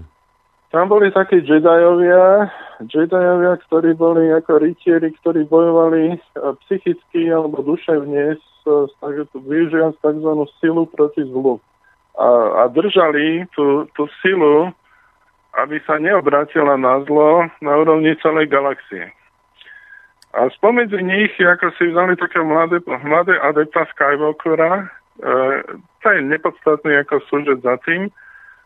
tam 0.69 0.85
boli 0.85 1.09
takí 1.09 1.41
Jediovia, 1.41 2.51
Jediovia, 2.83 3.57
ktorí 3.65 3.95
boli 3.95 4.29
ako 4.29 4.59
rytieri, 4.59 5.09
ktorí 5.15 5.47
bojovali 5.47 6.03
e, 6.11 6.17
psychicky 6.61 7.25
alebo 7.25 7.63
duševne 7.63 8.35
využívať 9.33 9.93
tzv. 9.95 10.29
silu 10.59 10.83
proti 10.85 11.23
zlu. 11.23 11.57
A, 12.15 12.27
a 12.63 12.71
držali 12.71 13.43
tú, 13.51 13.87
tú 13.91 14.07
silu, 14.23 14.71
aby 15.55 15.79
sa 15.83 15.99
neobrátila 15.99 16.75
na 16.79 17.03
zlo 17.07 17.47
na 17.59 17.73
úrovni 17.75 18.15
celej 18.19 18.51
galaxie. 18.51 19.11
A 20.35 20.51
spomedzi 20.51 20.99
nich, 20.99 21.31
ako 21.39 21.71
si 21.79 21.87
vzali 21.91 22.19
také 22.19 22.43
mladé, 22.43 22.83
mladé 23.07 23.39
adepta 23.39 23.87
Skywalkera, 23.95 24.83
e, 24.83 24.85
to 26.03 26.07
je 26.11 26.19
nepodstatný 26.27 26.91
ako 27.07 27.23
súžet 27.31 27.63
za 27.63 27.79
tým, 27.87 28.11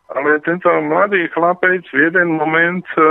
ale 0.09 0.41
tento 0.41 0.65
mladý 0.65 1.29
chlapec 1.29 1.85
v 1.93 2.09
jeden 2.09 2.41
moment 2.41 2.85
e, 2.97 3.01
e, 3.01 3.05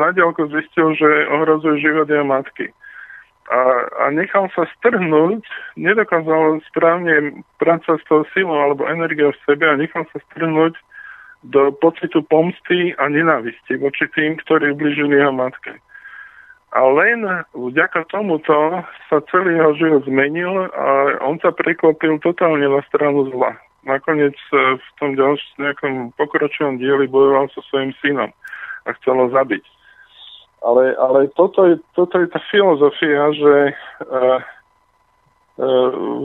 na 0.00 0.16
diálku 0.16 0.48
zistil, 0.48 0.96
že 0.96 1.28
ohrozuje 1.28 1.84
život 1.84 2.08
jeho 2.08 2.24
matky. 2.24 2.72
A, 3.52 3.60
a 4.00 4.04
nechal 4.08 4.48
sa 4.56 4.64
strhnúť, 4.80 5.44
nedokázal 5.76 6.64
správne 6.72 7.44
pracovať 7.60 8.00
s 8.00 8.08
tou 8.08 8.24
silou 8.32 8.56
alebo 8.56 8.88
energiou 8.88 9.36
v 9.36 9.42
sebe 9.44 9.68
a 9.68 9.76
nechal 9.76 10.08
sa 10.16 10.18
strhnúť 10.32 10.72
do 11.44 11.68
pocitu 11.76 12.24
pomsty 12.24 12.96
a 12.96 13.04
nenávisti 13.12 13.76
voči 13.76 14.08
tým, 14.16 14.40
ktorí 14.40 14.72
ubližili 14.72 15.20
jeho 15.20 15.32
matke. 15.32 15.76
A 16.72 16.80
len 16.88 17.28
vďaka 17.52 18.08
tomuto 18.08 18.80
sa 19.12 19.20
celý 19.28 19.60
jeho 19.60 19.72
život 19.76 20.02
zmenil 20.08 20.72
a 20.72 21.20
on 21.20 21.36
sa 21.44 21.52
preklopil 21.52 22.16
totálne 22.24 22.64
na 22.64 22.80
stranu 22.88 23.28
zla 23.28 23.60
nakoniec 23.84 24.34
e, 24.52 24.80
v 24.80 24.88
tom 24.98 25.14
ďalšom 25.14 25.60
nejakom 25.60 25.94
pokročilom 26.16 26.80
dieli 26.80 27.06
bojoval 27.06 27.48
so 27.52 27.60
svojím 27.68 27.92
synom 28.00 28.32
a 28.84 28.88
chcel 29.00 29.16
ho 29.16 29.28
zabiť. 29.30 29.64
Ale, 30.64 30.96
ale 30.96 31.28
toto, 31.36 31.68
je, 31.68 31.76
toto 31.92 32.16
je 32.16 32.26
tá 32.32 32.40
filozofia, 32.48 33.36
že 33.36 33.54
uh, 34.08 34.40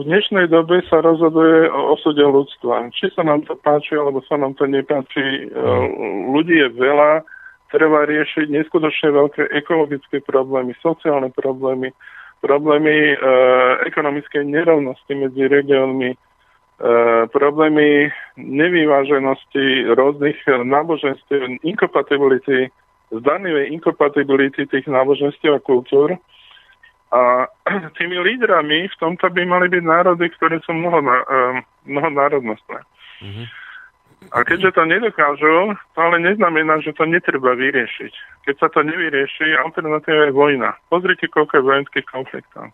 dnešnej 0.08 0.48
dobe 0.48 0.80
sa 0.88 1.04
rozhoduje 1.04 1.68
o 1.68 1.94
osude 1.94 2.24
ľudstva. 2.24 2.88
Či 2.96 3.12
sa 3.12 3.22
nám 3.22 3.44
to 3.44 3.54
páči, 3.60 3.94
alebo 4.00 4.24
sa 4.24 4.40
nám 4.40 4.56
to 4.56 4.64
nepáči. 4.64 5.52
Uh, 5.52 5.84
ľudí 6.32 6.56
je 6.56 6.72
veľa, 6.72 7.20
treba 7.68 8.08
riešiť 8.08 8.48
neskutočne 8.48 9.12
veľké 9.12 9.42
ekologické 9.52 10.24
problémy, 10.24 10.72
sociálne 10.80 11.28
problémy, 11.36 11.92
problémy 12.40 13.20
uh, 13.20 13.84
ekonomickej 13.84 14.48
nerovnosti 14.48 15.12
medzi 15.12 15.44
regiónmi, 15.46 16.16
E, 16.80 17.28
problémy 17.28 18.08
nevyváženosti 18.40 19.92
rôznych 19.92 20.40
náboženstiev, 20.48 21.60
inkompatibility, 21.60 22.72
zdanlivej 23.10 23.74
inkompatibility 23.74 24.66
tých 24.70 24.86
náboženstiev 24.86 25.58
a 25.58 25.60
kultúr. 25.62 26.14
A 27.10 27.50
tými 27.98 28.16
lídrami 28.22 28.86
v 28.86 28.98
tomto 29.02 29.26
by 29.30 29.42
mali 29.42 29.66
byť 29.66 29.82
národy, 29.82 30.30
ktoré 30.38 30.62
sú 30.62 30.70
mnoho, 30.72 31.02
e, 31.02 31.22
mnohonárodnostné. 31.90 32.78
Mm-hmm. 33.20 33.46
A 34.30 34.44
keďže 34.44 34.76
to 34.76 34.84
nedokážu, 34.84 35.74
to 35.96 35.98
ale 35.98 36.20
neznamená, 36.20 36.78
že 36.84 36.92
to 36.92 37.08
netreba 37.08 37.56
vyriešiť. 37.56 38.12
Keď 38.46 38.54
sa 38.60 38.68
to 38.68 38.84
nevyrieši, 38.84 39.56
alternatíva 39.56 40.28
je 40.28 40.36
vojna. 40.36 40.76
Pozrite, 40.92 41.24
koľko 41.32 41.56
je 41.56 41.66
vojenských 41.66 42.06
konfliktov. 42.06 42.68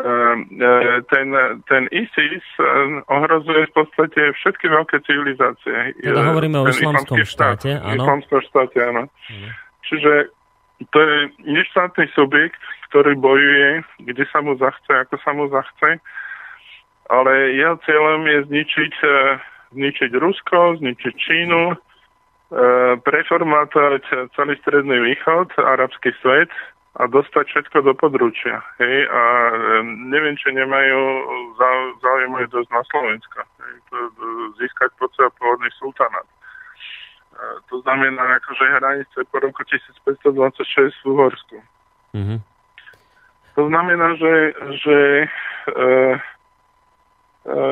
Ehm, 0.00 0.48
e, 0.56 1.02
ten, 1.12 1.28
ten 1.68 1.84
ISIS 1.92 2.46
e, 2.56 2.64
ohrozuje 3.12 3.68
v 3.68 3.72
podstate 3.76 4.32
všetky 4.32 4.72
veľké 4.72 4.96
civilizácie. 5.04 5.92
Teda 6.00 6.24
hovoríme 6.24 6.56
o 6.56 6.64
islamskom 6.64 7.20
štáte, 7.20 7.76
áno. 7.76 8.08
Islamskom 8.08 8.40
štáte, 8.48 8.80
áno. 8.80 9.12
Mhm. 9.28 9.48
Čiže 9.84 10.12
to 10.88 10.98
je 11.04 11.16
neštátny 11.44 12.08
subjekt, 12.16 12.62
ktorý 12.88 13.12
bojuje, 13.20 13.84
kde 14.08 14.24
sa 14.32 14.40
mu 14.40 14.56
zachce, 14.56 14.88
ako 14.88 15.20
sa 15.20 15.30
mu 15.36 15.52
zachce, 15.52 16.00
ale 17.12 17.32
jeho 17.52 17.76
cieľom 17.84 18.24
je 18.24 18.38
zničiť, 18.48 18.94
zničiť 19.76 20.10
Rusko, 20.16 20.80
zničiť 20.80 21.14
Čínu, 21.20 21.76
preformátovať 23.04 24.32
celý 24.32 24.54
stredný 24.62 25.04
východ, 25.04 25.52
arabský 25.58 26.16
svet, 26.22 26.48
a 26.98 27.06
dostať 27.06 27.46
všetko 27.46 27.86
do 27.86 27.94
područia. 27.94 28.58
Hej? 28.82 29.06
A 29.06 29.20
neviem, 30.10 30.34
či 30.34 30.50
nemajú 30.50 30.98
záujem 32.02 32.32
aj 32.34 32.46
dosť 32.50 32.68
na 32.74 32.82
Slovensko. 32.90 33.38
Hej? 33.46 33.74
Získať 34.58 34.90
pod 34.98 35.14
seba 35.14 35.30
pôvodný 35.38 35.70
sultánat. 35.78 36.26
To 37.70 37.80
znamená 37.80 38.36
akože 38.42 38.64
hranice 38.76 39.18
po 39.32 39.38
roku 39.40 39.62
1526 39.64 40.92
v 41.00 41.06
Uhorsku. 41.08 41.56
Mm-hmm. 42.12 42.38
To 43.54 43.62
znamená, 43.68 44.08
že, 44.18 44.34
že 44.84 44.98
e, 45.24 45.28
e, 47.48 47.62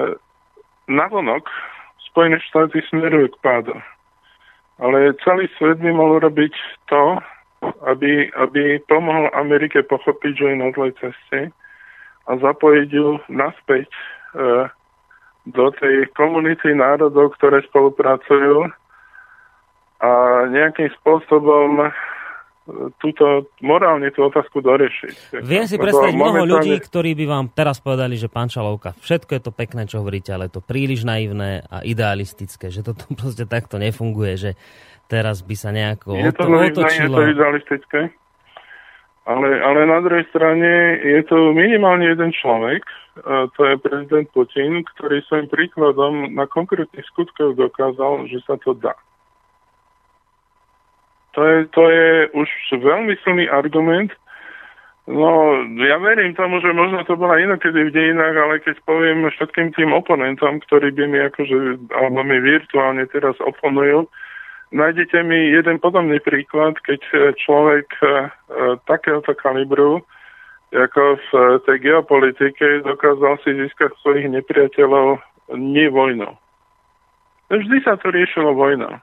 navonok 0.88 1.44
Spojené 2.08 2.40
štáty 2.48 2.80
smerujú 2.88 3.28
k 3.36 3.40
pádu. 3.44 3.74
Ale 4.78 5.12
celý 5.26 5.50
svet 5.58 5.78
by 5.82 5.90
mal 5.92 6.18
robiť 6.22 6.54
to, 6.88 7.20
aby, 7.62 8.30
aby 8.34 8.78
pomohol 8.86 9.30
Amerike 9.34 9.82
pochopiť, 9.82 10.32
že 10.34 10.46
je 10.52 10.56
na 10.56 10.68
zlej 10.74 10.92
ceste 10.98 11.50
a 12.28 12.32
zapojiť 12.36 12.88
ju 12.92 13.08
naspäť 13.32 13.88
e, 13.88 14.00
do 15.48 15.66
tej 15.80 16.12
komunity 16.12 16.76
národov, 16.76 17.34
ktoré 17.40 17.64
spolupracujú 17.66 18.68
a 19.98 20.10
nejakým 20.52 20.92
spôsobom 21.00 21.88
e, 21.88 21.90
túto 23.00 23.48
morálne 23.64 24.12
tú 24.12 24.28
otázku 24.28 24.60
doriešiť. 24.60 25.40
Viem 25.40 25.64
si 25.64 25.80
predstaviť 25.80 26.14
mnoho 26.14 26.44
ľudí, 26.44 26.76
ktorí 26.78 27.16
by 27.16 27.24
vám 27.26 27.46
teraz 27.56 27.80
povedali, 27.80 28.20
že 28.20 28.28
pán 28.28 28.52
Čalovka, 28.52 28.92
všetko 29.00 29.30
je 29.34 29.42
to 29.42 29.50
pekné, 29.50 29.88
čo 29.88 30.04
hovoríte, 30.04 30.30
ale 30.30 30.52
je 30.52 30.60
to 30.60 30.62
príliš 30.62 31.08
naivné 31.08 31.64
a 31.66 31.80
idealistické, 31.82 32.68
že 32.68 32.84
toto 32.84 33.08
proste 33.18 33.48
takto 33.48 33.80
nefunguje, 33.80 34.36
že 34.36 34.50
teraz 35.08 35.40
by 35.40 35.56
sa 35.56 35.72
nejako 35.72 36.14
je 36.14 36.32
to, 36.36 36.44
otočilo. 36.44 37.16
Je 37.16 37.26
to 37.26 37.32
idealistické, 37.34 38.00
ale, 39.24 39.48
ale 39.60 39.80
na 39.88 39.98
druhej 40.04 40.24
strane 40.32 41.00
je 41.04 41.20
to 41.26 41.56
minimálne 41.56 42.04
jeden 42.04 42.32
človek, 42.32 42.84
to 43.26 43.60
je 43.66 43.74
prezident 43.82 44.28
Putin, 44.30 44.86
ktorý 44.94 45.20
svojim 45.26 45.48
príkladom 45.50 46.32
na 46.38 46.46
konkrétnych 46.46 47.04
skutkoch 47.10 47.58
dokázal, 47.58 48.30
že 48.30 48.38
sa 48.46 48.54
to 48.62 48.78
dá. 48.78 48.94
To 51.34 51.40
je, 51.44 51.56
to 51.70 51.82
je 51.90 52.08
už 52.34 52.48
veľmi 52.78 53.14
silný 53.22 53.46
argument. 53.50 54.10
No, 55.08 55.56
ja 55.80 55.96
verím 55.96 56.36
tomu, 56.36 56.60
že 56.60 56.68
možno 56.74 57.00
to 57.08 57.16
bola 57.16 57.40
inokedy 57.40 57.88
v 57.88 57.94
dejinách, 57.94 58.36
ale 58.36 58.54
keď 58.60 58.76
poviem 58.84 59.24
všetkým 59.32 59.72
tým 59.72 59.96
oponentom, 59.96 60.60
ktorí 60.68 60.92
by 60.92 61.04
mi 61.08 61.18
akože, 61.32 61.56
alebo 61.96 62.20
mi 62.26 62.38
virtuálne 62.44 63.08
teraz 63.08 63.38
oponujú, 63.40 64.04
Nájdete 64.68 65.24
mi 65.24 65.48
jeden 65.48 65.80
podobný 65.80 66.20
príklad, 66.20 66.76
keď 66.84 67.00
e, 67.00 67.16
človek 67.40 67.88
e, 67.98 68.04
e, 68.04 68.10
takéhoto 68.84 69.32
kalibru, 69.32 70.04
ako 70.68 71.16
v 71.16 71.30
tej 71.64 71.80
geopolitike, 71.80 72.84
dokázal 72.84 73.40
si 73.40 73.56
získať 73.56 73.88
svojich 74.04 74.28
nepriateľov 74.28 75.16
nie 75.56 75.88
vojnou. 75.88 76.36
Vždy 77.48 77.80
sa 77.80 77.96
to 77.96 78.12
riešilo 78.12 78.52
vojnou. 78.52 79.00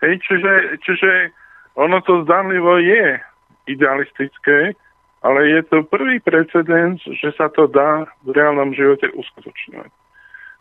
Hej, 0.00 0.24
čiže, 0.24 0.80
čiže 0.80 1.36
ono 1.76 2.00
to 2.00 2.24
zdanlivo 2.24 2.80
je 2.80 3.20
idealistické, 3.68 4.72
ale 5.20 5.40
je 5.52 5.60
to 5.68 5.84
prvý 5.84 6.16
precedens, 6.24 7.04
že 7.04 7.36
sa 7.36 7.52
to 7.52 7.68
dá 7.68 8.08
v 8.24 8.32
reálnom 8.32 8.72
živote 8.72 9.12
uskutočňovať. 9.12 9.92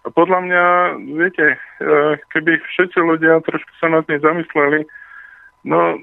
Podľa 0.02 0.40
mňa, 0.42 0.64
viete, 1.14 1.46
e, 1.54 1.58
keby 2.34 2.58
všetci 2.58 2.98
ľudia 2.98 3.38
trošku 3.46 3.70
sa 3.78 3.86
nad 3.94 4.02
tým 4.10 4.18
zamysleli, 4.18 4.90
no 5.70 6.02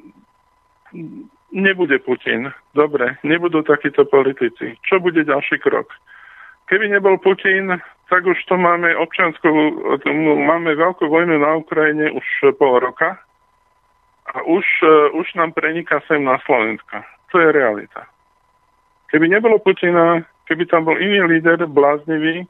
nebude 1.51 1.99
Putin. 2.07 2.55
Dobre, 2.79 3.19
nebudú 3.27 3.67
takíto 3.67 4.07
politici. 4.07 4.79
Čo 4.87 5.03
bude 5.03 5.27
ďalší 5.27 5.59
krok? 5.59 5.91
Keby 6.71 6.95
nebol 6.95 7.19
Putin, 7.19 7.75
tak 8.07 8.23
už 8.23 8.39
to 8.47 8.55
máme 8.55 8.93
občanskú, 8.97 9.51
máme 10.47 10.79
veľkú 10.79 11.11
vojnu 11.11 11.43
na 11.43 11.59
Ukrajine 11.59 12.15
už 12.15 12.55
pol 12.55 12.79
roka 12.79 13.19
a 14.31 14.47
už, 14.47 14.65
e, 14.85 14.95
už 15.19 15.27
nám 15.35 15.59
preniká 15.59 15.99
sem 16.07 16.23
na 16.23 16.39
Slovensko. 16.47 17.03
To 17.33 17.43
je 17.43 17.51
realita. 17.51 18.07
Keby 19.11 19.27
nebolo 19.27 19.59
Putina, 19.59 20.23
keby 20.47 20.69
tam 20.69 20.85
bol 20.85 21.01
iný 21.01 21.25
líder, 21.25 21.65
bláznivý, 21.67 22.45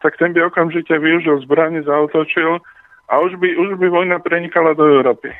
tak 0.00 0.16
ten 0.16 0.32
by 0.32 0.48
okamžite 0.48 0.92
využil 0.92 1.40
zbranie, 1.44 1.84
zautočil 1.84 2.60
a 3.08 3.14
už 3.20 3.36
by, 3.36 3.48
už 3.56 3.76
by 3.76 3.86
vojna 3.88 4.18
prenikala 4.18 4.72
do 4.72 4.88
Európy. 4.88 5.32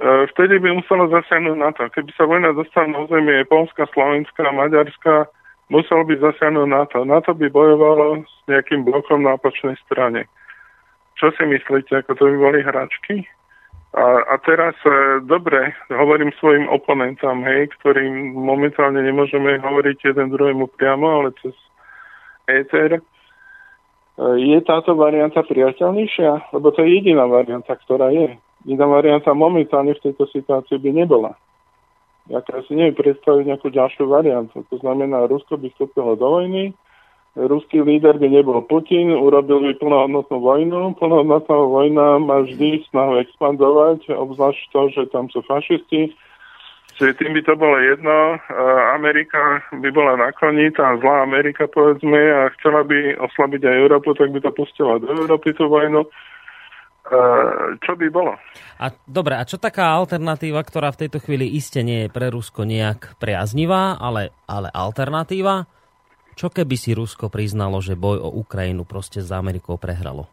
E, 0.00 0.26
vtedy 0.32 0.60
by 0.60 0.80
muselo 0.80 1.08
zasiahnuť 1.08 1.56
na 1.56 1.70
to. 1.72 1.88
Keby 1.92 2.10
sa 2.16 2.24
vojna 2.24 2.52
dostala 2.52 2.88
na 2.88 2.98
územie 3.04 3.44
Polska, 3.48 3.84
Slovenska, 3.92 4.48
Maďarska, 4.48 5.28
musel 5.68 6.04
by 6.04 6.16
zasiahnuť 6.20 6.66
na 6.68 6.84
to. 6.88 7.04
By 7.36 7.46
bojovalo 7.48 8.24
s 8.24 8.34
nejakým 8.48 8.84
blokom 8.84 9.24
na 9.24 9.36
opačnej 9.36 9.76
strane. 9.84 10.24
Čo 11.20 11.36
si 11.36 11.44
myslíte, 11.44 12.00
ako 12.00 12.16
to 12.16 12.24
by 12.32 12.36
boli 12.36 12.60
hračky? 12.64 13.28
A, 13.90 14.22
a 14.22 14.34
teraz, 14.46 14.72
e, 14.86 15.20
dobre, 15.26 15.74
hovorím 15.90 16.30
svojim 16.38 16.70
oponentom, 16.70 17.42
hej, 17.42 17.68
ktorým 17.80 18.38
momentálne 18.38 19.02
nemôžeme 19.02 19.58
hovoriť 19.58 20.14
jeden 20.14 20.30
druhému 20.30 20.70
priamo, 20.78 21.20
ale 21.20 21.34
cez 21.42 21.52
éter. 22.46 23.02
E, 24.20 24.24
je 24.52 24.58
táto 24.60 24.92
varianta 24.92 25.40
priateľnejšia? 25.40 26.52
Lebo 26.52 26.68
to 26.76 26.84
je 26.84 27.00
jediná 27.00 27.24
varianta, 27.24 27.72
ktorá 27.72 28.12
je. 28.12 28.36
Iná 28.68 28.84
varianta 28.84 29.32
momentálne 29.32 29.96
v 29.96 30.04
tejto 30.04 30.28
situácii 30.28 30.76
by 30.76 30.90
nebola. 30.92 31.32
Ja 32.28 32.44
si 32.68 32.76
neviem 32.76 32.94
predstaviť 32.94 33.48
nejakú 33.48 33.72
ďalšiu 33.72 34.06
variantu. 34.06 34.62
To 34.68 34.76
znamená, 34.78 35.24
Rusko 35.26 35.56
by 35.56 35.72
vstúpilo 35.72 36.14
do 36.14 36.28
vojny, 36.30 36.76
ruský 37.34 37.82
líder 37.82 38.18
by 38.18 38.28
nebol 38.28 38.62
Putin, 38.66 39.10
urobil 39.14 39.62
by 39.62 39.72
plnohodnotnú 39.78 40.38
vojnu. 40.38 40.80
Plnohodnotná 40.98 41.56
vojna 41.56 42.06
má 42.18 42.42
vždy 42.42 42.86
snahu 42.90 43.22
expandovať, 43.22 44.10
obzvlášť 44.14 44.62
to, 44.70 44.80
že 44.94 45.02
tam 45.10 45.30
sú 45.30 45.42
fašisti. 45.46 46.14
Čiže 47.00 47.16
tým 47.16 47.32
by 47.32 47.42
to 47.48 47.56
bolo 47.56 47.80
jedno. 47.80 48.36
Amerika 48.92 49.64
by 49.72 49.88
bola 49.88 50.20
naklonitá, 50.20 51.00
zlá 51.00 51.24
Amerika 51.24 51.64
povedzme, 51.64 52.20
a 52.20 52.52
chcela 52.60 52.84
by 52.84 53.16
oslabiť 53.16 53.64
aj 53.64 53.76
Európu, 53.80 54.12
tak 54.12 54.28
by 54.28 54.44
to 54.44 54.52
pustila 54.52 55.00
do 55.00 55.08
Európy 55.08 55.56
tú 55.56 55.64
vojnu. 55.64 56.04
Čo 57.80 57.92
by 57.96 58.06
bolo? 58.12 58.36
A 58.84 58.92
dobre, 59.08 59.32
a 59.40 59.48
čo 59.48 59.56
taká 59.56 59.96
alternatíva, 59.96 60.60
ktorá 60.60 60.92
v 60.92 61.08
tejto 61.08 61.24
chvíli 61.24 61.48
iste 61.56 61.80
nie 61.80 62.04
je 62.04 62.12
pre 62.12 62.28
Rusko 62.28 62.68
nejak 62.68 63.16
priaznivá, 63.16 63.96
ale, 63.96 64.36
ale 64.44 64.68
alternatíva? 64.68 65.64
Čo 66.36 66.52
keby 66.52 66.76
si 66.76 66.92
Rusko 66.92 67.32
priznalo, 67.32 67.80
že 67.80 67.96
boj 67.96 68.20
o 68.20 68.28
Ukrajinu 68.28 68.84
proste 68.84 69.24
s 69.24 69.32
Amerikou 69.32 69.80
prehralo? 69.80 70.28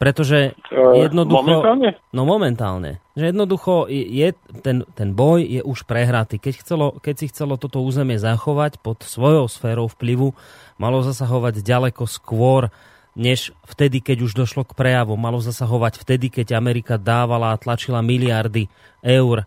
Pretože 0.00 0.56
e, 0.70 0.78
jednoducho... 1.08 1.42
Momentálne? 1.42 1.90
No 2.12 2.22
momentálne. 2.24 2.92
Že 3.12 3.24
jednoducho 3.34 3.72
je, 3.92 4.32
ten, 4.64 4.88
ten 4.96 5.08
boj 5.12 5.44
je 5.44 5.60
už 5.60 5.84
prehratý. 5.84 6.40
Keď, 6.40 6.54
chcelo, 6.64 6.86
keď 7.00 7.14
si 7.16 7.26
chcelo 7.28 7.60
toto 7.60 7.84
územie 7.84 8.16
zachovať 8.16 8.80
pod 8.80 9.04
svojou 9.04 9.50
sférou 9.50 9.90
vplyvu, 9.92 10.32
malo 10.80 11.04
zasahovať 11.04 11.60
ďaleko 11.60 12.08
skôr 12.08 12.72
než 13.12 13.52
vtedy, 13.68 14.00
keď 14.00 14.24
už 14.24 14.32
došlo 14.32 14.64
k 14.64 14.72
prejavu. 14.72 15.12
Malo 15.20 15.36
zasahovať 15.36 16.00
vtedy, 16.00 16.32
keď 16.32 16.56
Amerika 16.56 16.96
dávala 16.96 17.52
a 17.52 17.60
tlačila 17.60 18.00
miliardy 18.00 18.72
eur 19.04 19.44
e, 19.44 19.46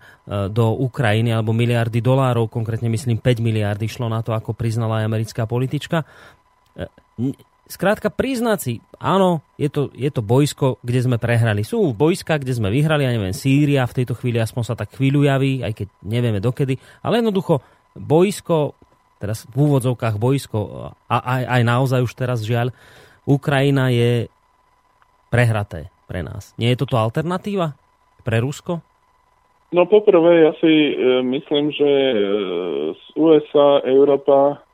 do 0.54 0.78
Ukrajiny, 0.78 1.34
alebo 1.34 1.50
miliardy 1.50 1.98
dolárov, 2.00 2.46
konkrétne 2.46 2.88
myslím 2.94 3.18
5 3.18 3.42
miliardy 3.42 3.90
šlo 3.90 4.06
na 4.06 4.22
to, 4.22 4.38
ako 4.38 4.54
priznala 4.54 5.02
aj 5.02 5.10
americká 5.10 5.50
politička. 5.50 6.06
Skrátka 7.66 8.14
priznať 8.14 8.60
si, 8.62 8.74
áno, 9.02 9.42
je 9.58 9.74
to, 9.74 9.90
je 9.98 10.10
to 10.14 10.22
bojsko, 10.22 10.78
kde 10.86 11.02
sme 11.02 11.18
prehrali. 11.18 11.66
Sú 11.66 11.82
bojska, 11.98 12.38
kde 12.38 12.54
sme 12.54 12.70
vyhrali, 12.70 13.10
ja 13.10 13.12
neviem, 13.14 13.34
Sýria, 13.34 13.90
v 13.90 13.98
tejto 14.02 14.14
chvíli 14.14 14.38
aspoň 14.38 14.64
sa 14.70 14.76
tak 14.78 14.94
chvíľu 14.94 15.26
javí, 15.26 15.66
aj 15.66 15.74
keď 15.74 15.88
nevieme 16.06 16.38
dokedy, 16.38 16.78
ale 17.02 17.26
jednoducho 17.26 17.66
bojsko, 17.98 18.78
teraz 19.18 19.50
v 19.50 19.56
úvodzovkách 19.66 20.22
bojsko, 20.22 20.94
a 21.10 21.18
aj, 21.18 21.44
aj 21.58 21.62
naozaj 21.66 22.06
už 22.06 22.14
teraz 22.14 22.46
žiaľ, 22.46 22.70
Ukrajina 23.26 23.90
je 23.90 24.30
prehraté 25.34 25.90
pre 26.06 26.22
nás. 26.22 26.54
Nie 26.62 26.78
je 26.78 26.86
toto 26.86 27.02
alternatíva 27.02 27.74
pre 28.22 28.38
Rusko? 28.46 28.86
No 29.74 29.90
poprvé, 29.90 30.46
ja 30.46 30.54
si 30.62 30.70
e, 30.70 30.94
myslím, 31.26 31.74
že 31.74 31.90
e, 31.90 32.16
z 32.94 33.06
USA, 33.18 33.82
Európa 33.84 34.65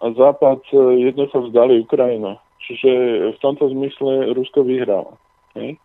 a 0.00 0.06
Západ 0.12 0.60
e, 0.72 0.76
jednoducho 1.08 1.48
vzdali 1.48 1.80
Ukrajinu. 1.80 2.36
Čiže 2.66 2.90
v 3.36 3.38
tomto 3.38 3.70
zmysle 3.70 4.34
Rusko 4.34 4.66
vyhralo. 4.66 5.16
Hej? 5.54 5.78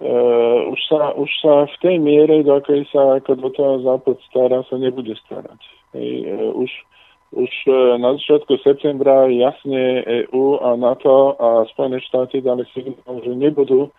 E, 0.00 0.10
už, 0.72 0.80
sa, 0.88 1.12
už 1.14 1.30
sa 1.42 1.66
v 1.68 1.76
tej 1.82 1.96
miere, 1.98 2.42
do 2.42 2.56
akej 2.56 2.88
sa 2.88 3.20
ako 3.20 3.32
do 3.36 3.48
toho 3.52 3.74
Západ 3.84 4.16
stará, 4.30 4.64
sa 4.66 4.76
nebude 4.80 5.14
starať. 5.26 5.60
Hej? 5.94 6.10
E, 6.26 6.34
už 6.54 6.70
už 7.32 7.52
e, 7.68 7.98
na 8.00 8.16
začiatku 8.16 8.56
septembra 8.64 9.28
jasne 9.28 10.00
EU 10.00 10.56
a 10.64 10.76
NATO 10.80 11.36
a 11.36 11.68
Spojené 11.68 12.00
štáty 12.00 12.40
dali 12.40 12.64
signál, 12.72 13.20
že 13.20 13.36
nebudú 13.36 13.88
e, 13.88 13.90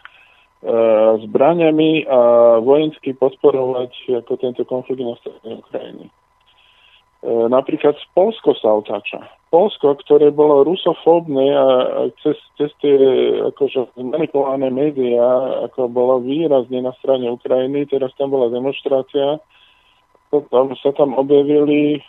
zbraniami 1.29 2.09
a 2.09 2.19
vojensky 2.57 3.13
podporovať 3.13 4.25
ako 4.25 4.33
tento 4.41 4.65
konflikt 4.65 5.05
na 5.05 5.13
strane 5.21 5.61
Ukrajiny. 5.61 6.05
E, 7.19 7.29
napríklad 7.51 7.99
Polsko 8.15 8.55
sa 8.55 8.79
otáča. 8.79 9.19
Polsko, 9.49 9.97
ktoré 10.05 10.29
bolo 10.29 10.61
rusofóbne 10.61 11.51
a 11.51 11.65
cez, 12.21 12.37
cez 12.55 12.69
tie 12.79 12.95
akože 13.49 13.97
manipulované 13.97 14.69
médiá, 14.69 15.25
ako 15.65 15.89
bolo 15.89 16.21
výrazne 16.21 16.85
na 16.85 16.93
strane 17.01 17.27
Ukrajiny, 17.27 17.89
teraz 17.89 18.13
tam 18.15 18.29
bola 18.29 18.53
demonstrácia, 18.53 19.41
tam 20.29 20.67
sa 20.77 20.91
tam 20.93 21.17
objavili 21.17 21.97
e, 21.97 22.01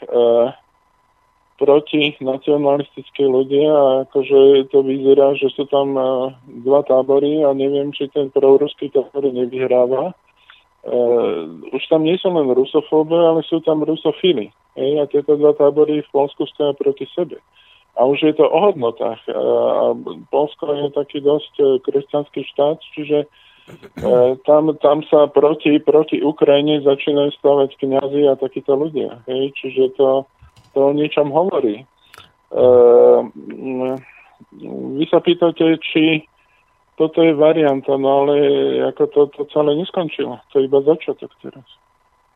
proti 1.60 2.16
nacionalistické 2.24 3.28
ľudia 3.28 3.68
a 3.68 3.88
akože 4.08 4.72
to 4.72 4.80
vyzerá, 4.80 5.36
že 5.36 5.52
sú 5.52 5.68
tam 5.68 5.92
uh, 5.92 6.32
dva 6.64 6.80
tábory 6.88 7.44
a 7.44 7.52
neviem, 7.52 7.92
či 7.92 8.08
ten 8.08 8.32
proruský 8.32 8.88
tábor 8.88 9.28
nevyhráva. 9.28 10.16
Uh, 10.80 11.60
už 11.76 11.82
tam 11.92 12.08
nie 12.08 12.16
sú 12.16 12.32
len 12.32 12.48
rusofóbe, 12.48 13.12
ale 13.12 13.44
sú 13.44 13.60
tam 13.60 13.84
rusofily. 13.84 14.48
Ej, 14.80 14.92
a 15.00 15.04
tieto 15.10 15.36
dva 15.36 15.52
tábory 15.52 16.00
v 16.00 16.12
Polsku 16.12 16.48
stoja 16.48 16.72
proti 16.72 17.04
sebe. 17.12 17.36
A 18.00 18.08
už 18.08 18.22
je 18.22 18.32
to 18.32 18.48
o 18.48 18.58
hodnotách. 18.70 19.20
A 19.28 19.92
Polsko 20.32 20.72
je 20.72 20.88
taký 20.96 21.20
dosť 21.20 21.52
uh, 21.60 21.76
kresťanský 21.84 22.40
štát, 22.56 22.80
čiže 22.96 23.28
uh, 23.28 24.40
tam, 24.48 24.72
tam 24.80 25.04
sa 25.04 25.28
proti, 25.28 25.76
proti 25.84 26.24
Ukrajine 26.24 26.80
začínajú 26.80 27.36
stavať 27.36 27.76
kniazy 27.76 28.30
a 28.30 28.40
takíto 28.40 28.72
ľudia. 28.72 29.20
Hej, 29.28 29.52
čiže 29.60 30.00
to 30.00 30.24
to 30.74 30.78
o 30.90 30.92
niečom 30.94 31.30
hovorí. 31.30 31.82
Uh, 32.50 33.26
vy 34.98 35.04
sa 35.06 35.22
pýtate, 35.22 35.78
či 35.82 36.26
toto 37.00 37.24
je 37.24 37.32
varianta, 37.32 37.96
no 37.96 38.28
ale 38.28 38.34
ako 38.92 39.02
to, 39.08 39.20
to 39.32 39.42
celé 39.48 39.72
neskončilo. 39.72 40.36
To 40.52 40.60
je 40.60 40.68
iba 40.68 40.84
začiatok 40.84 41.32
teraz. 41.40 41.64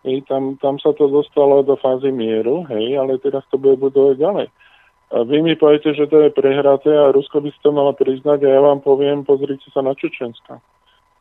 Hej, 0.09 0.25
tam, 0.25 0.57
tam 0.57 0.81
sa 0.81 0.97
to 0.97 1.05
dostalo 1.13 1.61
do 1.61 1.77
fázy 1.77 2.09
mieru, 2.09 2.65
hej, 2.73 2.97
ale 2.97 3.21
teraz 3.21 3.45
to 3.53 3.61
bude 3.61 3.77
budovať 3.77 4.17
ďalej. 4.17 4.49
A 5.13 5.17
vy 5.29 5.45
mi 5.45 5.53
poviete, 5.53 5.93
že 5.93 6.09
to 6.09 6.25
je 6.25 6.33
prehraté 6.33 6.89
a 6.97 7.13
Rusko 7.13 7.45
by 7.45 7.53
si 7.53 7.61
to 7.61 7.77
malo 7.77 7.93
priznať 7.93 8.41
a 8.49 8.57
ja 8.57 8.61
vám 8.65 8.81
poviem, 8.81 9.21
pozrite 9.29 9.69
sa 9.69 9.85
na 9.85 9.93
Čečensko. 9.93 10.65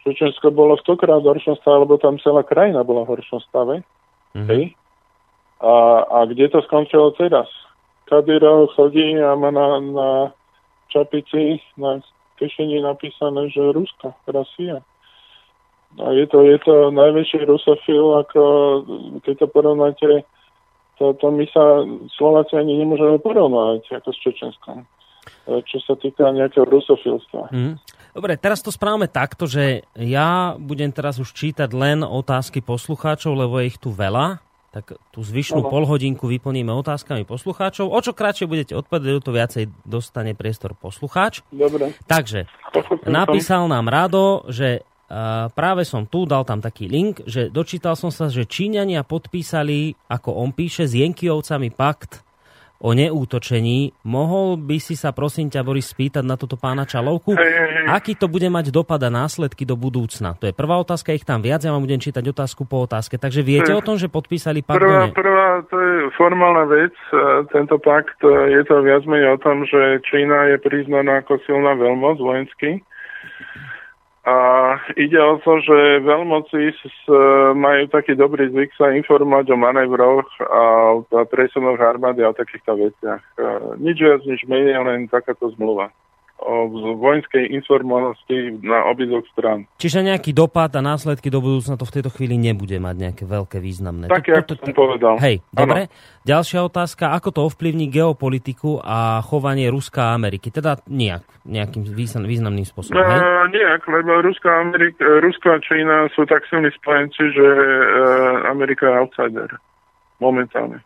Čečensko 0.07 0.47
bolo 0.55 0.79
stokrát 0.79 1.19
v 1.19 1.35
horšom 1.35 1.59
stave, 1.59 1.83
lebo 1.83 1.99
tam 1.99 2.15
celá 2.23 2.47
krajina 2.47 2.87
bola 2.87 3.03
v 3.03 3.11
horšom 3.19 3.43
stave. 3.43 3.83
Mm-hmm. 4.35 4.47
Hej? 4.55 4.63
A, 5.59 5.75
a 6.07 6.17
kde 6.31 6.47
to 6.47 6.63
skončilo 6.63 7.11
teraz? 7.19 7.51
Kadyrov 8.07 8.71
chodí 8.75 9.19
a 9.19 9.35
má 9.35 9.51
na, 9.51 9.79
na 9.79 10.09
čapici, 10.91 11.59
na 11.75 12.03
kešení 12.43 12.83
napísané, 12.83 13.47
že 13.47 13.71
Rusko, 13.71 14.11
Rusia. 14.27 14.83
A 16.03 16.11
je 16.11 16.25
to, 16.27 16.43
je 16.43 16.59
to 16.59 16.91
najväčší 16.91 17.47
rusofil, 17.47 18.19
ako 18.19 18.41
keď 19.23 19.35
to 19.39 19.47
porovnáte, 19.47 20.09
to, 20.99 21.13
to 21.15 21.27
my 21.31 21.45
sa 21.47 21.87
Slováci 22.19 22.59
ani 22.59 22.83
nemôžeme 22.83 23.21
porovnať 23.23 23.87
ako 24.03 24.09
s 24.11 24.19
Čečenskom 24.19 24.83
čo 25.43 25.77
sa 25.83 25.95
týka 25.99 26.31
nejakého 26.31 26.67
rusofilstva. 26.67 27.51
Mm. 27.51 27.75
Dobre, 28.13 28.37
teraz 28.37 28.61
to 28.61 28.69
správame 28.69 29.09
takto, 29.09 29.49
že 29.49 29.83
ja 29.97 30.53
budem 30.55 30.93
teraz 30.93 31.17
už 31.17 31.33
čítať 31.33 31.69
len 31.73 32.05
otázky 32.05 32.61
poslucháčov, 32.61 33.33
lebo 33.33 33.59
je 33.59 33.73
ich 33.73 33.79
tu 33.81 33.89
veľa 33.89 34.39
tak 34.73 34.97
tú 35.13 35.21
zvyšnú 35.21 35.61
no. 35.61 35.69
polhodinku 35.69 36.25
vyplníme 36.25 36.73
otázkami 36.73 37.29
poslucháčov. 37.29 37.93
O 37.93 37.99
čo 38.01 38.17
kratšie 38.17 38.49
budete 38.49 38.73
odpovedať, 38.73 39.21
to 39.21 39.29
viacej 39.29 39.63
dostane 39.85 40.33
priestor 40.33 40.73
poslucháč. 40.73 41.45
Dobre. 41.53 41.93
Takže, 42.09 42.49
napísal 43.05 43.69
nám 43.69 43.85
Rado, 43.85 44.49
že 44.49 44.81
uh, 44.81 45.53
práve 45.53 45.85
som 45.85 46.09
tu, 46.09 46.25
dal 46.25 46.41
tam 46.41 46.57
taký 46.57 46.89
link, 46.89 47.21
že 47.29 47.53
dočítal 47.53 47.93
som 47.93 48.09
sa, 48.09 48.33
že 48.33 48.49
Číňania 48.49 49.05
podpísali, 49.05 49.93
ako 50.09 50.41
on 50.41 50.49
píše, 50.49 50.89
s 50.89 50.97
Jenkiovcami 50.97 51.69
pakt 51.69 52.25
o 52.84 52.91
neútočení. 52.91 53.95
Mohol 54.03 54.60
by 54.60 54.77
si 54.84 54.99
sa 54.99 55.15
prosím 55.15 55.47
ťa, 55.47 55.64
Boris, 55.64 55.88
spýtať 55.88 56.27
na 56.27 56.35
toto 56.35 56.60
pána 56.60 56.84
Čalovku? 56.84 57.31
Aký 57.88 58.19
to 58.19 58.27
bude 58.27 58.51
mať 58.51 58.76
dopad 58.76 58.99
a 58.99 59.10
následky 59.10 59.64
do 59.64 59.80
budúcna? 59.80 60.35
To 60.43 60.51
je 60.51 60.53
prvá 60.53 60.76
otázka, 60.84 61.15
ich 61.15 61.23
tam 61.23 61.39
viac, 61.39 61.64
ja 61.64 61.72
vám 61.72 61.88
budem 61.88 62.03
čítať 62.03 62.22
otázku 62.27 62.68
po 62.68 62.84
otázke. 62.84 63.15
Takže 63.15 63.39
viete 63.39 63.72
o 63.72 63.80
tom, 63.80 63.95
že 63.95 64.11
podpísali 64.11 64.60
pakt? 64.60 64.84
Prvá, 64.84 65.07
prvá, 65.15 65.64
to 65.72 65.80
je 65.80 65.95
formálna 66.19 66.68
vec. 66.68 66.93
Tento 67.55 67.80
pakt 67.80 68.19
e, 68.19 68.60
je 68.60 68.61
to 68.68 68.84
viac 68.84 69.07
menej 69.07 69.34
o 69.35 69.41
tom, 69.41 69.64
že 69.64 70.03
Čína 70.03 70.51
je 70.51 70.57
priznaná 70.60 71.23
ako 71.23 71.39
silná 71.47 71.80
veľmoc 71.80 72.19
vojensky 72.19 72.84
a 74.23 74.35
ide 74.95 75.19
o 75.19 75.35
to, 75.43 75.59
že 75.59 75.99
veľmoci 76.07 76.71
majú 77.59 77.83
taký 77.91 78.15
dobrý 78.15 78.47
zvyk 78.55 78.71
sa 78.79 78.95
informovať 78.95 79.51
o 79.51 79.57
manévroch 79.59 80.27
a 80.47 80.63
o 80.95 81.03
presunoch 81.27 81.75
armády 81.83 82.23
a 82.23 82.31
o 82.31 82.37
takýchto 82.37 82.71
veciach. 82.71 83.23
Nič 83.83 83.99
viac, 83.99 84.23
nič 84.23 84.47
menej, 84.47 84.79
len 84.79 85.11
takáto 85.11 85.51
zmluva. 85.59 85.91
O 86.43 86.67
vojenskej 86.99 87.55
informovanosti 87.55 88.59
na 88.59 88.85
obidvoch 88.91 89.23
stran. 89.31 89.65
Čiže 89.79 90.03
nejaký 90.03 90.35
dopad 90.35 90.75
a 90.75 90.81
následky 90.83 91.31
do 91.31 91.39
budúcna 91.39 91.79
to 91.79 91.87
v 91.87 91.95
tejto 91.99 92.11
chvíli 92.11 92.35
nebude 92.35 92.75
mať 92.77 92.95
nejaké 92.99 93.23
veľké 93.23 93.57
významné. 93.63 94.11
Tak, 94.11 94.27
ako 94.27 94.59
som 94.59 94.73
povedal. 94.75 95.15
Hej, 95.23 95.39
dobre. 95.55 95.87
Ďalšia 96.23 96.63
otázka, 96.63 97.15
ako 97.15 97.29
to 97.31 97.39
ovplyvní 97.47 97.91
geopolitiku 97.91 98.79
a 98.79 99.19
chovanie 99.23 99.67
Ruska 99.67 100.11
a 100.11 100.15
Ameriky? 100.15 100.51
Teda 100.51 100.79
nejak, 100.87 101.23
nejakým 101.43 101.83
významným 102.23 102.63
spôsobom, 102.63 102.99
hej? 102.99 103.19
Uh, 103.19 103.47
nejak, 103.51 103.83
lebo 103.87 104.23
Ruska 104.23 104.47
a, 104.47 104.63
Amerika, 104.63 105.03
Rusko 105.19 105.47
a 105.51 105.59
Čína 105.59 106.07
sú 106.15 106.23
tak 106.23 106.47
silní 106.47 106.71
spojenci, 106.75 107.23
že 107.35 107.47
uh, 107.47 108.47
Amerika 108.51 108.87
je 108.87 108.95
outsider 109.03 109.49
momentálne. 110.23 110.79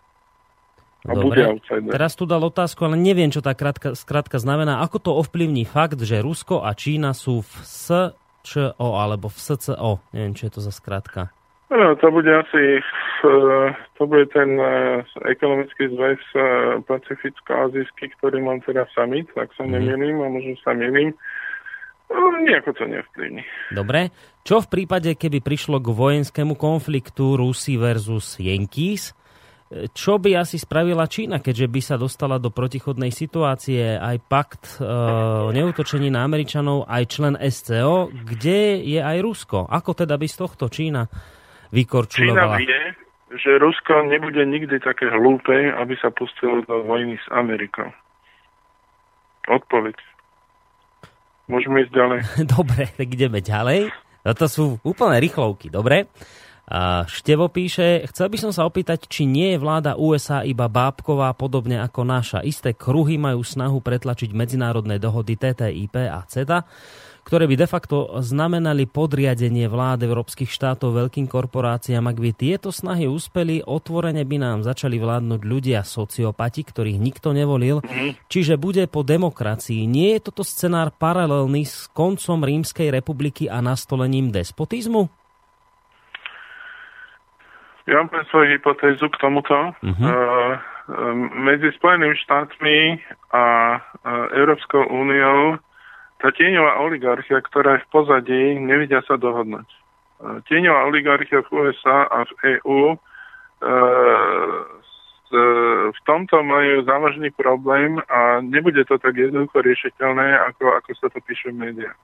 A 1.07 1.15
Dobre, 1.15 1.39
teraz 1.87 2.19
tu 2.19 2.27
dal 2.27 2.43
otázku, 2.43 2.83
ale 2.83 2.99
neviem, 2.99 3.31
čo 3.31 3.39
tá 3.39 3.55
kratka, 3.55 3.95
skratka 3.95 4.43
znamená. 4.43 4.83
Ako 4.83 4.99
to 4.99 5.15
ovplyvní 5.15 5.63
fakt, 5.63 6.03
že 6.03 6.19
Rusko 6.19 6.67
a 6.67 6.75
Čína 6.75 7.15
sú 7.15 7.47
v 7.47 7.53
SČO 7.63 8.75
alebo 8.75 9.31
v 9.31 9.37
SCO? 9.39 10.03
Neviem, 10.11 10.35
čo 10.35 10.51
je 10.51 10.53
to 10.59 10.61
za 10.61 10.75
skratka. 10.75 11.31
No, 11.71 11.95
to 11.99 12.11
bude 12.11 12.31
asi 12.31 12.79
to 13.97 14.03
bude 14.05 14.29
ten 14.31 14.55
uh, 14.55 15.03
ekonomický 15.27 15.89
zväz 15.89 16.21
uh, 16.37 16.79
pacificko-azijský, 16.85 18.13
ktorý 18.19 18.39
mám 18.39 18.63
teda 18.63 18.87
summit, 18.95 19.27
ak 19.35 19.51
sa 19.57 19.65
mm. 19.65 19.71
nemýlim, 19.73 20.17
a 20.21 20.27
možno 20.31 20.53
sa 20.63 20.71
milím. 20.71 21.11
No, 22.07 22.39
nejako 22.39 22.71
to 22.71 22.83
nevplyvní. 22.87 23.43
Dobre. 23.75 24.15
Čo 24.47 24.63
v 24.63 24.71
prípade, 24.71 25.11
keby 25.19 25.43
prišlo 25.43 25.83
k 25.83 25.91
vojenskému 25.91 26.55
konfliktu 26.55 27.35
Rusi 27.35 27.75
versus 27.75 28.39
Yankees? 28.39 29.11
Čo 29.67 30.15
by 30.15 30.39
asi 30.39 30.55
spravila 30.55 31.11
Čína, 31.11 31.43
keďže 31.43 31.67
by 31.67 31.81
sa 31.83 31.95
dostala 31.99 32.39
do 32.39 32.47
protichodnej 32.47 33.11
situácie 33.11 33.99
aj 33.99 34.17
pakt 34.23 34.63
e, 34.79 34.87
neutočení 35.51 36.07
na 36.07 36.23
Američanov, 36.23 36.87
aj 36.87 37.03
člen 37.11 37.35
SCO, 37.51 38.07
kde 38.07 38.79
je 38.79 39.03
aj 39.03 39.19
Rusko? 39.19 39.67
Ako 39.67 39.91
teda 39.91 40.15
by 40.15 40.23
z 40.23 40.35
tohto 40.39 40.71
Čína 40.71 41.11
vykorčulovala? 41.75 42.63
Čína 42.63 42.63
vie, 42.63 42.79
že 43.35 43.59
Rusko 43.59 44.07
nebude 44.07 44.39
nikdy 44.47 44.79
také 44.79 45.11
hlúpe, 45.11 45.75
aby 45.75 45.99
sa 45.99 46.15
pustilo 46.15 46.63
do 46.63 46.87
vojny 46.87 47.19
s 47.19 47.27
Amerikou. 47.35 47.91
Odpoveď. 49.51 49.99
Môžeme 51.51 51.83
ísť 51.83 51.91
ďalej. 51.91 52.19
Dobre, 52.55 52.87
tak 52.95 53.07
ideme 53.11 53.43
ďalej. 53.43 53.91
Toto 54.23 54.47
sú 54.47 54.65
úplne 54.83 55.23
rýchlovky, 55.23 55.71
dobre? 55.71 56.11
A 56.67 57.07
Števo 57.07 57.47
píše, 57.47 58.03
chcel 58.11 58.27
by 58.27 58.37
som 58.43 58.51
sa 58.51 58.67
opýtať, 58.67 59.07
či 59.07 59.23
nie 59.23 59.55
je 59.55 59.61
vláda 59.63 59.95
USA 59.95 60.43
iba 60.43 60.67
bábková 60.67 61.31
podobne 61.31 61.79
ako 61.79 62.03
naša. 62.03 62.43
Isté 62.43 62.75
kruhy 62.75 63.15
majú 63.15 63.39
snahu 63.39 63.79
pretlačiť 63.79 64.35
medzinárodné 64.35 64.99
dohody 64.99 65.39
TTIP 65.39 65.95
a 66.11 66.27
CETA, 66.27 66.67
ktoré 67.23 67.47
by 67.47 67.55
de 67.55 67.67
facto 67.71 68.19
znamenali 68.19 68.83
podriadenie 68.83 69.71
vlád 69.71 70.11
európskych 70.11 70.51
štátov 70.51 71.07
veľkým 71.07 71.31
korporáciám. 71.31 72.03
Ak 72.03 72.19
by 72.19 72.35
tieto 72.35 72.75
snahy 72.75 73.07
úspeli, 73.07 73.63
otvorene 73.63 74.27
by 74.27 74.35
nám 74.35 74.57
začali 74.67 74.99
vládnuť 74.99 75.41
ľudia 75.47 75.87
sociopati, 75.87 76.67
ktorých 76.67 76.99
nikto 76.99 77.31
nevolil. 77.31 77.79
Čiže 78.27 78.59
bude 78.59 78.91
po 78.91 79.07
demokracii. 79.07 79.87
Nie 79.87 80.19
je 80.19 80.31
toto 80.31 80.43
scenár 80.43 80.91
paralelný 80.91 81.63
s 81.63 81.87
koncom 81.95 82.43
Rímskej 82.43 82.91
republiky 82.91 83.47
a 83.47 83.63
nastolením 83.63 84.35
despotizmu? 84.35 85.26
Ja 87.87 88.03
mám 88.03 88.11
svoju 88.27 88.51
hypotézu 88.51 89.07
k 89.07 89.19
tomuto. 89.19 89.55
Uh-huh. 89.79 90.03
Uh, 90.03 90.53
medzi 91.39 91.71
Spojenými 91.75 92.15
štátmi 92.27 92.99
a 93.31 93.43
uh, 93.79 94.27
Európskou 94.35 94.87
úniou 94.87 95.59
tá 96.17 96.33
tieňová 96.33 96.81
oligarchia, 96.81 97.37
ktorá 97.45 97.77
je 97.77 97.85
v 97.85 97.91
pozadí, 97.93 98.43
nevidia 98.57 99.05
sa 99.05 99.21
dohodnúť. 99.21 99.69
Tieňová 100.49 100.89
oligarchia 100.89 101.45
v 101.45 101.49
USA 101.61 102.09
a 102.09 102.25
v 102.25 102.57
EÚ 102.57 102.97
v 105.93 105.99
tomto 106.09 106.41
majú 106.41 106.81
závažný 106.89 107.29
problém 107.35 108.01
a 108.09 108.41
nebude 108.41 108.81
to 108.89 108.97
tak 108.97 109.13
jednoducho 109.13 109.61
riešiteľné, 109.61 110.41
ako, 110.53 110.73
ako 110.81 110.89
sa 110.97 111.07
to 111.13 111.19
píše 111.21 111.53
v 111.53 111.69
médiách. 111.69 111.99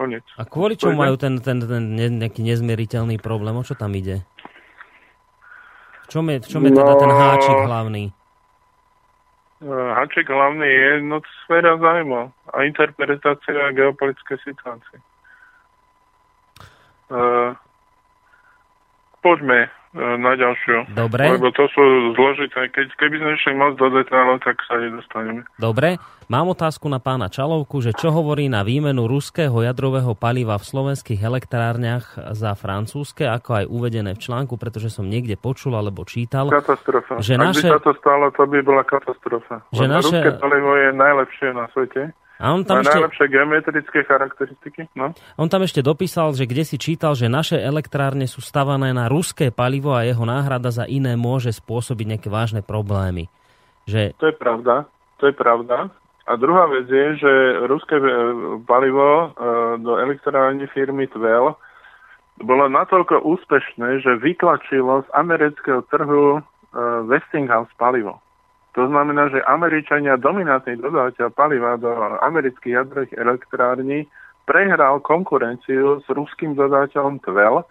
Konec. 0.00 0.24
A 0.40 0.48
kvôli 0.48 0.80
čomu 0.80 0.96
majú 0.96 1.20
ten, 1.20 1.36
ten, 1.44 1.60
ten 1.60 1.84
nejaký 1.92 2.40
nezmieriteľný 2.40 3.20
problém? 3.20 3.52
O 3.52 3.60
čo 3.60 3.76
tam 3.76 3.92
ide? 3.92 4.24
V 6.08 6.16
čom 6.16 6.24
je, 6.32 6.40
v 6.40 6.48
čom 6.48 6.64
je 6.64 6.72
teda 6.72 6.94
no, 6.96 7.00
ten 7.04 7.12
háčik 7.12 7.58
hlavný? 7.68 8.04
Uh, 9.60 9.92
háčik 9.92 10.24
hlavný 10.24 10.64
je 10.64 11.04
no, 11.04 11.20
sféra 11.44 11.76
zájmu 11.76 12.32
a 12.32 12.56
interpretácia 12.64 13.76
geopolitické 13.76 14.40
situácie. 14.40 15.04
Uh, 17.12 17.52
poďme 19.20 19.68
na 19.94 20.38
ďalšiu. 20.38 20.94
Dobre. 20.94 21.34
Lebo 21.34 21.50
to 21.50 21.66
sú 21.74 22.14
zložité. 22.14 22.70
Keď, 22.70 22.94
keby 22.94 23.16
sme 23.18 23.30
išli 23.34 23.52
moc 23.58 23.74
do 23.74 23.90
detailov, 23.90 24.38
tak 24.46 24.62
sa 24.70 24.78
nedostaneme. 24.78 25.42
Dobre. 25.58 25.98
Mám 26.30 26.54
otázku 26.54 26.86
na 26.86 27.02
pána 27.02 27.26
Čalovku, 27.26 27.82
že 27.82 27.90
čo 27.90 28.14
hovorí 28.14 28.46
na 28.46 28.62
výmenu 28.62 29.10
ruského 29.10 29.66
jadrového 29.66 30.14
paliva 30.14 30.54
v 30.62 30.68
slovenských 30.70 31.18
elektrárniach 31.18 32.38
za 32.38 32.54
francúzske, 32.54 33.26
ako 33.26 33.50
aj 33.58 33.64
uvedené 33.66 34.14
v 34.14 34.22
článku, 34.22 34.54
pretože 34.54 34.94
som 34.94 35.10
niekde 35.10 35.34
počul 35.34 35.74
alebo 35.74 36.06
čítal. 36.06 36.46
Katastrofa. 36.46 37.18
Že 37.18 37.34
Ak 37.34 37.42
naše... 37.50 37.66
by 37.66 37.74
sa 37.74 37.82
to 37.82 37.92
stalo, 37.98 38.30
to 38.30 38.46
by 38.46 38.58
bola 38.62 38.86
katastrofa. 38.86 39.66
Že 39.74 39.84
naše... 39.90 40.22
Ruské 40.22 40.30
palivo 40.38 40.70
je 40.78 40.88
najlepšie 40.94 41.48
na 41.50 41.66
svete. 41.74 42.14
A 42.40 42.56
on 42.56 42.64
tam 42.64 42.80
ešte... 42.80 42.96
najlepšie 42.96 43.26
geometrické 43.28 44.00
charakteristiky. 44.08 44.88
No? 44.96 45.12
On 45.36 45.48
tam 45.52 45.60
ešte 45.60 45.84
dopísal, 45.84 46.32
že 46.32 46.48
kde 46.48 46.64
si 46.64 46.80
čítal, 46.80 47.12
že 47.12 47.28
naše 47.28 47.60
elektrárne 47.60 48.24
sú 48.24 48.40
stavané 48.40 48.96
na 48.96 49.12
ruské 49.12 49.52
palivo 49.52 49.92
a 49.92 50.08
jeho 50.08 50.24
náhrada 50.24 50.72
za 50.72 50.88
iné 50.88 51.20
môže 51.20 51.52
spôsobiť 51.52 52.16
nejaké 52.16 52.28
vážne 52.32 52.64
problémy. 52.64 53.28
Že... 53.84 54.16
To 54.16 54.32
je 54.32 54.36
pravda. 54.40 54.88
To 55.20 55.28
je 55.28 55.36
pravda. 55.36 55.92
A 56.24 56.32
druhá 56.40 56.64
vec 56.72 56.88
je, 56.88 57.20
že 57.20 57.32
ruské 57.68 58.00
e, 58.00 58.04
palivo 58.64 59.08
e, 59.10 59.26
do 59.82 60.00
elektrárne 60.00 60.64
firmy 60.72 61.10
Tvel 61.12 61.58
bolo 62.40 62.64
natoľko 62.72 63.20
úspešné, 63.20 64.00
že 64.00 64.22
vytlačilo 64.22 65.04
z 65.04 65.08
amerického 65.12 65.84
trhu 65.92 66.38
e, 66.38 66.40
Westinghouse 67.10 67.74
palivo. 67.76 68.22
To 68.78 68.86
znamená, 68.86 69.28
že 69.34 69.42
Američania, 69.42 70.14
dominantný 70.14 70.78
dodávateľ 70.78 71.28
paliva 71.34 71.74
do 71.74 71.90
amerických 72.22 72.74
jadrových 72.78 73.14
elektrární, 73.18 74.06
prehral 74.46 75.02
konkurenciu 75.02 75.98
s 76.02 76.06
ruským 76.10 76.54
dodávateľom 76.54 77.18
Tvel, 77.22 77.66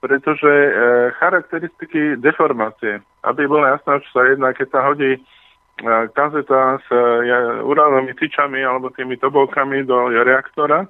pretože 0.00 0.48
e, 0.48 0.70
charakteristiky 1.18 2.16
deformácie, 2.18 3.02
aby 3.26 3.42
bolo 3.44 3.66
jasné, 3.68 4.00
čo 4.06 4.10
sa 4.14 4.22
jedná, 4.30 4.54
keď 4.54 4.68
sa 4.70 4.80
hodí 4.86 5.20
kazeta 6.14 6.78
s 6.78 6.88
e, 6.88 6.98
uránovými 7.66 8.14
tyčami 8.16 8.62
alebo 8.64 8.94
tými 8.94 9.16
tobolkami 9.18 9.84
do 9.84 10.14
reaktora. 10.14 10.86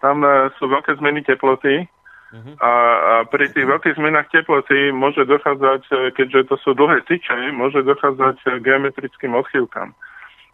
Tam 0.00 0.24
e, 0.24 0.50
sú 0.58 0.66
veľké 0.66 0.98
zmeny 0.98 1.22
teploty 1.22 1.84
uh-huh. 2.30 2.54
a, 2.62 2.72
a 2.72 3.14
pri 3.28 3.50
tých 3.50 3.66
veľkých 3.66 3.98
zmenách 3.98 4.30
teploty 4.30 4.94
môže 4.94 5.26
dochádzať, 5.26 5.82
e, 5.90 5.94
keďže 6.14 6.54
to 6.54 6.56
sú 6.62 6.70
dlhé 6.74 7.02
tyče, 7.06 7.54
môže 7.54 7.82
dochádzať 7.82 8.36
k 8.40 8.64
geometrickým 8.64 9.34
odchývkam. 9.34 9.92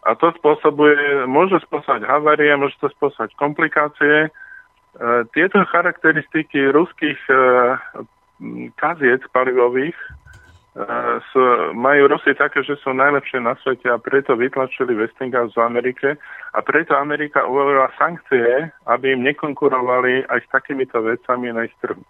A 0.07 0.15
to 0.15 0.31
spôsobuje, 0.39 1.27
môže 1.27 1.59
spôsobať 1.67 2.07
havárie, 2.07 2.55
môže 2.55 2.79
to 2.79 2.87
spôsobať 2.95 3.35
komplikácie. 3.35 4.31
Tieto 5.35 5.67
charakteristiky 5.67 6.71
ruských 6.71 7.19
kaziec 8.79 9.21
palivových 9.35 9.97
sú, 11.33 11.41
majú 11.73 12.05
Rusy 12.05 12.37
také, 12.37 12.61
že 12.61 12.77
sú 12.85 12.93
najlepšie 12.93 13.41
na 13.41 13.57
svete 13.65 13.89
a 13.89 13.97
preto 13.97 14.37
vytlačili 14.37 14.93
Westinghouse 14.93 15.57
v 15.57 15.65
Amerike 15.65 16.21
a 16.53 16.59
preto 16.61 16.93
Amerika 16.93 17.41
uvolila 17.49 17.89
sankcie, 17.97 18.69
aby 18.85 19.17
im 19.17 19.25
nekonkurovali 19.25 20.29
aj 20.29 20.39
s 20.45 20.47
takýmito 20.53 21.01
vecami 21.01 21.49
na 21.49 21.65
ich 21.65 21.73
trhu. 21.81 22.03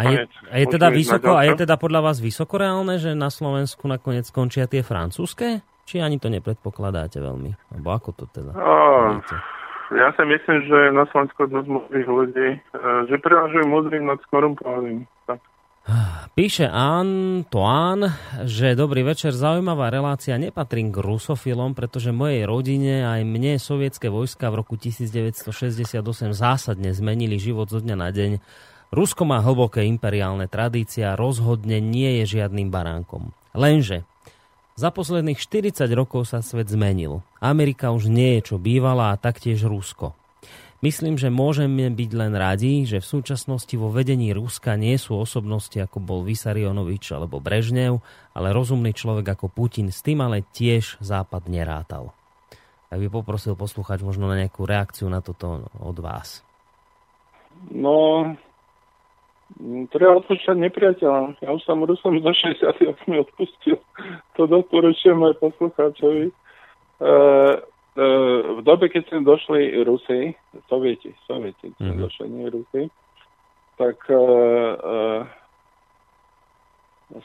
A 0.00 0.08
je, 0.08 0.24
a 0.48 0.54
je 0.64 0.66
teda 0.72 0.88
vysoko, 0.88 1.36
a 1.36 1.44
je 1.44 1.60
teda 1.60 1.76
podľa 1.76 2.00
vás 2.00 2.16
vysoko 2.24 2.56
reálne, 2.56 2.96
že 2.96 3.12
na 3.12 3.28
Slovensku 3.28 3.84
nakoniec 3.84 4.24
skončia 4.24 4.64
tie 4.64 4.80
francúzske? 4.80 5.60
Či 5.84 6.00
ani 6.00 6.16
to 6.16 6.32
nepredpokladáte 6.32 7.20
veľmi? 7.20 7.52
Alebo 7.76 7.88
ako 7.92 8.10
to 8.16 8.24
teda? 8.32 8.56
Oh, 8.56 9.20
ja 9.90 10.08
si 10.14 10.22
myslím, 10.22 10.58
že 10.70 10.78
na 10.94 11.04
Slovensku 11.10 11.50
dosť 11.50 11.68
múdrych 11.68 12.08
ľudí, 12.08 12.48
e, 12.54 12.58
že 13.10 13.16
prevažujú 13.18 13.66
múdrym 13.66 14.06
nad 14.06 14.22
skorumpovaným. 14.24 15.02
Tak. 15.26 15.42
Píše 16.36 16.68
Antoine, 16.68 18.14
že 18.46 18.78
dobrý 18.78 19.02
večer, 19.02 19.32
zaujímavá 19.32 19.90
relácia, 19.90 20.38
nepatrím 20.38 20.92
k 20.92 21.02
rusofilom, 21.02 21.72
pretože 21.72 22.14
mojej 22.14 22.44
rodine 22.44 23.02
aj 23.08 23.24
mne 23.24 23.56
sovietské 23.56 24.12
vojska 24.12 24.52
v 24.52 24.60
roku 24.60 24.76
1968 24.76 26.04
zásadne 26.36 26.92
zmenili 26.92 27.40
život 27.40 27.72
zo 27.72 27.80
dňa 27.82 27.96
na 27.96 28.08
deň. 28.12 28.30
Rusko 28.92 29.22
má 29.24 29.40
hlboké 29.40 29.86
imperiálne 29.86 30.50
tradície 30.50 31.06
a 31.06 31.18
rozhodne 31.18 31.80
nie 31.80 32.22
je 32.22 32.38
žiadnym 32.38 32.68
baránkom. 32.68 33.32
Lenže 33.56 34.04
Za 34.76 34.94
posledných 34.94 35.36
40 35.36 35.76
rokov 35.92 36.30
sa 36.30 36.40
svet 36.40 36.70
zmenil. 36.70 37.20
Amerika 37.42 37.92
už 37.92 38.08
nie 38.08 38.38
je 38.38 38.54
čo 38.54 38.56
bývala 38.56 39.12
a 39.12 39.20
taktiež 39.20 39.66
Rusko. 39.66 40.19
Myslím, 40.80 41.20
že 41.20 41.28
môžeme 41.28 41.92
byť 41.92 42.10
len 42.16 42.32
radi, 42.32 42.88
že 42.88 43.04
v 43.04 43.10
súčasnosti 43.20 43.76
vo 43.76 43.92
vedení 43.92 44.32
Ruska 44.32 44.80
nie 44.80 44.96
sú 44.96 45.12
osobnosti 45.20 45.76
ako 45.76 46.00
bol 46.00 46.24
Vysarionovič 46.24 47.12
alebo 47.12 47.36
Brežnev, 47.36 48.00
ale 48.32 48.56
rozumný 48.56 48.96
človek 48.96 49.36
ako 49.36 49.52
Putin. 49.52 49.92
S 49.92 50.00
tým 50.00 50.24
ale 50.24 50.40
tiež 50.40 50.96
Západ 51.04 51.52
nerátal. 51.52 52.16
Tak 52.88 52.96
by 52.96 53.12
poprosil 53.12 53.60
poslúchať 53.60 54.00
možno 54.00 54.24
na 54.24 54.40
nejakú 54.40 54.64
reakciu 54.64 55.12
na 55.12 55.20
toto 55.20 55.68
od 55.76 55.96
vás. 56.00 56.40
No, 57.68 58.24
treba 59.92 60.16
odpúšťať 60.16 60.56
nepriateľa. 60.64 61.44
Ja 61.44 61.50
už 61.52 61.62
som 61.68 61.84
Rusom 61.84 62.24
za 62.24 62.32
60 62.32 63.04
mi 63.04 63.20
odpustil. 63.20 63.76
To 64.40 64.48
doporučujem 64.48 65.20
aj 65.28 65.44
poslucháčovi. 65.44 66.32
Uh, 67.00 67.60
v 67.98 68.60
dobe, 68.62 68.86
keď 68.86 69.10
sem 69.10 69.26
došli 69.26 69.74
Rusy, 69.82 70.38
Sovieti, 70.70 71.10
Sovieti, 71.26 71.74
mm-hmm. 71.74 71.98
došli, 71.98 72.26
nie 72.30 72.46
Rusy, 72.46 72.82
tak 73.74 73.98
uh, 74.06 74.16
uh, 74.78 75.22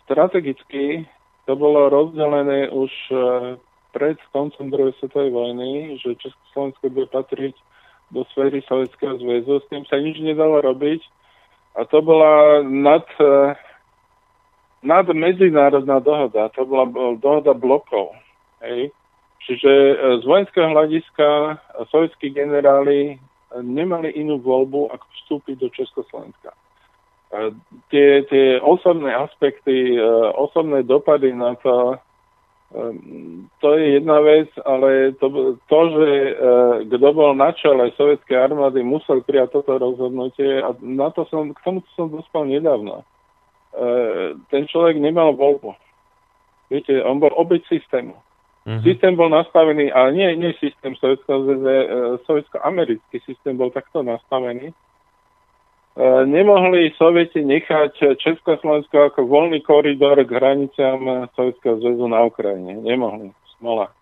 strategicky 0.10 1.06
to 1.46 1.54
bolo 1.54 1.94
rozdelené 1.94 2.74
už 2.74 2.92
uh, 3.14 3.18
pred 3.94 4.18
koncom 4.34 4.74
druhej 4.74 4.98
svetovej 4.98 5.32
vojny, 5.32 6.02
že 6.02 6.18
Československo 6.18 6.86
bude 6.90 7.08
patriť 7.14 7.56
do 8.10 8.26
sféry 8.34 8.66
Sovietskeho 8.66 9.22
zväzu, 9.22 9.62
s 9.62 9.70
tým 9.70 9.86
sa 9.86 10.02
nič 10.02 10.18
nedalo 10.18 10.66
robiť 10.66 11.02
a 11.78 11.86
to 11.86 12.02
bola 12.02 12.66
nad, 12.66 13.06
uh, 13.22 13.54
nad 14.82 15.06
medzinárodná 15.14 16.02
dohoda, 16.02 16.50
to 16.58 16.66
bola 16.66 16.90
dohoda 17.22 17.54
blokov. 17.54 18.18
Hej? 18.66 18.90
Čiže 19.44 19.72
e, 19.72 19.96
z 20.22 20.24
vojenského 20.24 20.72
hľadiska 20.72 21.60
sovietskí 21.92 22.32
generáli 22.34 23.20
nemali 23.56 24.12
inú 24.18 24.42
voľbu, 24.42 24.92
ako 24.92 25.06
vstúpiť 25.06 25.56
do 25.62 25.70
Československa. 25.72 26.52
Tie, 27.92 28.24
tie 28.32 28.60
osobné 28.64 29.12
aspekty, 29.12 29.96
e, 29.96 30.02
osobné 30.34 30.84
dopady 30.88 31.36
na 31.36 31.54
to, 31.62 31.94
e, 31.94 31.98
to 33.62 33.68
je 33.78 34.02
jedna 34.02 34.18
vec, 34.26 34.50
ale 34.66 35.14
to, 35.22 35.60
to 35.70 35.80
že 35.94 36.10
kto 36.90 37.08
bol 37.14 37.38
na 37.38 37.54
čele 37.54 37.94
sovietskej 37.96 38.50
armády, 38.50 38.82
musel 38.82 39.22
prijať 39.22 39.62
toto 39.62 39.78
rozhodnutie 39.78 40.64
a 40.64 40.74
na 40.82 41.14
to 41.14 41.28
som, 41.30 41.54
k 41.54 41.60
tomu 41.62 41.80
som 41.94 42.10
dospel 42.10 42.50
nedávno. 42.50 43.06
Ten 44.48 44.64
človek 44.72 44.96
nemal 44.96 45.36
voľbu. 45.36 45.76
Viete, 46.72 46.96
on 47.04 47.20
bol 47.20 47.36
obeď 47.36 47.68
systému. 47.68 48.16
Uh-huh. 48.66 48.82
Systém 48.82 49.14
bol 49.14 49.30
nastavený, 49.30 49.94
ale 49.94 50.18
nie, 50.18 50.26
nie 50.42 50.50
systém 50.58 50.98
sovietsko-americký 50.98 53.22
systém 53.22 53.54
bol 53.54 53.70
takto 53.70 54.02
nastavený. 54.02 54.74
E, 54.74 54.76
nemohli 56.26 56.90
Sovieti 56.98 57.46
nechať 57.46 58.18
Československo 58.18 59.14
ako 59.14 59.30
voľný 59.30 59.62
koridor 59.62 60.18
k 60.18 60.34
hraniciam 60.34 61.30
Sovietskeho 61.38 61.78
zväzu 61.78 62.10
na 62.10 62.26
Ukrajine. 62.26 62.82
Nemohli. 62.82 63.30
Smola. 63.62 63.94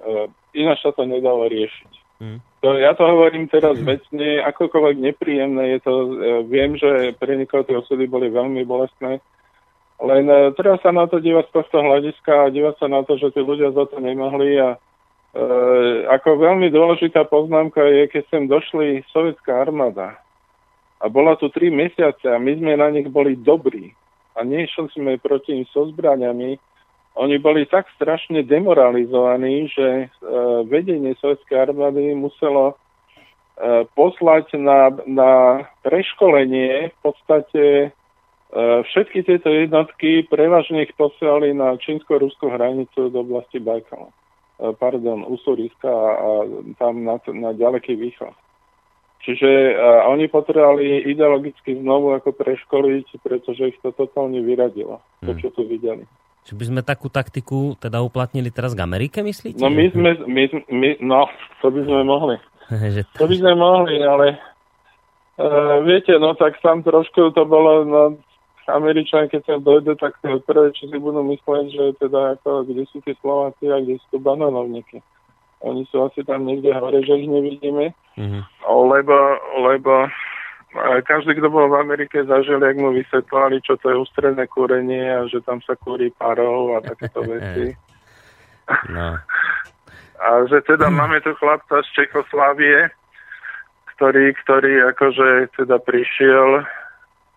E, 0.00 0.32
ináč 0.56 0.80
sa 0.80 0.96
to 0.96 1.04
nedalo 1.04 1.52
riešiť. 1.52 1.92
Uh-huh. 1.92 2.40
To, 2.64 2.80
ja 2.80 2.96
to 2.96 3.04
hovorím 3.04 3.52
teraz 3.52 3.76
vecne, 3.76 4.40
akokoľvek 4.40 4.96
nepríjemné 5.04 5.76
je 5.76 5.84
to. 5.84 5.92
E, 5.92 6.08
viem, 6.48 6.80
že 6.80 7.12
pre 7.20 7.36
niekoho 7.36 7.60
tie 7.68 7.76
osudy 7.76 8.08
boli 8.08 8.32
veľmi 8.32 8.64
bolestné 8.64 9.20
len 10.02 10.26
e, 10.26 10.50
treba 10.58 10.82
sa 10.82 10.90
na 10.90 11.06
to 11.06 11.22
dívať 11.22 11.46
z 11.48 11.54
tohto 11.54 11.78
hľadiska 11.78 12.32
a 12.46 12.52
dívať 12.52 12.74
sa 12.82 12.86
na 12.90 13.06
to, 13.06 13.14
že 13.14 13.30
tí 13.30 13.40
ľudia 13.40 13.70
za 13.70 13.86
to 13.86 14.02
nemohli 14.02 14.58
a 14.58 14.74
e, 14.74 14.78
ako 16.10 16.42
veľmi 16.42 16.68
dôležitá 16.74 17.22
poznámka 17.30 17.86
je, 17.86 18.10
keď 18.10 18.22
sem 18.28 18.44
došli 18.50 19.06
sovietská 19.14 19.62
armáda 19.62 20.18
a 20.98 21.06
bola 21.06 21.38
tu 21.38 21.50
tri 21.54 21.70
mesiace 21.70 22.26
a 22.26 22.38
my 22.38 22.52
sme 22.58 22.74
na 22.78 22.90
nich 22.90 23.06
boli 23.10 23.38
dobrí 23.38 23.94
a 24.34 24.42
nešli 24.42 24.90
sme 24.90 25.22
proti 25.22 25.54
nim 25.54 25.66
so 25.70 25.86
zbraniami, 25.86 26.58
oni 27.12 27.36
boli 27.38 27.68
tak 27.68 27.84
strašne 27.94 28.40
demoralizovaní, 28.42 29.68
že 29.68 29.86
e, 29.86 30.06
vedenie 30.66 31.12
sovietskej 31.20 31.68
armády 31.68 32.16
muselo 32.16 32.72
e, 32.72 32.74
poslať 33.92 34.56
na, 34.56 34.88
na 35.04 35.32
preškolenie 35.84 36.88
v 36.88 36.98
podstate 37.04 37.92
všetky 38.52 39.24
tieto 39.24 39.48
jednotky 39.48 40.28
prevažne 40.28 40.84
ich 40.84 40.92
posielali 40.92 41.56
na 41.56 41.72
čínsko-ruskú 41.80 42.52
hranicu 42.52 43.08
do 43.08 43.24
oblasti 43.24 43.56
Bajkala. 43.56 44.12
E, 44.60 44.76
pardon, 44.76 45.24
Usuriska 45.24 45.88
a, 45.88 46.44
tam 46.76 47.08
na, 47.08 47.16
na 47.32 47.56
ďaleký 47.56 47.96
východ. 47.96 48.36
Čiže 49.22 49.78
a 49.78 50.10
oni 50.10 50.26
potrebovali 50.26 51.06
ideologicky 51.06 51.78
znovu 51.78 52.10
ako 52.10 52.34
preškoliť, 52.34 53.22
pretože 53.22 53.70
ich 53.70 53.78
to 53.78 53.94
totálne 53.94 54.42
vyradilo, 54.42 54.98
to, 55.22 55.30
hmm. 55.30 55.40
čo 55.40 55.48
tu 55.54 55.62
videli. 55.62 56.02
Či 56.42 56.58
by 56.58 56.64
sme 56.66 56.80
takú 56.82 57.06
taktiku 57.06 57.78
teda 57.78 58.02
uplatnili 58.02 58.50
teraz 58.50 58.74
k 58.74 58.82
Amerike, 58.82 59.22
myslíte? 59.22 59.62
No 59.62 59.70
my 59.70 59.94
sme, 59.94 60.10
my, 60.26 60.44
my, 60.74 60.88
no, 60.98 61.30
to 61.62 61.70
by 61.70 61.86
sme 61.86 62.02
mohli. 62.02 62.34
to 63.22 63.24
by 63.30 63.34
sme 63.38 63.54
mohli, 63.54 64.02
ale 64.02 64.42
uh, 65.38 65.86
viete, 65.86 66.18
no 66.18 66.34
tak 66.34 66.58
tam 66.58 66.82
trošku 66.82 67.30
to 67.30 67.46
bolo, 67.46 67.86
no 67.86 68.02
Američania, 68.70 69.32
keď 69.32 69.42
sa 69.42 69.56
dojde, 69.58 69.98
tak 69.98 70.14
prvé, 70.22 70.70
čo 70.76 70.86
si 70.86 70.96
budú 70.98 71.22
mysleť, 71.26 71.66
že 71.74 71.84
teda 71.98 72.38
ako, 72.38 72.66
kde 72.68 72.82
sú 72.90 73.02
tí 73.02 73.12
Slováci 73.18 73.66
a 73.70 73.82
kde 73.82 73.98
sú 74.06 74.22
bananovníky. 74.22 75.02
Oni 75.62 75.86
sú 75.90 76.02
asi 76.06 76.26
tam 76.26 76.46
niekde 76.46 76.74
hore, 76.74 77.02
že 77.06 77.22
ich 77.22 77.30
nevidíme, 77.30 77.94
mm-hmm. 78.18 78.42
lebo, 78.66 79.16
lebo 79.62 80.10
každý, 81.06 81.38
kto 81.38 81.48
bol 81.52 81.70
v 81.70 81.80
Amerike, 81.86 82.24
zažil, 82.24 82.58
jak 82.58 82.78
mu 82.78 82.90
vysvetlali, 82.90 83.62
čo 83.62 83.76
to 83.78 83.92
je 83.92 84.00
ústredné 84.02 84.46
kúrenie 84.50 85.04
a 85.06 85.28
že 85.30 85.44
tam 85.44 85.62
sa 85.62 85.78
kúri 85.78 86.10
parov 86.16 86.78
a 86.78 86.78
takéto 86.82 87.22
veci. 87.30 87.76
No. 88.90 89.18
A 90.22 90.46
že 90.46 90.62
teda 90.62 90.86
máme 90.86 91.18
tu 91.26 91.34
chlapca 91.34 91.82
z 91.82 91.88
Čechoslávie, 91.98 92.94
ktorý, 93.98 94.30
ktorý 94.46 94.94
akože 94.94 95.50
teda 95.58 95.82
prišiel 95.82 96.62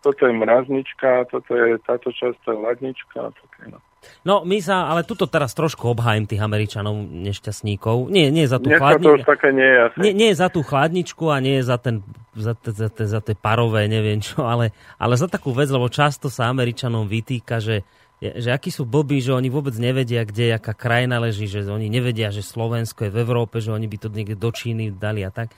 toto 0.06 0.30
je 0.30 0.34
mraznička, 0.38 1.26
toto 1.34 1.52
je 1.58 1.82
táto 1.82 2.14
časť, 2.14 2.38
to 2.46 2.50
je 2.54 2.58
ladnička. 2.62 3.34
Toto 3.34 3.56
je, 3.58 3.74
no. 3.74 3.82
No, 4.22 4.46
my 4.46 4.62
sa, 4.62 4.86
ale 4.86 5.02
tuto 5.02 5.26
teraz 5.26 5.58
trošku 5.58 5.90
obhájim 5.90 6.30
tých 6.30 6.38
Američanov 6.38 6.94
nešťastníkov. 7.10 8.14
Nie, 8.14 8.30
nie 8.30 8.46
za 8.46 8.62
tú 8.62 8.70
chladničku. 8.70 9.34
nie, 9.50 9.72
nie, 9.98 10.14
nie 10.14 10.32
za 10.38 10.54
tú 10.54 10.62
chladničku 10.62 11.34
a 11.34 11.42
nie 11.42 11.66
za 11.66 11.82
ten 11.82 12.06
za, 12.36 12.54
te, 12.54 12.70
za, 12.76 12.92
te, 12.92 13.08
za 13.08 13.24
te 13.24 13.34
parové, 13.34 13.88
neviem 13.88 14.20
čo, 14.20 14.44
ale, 14.44 14.76
ale 15.00 15.16
za 15.16 15.26
takú 15.26 15.56
vec, 15.56 15.72
lebo 15.72 15.88
často 15.88 16.28
sa 16.28 16.52
Američanom 16.52 17.08
vytýka, 17.08 17.64
že, 17.64 17.88
že 18.20 18.52
akí 18.52 18.70
sú 18.70 18.84
blbí, 18.84 19.24
že 19.24 19.32
oni 19.32 19.48
vôbec 19.48 19.74
nevedia, 19.80 20.28
kde 20.28 20.60
aká 20.60 20.76
krajina 20.76 21.18
leží, 21.24 21.48
že 21.48 21.64
oni 21.64 21.88
nevedia, 21.88 22.36
že 22.36 22.44
Slovensko 22.44 23.08
je 23.08 23.12
v 23.16 23.22
Európe, 23.24 23.64
že 23.64 23.72
oni 23.72 23.88
by 23.88 23.98
to 23.98 24.08
niekde 24.12 24.36
do 24.36 24.52
Číny 24.52 24.92
dali 24.92 25.24
a 25.24 25.32
tak. 25.32 25.56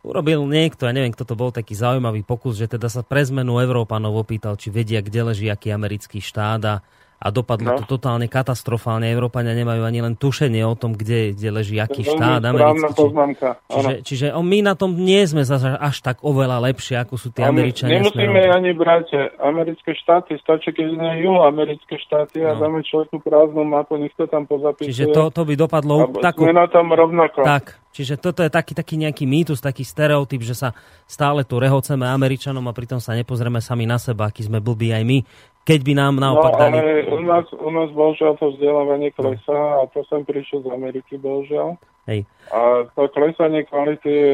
Urobil 0.00 0.40
niekto, 0.48 0.88
ja 0.88 0.96
neviem, 0.96 1.12
kto 1.12 1.28
to 1.28 1.34
bol, 1.36 1.52
taký 1.52 1.76
zaujímavý 1.76 2.24
pokus, 2.24 2.56
že 2.56 2.72
teda 2.72 2.88
sa 2.88 3.04
pre 3.04 3.20
zmenu 3.20 3.60
Európanov 3.60 4.16
opýtal, 4.16 4.56
či 4.56 4.72
vedia, 4.72 5.04
kde 5.04 5.32
leží 5.32 5.46
aký 5.52 5.76
americký 5.76 6.24
štát 6.24 6.62
a 6.64 6.74
a 7.20 7.28
dopadlo 7.28 7.76
no. 7.76 7.78
to 7.84 8.00
totálne 8.00 8.24
katastrofálne. 8.32 9.04
Európania 9.12 9.52
nemajú 9.52 9.84
ani 9.84 10.00
len 10.00 10.16
tušenie 10.16 10.64
o 10.64 10.72
tom, 10.72 10.96
kde, 10.96 11.36
kde 11.36 11.48
leží 11.52 11.76
aký 11.76 12.08
štát 12.08 12.40
americký. 12.40 12.96
Čiže, 12.96 13.52
čiže, 13.68 13.92
čiže 14.00 14.26
my 14.32 14.58
na 14.64 14.72
tom 14.72 14.96
nie 14.96 15.20
sme 15.28 15.44
až 15.60 15.96
tak 16.00 16.24
oveľa 16.24 16.64
lepšie, 16.72 16.96
ako 16.96 17.20
sú 17.20 17.28
tí 17.28 17.44
Američania. 17.44 18.00
Nemusíme 18.00 18.40
smerom. 18.40 18.56
ani 18.56 18.70
brať 18.72 19.36
americké 19.36 19.92
štáty, 19.92 20.40
stačí, 20.40 20.72
keď 20.72 20.96
sme 20.96 21.08
americké 21.44 22.00
štáty 22.00 22.40
a 22.40 22.56
no. 22.56 22.64
dáme 22.64 22.80
človeku 22.80 23.20
prázdnu 23.20 23.68
mapu, 23.68 24.00
nech 24.00 24.16
to 24.16 24.24
tam 24.24 24.48
pozapisuje. 24.48 24.88
Čiže 24.88 25.04
to, 25.12 25.28
to 25.28 25.42
by 25.44 25.54
dopadlo... 25.60 26.08
Takú, 26.24 26.48
sme 26.48 26.56
na 26.56 26.72
tom 26.72 26.88
rovnako. 26.88 27.44
Tak, 27.44 27.76
čiže 27.92 28.16
toto 28.16 28.40
je 28.40 28.48
taký, 28.48 28.72
taký 28.72 28.96
nejaký 28.96 29.28
mýtus, 29.28 29.60
taký 29.60 29.84
stereotyp, 29.84 30.40
že 30.40 30.56
sa 30.56 30.72
stále 31.04 31.44
tu 31.44 31.60
rehoceme 31.60 32.08
Američanom 32.08 32.64
a 32.64 32.72
pritom 32.72 32.96
sa 32.96 33.12
nepozrieme 33.12 33.60
sami 33.60 33.84
na 33.84 34.00
seba, 34.00 34.32
aký 34.32 34.48
sme 34.48 34.64
blbí 34.64 34.88
aj 34.96 35.04
my 35.04 35.18
keď 35.64 35.80
by 35.84 35.92
nám 35.92 36.14
naopak 36.18 36.52
no, 36.56 36.60
dali... 36.60 36.76
u 37.06 37.20
nás, 37.22 37.46
u 37.52 37.70
nás 37.70 37.88
bohužiaľ 37.92 38.40
to 38.40 38.56
vzdelávanie 38.56 39.12
klesá 39.12 39.84
a 39.84 39.86
to 39.92 40.00
som 40.08 40.24
prišiel 40.24 40.64
z 40.64 40.68
Ameriky 40.72 41.20
bohužiaľ. 41.20 41.76
Hej. 42.08 42.26
A 42.50 42.90
to 42.96 43.06
klesanie 43.12 43.62
kvality 43.68 44.08
je 44.08 44.32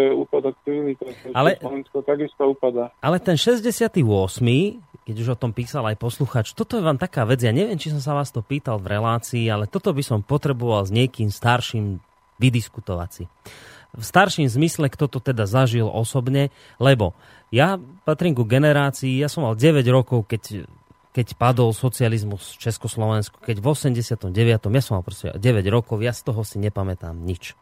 civility. 0.65 1.05
Ale, 1.35 1.59
Slovensko 1.61 2.01
takisto 2.07 2.43
upadá. 2.55 2.95
Ale 3.03 3.21
ten 3.21 3.37
68 3.37 4.01
keď 5.07 5.17
už 5.23 5.39
o 5.39 5.39
tom 5.39 5.55
písal 5.55 5.87
aj 5.87 6.03
posluchač, 6.03 6.51
toto 6.51 6.75
je 6.75 6.83
vám 6.83 6.99
taká 6.99 7.23
vec, 7.23 7.39
ja 7.39 7.55
neviem, 7.55 7.79
či 7.79 7.95
som 7.95 8.03
sa 8.03 8.19
vás 8.19 8.35
to 8.35 8.43
pýtal 8.43 8.83
v 8.83 8.99
relácii, 8.99 9.47
ale 9.47 9.71
toto 9.71 9.95
by 9.95 10.03
som 10.03 10.19
potreboval 10.19 10.83
s 10.83 10.91
niekým 10.91 11.31
starším 11.31 12.03
vydiskutovať 12.43 13.11
si. 13.15 13.25
V 13.95 14.03
starším 14.03 14.51
zmysle, 14.51 14.91
kto 14.91 15.07
to 15.07 15.23
teda 15.23 15.47
zažil 15.47 15.87
osobne, 15.87 16.51
lebo 16.83 17.15
ja 17.55 17.79
patrím 18.03 18.35
ku 18.35 18.43
generácii, 18.43 19.23
ja 19.23 19.31
som 19.31 19.47
mal 19.47 19.55
9 19.55 19.87
rokov, 19.95 20.27
keď 20.27 20.67
keď 21.17 21.33
padol 21.41 21.73
socializmus 21.73 22.61
v 22.61 22.69
Československu, 22.69 23.41
keď 23.41 23.65
v 23.65 23.67
89. 23.73 24.37
ja 24.37 24.83
som 24.85 25.01
mal 25.01 25.05
proste 25.05 25.33
9 25.33 25.41
rokov, 25.73 26.05
ja 26.05 26.13
z 26.13 26.29
toho 26.29 26.45
si 26.45 26.61
nepamätám 26.61 27.17
nič. 27.17 27.57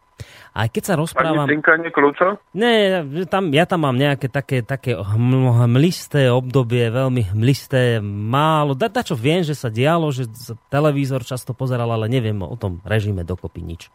A 0.54 0.66
keď 0.66 0.82
sa 0.82 0.94
rozprávam... 0.98 1.46
Ani 1.46 1.58
cinkanie 1.58 1.90
kľúča? 1.90 2.38
Nie, 2.54 3.02
tam, 3.26 3.50
ja 3.54 3.66
tam 3.66 3.86
mám 3.86 3.98
nejaké 3.98 4.26
také, 4.30 4.62
také 4.62 4.94
hmlisté 4.98 6.30
obdobie, 6.30 6.90
veľmi 6.90 7.34
hmlisté, 7.34 8.02
málo. 8.02 8.78
Da, 8.78 8.90
da 8.90 9.02
čo 9.06 9.18
viem, 9.18 9.42
že 9.46 9.58
sa 9.58 9.70
dialo, 9.70 10.10
že 10.10 10.30
televízor 10.70 11.26
často 11.26 11.54
pozeral, 11.54 11.90
ale 11.90 12.10
neviem 12.10 12.38
o 12.42 12.54
tom 12.58 12.78
režime 12.86 13.26
dokopy 13.26 13.62
nič. 13.62 13.90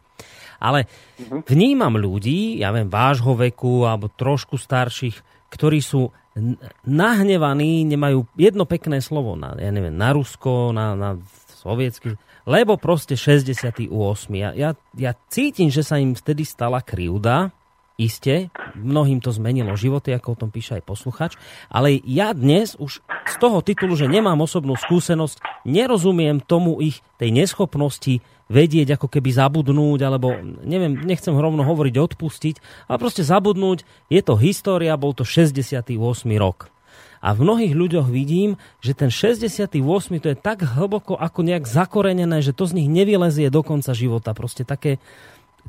Ale 0.60 0.84
uh-huh. 0.88 1.40
vnímam 1.48 1.96
ľudí, 1.96 2.60
ja 2.60 2.68
viem, 2.72 2.92
vášho 2.92 3.32
veku 3.32 3.88
alebo 3.88 4.12
trošku 4.12 4.60
starších, 4.60 5.48
ktorí 5.48 5.80
sú 5.80 6.12
nahnevaní, 6.84 7.84
nemajú 7.86 8.26
jedno 8.34 8.64
pekné 8.66 9.00
slovo 9.00 9.38
na, 9.38 9.54
ja 9.56 9.70
neviem, 9.70 9.94
na 9.94 10.10
Rusko, 10.10 10.74
na, 10.74 10.96
na 10.98 11.10
sovietsky, 11.60 12.16
lebo 12.48 12.80
proste 12.80 13.14
68. 13.14 13.92
Ja, 14.34 14.50
ja, 14.56 14.70
ja 14.96 15.12
cítim, 15.28 15.68
že 15.68 15.84
sa 15.84 16.00
im 16.00 16.16
vtedy 16.16 16.42
stala 16.48 16.80
krivda, 16.80 17.52
Isté, 18.00 18.48
mnohým 18.80 19.20
to 19.20 19.28
zmenilo 19.28 19.76
životy, 19.76 20.16
ako 20.16 20.32
o 20.32 20.40
tom 20.40 20.48
píše 20.48 20.80
aj 20.80 20.88
posluchač, 20.88 21.32
ale 21.68 22.00
ja 22.08 22.32
dnes 22.32 22.72
už 22.80 23.04
z 23.04 23.34
toho 23.36 23.60
titulu, 23.60 23.92
že 23.92 24.08
nemám 24.08 24.40
osobnú 24.40 24.72
skúsenosť, 24.72 25.68
nerozumiem 25.68 26.40
tomu 26.40 26.80
ich 26.80 27.04
tej 27.20 27.28
neschopnosti 27.28 28.24
vedieť, 28.50 28.98
ako 28.98 29.06
keby 29.06 29.30
zabudnúť, 29.30 30.00
alebo 30.02 30.34
neviem, 30.66 30.98
nechcem 31.06 31.30
rovno 31.30 31.62
hovoriť 31.62 31.94
odpustiť, 31.94 32.54
ale 32.90 32.98
proste 32.98 33.22
zabudnúť, 33.22 33.86
je 34.10 34.20
to 34.20 34.34
história, 34.34 34.98
bol 34.98 35.14
to 35.14 35.22
68. 35.22 35.86
rok. 36.34 36.68
A 37.20 37.36
v 37.36 37.44
mnohých 37.44 37.76
ľuďoch 37.76 38.08
vidím, 38.08 38.56
že 38.80 38.96
ten 38.96 39.12
68. 39.12 39.76
to 40.18 40.28
je 40.32 40.36
tak 40.36 40.64
hlboko 40.64 41.14
ako 41.20 41.44
nejak 41.44 41.68
zakorenené, 41.68 42.40
že 42.40 42.56
to 42.56 42.64
z 42.64 42.80
nich 42.80 42.88
nevylezie 42.88 43.52
do 43.52 43.60
konca 43.60 43.92
života. 43.92 44.32
Proste 44.32 44.64
také, 44.64 44.96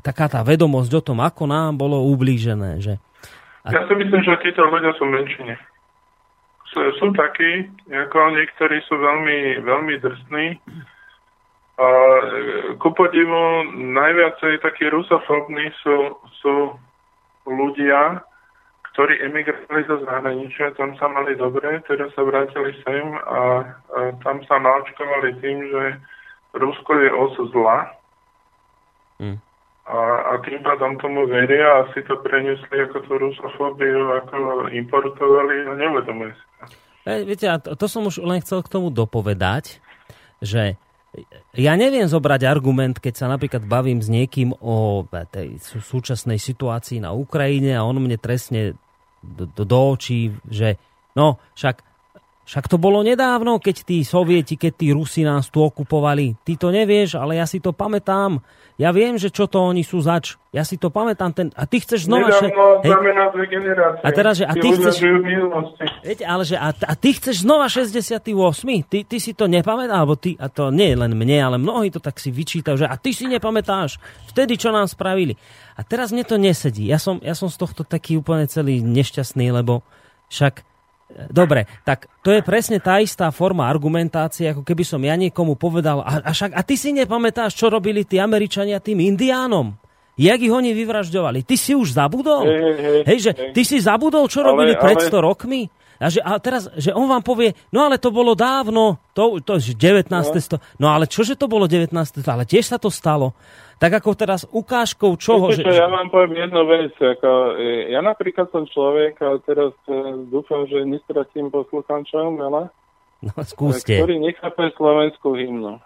taká 0.00 0.32
tá 0.32 0.40
vedomosť 0.40 0.92
o 0.96 1.04
tom, 1.04 1.20
ako 1.20 1.44
nám 1.44 1.76
bolo 1.76 2.08
ublížené. 2.08 2.80
Že... 2.80 2.96
A... 3.68 3.78
Ja 3.78 3.84
si 3.84 3.94
myslím, 4.00 4.20
že 4.24 4.32
títo 4.40 4.64
ľudia 4.64 4.96
sú 4.96 5.04
menšine. 5.04 5.60
Sú, 6.72 6.80
sú 6.96 7.12
takí, 7.12 7.68
ako 7.92 8.32
niektorí 8.32 8.80
sú 8.88 8.96
veľmi, 8.96 9.60
veľmi 9.60 9.94
drsní. 10.00 10.46
A 11.82 11.88
ku 12.78 12.94
podivu 12.94 13.66
najviacej 13.74 14.62
takí 14.62 14.86
rusofobní 14.86 15.74
sú, 15.82 16.14
sú 16.38 16.54
ľudia, 17.42 18.22
ktorí 18.92 19.18
emigrovali 19.24 19.82
zo 19.88 20.04
zahraničia, 20.06 20.76
tam 20.78 20.94
sa 21.00 21.10
mali 21.10 21.34
dobre, 21.34 21.80
teraz 21.88 22.12
sa 22.14 22.22
vrátili 22.22 22.76
sem 22.86 23.06
a, 23.24 23.66
a 23.72 23.98
tam 24.22 24.44
sa 24.46 24.60
naočkovali 24.62 25.42
tým, 25.42 25.58
že 25.72 25.82
Rusko 26.54 26.92
je 27.00 27.10
os 27.10 27.34
zla. 27.50 27.78
Mm. 29.16 29.38
A, 29.82 29.98
a 30.30 30.32
tým 30.46 30.62
pádom 30.62 30.94
tomu 31.02 31.26
veria 31.26 31.82
a 31.82 31.88
si 31.90 32.04
to 32.06 32.14
preniesli 32.22 32.86
ako 32.86 33.02
tú 33.02 33.12
rusofóbiu, 33.18 34.14
ako 34.22 34.70
importovali 34.70 35.66
a 35.66 35.72
neuvedomujú 35.74 36.32
si 36.36 36.46
to. 36.46 36.64
E, 37.02 37.26
viete, 37.26 37.50
a 37.50 37.58
to, 37.58 37.74
to 37.74 37.90
som 37.90 38.06
už 38.06 38.22
len 38.22 38.38
chcel 38.44 38.62
k 38.62 38.70
tomu 38.70 38.94
dopovedať, 38.94 39.82
že 40.38 40.78
ja 41.52 41.76
neviem 41.76 42.08
zobrať 42.08 42.48
argument, 42.48 42.96
keď 42.96 43.14
sa 43.20 43.26
napríklad 43.28 43.68
bavím 43.68 44.00
s 44.00 44.08
niekým 44.08 44.56
o 44.64 45.04
tej 45.28 45.60
súčasnej 45.60 46.40
situácii 46.40 47.04
na 47.04 47.12
Ukrajine 47.12 47.76
a 47.76 47.84
on 47.84 48.00
mne 48.00 48.16
trestne 48.16 48.72
do, 49.20 49.44
do, 49.44 49.68
do 49.68 49.78
očí, 49.92 50.32
že 50.48 50.80
no, 51.12 51.36
však, 51.52 51.84
však 52.42 52.66
to 52.66 52.74
bolo 52.74 53.06
nedávno, 53.06 53.62
keď 53.62 53.86
tí 53.86 54.02
sovieti, 54.02 54.58
keď 54.58 54.72
tí 54.74 54.90
Rusi 54.90 55.22
nás 55.22 55.46
tu 55.46 55.62
okupovali. 55.62 56.34
Ty 56.42 56.58
to 56.58 56.68
nevieš, 56.74 57.14
ale 57.14 57.38
ja 57.38 57.46
si 57.46 57.62
to 57.62 57.70
pamätám. 57.70 58.42
Ja 58.82 58.90
viem, 58.90 59.14
že 59.14 59.30
čo 59.30 59.46
to 59.46 59.62
oni 59.62 59.86
sú 59.86 60.02
zač. 60.02 60.34
Ja 60.50 60.66
si 60.66 60.74
to 60.74 60.90
pamätám. 60.90 61.30
Ten, 61.30 61.54
a 61.54 61.70
ty 61.70 61.78
chceš 61.78 62.10
znova... 62.10 62.34
Nedávno, 62.34 62.82
hej. 62.82 62.92
A 64.02 64.08
teraz, 64.10 64.42
že 64.42 64.44
a 64.48 64.58
ty 64.58 64.68
chceš... 64.74 65.06
Viete, 66.02 66.24
ale 66.26 66.42
že 66.42 66.58
a, 66.58 66.74
a 66.74 66.94
ty 66.98 67.14
chceš 67.14 67.46
znova 67.46 67.70
68. 67.70 68.26
Ty, 68.90 68.98
ty 69.06 69.16
si 69.22 69.38
to 69.38 69.46
nepamätáš, 69.46 69.94
alebo 70.02 70.18
ty, 70.18 70.34
a 70.34 70.50
to 70.50 70.74
nie 70.74 70.98
len 70.98 71.14
mne, 71.14 71.38
ale 71.38 71.56
mnohí 71.62 71.94
to 71.94 72.02
tak 72.02 72.18
si 72.18 72.34
vyčítajú, 72.34 72.74
že 72.74 72.90
a 72.90 72.98
ty 72.98 73.14
si 73.14 73.30
nepamätáš 73.30 74.02
vtedy, 74.34 74.58
čo 74.58 74.74
nám 74.74 74.90
spravili. 74.90 75.38
A 75.78 75.86
teraz 75.86 76.10
mne 76.10 76.26
to 76.26 76.34
nesedí. 76.34 76.90
Ja 76.90 76.98
som, 76.98 77.22
ja 77.22 77.38
som 77.38 77.46
z 77.46 77.60
tohto 77.62 77.86
taký 77.86 78.18
úplne 78.18 78.50
celý 78.50 78.82
nešťastný, 78.82 79.54
lebo 79.54 79.86
však 80.26 80.71
Dobre, 81.28 81.68
tak 81.84 82.08
to 82.24 82.32
je 82.32 82.40
presne 82.40 82.80
tá 82.80 82.98
istá 82.98 83.28
forma 83.28 83.68
argumentácie, 83.68 84.52
ako 84.52 84.62
keby 84.64 84.84
som 84.84 85.00
ja 85.04 85.16
niekomu 85.16 85.54
povedal, 85.60 86.00
a, 86.00 86.24
a, 86.24 86.30
však, 86.32 86.56
a 86.56 86.60
ty 86.64 86.74
si 86.74 86.90
nepamätáš, 86.96 87.52
čo 87.56 87.68
robili 87.68 88.04
tí 88.08 88.16
Američania 88.16 88.80
tým 88.80 89.00
indiánom? 89.00 89.76
Jak 90.16 90.44
ich 90.44 90.52
oni 90.52 90.76
vyvražďovali? 90.76 91.40
Ty 91.48 91.56
si 91.56 91.72
už 91.72 91.96
zabudol? 91.96 92.44
Hey, 92.44 92.60
hey, 92.60 92.74
hey, 92.76 93.02
Hej, 93.08 93.18
že 93.24 93.32
hey. 93.32 93.52
ty 93.56 93.62
si 93.64 93.80
zabudol, 93.80 94.28
čo 94.28 94.44
ale, 94.44 94.48
robili 94.52 94.72
pred 94.76 95.00
100 95.00 95.08
ale... 95.08 95.24
rokmi? 95.24 95.60
A, 96.00 96.08
že, 96.08 96.20
a 96.24 96.36
teraz, 96.40 96.70
že 96.78 96.94
on 96.94 97.08
vám 97.10 97.24
povie, 97.24 97.52
no 97.74 97.84
ale 97.84 98.00
to 98.00 98.08
bolo 98.08 98.32
dávno, 98.32 99.00
to, 99.12 99.42
to 99.44 99.60
je 99.60 99.76
19. 99.76 100.08
No. 100.08 100.22
Sto, 100.22 100.56
no 100.80 100.86
ale 100.92 101.10
čože 101.10 101.36
to 101.36 101.50
bolo 101.50 101.68
19. 101.68 101.92
ale 102.28 102.44
tiež 102.48 102.72
sa 102.72 102.78
to 102.80 102.88
stalo. 102.88 103.36
Tak 103.82 103.98
ako 103.98 104.14
teraz 104.14 104.46
ukážkou 104.46 105.18
čoho? 105.18 105.50
Viete, 105.50 105.66
že, 105.66 105.82
ja 105.82 105.90
vám 105.90 106.06
poviem 106.06 106.46
jednu 106.46 106.62
vec. 106.70 106.94
Ako, 106.94 107.58
e, 107.58 107.90
ja 107.90 107.98
napríklad 107.98 108.46
som 108.54 108.62
človek, 108.62 109.18
a 109.18 109.42
teraz 109.42 109.74
uh, 109.90 110.22
dúfam, 110.30 110.70
že 110.70 110.86
nestratím 110.86 111.50
poslucháčov 111.50 112.38
veľa, 112.38 112.70
no, 113.26 113.32
skúste. 113.42 113.98
ktorý 113.98 114.22
nechápe 114.22 114.70
slovenskú 114.78 115.34
hymnu. 115.34 115.82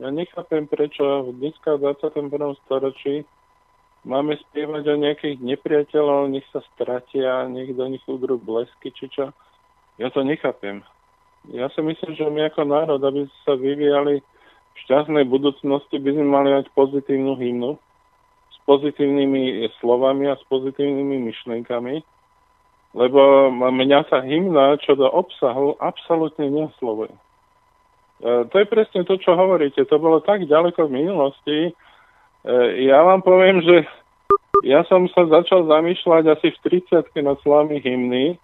Ja 0.00 0.08
nechápem, 0.08 0.66
prečo 0.66 1.30
dneska 1.36 1.76
v 1.76 1.92
21. 1.92 2.32
storočí 2.64 3.28
máme 4.04 4.36
spievať 4.48 4.84
o 4.88 5.00
nejakých 5.00 5.38
nepriateľov, 5.40 6.30
nech 6.30 6.46
sa 6.52 6.60
stratia, 6.76 7.48
nech 7.48 7.72
do 7.72 7.88
nich 7.88 8.04
udrú 8.04 8.36
blesky, 8.36 8.92
či 8.92 9.08
čo. 9.08 9.32
Ja 9.96 10.12
to 10.12 10.22
nechápem. 10.22 10.84
Ja 11.52 11.68
si 11.72 11.80
myslím, 11.84 12.16
že 12.16 12.24
my 12.24 12.48
ako 12.48 12.62
národ, 12.64 13.00
aby 13.04 13.28
sa 13.44 13.52
vyvíjali 13.52 14.24
v 14.74 14.76
šťastnej 14.88 15.24
budúcnosti 15.28 16.00
by 16.00 16.10
sme 16.16 16.26
mali 16.26 16.48
mať 16.50 16.66
pozitívnu 16.74 17.38
hymnu 17.38 17.78
s 18.50 18.56
pozitívnymi 18.66 19.70
slovami 19.78 20.26
a 20.26 20.34
s 20.34 20.44
pozitívnymi 20.50 21.30
myšlenkami, 21.30 22.02
lebo 22.96 23.50
mňa 23.54 24.00
sa 24.10 24.24
hymna 24.24 24.80
čo 24.82 24.98
do 24.98 25.06
obsahu 25.06 25.78
absolútne 25.78 26.50
neoslovuje. 26.50 27.14
E, 27.14 27.20
to 28.50 28.54
je 28.56 28.66
presne 28.66 29.06
to, 29.06 29.14
čo 29.18 29.38
hovoríte. 29.38 29.84
To 29.86 29.96
bolo 29.98 30.22
tak 30.22 30.46
ďaleko 30.46 30.90
v 30.90 30.96
minulosti. 31.02 31.58
E, 32.44 32.84
ja 32.84 33.00
vám 33.00 33.24
poviem, 33.24 33.64
že 33.64 33.88
ja 34.68 34.84
som 34.84 35.08
sa 35.10 35.24
začal 35.26 35.64
zamýšľať 35.64 36.24
asi 36.28 36.48
v 36.52 36.58
30 36.92 37.08
nad 37.24 37.36
slovami 37.40 37.80
hymny 37.80 38.36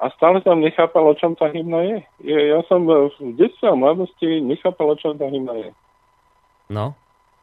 a 0.00 0.08
stále 0.16 0.40
som 0.44 0.60
nechápal, 0.60 1.08
o 1.08 1.14
čom 1.16 1.36
tá 1.36 1.48
hymna 1.52 1.80
je. 1.84 1.98
Ja 2.28 2.60
som 2.68 2.88
v 2.88 3.12
detstve 3.36 3.68
a 3.68 3.76
mladosti 3.76 4.40
nechápal, 4.40 4.92
o 4.92 4.96
čom 4.96 5.16
tá 5.16 5.28
hymna 5.28 5.56
je. 5.60 5.70
No. 6.72 6.96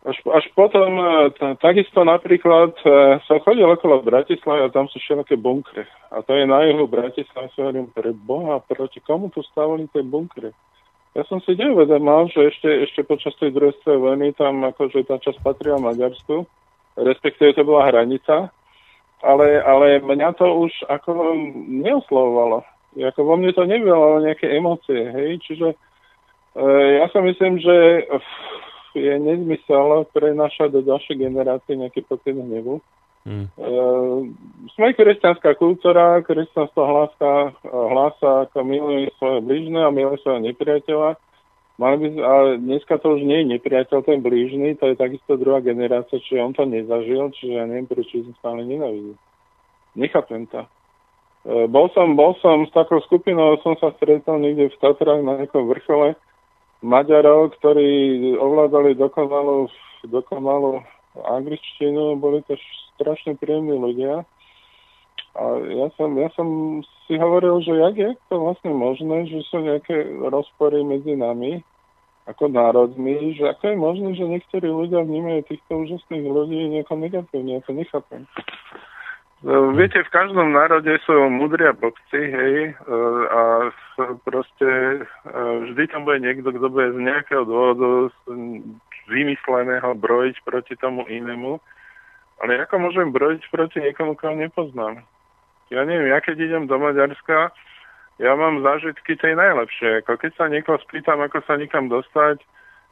Až, 0.07 0.23
až 0.29 0.45
potom, 0.55 0.87
e, 0.97 1.29
t- 1.35 1.57
takisto 1.59 1.99
napríklad 2.05 2.71
e, 2.85 3.19
som 3.27 3.43
chodil 3.43 3.67
okolo 3.67 3.99
Bratislavy 4.05 4.63
a 4.63 4.71
tam 4.71 4.87
sú 4.87 5.03
všetké 5.03 5.35
bunkre. 5.35 5.83
A 6.13 6.23
to 6.23 6.31
je 6.31 6.47
na 6.47 6.63
juhu 6.63 6.87
Bratislavy, 6.87 7.51
som 7.51 7.67
hovorím, 7.67 7.91
pre 7.91 8.15
Boha, 8.15 8.63
proti 8.63 9.03
komu 9.03 9.27
tu 9.33 9.43
stavali 9.51 9.89
tie 9.91 10.05
bunkre? 10.05 10.55
Ja 11.17 11.25
som 11.25 11.41
si 11.41 11.57
neuvedomal, 11.57 12.29
že 12.29 12.53
ešte, 12.53 12.69
ešte 12.85 13.01
počas 13.01 13.33
tej 13.41 13.49
druhej 13.49 13.73
vojny 13.89 14.37
tam 14.37 14.61
akože 14.61 15.01
tá 15.09 15.17
časť 15.17 15.41
patria 15.41 15.81
Maďarsku, 15.81 16.45
respektíve 16.93 17.57
to 17.57 17.65
bola 17.65 17.89
hranica 17.89 18.53
ale, 19.23 19.61
ale 19.63 19.99
mňa 19.99 20.29
to 20.37 20.45
už 20.45 20.71
ako 20.89 21.33
neoslovovalo. 21.65 22.61
Ako 22.97 23.21
vo 23.25 23.37
mne 23.37 23.53
to 23.53 23.65
nevyvolalo 23.65 24.25
nejaké 24.25 24.49
emócie, 24.57 24.97
hej, 24.97 25.37
čiže 25.45 25.67
e, 25.73 25.77
ja 26.97 27.05
si 27.13 27.19
myslím, 27.21 27.61
že 27.61 27.75
je 28.97 29.13
nezmysel 29.21 30.09
prenašať 30.09 30.73
do 30.73 30.81
ďalšej 30.81 31.15
generácie 31.21 31.77
nejaký 31.77 32.01
pocit 32.09 32.33
hnevu. 32.33 32.81
Hmm. 33.27 33.51
Sme 34.79 34.95
kresťanská 34.95 35.59
kultúra, 35.59 36.23
kresťanstvo 36.23 36.79
hlása, 36.79 37.51
hlása 37.67 38.47
ako 38.47 38.63
miluje 38.63 39.11
svoje 39.19 39.43
blížne 39.43 39.83
a 39.83 39.91
miluje 39.91 40.15
svojho 40.23 40.47
nepriateľa. 40.47 41.19
Mali 41.75 41.95
by, 41.99 42.07
ale 42.23 42.49
dneska 42.63 42.95
to 43.03 43.19
už 43.19 43.27
nie 43.27 43.43
je 43.43 43.51
nepriateľ 43.59 43.99
ten 44.07 44.23
blížny, 44.23 44.79
to 44.79 44.89
je 44.89 44.95
takisto 44.95 45.35
druhá 45.35 45.59
generácia, 45.59 46.23
čiže 46.23 46.39
on 46.41 46.55
to 46.55 46.63
nezažil, 46.63 47.29
čiže 47.35 47.53
ja 47.53 47.67
neviem, 47.67 47.85
prečo 47.85 48.23
som 48.23 48.33
stále 48.39 48.63
nenavidel. 48.63 49.19
Nechápem 49.93 50.47
to. 50.47 50.63
E, 50.63 51.67
bol 51.69 51.91
som, 51.93 52.17
bol 52.17 52.33
som 52.41 52.65
s 52.65 52.71
takou 52.73 53.03
skupinou, 53.05 53.59
som 53.61 53.75
sa 53.77 53.93
stretol 53.99 54.39
niekde 54.41 54.73
v 54.73 54.79
Tatrách 54.81 55.21
na 55.21 55.43
nejakom 55.43 55.67
vrchole 55.69 56.15
Maďarov, 56.81 57.59
ktorí 57.59 58.33
ovládali 58.39 58.97
dokonalú, 58.97 59.69
dokonalú 60.07 60.81
angličtinu, 61.25 62.19
boli 62.21 62.43
to 62.45 62.59
strašne 62.97 63.37
príjemní 63.37 63.77
ľudia. 63.77 64.25
A 65.37 65.43
ja 65.69 65.87
som, 65.97 66.17
ja 66.17 66.29
som 66.33 66.81
si 67.05 67.13
hovoril, 67.17 67.61
že 67.61 67.73
jak 67.77 67.95
je 67.95 68.11
to 68.29 68.41
vlastne 68.41 68.73
možné, 68.73 69.29
že 69.29 69.45
sú 69.47 69.61
nejaké 69.61 69.93
rozpory 70.33 70.81
medzi 70.81 71.13
nami 71.13 71.61
ako 72.27 72.51
národmi, 72.51 73.39
že 73.39 73.47
ako 73.55 73.63
je 73.71 73.77
možné, 73.79 74.09
že 74.19 74.25
niektorí 74.27 74.67
ľudia 74.67 75.05
vnímajú 75.07 75.47
týchto 75.47 75.71
úžasných 75.87 76.25
ľudí 76.27 76.59
nejako 76.75 76.93
negatívne, 76.99 77.55
ja 77.55 77.61
to 77.63 77.71
nechápem. 77.71 78.27
No, 79.45 79.69
viete, 79.77 80.01
v 80.01 80.09
každom 80.09 80.49
národe 80.49 80.97
sú 81.05 81.13
mudria 81.29 81.69
bobci, 81.69 82.17
hej, 82.17 82.73
e, 82.73 82.95
a 83.29 83.69
proste 84.25 84.65
e, 84.65 84.99
vždy 85.69 85.93
tam 85.93 86.09
bude 86.09 86.25
niekto, 86.25 86.49
kto 86.49 86.67
bude 86.67 86.97
z 86.97 86.99
nejakého 87.05 87.45
dôvodu 87.45 88.09
vymysleného 89.07 89.95
brojiť 89.95 90.43
proti 90.43 90.75
tomu 90.77 91.07
inému. 91.07 91.57
Ale 92.37 92.61
ako 92.61 92.75
môžem 92.77 93.09
brojiť 93.09 93.49
proti 93.49 93.81
niekomu, 93.81 94.13
koho 94.13 94.37
nepoznám? 94.37 95.01
Ja 95.73 95.83
neviem, 95.83 96.13
ja 96.13 96.21
keď 96.21 96.37
idem 96.37 96.63
do 96.69 96.77
Maďarska, 96.77 97.51
ja 98.17 98.31
mám 98.33 98.61
zážitky 98.61 99.17
tej 99.17 99.35
najlepšie. 99.35 100.05
Ako 100.05 100.21
keď 100.21 100.31
sa 100.37 100.45
niekoho 100.49 100.77
spýtam, 100.85 101.21
ako 101.21 101.41
sa 101.45 101.57
nikam 101.57 101.89
dostať, 101.89 102.41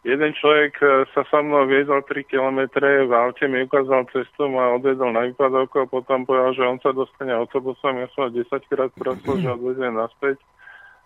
jeden 0.05 0.31
človek 0.37 0.73
e, 0.81 0.85
sa 1.17 1.25
so 1.25 1.39
mnou 1.41 1.65
viezol 1.65 2.05
3 2.05 2.29
km 2.29 2.69
v 2.77 3.13
aute, 3.13 3.45
mi 3.49 3.65
ukázal 3.65 4.05
cestu, 4.13 4.45
ma 4.49 4.77
odvedol 4.77 5.13
na 5.13 5.25
výpadovku 5.25 5.81
a 5.81 5.89
potom 5.89 6.29
povedal, 6.29 6.53
že 6.53 6.63
on 6.65 6.77
sa 6.77 6.93
dostane 6.93 7.33
autobusom, 7.33 7.97
ja 7.97 8.07
som 8.13 8.29
ho 8.29 8.29
10 8.29 8.45
krát 8.69 8.91
prosil, 8.93 9.33
že 9.41 9.49
odvedem 9.49 9.97
naspäť. 9.97 10.37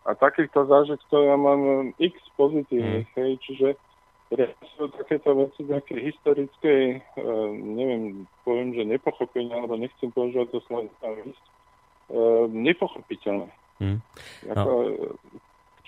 A 0.04 0.16
takýchto 0.16 0.68
zážitkov 0.68 1.22
ja 1.28 1.36
mám 1.40 1.92
x 2.00 2.16
pozitívnych, 2.36 3.08
hej, 3.16 3.32
čiže 3.46 3.68
sú 4.78 4.86
takéto 4.94 5.34
veci 5.34 5.66
také 5.66 5.98
historickej, 5.98 6.84
e, 7.18 7.26
neviem, 7.58 8.30
poviem, 8.46 8.78
že 8.78 8.86
nepochopenia, 8.86 9.58
alebo 9.58 9.74
nechcem 9.74 10.14
používať 10.14 10.54
to 10.54 10.60
slovo 10.70 10.86
e, 10.86 11.34
nepochopiteľné. 12.54 13.50
Hmm. 13.82 14.00
No. 14.46 14.54
Ako, 14.54 14.74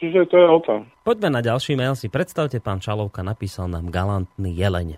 čiže 0.01 0.25
to 0.25 0.35
je 0.41 0.47
o 0.49 0.59
tom. 0.65 0.79
Poďme 1.05 1.37
na 1.37 1.41
ďalší 1.45 1.77
mail. 1.77 1.93
Si 1.93 2.09
predstavte, 2.09 2.57
pán 2.57 2.81
Čalovka 2.81 3.21
napísal 3.21 3.69
nám 3.69 3.93
galantný 3.93 4.57
jeleň. 4.57 4.97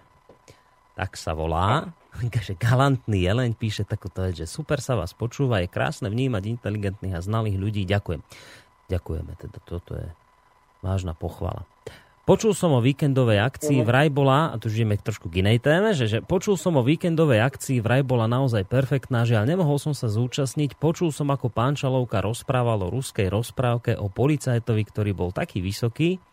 Tak 0.96 1.20
sa 1.20 1.36
volá. 1.36 1.92
Takže 2.34 2.56
galantný 2.56 3.28
jeleň 3.28 3.60
píše 3.60 3.84
takúto 3.84 4.24
vec, 4.24 4.40
že 4.40 4.48
super 4.48 4.80
sa 4.80 4.96
vás 4.96 5.12
počúva, 5.12 5.60
je 5.60 5.68
krásne 5.68 6.08
vnímať 6.08 6.48
inteligentných 6.48 7.20
a 7.20 7.26
znalých 7.26 7.60
ľudí. 7.60 7.84
Ďakujem. 7.84 8.24
Ďakujeme, 8.88 9.32
teda 9.36 9.60
toto 9.68 10.00
je 10.00 10.08
vážna 10.80 11.12
pochvala. 11.12 11.68
Počul 12.24 12.56
som 12.56 12.72
o 12.72 12.80
víkendovej 12.80 13.36
akcii, 13.36 13.84
vraj 13.84 14.08
bola, 14.08 14.48
a 14.48 14.56
tu 14.56 14.72
ideme 14.72 14.96
trošku 14.96 15.28
k 15.28 15.44
inej 15.44 15.60
téme, 15.60 15.92
že, 15.92 16.08
že 16.08 16.20
počul 16.24 16.56
som 16.56 16.80
o 16.80 16.84
víkendovej 16.88 17.44
akcii, 17.44 17.84
vraj 17.84 18.00
bola 18.00 18.32
naozaj 18.32 18.64
perfektná, 18.64 19.28
že 19.28 19.36
ale 19.36 19.52
nemohol 19.52 19.76
som 19.76 19.92
sa 19.92 20.08
zúčastniť. 20.08 20.80
Počul 20.80 21.12
som, 21.12 21.28
ako 21.36 21.52
pán 21.52 21.76
Čalovka 21.76 22.24
rozprával 22.24 22.88
o 22.88 22.88
ruskej 22.88 23.28
rozprávke 23.28 24.00
o 24.00 24.08
policajtovi, 24.08 24.88
ktorý 24.88 25.12
bol 25.12 25.36
taký 25.36 25.60
vysoký, 25.60 26.24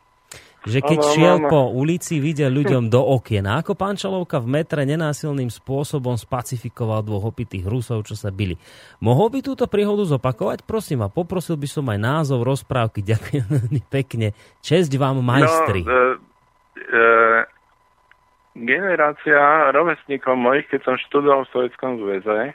že 0.69 0.85
keď 0.85 0.99
ano, 1.01 1.11
šiel 1.17 1.37
ano. 1.41 1.49
po 1.49 1.61
ulici, 1.73 2.21
videl 2.21 2.53
ľuďom 2.53 2.93
do 2.93 3.01
okien. 3.01 3.49
A 3.49 3.65
ako 3.65 3.73
pán 3.73 3.97
Čalovka 3.97 4.45
v 4.45 4.61
metre 4.61 4.85
nenásilným 4.85 5.49
spôsobom 5.49 6.21
spacifikoval 6.21 7.01
dvoch 7.01 7.33
opitých 7.33 7.65
Rusov, 7.65 8.05
čo 8.05 8.13
sa 8.13 8.29
byli. 8.29 8.61
Mohol 9.01 9.29
by 9.33 9.39
túto 9.41 9.65
príhodu 9.65 10.05
zopakovať? 10.05 10.69
Prosím 10.69 11.01
a 11.01 11.09
poprosil 11.09 11.57
by 11.57 11.69
som 11.69 11.89
aj 11.89 11.99
názov 12.01 12.45
rozprávky. 12.45 13.01
Ďakujem 13.11 13.47
veľmi 13.49 13.83
pekne. 13.89 14.37
Česť 14.61 14.93
vám, 15.01 15.25
majstri. 15.25 15.81
No, 15.81 15.97
e, 15.97 16.13
e, 16.77 17.05
generácia 18.61 19.73
rovesníkov 19.73 20.37
mojich, 20.37 20.69
keď 20.69 20.81
som 20.85 20.95
študoval 21.09 21.49
v 21.49 21.53
Sovjetskom 21.57 22.05
zväze, 22.05 22.53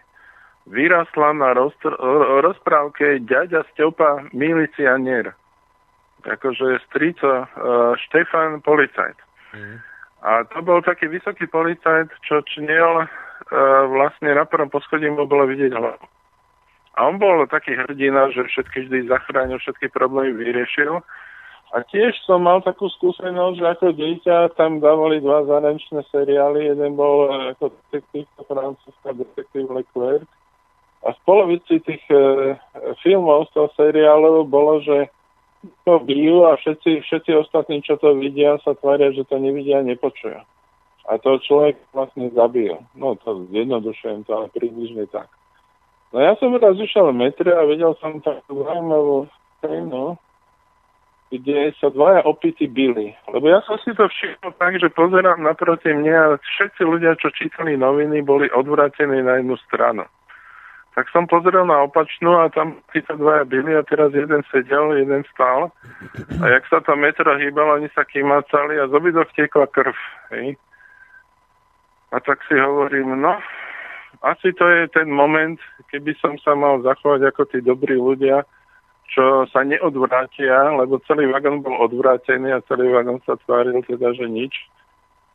vyrastla 0.70 1.34
na 1.34 1.58
roz- 1.58 1.98
rozprávke 2.46 3.26
Ďaďa 3.26 3.66
Stepa 3.74 4.30
milicianier 4.30 5.34
akože 6.26 6.82
strico 6.90 7.46
uh, 7.46 7.94
Štefan 8.10 8.62
policajt. 8.66 9.18
Mm. 9.54 9.78
A 10.26 10.42
to 10.50 10.58
bol 10.66 10.82
taký 10.82 11.06
vysoký 11.06 11.46
policajt, 11.46 12.10
čo 12.26 12.42
čniel 12.50 13.06
uh, 13.06 13.08
vlastne 13.94 14.34
na 14.34 14.44
prvom 14.50 14.74
poschodí 14.74 15.06
mu 15.06 15.30
bolo 15.30 15.46
vidieť 15.46 15.72
hlavu. 15.78 16.06
A 16.96 17.00
on 17.06 17.20
bol 17.20 17.44
taký 17.46 17.76
hrdina, 17.76 18.32
že 18.32 18.48
všetky 18.48 18.88
vždy 18.88 19.12
zachránil, 19.12 19.60
všetky 19.60 19.92
problémy 19.92 20.32
vyriešil. 20.34 21.04
A 21.76 21.84
tiež 21.92 22.16
som 22.24 22.48
mal 22.48 22.64
takú 22.64 22.88
skúsenosť, 22.88 23.56
že 23.60 23.66
ako 23.68 23.86
dieťa 24.00 24.56
tam 24.56 24.80
dávali 24.80 25.20
dva 25.20 25.44
zahraničné 25.44 26.08
seriály. 26.08 26.72
Jeden 26.72 26.96
bol 26.96 27.30
uh, 27.30 27.52
ako 27.54 27.76
detektív, 27.92 28.26
francúzska 28.48 29.12
detektív 29.14 29.70
Leclerc. 29.70 30.26
A 31.06 31.14
v 31.14 31.20
polovici 31.28 31.78
tých 31.86 32.02
uh, 32.10 32.58
filmov 33.06 33.52
z 33.52 33.62
toho 33.62 33.70
seriálu 33.78 34.48
bolo, 34.48 34.82
že 34.82 35.12
to 35.86 35.94
bijú 36.04 36.46
a 36.46 36.56
všetci, 36.56 37.06
všetci 37.06 37.32
ostatní, 37.36 37.82
čo 37.82 37.98
to 37.98 38.16
vidia, 38.16 38.58
sa 38.62 38.74
tvária, 38.78 39.12
že 39.12 39.26
to 39.26 39.38
nevidia 39.38 39.80
a 39.82 39.88
nepočujú. 39.88 40.40
A 41.06 41.12
to 41.22 41.38
človek 41.46 41.78
vlastne 41.94 42.34
zabil. 42.34 42.74
No 42.98 43.14
to 43.22 43.46
zjednodušujem 43.54 44.26
to, 44.26 44.32
ale 44.34 44.48
približne 44.50 45.06
tak. 45.14 45.30
No 46.14 46.24
ja 46.24 46.34
som 46.42 46.56
raz 46.58 46.80
išiel 46.80 47.12
v 47.12 47.30
metre 47.30 47.52
a 47.54 47.68
videl 47.68 47.94
som 48.02 48.18
takú 48.24 48.66
zaujímavú 48.66 49.30
scénu, 49.60 50.18
kde 51.30 51.74
sa 51.82 51.90
dvaja 51.90 52.24
opity 52.26 52.70
byli. 52.70 53.14
Lebo 53.30 53.46
ja 53.50 53.62
som 53.66 53.78
si 53.82 53.92
to 53.94 54.08
všimol 54.08 54.54
tak, 54.58 54.80
že 54.80 54.94
pozerám 54.94 55.42
naproti 55.42 55.92
mne 55.92 56.14
a 56.14 56.26
všetci 56.40 56.82
ľudia, 56.86 57.18
čo 57.20 57.34
čítali 57.34 57.78
noviny, 57.78 58.22
boli 58.22 58.50
odvratení 58.50 59.22
na 59.22 59.42
jednu 59.42 59.58
stranu. 59.66 60.06
Tak 60.96 61.12
som 61.12 61.28
pozrel 61.28 61.68
na 61.68 61.84
opačnú 61.84 62.40
a 62.40 62.48
tam 62.48 62.80
títo 62.96 63.20
dvaja 63.20 63.44
byli 63.44 63.76
a 63.76 63.84
teraz 63.84 64.16
jeden 64.16 64.40
sedel, 64.48 64.96
jeden 64.96 65.28
stál. 65.28 65.76
A 66.40 66.46
jak 66.48 66.64
sa 66.72 66.80
to 66.80 66.96
metro 66.96 67.36
hýbalo, 67.36 67.76
oni 67.76 67.92
sa 67.92 68.08
kýmacali 68.08 68.80
a 68.80 68.88
z 68.88 68.96
obidvoch 68.96 69.28
tiekla 69.36 69.68
krv. 69.76 69.96
Hej. 70.32 70.56
A 72.16 72.24
tak 72.24 72.40
si 72.48 72.56
hovorím, 72.56 73.20
no, 73.20 73.36
asi 74.24 74.56
to 74.56 74.64
je 74.72 74.88
ten 74.88 75.12
moment, 75.12 75.60
keby 75.92 76.16
som 76.24 76.40
sa 76.40 76.56
mal 76.56 76.80
zachovať 76.80 77.28
ako 77.28 77.42
tí 77.52 77.60
dobrí 77.60 78.00
ľudia, 78.00 78.48
čo 79.12 79.46
sa 79.52 79.68
neodvrátia, 79.68 80.80
lebo 80.80 81.04
celý 81.04 81.28
vagón 81.28 81.60
bol 81.60 81.76
odvrátený 81.78 82.56
a 82.56 82.64
celý 82.72 82.90
vagón 82.90 83.20
sa 83.28 83.36
tváril 83.44 83.84
teda, 83.84 84.16
že 84.16 84.32
nič. 84.32 84.56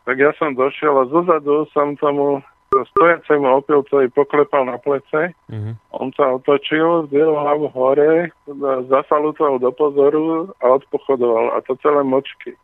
Tak 0.09 0.17
ja 0.17 0.33
som 0.41 0.57
došiel 0.57 0.97
a 0.97 1.11
zozadu 1.13 1.69
som 1.71 1.95
tomu 2.01 2.41
stojacemu 2.71 3.47
opilcovi 3.51 4.07
poklepal 4.15 4.63
na 4.71 4.79
plece, 4.79 5.35
mm-hmm. 5.51 5.75
on 5.91 6.15
sa 6.15 6.39
otočil, 6.39 7.11
zdvihol 7.11 7.35
hlavu 7.35 7.67
hore, 7.75 8.31
zasalutoval 8.87 9.59
do 9.59 9.75
pozoru 9.75 10.55
a 10.63 10.79
odpochodoval. 10.79 11.59
A 11.59 11.67
to 11.67 11.75
celé 11.83 12.07
močky. 12.07 12.55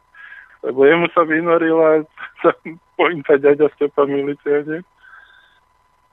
Lebo 0.62 0.86
jemu 0.86 1.10
sa 1.10 1.26
vynorila 1.26 2.06
sa 2.42 2.54
pointa 2.94 3.34
ďaďa 3.34 3.66
Stepa 3.74 4.06
miliciade. 4.06 4.86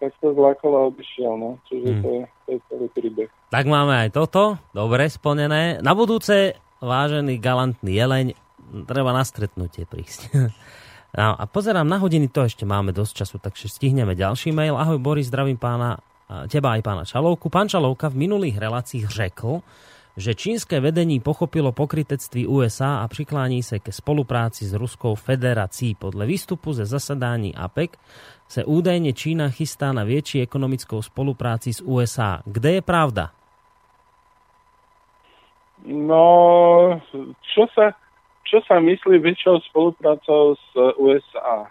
Tak 0.02 0.12
to 0.20 0.36
zlákol 0.36 0.74
a 0.74 0.82
odišiel, 0.90 1.34
no. 1.38 1.62
Čiže 1.70 1.90
mm. 1.94 2.02
to, 2.02 2.10
je, 2.10 2.22
to 2.26 2.50
je 2.50 2.60
celý 2.68 2.88
príbeh. 2.92 3.30
Tak 3.54 3.70
máme 3.70 3.94
aj 3.94 4.10
toto, 4.12 4.58
dobre 4.74 5.08
splnené. 5.08 5.80
Na 5.86 5.94
budúce, 5.94 6.58
vážený 6.82 7.38
galantný 7.40 7.94
jeleň, 7.94 8.28
treba 8.90 9.14
na 9.14 9.22
stretnutie 9.22 9.86
prísť. 9.86 10.34
No, 11.14 11.38
a 11.38 11.46
pozerám 11.46 11.86
na 11.86 12.02
hodiny, 12.02 12.26
to 12.26 12.42
ešte 12.42 12.66
máme 12.66 12.90
dosť 12.90 13.14
času, 13.22 13.38
takže 13.38 13.70
stihneme 13.70 14.18
ďalší 14.18 14.50
mail. 14.50 14.74
Ahoj 14.74 14.98
Boris, 14.98 15.30
zdravím 15.30 15.62
pána, 15.62 16.02
teba 16.50 16.74
aj 16.74 16.82
pána 16.82 17.06
Čalovku. 17.06 17.54
Pán 17.54 17.70
Čalovka 17.70 18.10
v 18.10 18.26
minulých 18.26 18.58
reláciách 18.58 19.14
řekl, 19.14 19.62
že 20.18 20.34
čínske 20.34 20.82
vedení 20.82 21.22
pochopilo 21.22 21.70
pokrytectví 21.70 22.50
USA 22.50 23.02
a 23.02 23.08
přiklání 23.08 23.62
se 23.62 23.78
ke 23.78 23.94
spolupráci 23.94 24.66
s 24.66 24.74
Ruskou 24.74 25.14
federací. 25.14 25.94
Podle 25.94 26.26
výstupu 26.26 26.74
ze 26.74 26.86
zasadání 26.86 27.54
APEC 27.56 27.92
se 28.50 28.66
údajne 28.66 29.14
Čína 29.14 29.50
chystá 29.50 29.94
na 29.94 30.04
větší 30.04 30.42
ekonomickou 30.42 31.02
spolupráci 31.02 31.74
s 31.74 31.82
USA. 31.86 32.42
Kde 32.46 32.72
je 32.72 32.82
pravda? 32.82 33.30
No, 35.86 37.02
čo 37.54 37.70
sa, 37.78 37.94
čo 38.54 38.62
sa 38.70 38.78
myslí 38.78 39.18
väčšou 39.18 39.66
spoluprácou 39.74 40.54
s 40.54 40.70
USA? 41.02 41.66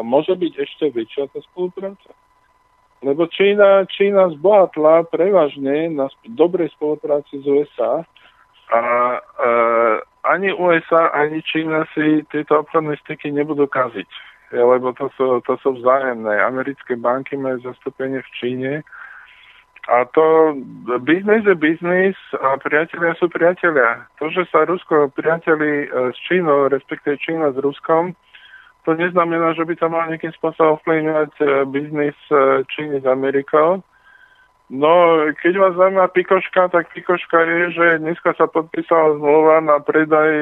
Môže 0.00 0.32
byť 0.32 0.52
ešte 0.56 0.88
väčšia 0.88 1.28
tá 1.28 1.44
spolupráca? 1.52 2.16
Lebo 3.04 3.28
Čína, 3.28 3.84
Čína 3.92 4.32
zbohatla 4.40 5.04
prevažne 5.12 5.92
na 5.92 6.08
dobrej 6.24 6.72
spolupráci 6.72 7.36
s 7.36 7.44
USA 7.44 8.08
a 8.72 8.80
e, 9.12 9.18
ani 10.24 10.56
USA, 10.56 11.12
ani 11.12 11.44
Čína 11.44 11.84
si 11.92 12.24
tieto 12.32 12.64
obchodné 12.64 12.96
styky 13.04 13.28
nebudú 13.28 13.68
kaziť. 13.68 14.08
Lebo 14.56 14.96
to 14.96 15.12
sú, 15.20 15.44
to 15.44 15.60
sú 15.60 15.76
vzájemné. 15.76 16.32
Americké 16.40 16.96
banky 16.96 17.36
majú 17.36 17.60
zastúpenie 17.60 18.24
v 18.24 18.30
Číne 18.40 18.72
a 19.88 20.04
to 20.04 20.54
biznis 21.02 21.42
je 21.42 21.54
biznis 21.58 22.14
a 22.38 22.54
priatelia 22.62 23.18
sú 23.18 23.26
priatelia. 23.26 24.06
To, 24.22 24.30
že 24.30 24.46
sa 24.54 24.62
Rusko 24.62 25.10
priateli 25.10 25.90
e, 25.90 26.14
s 26.14 26.18
Čínou, 26.22 26.70
respektíve 26.70 27.18
Čína 27.18 27.50
s 27.50 27.58
Ruskom, 27.58 28.14
to 28.86 28.94
neznamená, 28.94 29.58
že 29.58 29.66
by 29.66 29.74
to 29.74 29.86
mal 29.90 30.06
nejakým 30.06 30.30
spôsobom 30.38 30.78
vplyvňovať 30.82 31.32
e, 31.34 31.44
biznis 31.74 32.14
e, 32.30 32.62
Číny 32.70 33.02
s 33.02 33.06
Amerikou. 33.10 33.82
No, 34.70 34.92
keď 35.42 35.52
vás 35.58 35.74
zaujíma 35.74 36.14
Pikoška, 36.14 36.70
tak 36.70 36.94
Pikoška 36.94 37.42
je, 37.42 37.60
že 37.74 37.86
dneska 37.98 38.38
sa 38.38 38.46
podpísala 38.46 39.18
zmluva 39.18 39.60
na 39.60 39.76
predaj 39.82 40.32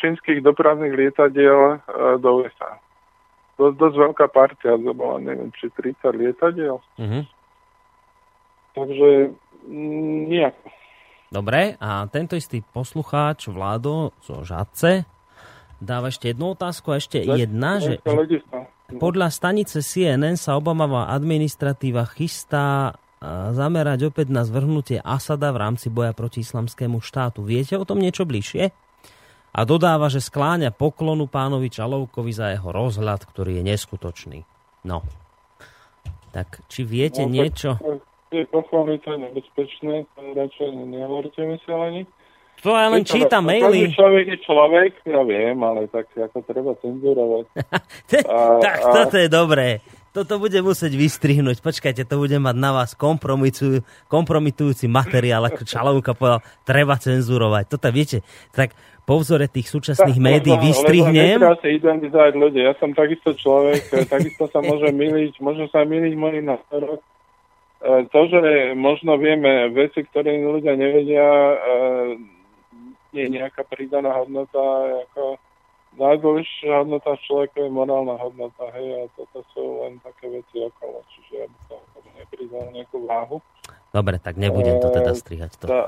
čínskych 0.00 0.40
dopravných 0.40 0.96
lietadiel 0.96 1.84
do 2.24 2.30
USA. 2.40 2.80
Dosť, 3.60 3.76
dosť 3.76 3.96
veľká 4.00 4.26
partia, 4.32 4.80
to 4.80 4.96
bola, 4.96 5.20
neviem, 5.20 5.52
či 5.60 5.68
30 5.76 6.08
lietadiel. 6.08 6.80
Mhm. 6.96 7.35
Takže 8.76 9.32
mm, 9.64 10.20
nejako. 10.28 10.66
Dobre, 11.26 11.74
a 11.82 12.06
tento 12.06 12.38
istý 12.38 12.62
poslucháč 12.62 13.50
Vlado 13.50 14.14
zo 14.22 14.46
Žadce 14.46 15.02
dáva 15.82 16.08
ešte 16.08 16.30
jednu 16.30 16.54
otázku 16.54 16.94
a 16.94 17.02
ešte 17.02 17.18
jedna, 17.18 17.82
že, 17.82 17.98
podľa 18.96 19.34
stanice 19.34 19.82
CNN 19.82 20.38
sa 20.38 20.54
Obamová 20.54 21.10
administratíva 21.10 22.06
chystá 22.06 22.94
zamerať 23.52 24.12
opäť 24.12 24.30
na 24.30 24.46
zvrhnutie 24.46 25.02
Asada 25.02 25.50
v 25.50 25.58
rámci 25.58 25.90
boja 25.90 26.14
proti 26.14 26.46
islamskému 26.46 27.02
štátu. 27.02 27.42
Viete 27.42 27.74
o 27.74 27.82
tom 27.82 27.98
niečo 27.98 28.22
bližšie? 28.22 28.70
A 29.56 29.60
dodáva, 29.64 30.12
že 30.12 30.20
skláňa 30.20 30.70
poklonu 30.70 31.26
pánovi 31.26 31.72
Čalovkovi 31.72 32.30
za 32.30 32.52
jeho 32.52 32.68
rozhľad, 32.70 33.24
ktorý 33.24 33.58
je 33.60 33.62
neskutočný. 33.64 34.38
No. 34.84 35.00
Tak, 36.30 36.60
či 36.68 36.84
viete 36.84 37.24
No, 37.24 37.32
tak- 37.32 37.34
niečo? 37.34 37.70
Tie 38.26 38.42
pochvály 38.50 38.98
to 39.06 39.14
je 39.14 39.18
nebezpečné, 39.22 39.94
to 40.12 40.20
radšej 40.34 40.68
nehovorte 40.74 41.40
mi 41.46 41.56
sa 41.62 41.78
ani. 41.78 42.02
To 42.64 42.72
ja 42.72 42.88
len 42.88 43.04
čítam 43.04 43.46
Každý 43.46 43.60
maily. 43.62 43.80
človek 43.92 44.24
je 44.32 44.38
človek, 44.42 44.92
ja 45.04 45.22
viem, 45.22 45.56
ale 45.60 45.86
tak 45.86 46.08
ako 46.10 46.40
treba 46.42 46.72
cenzurovať. 46.80 47.44
A- 48.26 48.58
tak 48.58 48.78
a- 48.82 48.92
toto 48.96 49.16
je 49.20 49.28
dobré. 49.28 49.68
Toto 50.10 50.40
bude 50.40 50.56
musieť 50.64 50.96
vystrihnúť. 50.96 51.60
Počkajte, 51.60 52.08
to 52.08 52.16
bude 52.16 52.32
mať 52.40 52.56
na 52.56 52.72
vás 52.72 52.96
kompromitujú, 52.96 53.84
kompromitujúci 54.08 54.88
materiál, 54.88 55.44
ako 55.44 55.68
Čalovka 55.68 56.16
povedal, 56.16 56.40
treba 56.64 56.96
cenzurovať. 56.96 57.68
Toto 57.68 57.92
viete, 57.92 58.24
tak 58.56 58.72
po 59.04 59.20
vzore 59.20 59.44
tých 59.46 59.68
súčasných 59.68 60.16
médií 60.16 60.56
Lebo- 60.56 60.64
vystrihnem. 60.64 61.36
Lebo 61.36 61.60
si 61.60 61.76
identizovať 61.76 62.32
ľudia. 62.32 62.72
Ja 62.72 62.74
som 62.80 62.96
takisto 62.96 63.36
človek, 63.36 63.84
takisto 64.16 64.48
sa 64.48 64.64
môže 64.64 64.88
miliť, 64.88 65.36
môže 65.38 65.68
sa 65.68 65.84
miliť 65.84 66.12
môj 66.16 66.40
názor. 66.40 67.04
E, 67.82 68.04
To, 68.08 68.20
že 68.28 68.40
možno 68.72 69.20
vieme 69.20 69.68
veci, 69.72 70.04
ktoré 70.04 70.40
ľudia 70.40 70.76
nevedia, 70.76 71.24
e, 71.24 71.56
je 73.16 73.24
nejaká 73.32 73.64
pridaná 73.64 74.12
hodnota, 74.12 74.60
ako 75.08 75.40
najdôležitejšia 75.96 76.84
hodnota 76.84 77.16
človeka 77.24 77.64
je 77.64 77.72
morálna 77.72 78.20
hodnota, 78.20 78.68
hej, 78.76 78.88
a 79.00 79.02
toto 79.16 79.40
sú 79.56 79.64
len 79.88 79.96
také 80.04 80.28
veci 80.28 80.60
okolo, 80.60 81.00
čiže 81.16 81.32
ja 81.40 81.46
by 81.48 81.58
som 81.68 81.80
nepridal 82.16 82.68
nejakú 82.72 83.08
váhu. 83.08 83.40
Dobre, 83.96 84.20
tak 84.20 84.36
nebudem 84.36 84.76
to 84.76 84.92
teda 84.92 85.16
strihať. 85.16 85.56
To. 85.64 85.66
Tá, 85.72 85.82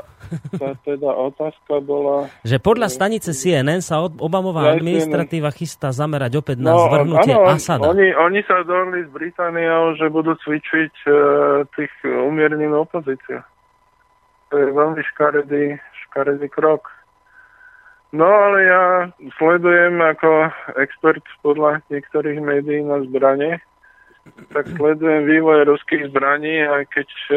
tá 0.56 0.68
teda 0.80 1.12
otázka 1.12 1.84
bola... 1.84 2.32
Že 2.40 2.56
podľa 2.56 2.88
stanice 2.88 3.36
CNN 3.36 3.84
sa 3.84 4.00
Obamová 4.00 4.72
Ja 4.72 4.80
administrativa 4.80 5.52
chystá 5.52 5.92
zamerať 5.92 6.40
opäť 6.40 6.64
na 6.64 6.72
No, 6.72 6.88
zvrhnutie 6.88 7.36
áno, 7.36 7.52
Asada. 7.52 7.84
Oni, 7.84 8.08
oni 8.16 8.40
sa 8.48 8.64
dohodli 8.64 9.04
s 9.04 9.10
Britániou, 9.12 9.92
že 10.00 10.08
budú 10.08 10.32
cvičiť 10.40 10.94
e, 11.04 11.10
tých 11.76 11.92
umiernenú 12.08 12.80
opozíciu. 12.88 13.44
To 14.48 14.54
je 14.56 14.66
veľmi 14.72 15.04
škaredý, 15.12 15.76
škaredý 16.08 16.48
krok. 16.48 16.88
No 18.16 18.24
ale 18.24 18.58
ja 18.64 18.84
sledujem 19.36 20.00
ako 20.00 20.48
expert 20.80 21.20
podľa 21.44 21.84
niektorých 21.92 22.40
médií 22.40 22.80
na 22.80 23.04
zbranie, 23.04 23.60
tak 24.56 24.64
sledujem 24.80 25.28
vývoj 25.28 25.68
ruských 25.68 26.08
zbraní 26.08 26.64
a 26.64 26.88
keď, 26.88 27.08
e, 27.28 27.36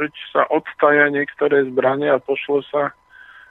keď 0.00 0.12
sa 0.32 0.42
odstaja 0.48 1.12
niektoré 1.12 1.68
zbranie 1.68 2.08
a 2.08 2.16
pošlo 2.16 2.64
sa 2.72 2.96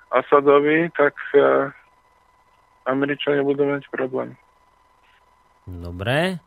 Asadovi, 0.09 0.89
tak 0.97 1.13
e, 1.37 1.69
Američania 2.89 3.45
budú 3.45 3.69
mať 3.69 3.85
problém. 3.93 4.33
Dobre. 5.69 6.41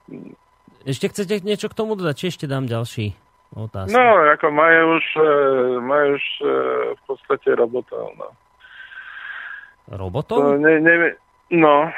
Ešte 0.82 1.14
chcete 1.14 1.46
niečo 1.46 1.70
k 1.70 1.78
tomu 1.78 1.94
dodať? 1.94 2.14
Či 2.18 2.26
ešte 2.34 2.46
dám 2.50 2.66
ďalší 2.66 3.14
otázku? 3.54 3.94
No, 3.94 4.26
ako 4.34 4.50
majú 4.50 4.98
už, 4.98 5.06
e, 5.14 5.30
majú 5.78 6.06
už 6.18 6.26
e, 6.42 6.50
v 6.98 7.02
podstate 7.06 7.48
robotov, 7.54 8.10
no. 8.18 8.28
To 9.86 9.98
Robotov? 9.98 10.58
ne, 10.58 10.82
ne, 10.82 10.94
no, 11.54 11.90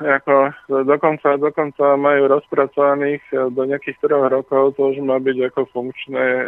ako 0.00 0.56
dokonca, 0.88 1.36
dokonca 1.36 1.96
majú 2.00 2.32
rozpracovaných 2.32 3.20
e, 3.30 3.52
do 3.52 3.62
nejakých 3.68 4.00
troch 4.00 4.32
rokov, 4.32 4.80
to 4.80 4.96
už 4.96 5.04
má 5.04 5.20
byť 5.20 5.52
ako 5.52 5.60
funkčné 5.76 6.24
e, 6.24 6.46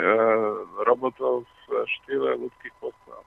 robotov 0.89 1.45
v 1.69 1.85
štýle 1.85 2.41
ľudských 2.41 2.75
postav. 2.81 3.21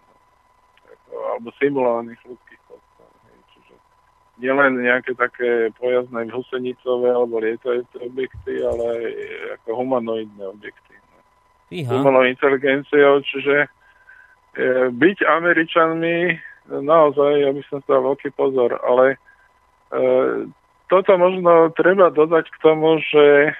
Ako, 0.89 1.13
alebo 1.29 1.53
simulovaných 1.61 2.17
ľudských 2.25 2.61
postav. 2.65 3.09
Čiže 3.53 3.73
nielen 4.41 4.81
nejaké 4.81 5.13
také 5.13 5.69
pojazdné 5.77 6.33
husenicové 6.33 7.13
alebo 7.13 7.37
lietajúce 7.37 7.95
objekty, 8.01 8.65
ale 8.65 8.85
aj 8.89 9.05
ako 9.61 9.69
humanoidné 9.77 10.41
objekty. 10.41 10.93
No 10.97 11.21
Fíha. 11.69 12.01
umelou 12.01 12.25
inteligenciou, 12.25 13.21
čiže 13.21 13.65
e, 13.65 13.69
byť 14.89 15.17
Američanmi 15.21 16.17
naozaj, 16.65 17.45
ja 17.45 17.53
by 17.53 17.61
som 17.69 17.77
dal 17.85 18.01
veľký 18.01 18.33
pozor, 18.33 18.73
ale 18.81 19.13
e, 19.13 19.17
toto 20.87 21.11
možno 21.17 21.73
treba 21.73 22.13
dodať 22.13 22.45
k 22.49 22.57
tomu, 22.61 23.01
že 23.01 23.25
e, 23.49 23.51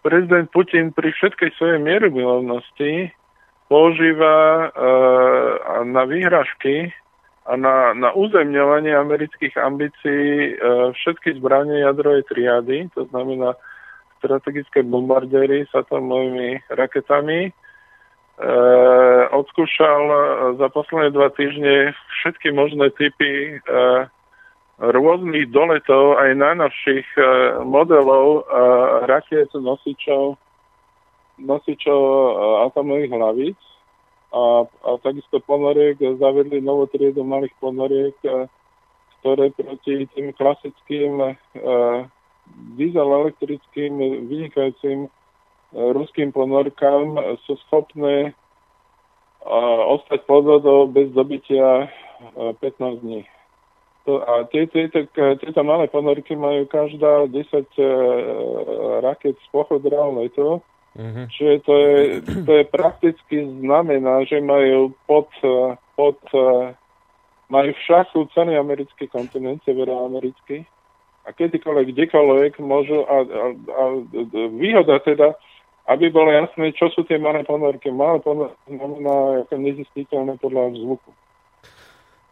prezident 0.00 0.48
Putin 0.48 0.92
pri 0.92 1.12
všetkej 1.12 1.50
svojej 1.60 1.80
mierumilovnosti 1.84 3.12
používa 3.68 4.36
e, 4.36 4.66
na 5.84 6.02
výhražky 6.08 6.96
a 7.44 7.60
na, 7.60 7.92
na 7.92 8.16
uzemňovanie 8.16 8.96
amerických 8.96 9.52
ambícií 9.60 10.28
e, 10.48 10.52
všetky 10.96 11.36
zbranie 11.36 11.84
jadrovej 11.84 12.24
triady, 12.32 12.88
to 12.96 13.04
znamená 13.12 13.52
strategické 14.24 14.80
bombardéry 14.80 15.68
s 15.68 15.72
atomovými 15.76 16.72
raketami. 16.72 17.52
E, 17.52 18.50
odskúšal 19.28 20.02
za 20.56 20.72
posledné 20.72 21.12
dva 21.12 21.28
týždne 21.36 21.92
všetky 21.92 22.48
možné 22.56 22.88
typy 22.96 23.60
e, 23.60 24.08
rôznych 24.78 25.54
doletov 25.54 26.18
aj 26.18 26.34
najnovších 26.34 27.08
e, 27.14 27.22
modelov 27.62 28.26
e, 28.26 28.40
rakiet 29.06 29.50
nosičov, 29.54 30.34
nosičov 31.38 32.00
e, 32.02 32.22
atomových 32.66 33.12
hlavíc 33.14 33.60
a, 34.34 34.66
a 34.66 34.90
takisto 34.98 35.38
ponoriek 35.46 35.94
zavedli 36.18 36.58
novú 36.58 36.90
triedu 36.90 37.22
malých 37.22 37.54
ponoriek, 37.62 38.16
e, 38.26 38.50
ktoré 39.22 39.54
proti 39.54 40.10
tým 40.10 40.34
klasickým 40.34 41.22
e, 41.22 41.30
diesel 42.74 43.08
elektrickým 43.14 44.26
vynikajúcim 44.26 45.06
e, 45.06 45.08
ruským 45.94 46.34
ponorkám 46.34 47.38
sú 47.46 47.54
schopné 47.70 48.30
e, 48.30 48.32
ostať 49.94 50.26
pod 50.26 50.42
vodou 50.42 50.90
bez 50.90 51.14
dobytia 51.14 51.86
e, 52.34 52.58
15 52.58 53.06
dní. 53.06 53.22
To, 54.04 54.20
a 54.20 54.44
tie, 54.52 54.68
tieto, 54.68 55.08
tieto 55.14 55.60
malé 55.64 55.88
ponorky 55.88 56.36
majú 56.36 56.68
každá 56.68 57.24
10 57.24 57.32
e, 57.32 57.84
raket 59.00 59.32
z 59.40 59.46
pochodrov 59.48 60.20
letov, 60.20 60.60
Mhm. 60.94 61.26
čiže 61.26 61.54
to 61.66 61.72
je, 61.74 61.96
to 62.46 62.52
je 62.54 62.64
prakticky 62.70 63.36
znamená, 63.58 64.22
že 64.30 64.38
majú 64.38 64.94
pod, 65.10 65.26
e, 65.42 65.74
pod 65.98 66.22
e, 66.30 66.70
majú 67.50 67.70
v 67.72 67.80
šachu 67.82 68.30
celý 68.30 68.54
americký 68.54 69.10
kontinent, 69.10 69.58
severoamerický 69.66 70.62
a 71.24 71.32
kedykoľvek, 71.32 71.86
kdekoľvek 71.90 72.52
môžu 72.60 73.02
a, 73.08 73.16
a, 73.26 73.44
a 73.74 73.82
výhoda 74.54 75.00
teda, 75.00 75.34
aby 75.90 76.08
bolo 76.08 76.30
jasné, 76.30 76.70
čo 76.72 76.88
sú 76.88 77.02
tie 77.04 77.16
malé 77.16 77.42
ponorky. 77.42 77.88
Malé 77.88 78.20
ponorky 78.20 78.56
znamená 78.68 79.44
nezistiteľné 79.50 80.36
podľa 80.38 80.76
zvuku. 80.78 81.10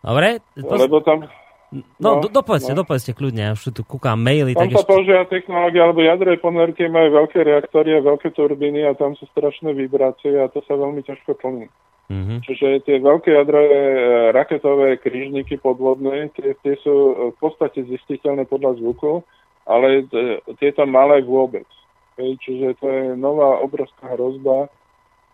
Dobre, 0.02 0.38
pos- 0.56 0.80
Lebo 0.80 1.02
tam, 1.02 1.26
no, 1.72 1.82
no, 1.98 2.10
do, 2.20 2.28
dopovedzte, 2.28 2.76
no. 2.76 2.84
dopovedzte 2.84 3.16
kľudne, 3.16 3.42
ja 3.48 3.52
už 3.56 3.72
tu 3.72 3.82
kúkam 3.82 4.20
maily, 4.20 4.52
tam 4.52 4.68
tak 4.68 4.76
sa 4.76 4.80
ešte... 4.84 4.92
používa 4.92 5.24
technológia, 5.26 5.80
alebo 5.88 6.00
jadrové 6.04 6.36
ponorky 6.36 6.84
majú 6.86 7.08
veľké 7.24 7.38
reaktory 7.40 7.96
a 7.96 8.04
veľké 8.04 8.28
turbíny 8.36 8.84
a 8.84 8.92
tam 8.92 9.16
sú 9.16 9.24
strašné 9.32 9.72
vibrácie 9.72 10.36
a 10.36 10.52
to 10.52 10.60
sa 10.68 10.76
veľmi 10.76 11.00
ťažko 11.02 11.34
plní. 11.40 11.66
Mhm. 12.12 12.44
Čiže 12.44 12.84
tie 12.84 13.00
veľké 13.00 13.32
jadrové 13.32 13.72
e, 13.72 14.00
raketové 14.36 15.00
krížniky 15.00 15.56
podvodné, 15.56 16.28
tie, 16.36 16.52
tie 16.60 16.76
sú 16.84 17.32
v 17.32 17.36
podstate 17.40 17.88
zistiteľné 17.88 18.44
podľa 18.44 18.76
zvuku, 18.84 19.24
ale 19.64 20.04
e, 20.04 20.44
tieto 20.60 20.84
malé 20.84 21.24
vôbec. 21.24 21.64
Čiže 22.20 22.76
to 22.76 22.86
je 22.86 23.04
nová 23.16 23.56
obrovská 23.64 24.12
hrozba 24.12 24.68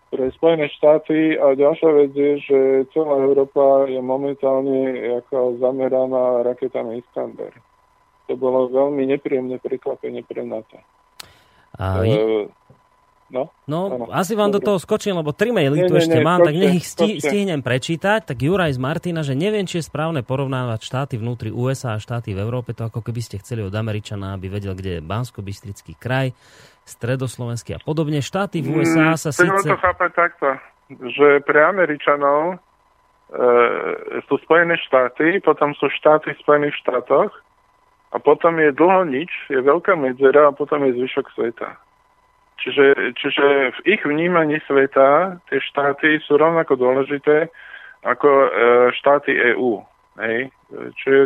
pre 0.08 0.32
Spojené 0.32 0.72
štáty 0.72 1.36
a 1.36 1.52
ďalšia 1.52 1.90
vec 1.94 2.12
je, 2.12 2.32
že 2.40 2.58
celá 2.90 3.20
Európa 3.20 3.84
je 3.84 4.00
momentálne 4.00 4.80
ako 5.20 5.60
zameraná 5.60 6.42
raketami 6.42 6.98
Iskander. 6.98 7.52
To 8.26 8.36
bolo 8.36 8.68
veľmi 8.68 9.04
nepríjemné 9.06 9.56
prekvapenie 9.56 10.20
pre 10.22 10.44
NATO. 10.44 10.80
A 11.76 12.02
je, 12.04 12.16
E, 12.16 12.48
No, 13.28 13.52
No, 13.68 13.92
Áno, 13.92 14.04
asi 14.08 14.32
vám 14.32 14.48
do 14.48 14.56
dobre. 14.56 14.72
toho 14.72 14.78
skočím, 14.80 15.20
lebo 15.20 15.36
tri 15.36 15.52
maily 15.52 15.84
Nie, 15.84 15.84
tu 15.84 15.92
nie, 15.92 16.00
ešte 16.00 16.16
nie, 16.16 16.24
mám, 16.24 16.40
tak 16.40 16.48
skočte, 16.48 16.64
nech 16.64 16.76
ich 16.80 16.88
sti- 16.88 17.18
stihnem 17.20 17.60
prečítať. 17.60 18.20
Tak 18.24 18.40
Juraj 18.40 18.72
z 18.72 18.80
Martina, 18.80 19.20
že 19.20 19.36
neviem, 19.36 19.68
či 19.68 19.78
je 19.78 19.84
správne 19.84 20.24
porovnávať 20.24 20.80
štáty 20.80 21.14
vnútri 21.20 21.52
USA 21.52 21.92
a 21.92 22.00
štáty 22.00 22.32
v 22.32 22.40
Európe, 22.40 22.72
to 22.72 22.88
ako 22.88 23.04
keby 23.04 23.20
ste 23.20 23.36
chceli 23.36 23.60
od 23.60 23.76
Američana, 23.76 24.32
aby 24.32 24.48
vedel, 24.48 24.72
kde 24.72 24.90
je 24.98 25.02
Bansko-Bystrický 25.04 26.00
kraj, 26.00 26.32
stredoslovenský 26.88 27.76
a 27.76 27.80
podobne. 27.80 28.24
Štáty 28.24 28.64
v 28.64 28.80
USA 28.80 29.14
sa 29.20 29.30
Treba 29.30 29.60
síce... 29.60 29.68
Mm, 29.68 29.72
to 29.76 29.84
chápať 29.84 30.10
takto, 30.16 30.48
že 31.12 31.28
pre 31.44 31.60
Američanov 31.68 32.40
e, 32.52 32.56
sú 34.24 34.34
Spojené 34.42 34.80
štáty, 34.80 35.44
potom 35.44 35.76
sú 35.76 35.92
štáty 35.92 36.32
v 36.32 36.40
Spojených 36.40 36.76
štátoch 36.80 37.30
a 38.08 38.16
potom 38.16 38.56
je 38.56 38.72
dlho 38.72 39.04
nič, 39.04 39.28
je 39.52 39.60
veľká 39.60 39.92
medzera 40.00 40.48
a 40.48 40.56
potom 40.56 40.88
je 40.88 40.96
zvyšok 40.96 41.26
sveta. 41.36 41.76
Čiže, 42.58 43.14
čiže 43.14 43.46
v 43.70 43.78
ich 43.86 44.02
vnímaní 44.02 44.58
sveta 44.66 45.38
tie 45.46 45.62
štáty 45.62 46.18
sú 46.26 46.34
rovnako 46.34 46.74
dôležité 46.74 47.52
ako 48.02 48.28
e, 48.28 48.48
štáty 48.98 49.30
EÚ. 49.54 49.84
Hej? 50.18 50.50
Čiže 50.98 51.20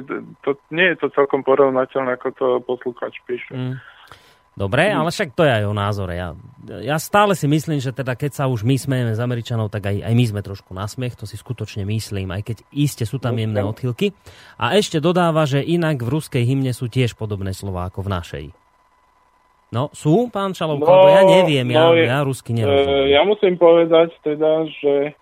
to, 0.44 0.60
nie 0.70 0.92
je 0.92 0.96
to 1.00 1.08
celkom 1.16 1.40
porovnateľné, 1.40 2.20
ako 2.20 2.28
to 2.36 2.46
poslucháč 2.68 3.16
píše. 3.24 3.52
Mm. 3.56 3.74
Dobre, 4.52 4.92
ale 4.92 5.08
však 5.08 5.32
to 5.32 5.48
je 5.48 5.52
aj 5.52 5.64
o 5.64 5.72
názore. 5.72 6.20
Ja, 6.20 6.36
ja 6.84 7.00
stále 7.00 7.32
si 7.32 7.48
myslím, 7.48 7.80
že 7.80 7.88
teda 7.88 8.12
keď 8.12 8.36
sa 8.36 8.44
už 8.52 8.68
my 8.68 8.76
smejeme 8.76 9.16
z 9.16 9.20
Američanov, 9.24 9.72
tak 9.72 9.88
aj, 9.88 10.04
aj 10.04 10.12
my 10.12 10.24
sme 10.28 10.40
trošku 10.44 10.76
na 10.76 10.84
smiech, 10.84 11.16
to 11.16 11.24
si 11.24 11.40
skutočne 11.40 11.88
myslím, 11.88 12.28
aj 12.36 12.42
keď 12.52 12.56
iste 12.68 13.08
sú 13.08 13.16
tam 13.16 13.40
jemné 13.40 13.64
odchylky. 13.64 14.12
A 14.60 14.76
ešte 14.76 15.00
dodáva, 15.00 15.48
že 15.48 15.64
inak 15.64 16.04
v 16.04 16.12
ruskej 16.20 16.44
hymne 16.44 16.76
sú 16.76 16.92
tiež 16.92 17.16
podobné 17.16 17.56
slova 17.56 17.88
ako 17.88 18.04
v 18.04 18.12
našej. 18.12 18.44
No, 19.72 19.88
sú, 19.96 20.28
pán 20.28 20.52
Čalovko? 20.52 20.84
No, 20.84 20.92
lebo 21.00 21.08
ja 21.08 21.22
neviem, 21.24 21.66
ja, 21.72 21.88
no, 21.88 21.96
ja 21.96 22.20
rusky 22.20 22.52
E, 22.52 22.60
nerozumiem. 22.60 23.08
ja 23.08 23.24
musím 23.24 23.56
povedať 23.56 24.12
teda, 24.20 24.68
že 24.68 25.16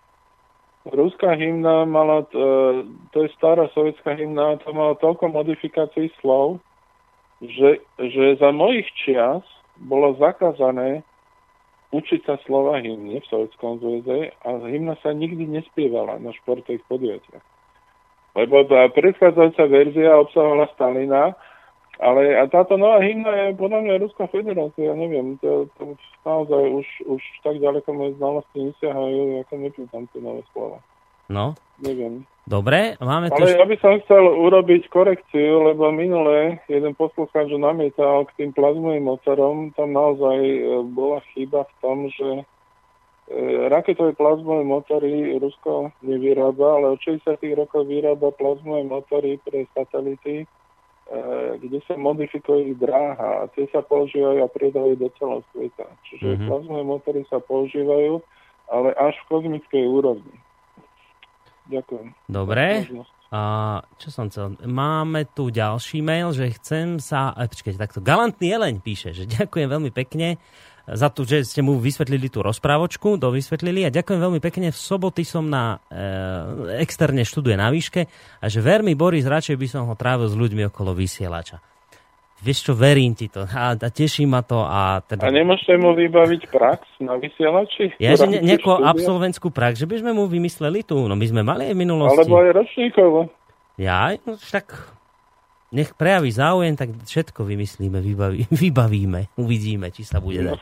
ruská 0.91 1.39
hymna 1.39 1.87
mala, 1.87 2.27
e, 2.27 2.83
to 3.15 3.23
je 3.23 3.31
stará 3.39 3.71
sovietská 3.71 4.19
hymna, 4.19 4.59
to 4.67 4.75
mala 4.75 4.99
toľko 4.99 5.31
modifikácií 5.31 6.11
slov, 6.19 6.59
že, 7.41 7.81
že 7.97 8.37
za 8.37 8.53
mojich 8.53 8.87
čias 9.01 9.45
bolo 9.81 10.13
zakázané 10.21 11.01
učiť 11.91 12.21
sa 12.23 12.39
slova 12.47 12.79
hymny 12.79 13.19
v 13.19 13.29
Sovjetskom 13.33 13.83
zväze 13.83 14.31
a 14.47 14.49
hymna 14.63 14.95
sa 15.03 15.11
nikdy 15.11 15.49
nespievala 15.49 16.23
na 16.23 16.31
športových 16.31 16.85
podujatiach. 16.87 17.45
Lebo 18.39 18.63
tá 18.71 18.87
predchádzajúca 18.95 19.65
verzia 19.67 20.15
obsahovala 20.15 20.71
Stalina, 20.79 21.35
ale 21.99 22.39
a 22.39 22.47
táto 22.47 22.79
nová 22.79 23.03
hymna 23.03 23.51
je 23.51 23.59
podľa 23.59 23.81
mňa 23.83 24.03
Ruská 24.07 24.31
federácia, 24.31 24.87
ja 24.87 24.95
neviem, 24.95 25.35
to, 25.43 25.67
to 25.77 25.99
naozaj 26.23 26.63
už, 26.63 26.87
už 27.11 27.23
tak 27.43 27.59
ďaleko 27.59 27.91
moje 27.91 28.15
znalosti 28.23 28.71
nesiahajú, 28.71 29.43
ako 29.43 29.55
nepýtam 29.59 30.05
tie 30.15 30.21
nové 30.23 30.47
slova. 30.55 30.79
No, 31.31 31.55
Neviem. 31.79 32.27
dobre, 32.43 32.99
máme 32.99 33.31
tu... 33.31 33.39
Ale 33.39 33.55
ja 33.55 33.63
by 33.63 33.77
som 33.79 34.03
chcel 34.03 34.19
urobiť 34.27 34.91
korekciu, 34.91 35.71
lebo 35.71 35.95
minule 35.95 36.59
jeden 36.67 36.91
poslucháč 36.99 37.55
namietal 37.55 38.27
k 38.27 38.35
tým 38.35 38.51
plazmovým 38.51 39.07
motorom, 39.07 39.71
tam 39.79 39.95
naozaj 39.95 40.39
e, 40.43 40.61
bola 40.91 41.23
chyba 41.31 41.71
v 41.71 41.75
tom, 41.79 41.97
že 42.11 42.29
e, 42.43 42.45
raketové 43.71 44.19
plazmové 44.19 44.67
motory 44.67 45.39
Rusko 45.39 45.95
nevyrába, 46.03 46.83
ale 46.83 46.99
od 46.99 47.01
60. 47.01 47.39
rokov 47.55 47.87
vyrába 47.87 48.35
plazmové 48.35 48.83
motory 48.91 49.39
pre 49.47 49.71
satelity, 49.71 50.43
e, 50.43 50.47
kde 51.63 51.79
sa 51.87 51.95
modifikuje 51.95 52.75
ich 52.75 52.77
dráha 52.83 53.47
a 53.47 53.49
tie 53.55 53.71
sa 53.71 53.87
používajú 53.87 54.43
a 54.43 54.51
predajú 54.51 54.99
do 54.99 55.07
celého 55.15 55.47
sveta. 55.55 55.87
Čiže 56.11 56.27
Mhm. 56.27 56.35
mm-hmm. 56.35 56.49
plazmové 56.51 56.83
motory 56.83 57.21
sa 57.31 57.39
používajú, 57.39 58.19
ale 58.67 58.99
až 58.99 59.15
v 59.23 59.29
kozmickej 59.31 59.87
úrovni. 59.87 60.35
Ďakujem. 61.71 62.07
Dobre. 62.27 62.91
A 63.31 63.43
čo 63.95 64.11
som 64.11 64.27
chcel? 64.27 64.59
Máme 64.67 65.23
tu 65.31 65.55
ďalší 65.55 66.03
mail, 66.03 66.35
že 66.35 66.51
chcem 66.59 66.99
sa... 66.99 67.31
A, 67.31 67.47
počkajte, 67.47 67.79
takto. 67.79 68.03
Galantný 68.03 68.51
Eleň 68.51 68.83
píše, 68.83 69.15
že 69.15 69.31
ďakujem 69.31 69.71
veľmi 69.71 69.95
pekne 69.95 70.43
za 70.91 71.07
to, 71.15 71.23
že 71.23 71.47
ste 71.47 71.63
mu 71.63 71.79
vysvetlili 71.79 72.27
tú 72.27 72.43
rozprávočku, 72.43 73.15
dovysvetlili 73.15 73.87
a 73.87 73.95
ďakujem 73.95 74.19
veľmi 74.19 74.41
pekne. 74.43 74.75
V 74.75 74.79
soboty 74.79 75.23
som 75.23 75.47
na 75.47 75.79
e, 75.87 76.83
externe 76.83 77.23
študuje 77.23 77.55
na 77.55 77.71
výške 77.71 78.11
a 78.43 78.47
že 78.51 78.59
ver 78.59 78.83
mi, 78.83 78.99
Boris, 78.99 79.23
radšej 79.23 79.55
by 79.55 79.67
som 79.71 79.87
ho 79.87 79.95
trávil 79.95 80.27
s 80.27 80.35
ľuďmi 80.35 80.67
okolo 80.67 80.91
vysielača. 80.91 81.63
Vieš 82.41 82.59
čo, 82.65 82.73
verím 82.73 83.13
ti 83.13 83.29
to 83.29 83.45
a, 83.45 83.77
a 83.77 83.89
teší 83.93 84.25
ma 84.25 84.41
to 84.41 84.65
a 84.65 85.05
teda... 85.05 85.29
A 85.29 85.31
nemôžete 85.31 85.77
mu 85.77 85.93
vybaviť 85.93 86.49
prax 86.49 86.89
na 87.05 87.21
vysielači? 87.21 87.93
Ja, 88.01 88.17
že 88.17 88.33
ne, 88.33 88.41
nejakú 88.41 88.81
absolventskú 88.81 89.53
prax, 89.53 89.77
že 89.77 89.85
by 89.85 90.01
sme 90.01 90.17
mu 90.17 90.25
vymysleli 90.25 90.81
tu, 90.81 90.97
no 91.05 91.13
my 91.13 91.27
sme 91.29 91.45
mali 91.45 91.69
aj 91.69 91.75
v 91.77 91.81
minulosti. 91.85 92.17
Alebo 92.17 92.41
aj 92.41 92.51
ročníkovo. 92.57 93.19
Ja, 93.77 94.17
no 94.25 94.41
však 94.41 94.73
nech 95.71 95.93
prejaví 95.95 96.33
záujem, 96.35 96.75
tak 96.75 96.97
všetko 97.05 97.47
vymyslíme, 97.47 98.01
vybaví, 98.01 98.49
vybavíme, 98.65 99.37
uvidíme, 99.37 99.93
či 99.93 100.03
sa 100.09 100.19
bude 100.19 100.41
dať. 100.41 100.61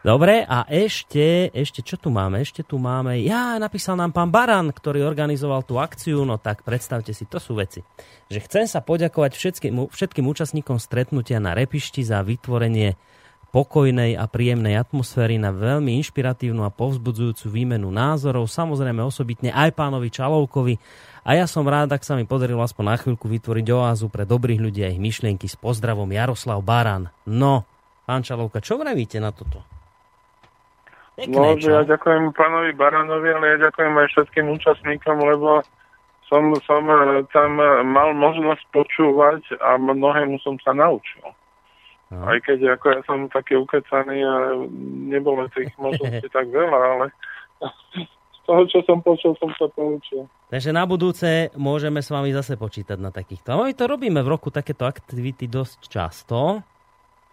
Dobre, 0.00 0.48
a 0.48 0.64
ešte, 0.64 1.52
ešte, 1.52 1.84
čo 1.84 2.00
tu 2.00 2.08
máme? 2.08 2.40
Ešte 2.40 2.64
tu 2.64 2.80
máme, 2.80 3.20
ja, 3.20 3.60
napísal 3.60 4.00
nám 4.00 4.16
pán 4.16 4.32
Baran, 4.32 4.72
ktorý 4.72 5.04
organizoval 5.04 5.60
tú 5.60 5.76
akciu, 5.76 6.24
no 6.24 6.40
tak 6.40 6.64
predstavte 6.64 7.12
si, 7.12 7.28
to 7.28 7.36
sú 7.36 7.52
veci. 7.52 7.84
Že 8.32 8.38
chcem 8.48 8.64
sa 8.64 8.80
poďakovať 8.80 9.36
všetkým, 9.36 9.76
všetkým 9.92 10.24
účastníkom 10.24 10.80
stretnutia 10.80 11.36
na 11.36 11.52
Repišti 11.52 12.00
za 12.00 12.24
vytvorenie 12.24 12.96
pokojnej 13.52 14.16
a 14.16 14.24
príjemnej 14.24 14.80
atmosféry 14.80 15.36
na 15.36 15.52
veľmi 15.52 15.92
inšpiratívnu 16.00 16.64
a 16.64 16.72
povzbudzujúcu 16.72 17.52
výmenu 17.52 17.92
názorov, 17.92 18.48
samozrejme 18.48 19.04
osobitne 19.04 19.52
aj 19.52 19.76
pánovi 19.76 20.08
Čalovkovi. 20.08 20.80
A 21.28 21.36
ja 21.36 21.44
som 21.44 21.68
rád, 21.68 21.92
ak 21.92 22.08
sa 22.08 22.16
mi 22.16 22.24
podarilo 22.24 22.64
aspoň 22.64 22.84
na 22.88 22.96
chvíľku 22.96 23.28
vytvoriť 23.28 23.66
oázu 23.68 24.08
pre 24.08 24.24
dobrých 24.24 24.64
ľudí 24.64 24.80
a 24.80 24.88
ich 24.88 25.02
myšlienky 25.02 25.44
s 25.44 25.60
pozdravom 25.60 26.08
Jaroslav 26.08 26.64
Baran. 26.64 27.12
No, 27.28 27.68
pán 28.08 28.24
Čalovka, 28.24 28.64
čo 28.64 28.80
vravíte 28.80 29.20
na 29.20 29.28
toto? 29.28 29.69
Pekné, 31.20 31.36
No, 31.36 31.52
čo? 31.56 31.60
že 31.60 31.70
ja 31.76 31.82
ďakujem 31.84 32.32
pánovi 32.32 32.70
Baranovi, 32.72 33.28
ale 33.28 33.46
ja 33.56 33.58
ďakujem 33.68 33.92
aj 33.92 34.08
všetkým 34.16 34.46
účastníkom, 34.56 35.16
lebo 35.20 35.60
som, 36.24 36.54
som 36.64 36.82
e, 36.86 37.26
tam 37.34 37.60
e, 37.60 37.84
mal 37.84 38.16
možnosť 38.16 38.64
počúvať 38.72 39.60
a 39.60 39.76
mnohému 39.76 40.40
som 40.40 40.56
sa 40.64 40.72
naučil. 40.72 41.26
No. 42.10 42.26
Aj 42.26 42.38
keď 42.42 42.74
ako 42.74 42.86
ja 42.90 43.00
som 43.06 43.28
taký 43.30 43.54
ukecaný 43.54 44.24
a 44.24 44.34
nebolo 45.10 45.46
tých 45.52 45.70
možností 45.78 46.26
tak 46.36 46.48
veľa, 46.48 46.80
ale 46.96 47.06
z 48.34 48.38
toho, 48.42 48.62
čo 48.66 48.78
som 48.88 48.98
počul, 49.04 49.36
som 49.38 49.50
sa 49.54 49.68
poučil. 49.70 50.26
Takže 50.50 50.74
na 50.74 50.82
budúce 50.88 51.54
môžeme 51.54 52.02
s 52.02 52.10
vami 52.10 52.34
zase 52.34 52.58
počítať 52.58 52.98
na 52.98 53.14
takýchto. 53.14 53.54
A 53.54 53.62
my 53.62 53.74
to 53.76 53.86
robíme 53.86 54.18
v 54.18 54.32
roku 54.32 54.50
takéto 54.50 54.88
aktivity 54.88 55.46
dosť 55.46 55.80
často. 55.86 56.64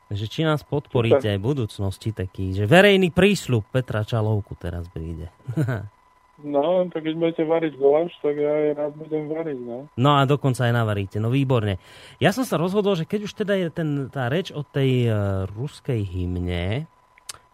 Takže 0.07 0.25
či 0.31 0.41
nás 0.47 0.63
podporíte 0.63 1.27
aj 1.27 1.37
v 1.39 1.47
budúcnosti 1.51 2.15
taký, 2.15 2.55
že 2.55 2.63
verejný 2.63 3.11
prísľub 3.11 3.67
Petra 3.67 4.07
Čalovku 4.07 4.55
teraz 4.55 4.87
príde. 4.91 5.31
No, 6.37 6.85
tak 6.93 7.01
keď 7.01 7.17
budete 7.17 7.43
variť 7.49 7.73
guláš, 7.81 8.13
tak 8.21 8.37
ja 8.37 8.45
aj 8.53 8.67
rád 8.77 8.93
budem 8.93 9.25
variť, 9.25 9.57
no. 9.57 9.89
No 9.97 10.21
a 10.21 10.29
dokonca 10.29 10.69
aj 10.69 10.73
navaríte, 10.77 11.17
no 11.17 11.33
výborne. 11.33 11.81
Ja 12.21 12.29
som 12.29 12.45
sa 12.45 12.61
rozhodol, 12.61 12.93
že 12.93 13.09
keď 13.09 13.25
už 13.25 13.33
teda 13.33 13.57
je 13.57 13.67
ten, 13.73 14.05
tá 14.13 14.29
reč 14.29 14.53
o 14.53 14.61
tej 14.61 15.09
uh, 15.09 15.49
ruskej 15.49 15.97
hymne, 16.05 16.85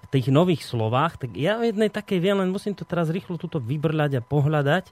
v 0.04 0.08
tých 0.12 0.28
nových 0.28 0.68
slovách, 0.68 1.16
tak 1.16 1.40
ja 1.40 1.56
v 1.56 1.72
jednej 1.72 1.88
takej 1.88 2.20
viem, 2.20 2.44
len 2.44 2.52
musím 2.52 2.76
to 2.76 2.84
teraz 2.84 3.08
rýchlo 3.08 3.40
tuto 3.40 3.64
vybrľať 3.64 4.20
a 4.20 4.22
pohľadať. 4.22 4.92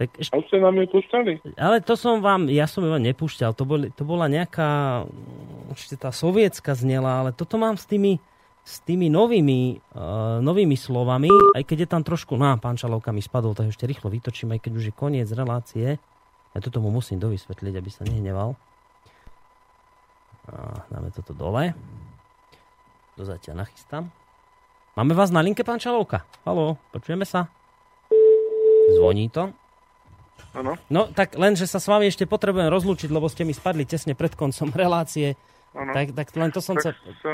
Tak 0.00 0.08
ešte, 0.16 0.32
A 0.32 0.40
už 0.40 0.44
ste 0.48 0.58
nám 0.58 0.74
ju 0.80 0.86
púšťali? 0.88 1.32
ale 1.60 1.76
to 1.84 1.94
som 2.00 2.24
vám, 2.24 2.48
ja 2.48 2.64
som 2.64 2.80
ju 2.80 2.90
vám 2.90 3.04
nepúšťal, 3.04 3.52
to, 3.52 3.68
boli, 3.68 3.92
to 3.92 4.02
bola 4.08 4.24
nejaká, 4.26 5.04
ešte 5.76 6.00
tá 6.00 6.08
sovietská 6.08 6.72
znela, 6.72 7.20
ale 7.22 7.30
toto 7.36 7.60
mám 7.60 7.76
s 7.76 7.84
tými, 7.84 8.16
s 8.64 8.80
tými 8.82 9.12
novými, 9.12 9.84
uh, 9.92 10.40
novými 10.40 10.74
slovami, 10.80 11.28
aj 11.58 11.62
keď 11.68 11.78
je 11.84 11.88
tam 11.92 12.02
trošku, 12.02 12.40
no 12.40 12.56
pán 12.56 12.80
Čalovka 12.80 13.12
mi 13.12 13.20
spadol, 13.20 13.52
tak 13.52 13.68
ešte 13.68 13.84
rýchlo 13.84 14.08
vytočím, 14.08 14.56
aj 14.56 14.64
keď 14.64 14.72
už 14.80 14.84
je 14.90 14.94
koniec 14.96 15.28
relácie. 15.28 16.00
Ja 16.52 16.58
toto 16.60 16.80
mu 16.80 16.88
musím 16.92 17.20
dovysvetliť, 17.20 17.74
aby 17.76 17.90
sa 17.92 18.04
nehneval. 18.04 18.56
A 20.52 20.84
dáme 20.90 21.08
toto 21.14 21.32
dole. 21.32 21.72
To 23.16 23.22
zatiaľ 23.22 23.64
nachystám. 23.64 24.08
Máme 24.96 25.16
vás 25.16 25.32
na 25.32 25.40
linke, 25.40 25.64
pán 25.64 25.80
Čalovka? 25.80 26.24
Haló, 26.44 26.76
počujeme 26.92 27.24
sa? 27.24 27.48
Zvoní 28.98 29.32
to. 29.32 29.52
Áno. 30.52 30.76
No, 30.92 31.08
tak 31.10 31.38
len, 31.38 31.54
že 31.54 31.64
sa 31.64 31.78
s 31.78 31.86
vami 31.86 32.10
ešte 32.10 32.28
potrebujem 32.28 32.68
rozlúčiť, 32.68 33.08
lebo 33.08 33.30
ste 33.30 33.46
mi 33.46 33.54
spadli 33.54 33.86
tesne 33.86 34.12
pred 34.12 34.34
koncom 34.34 34.68
relácie. 34.82 35.38
Áno. 35.72 35.92
Tak, 35.94 36.12
tak 36.12 36.26
len 36.36 36.50
to 36.52 36.60
som 36.60 36.76
Tak 36.76 36.92
sa... 36.92 37.00
sa 37.22 37.32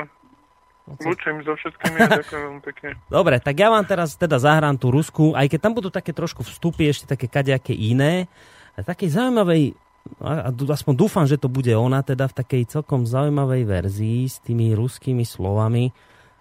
lúčim 0.89 1.45
so 1.45 1.53
všetkými 1.53 1.97
a 2.01 2.09
ďakujem 2.23 2.41
veľmi 2.49 2.61
pekne. 2.65 2.89
Dobre, 3.11 3.37
tak 3.37 3.55
ja 3.61 3.69
vám 3.69 3.85
teraz 3.85 4.17
teda 4.17 4.41
zahrám 4.41 4.73
tú 4.79 4.89
Rusku, 4.89 5.37
aj 5.37 5.45
keď 5.45 5.59
tam 5.61 5.73
budú 5.77 5.93
také 5.93 6.17
trošku 6.17 6.41
vstupy, 6.41 6.89
ešte 6.89 7.05
také 7.13 7.29
kadejaké 7.29 7.77
iné, 7.77 8.25
a 8.73 8.81
takej 8.81 9.11
zaujímavej, 9.11 9.75
a 10.23 10.49
aspoň 10.49 10.93
dúfam, 10.95 11.25
že 11.27 11.37
to 11.37 11.51
bude 11.51 11.69
ona, 11.75 12.01
teda 12.01 12.31
v 12.31 12.37
takej 12.41 12.63
celkom 12.71 13.03
zaujímavej 13.03 13.67
verzii 13.67 14.25
s 14.25 14.39
tými 14.41 14.71
ruskými 14.73 15.27
slovami. 15.27 15.91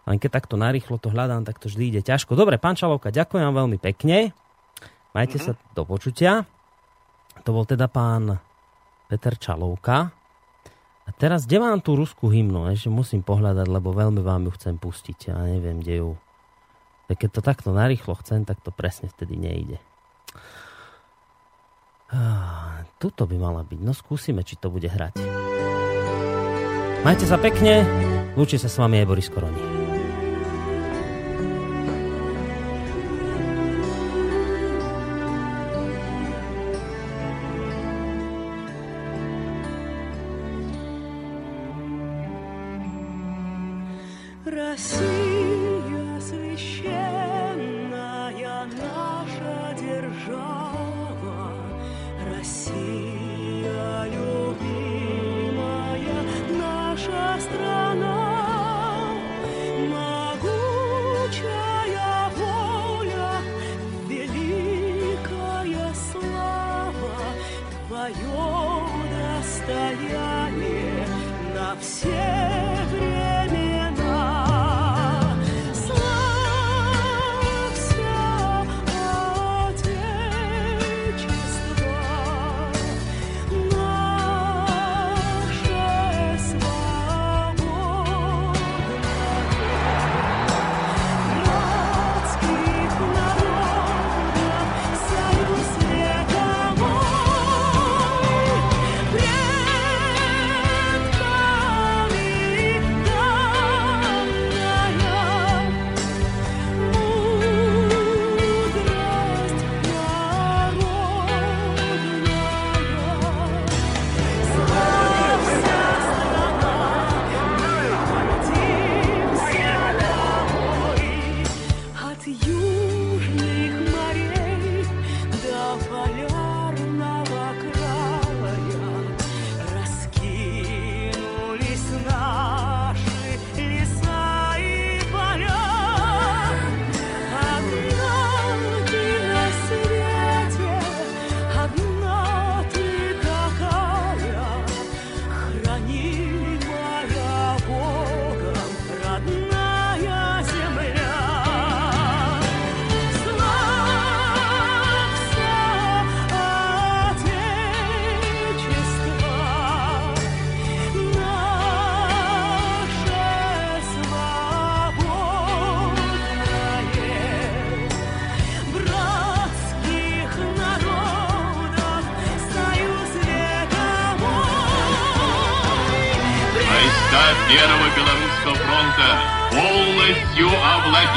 Len 0.09 0.17
keď 0.17 0.41
takto 0.41 0.57
narýchlo 0.57 0.97
to 0.97 1.13
hľadám, 1.13 1.45
tak 1.45 1.61
to 1.61 1.69
vždy 1.69 1.93
ide 1.93 2.01
ťažko. 2.01 2.33
Dobre, 2.33 2.57
pán 2.57 2.79
Čalovka, 2.79 3.13
ďakujem 3.13 3.45
veľmi 3.45 3.77
pekne. 3.77 4.33
Majte 5.13 5.37
mm-hmm. 5.37 5.59
sa 5.59 5.75
do 5.77 5.83
počutia. 5.85 6.49
To 7.49 7.57
bol 7.57 7.65
teda 7.65 7.89
pán 7.89 8.37
Peter 9.09 9.33
Čalovka. 9.33 10.13
A 11.09 11.11
teraz, 11.17 11.49
kde 11.49 11.65
mám 11.65 11.81
tú 11.81 11.97
ruskú 11.97 12.29
hymnu? 12.29 12.69
Ešte 12.69 12.93
musím 12.93 13.25
pohľadať, 13.25 13.65
lebo 13.73 13.89
veľmi 13.97 14.21
vám 14.21 14.45
ju 14.45 14.53
chcem 14.53 14.77
pustiť. 14.77 15.33
Ja 15.33 15.41
neviem, 15.49 15.81
kde 15.81 15.95
ju... 16.05 16.11
Keď 17.09 17.31
to 17.33 17.41
takto 17.41 17.73
narýchlo 17.73 18.21
chcem, 18.21 18.45
tak 18.45 18.61
to 18.61 18.69
presne 18.69 19.09
vtedy 19.09 19.41
nejde. 19.41 19.81
Tuto 23.01 23.25
by 23.25 23.37
mala 23.41 23.65
byť. 23.65 23.81
No 23.81 23.97
skúsime, 23.97 24.45
či 24.45 24.61
to 24.61 24.69
bude 24.69 24.85
hrať. 24.85 25.17
Majte 27.01 27.25
sa 27.25 27.41
pekne. 27.41 27.89
Lúči 28.37 28.61
sa 28.61 28.69
s 28.69 28.77
vami 28.77 29.01
aj 29.01 29.09
Boris 29.09 29.33
Koroni. 29.33 29.78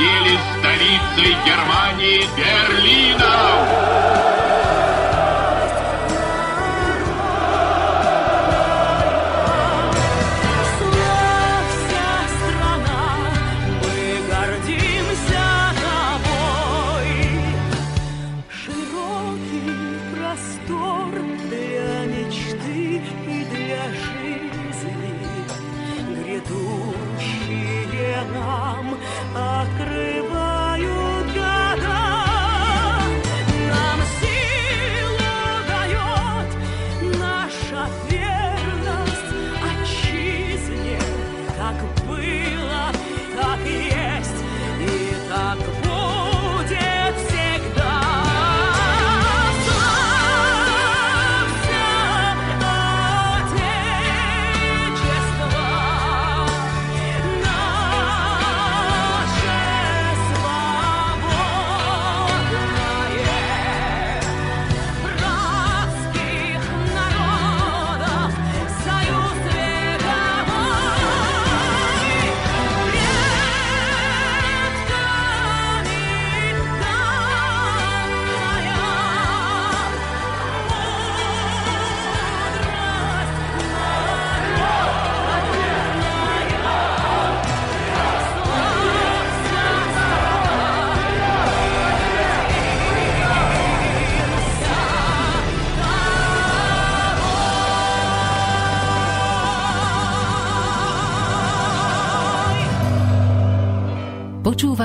овладели 0.01 0.37
столицей 0.59 1.35
Германии 1.45 2.20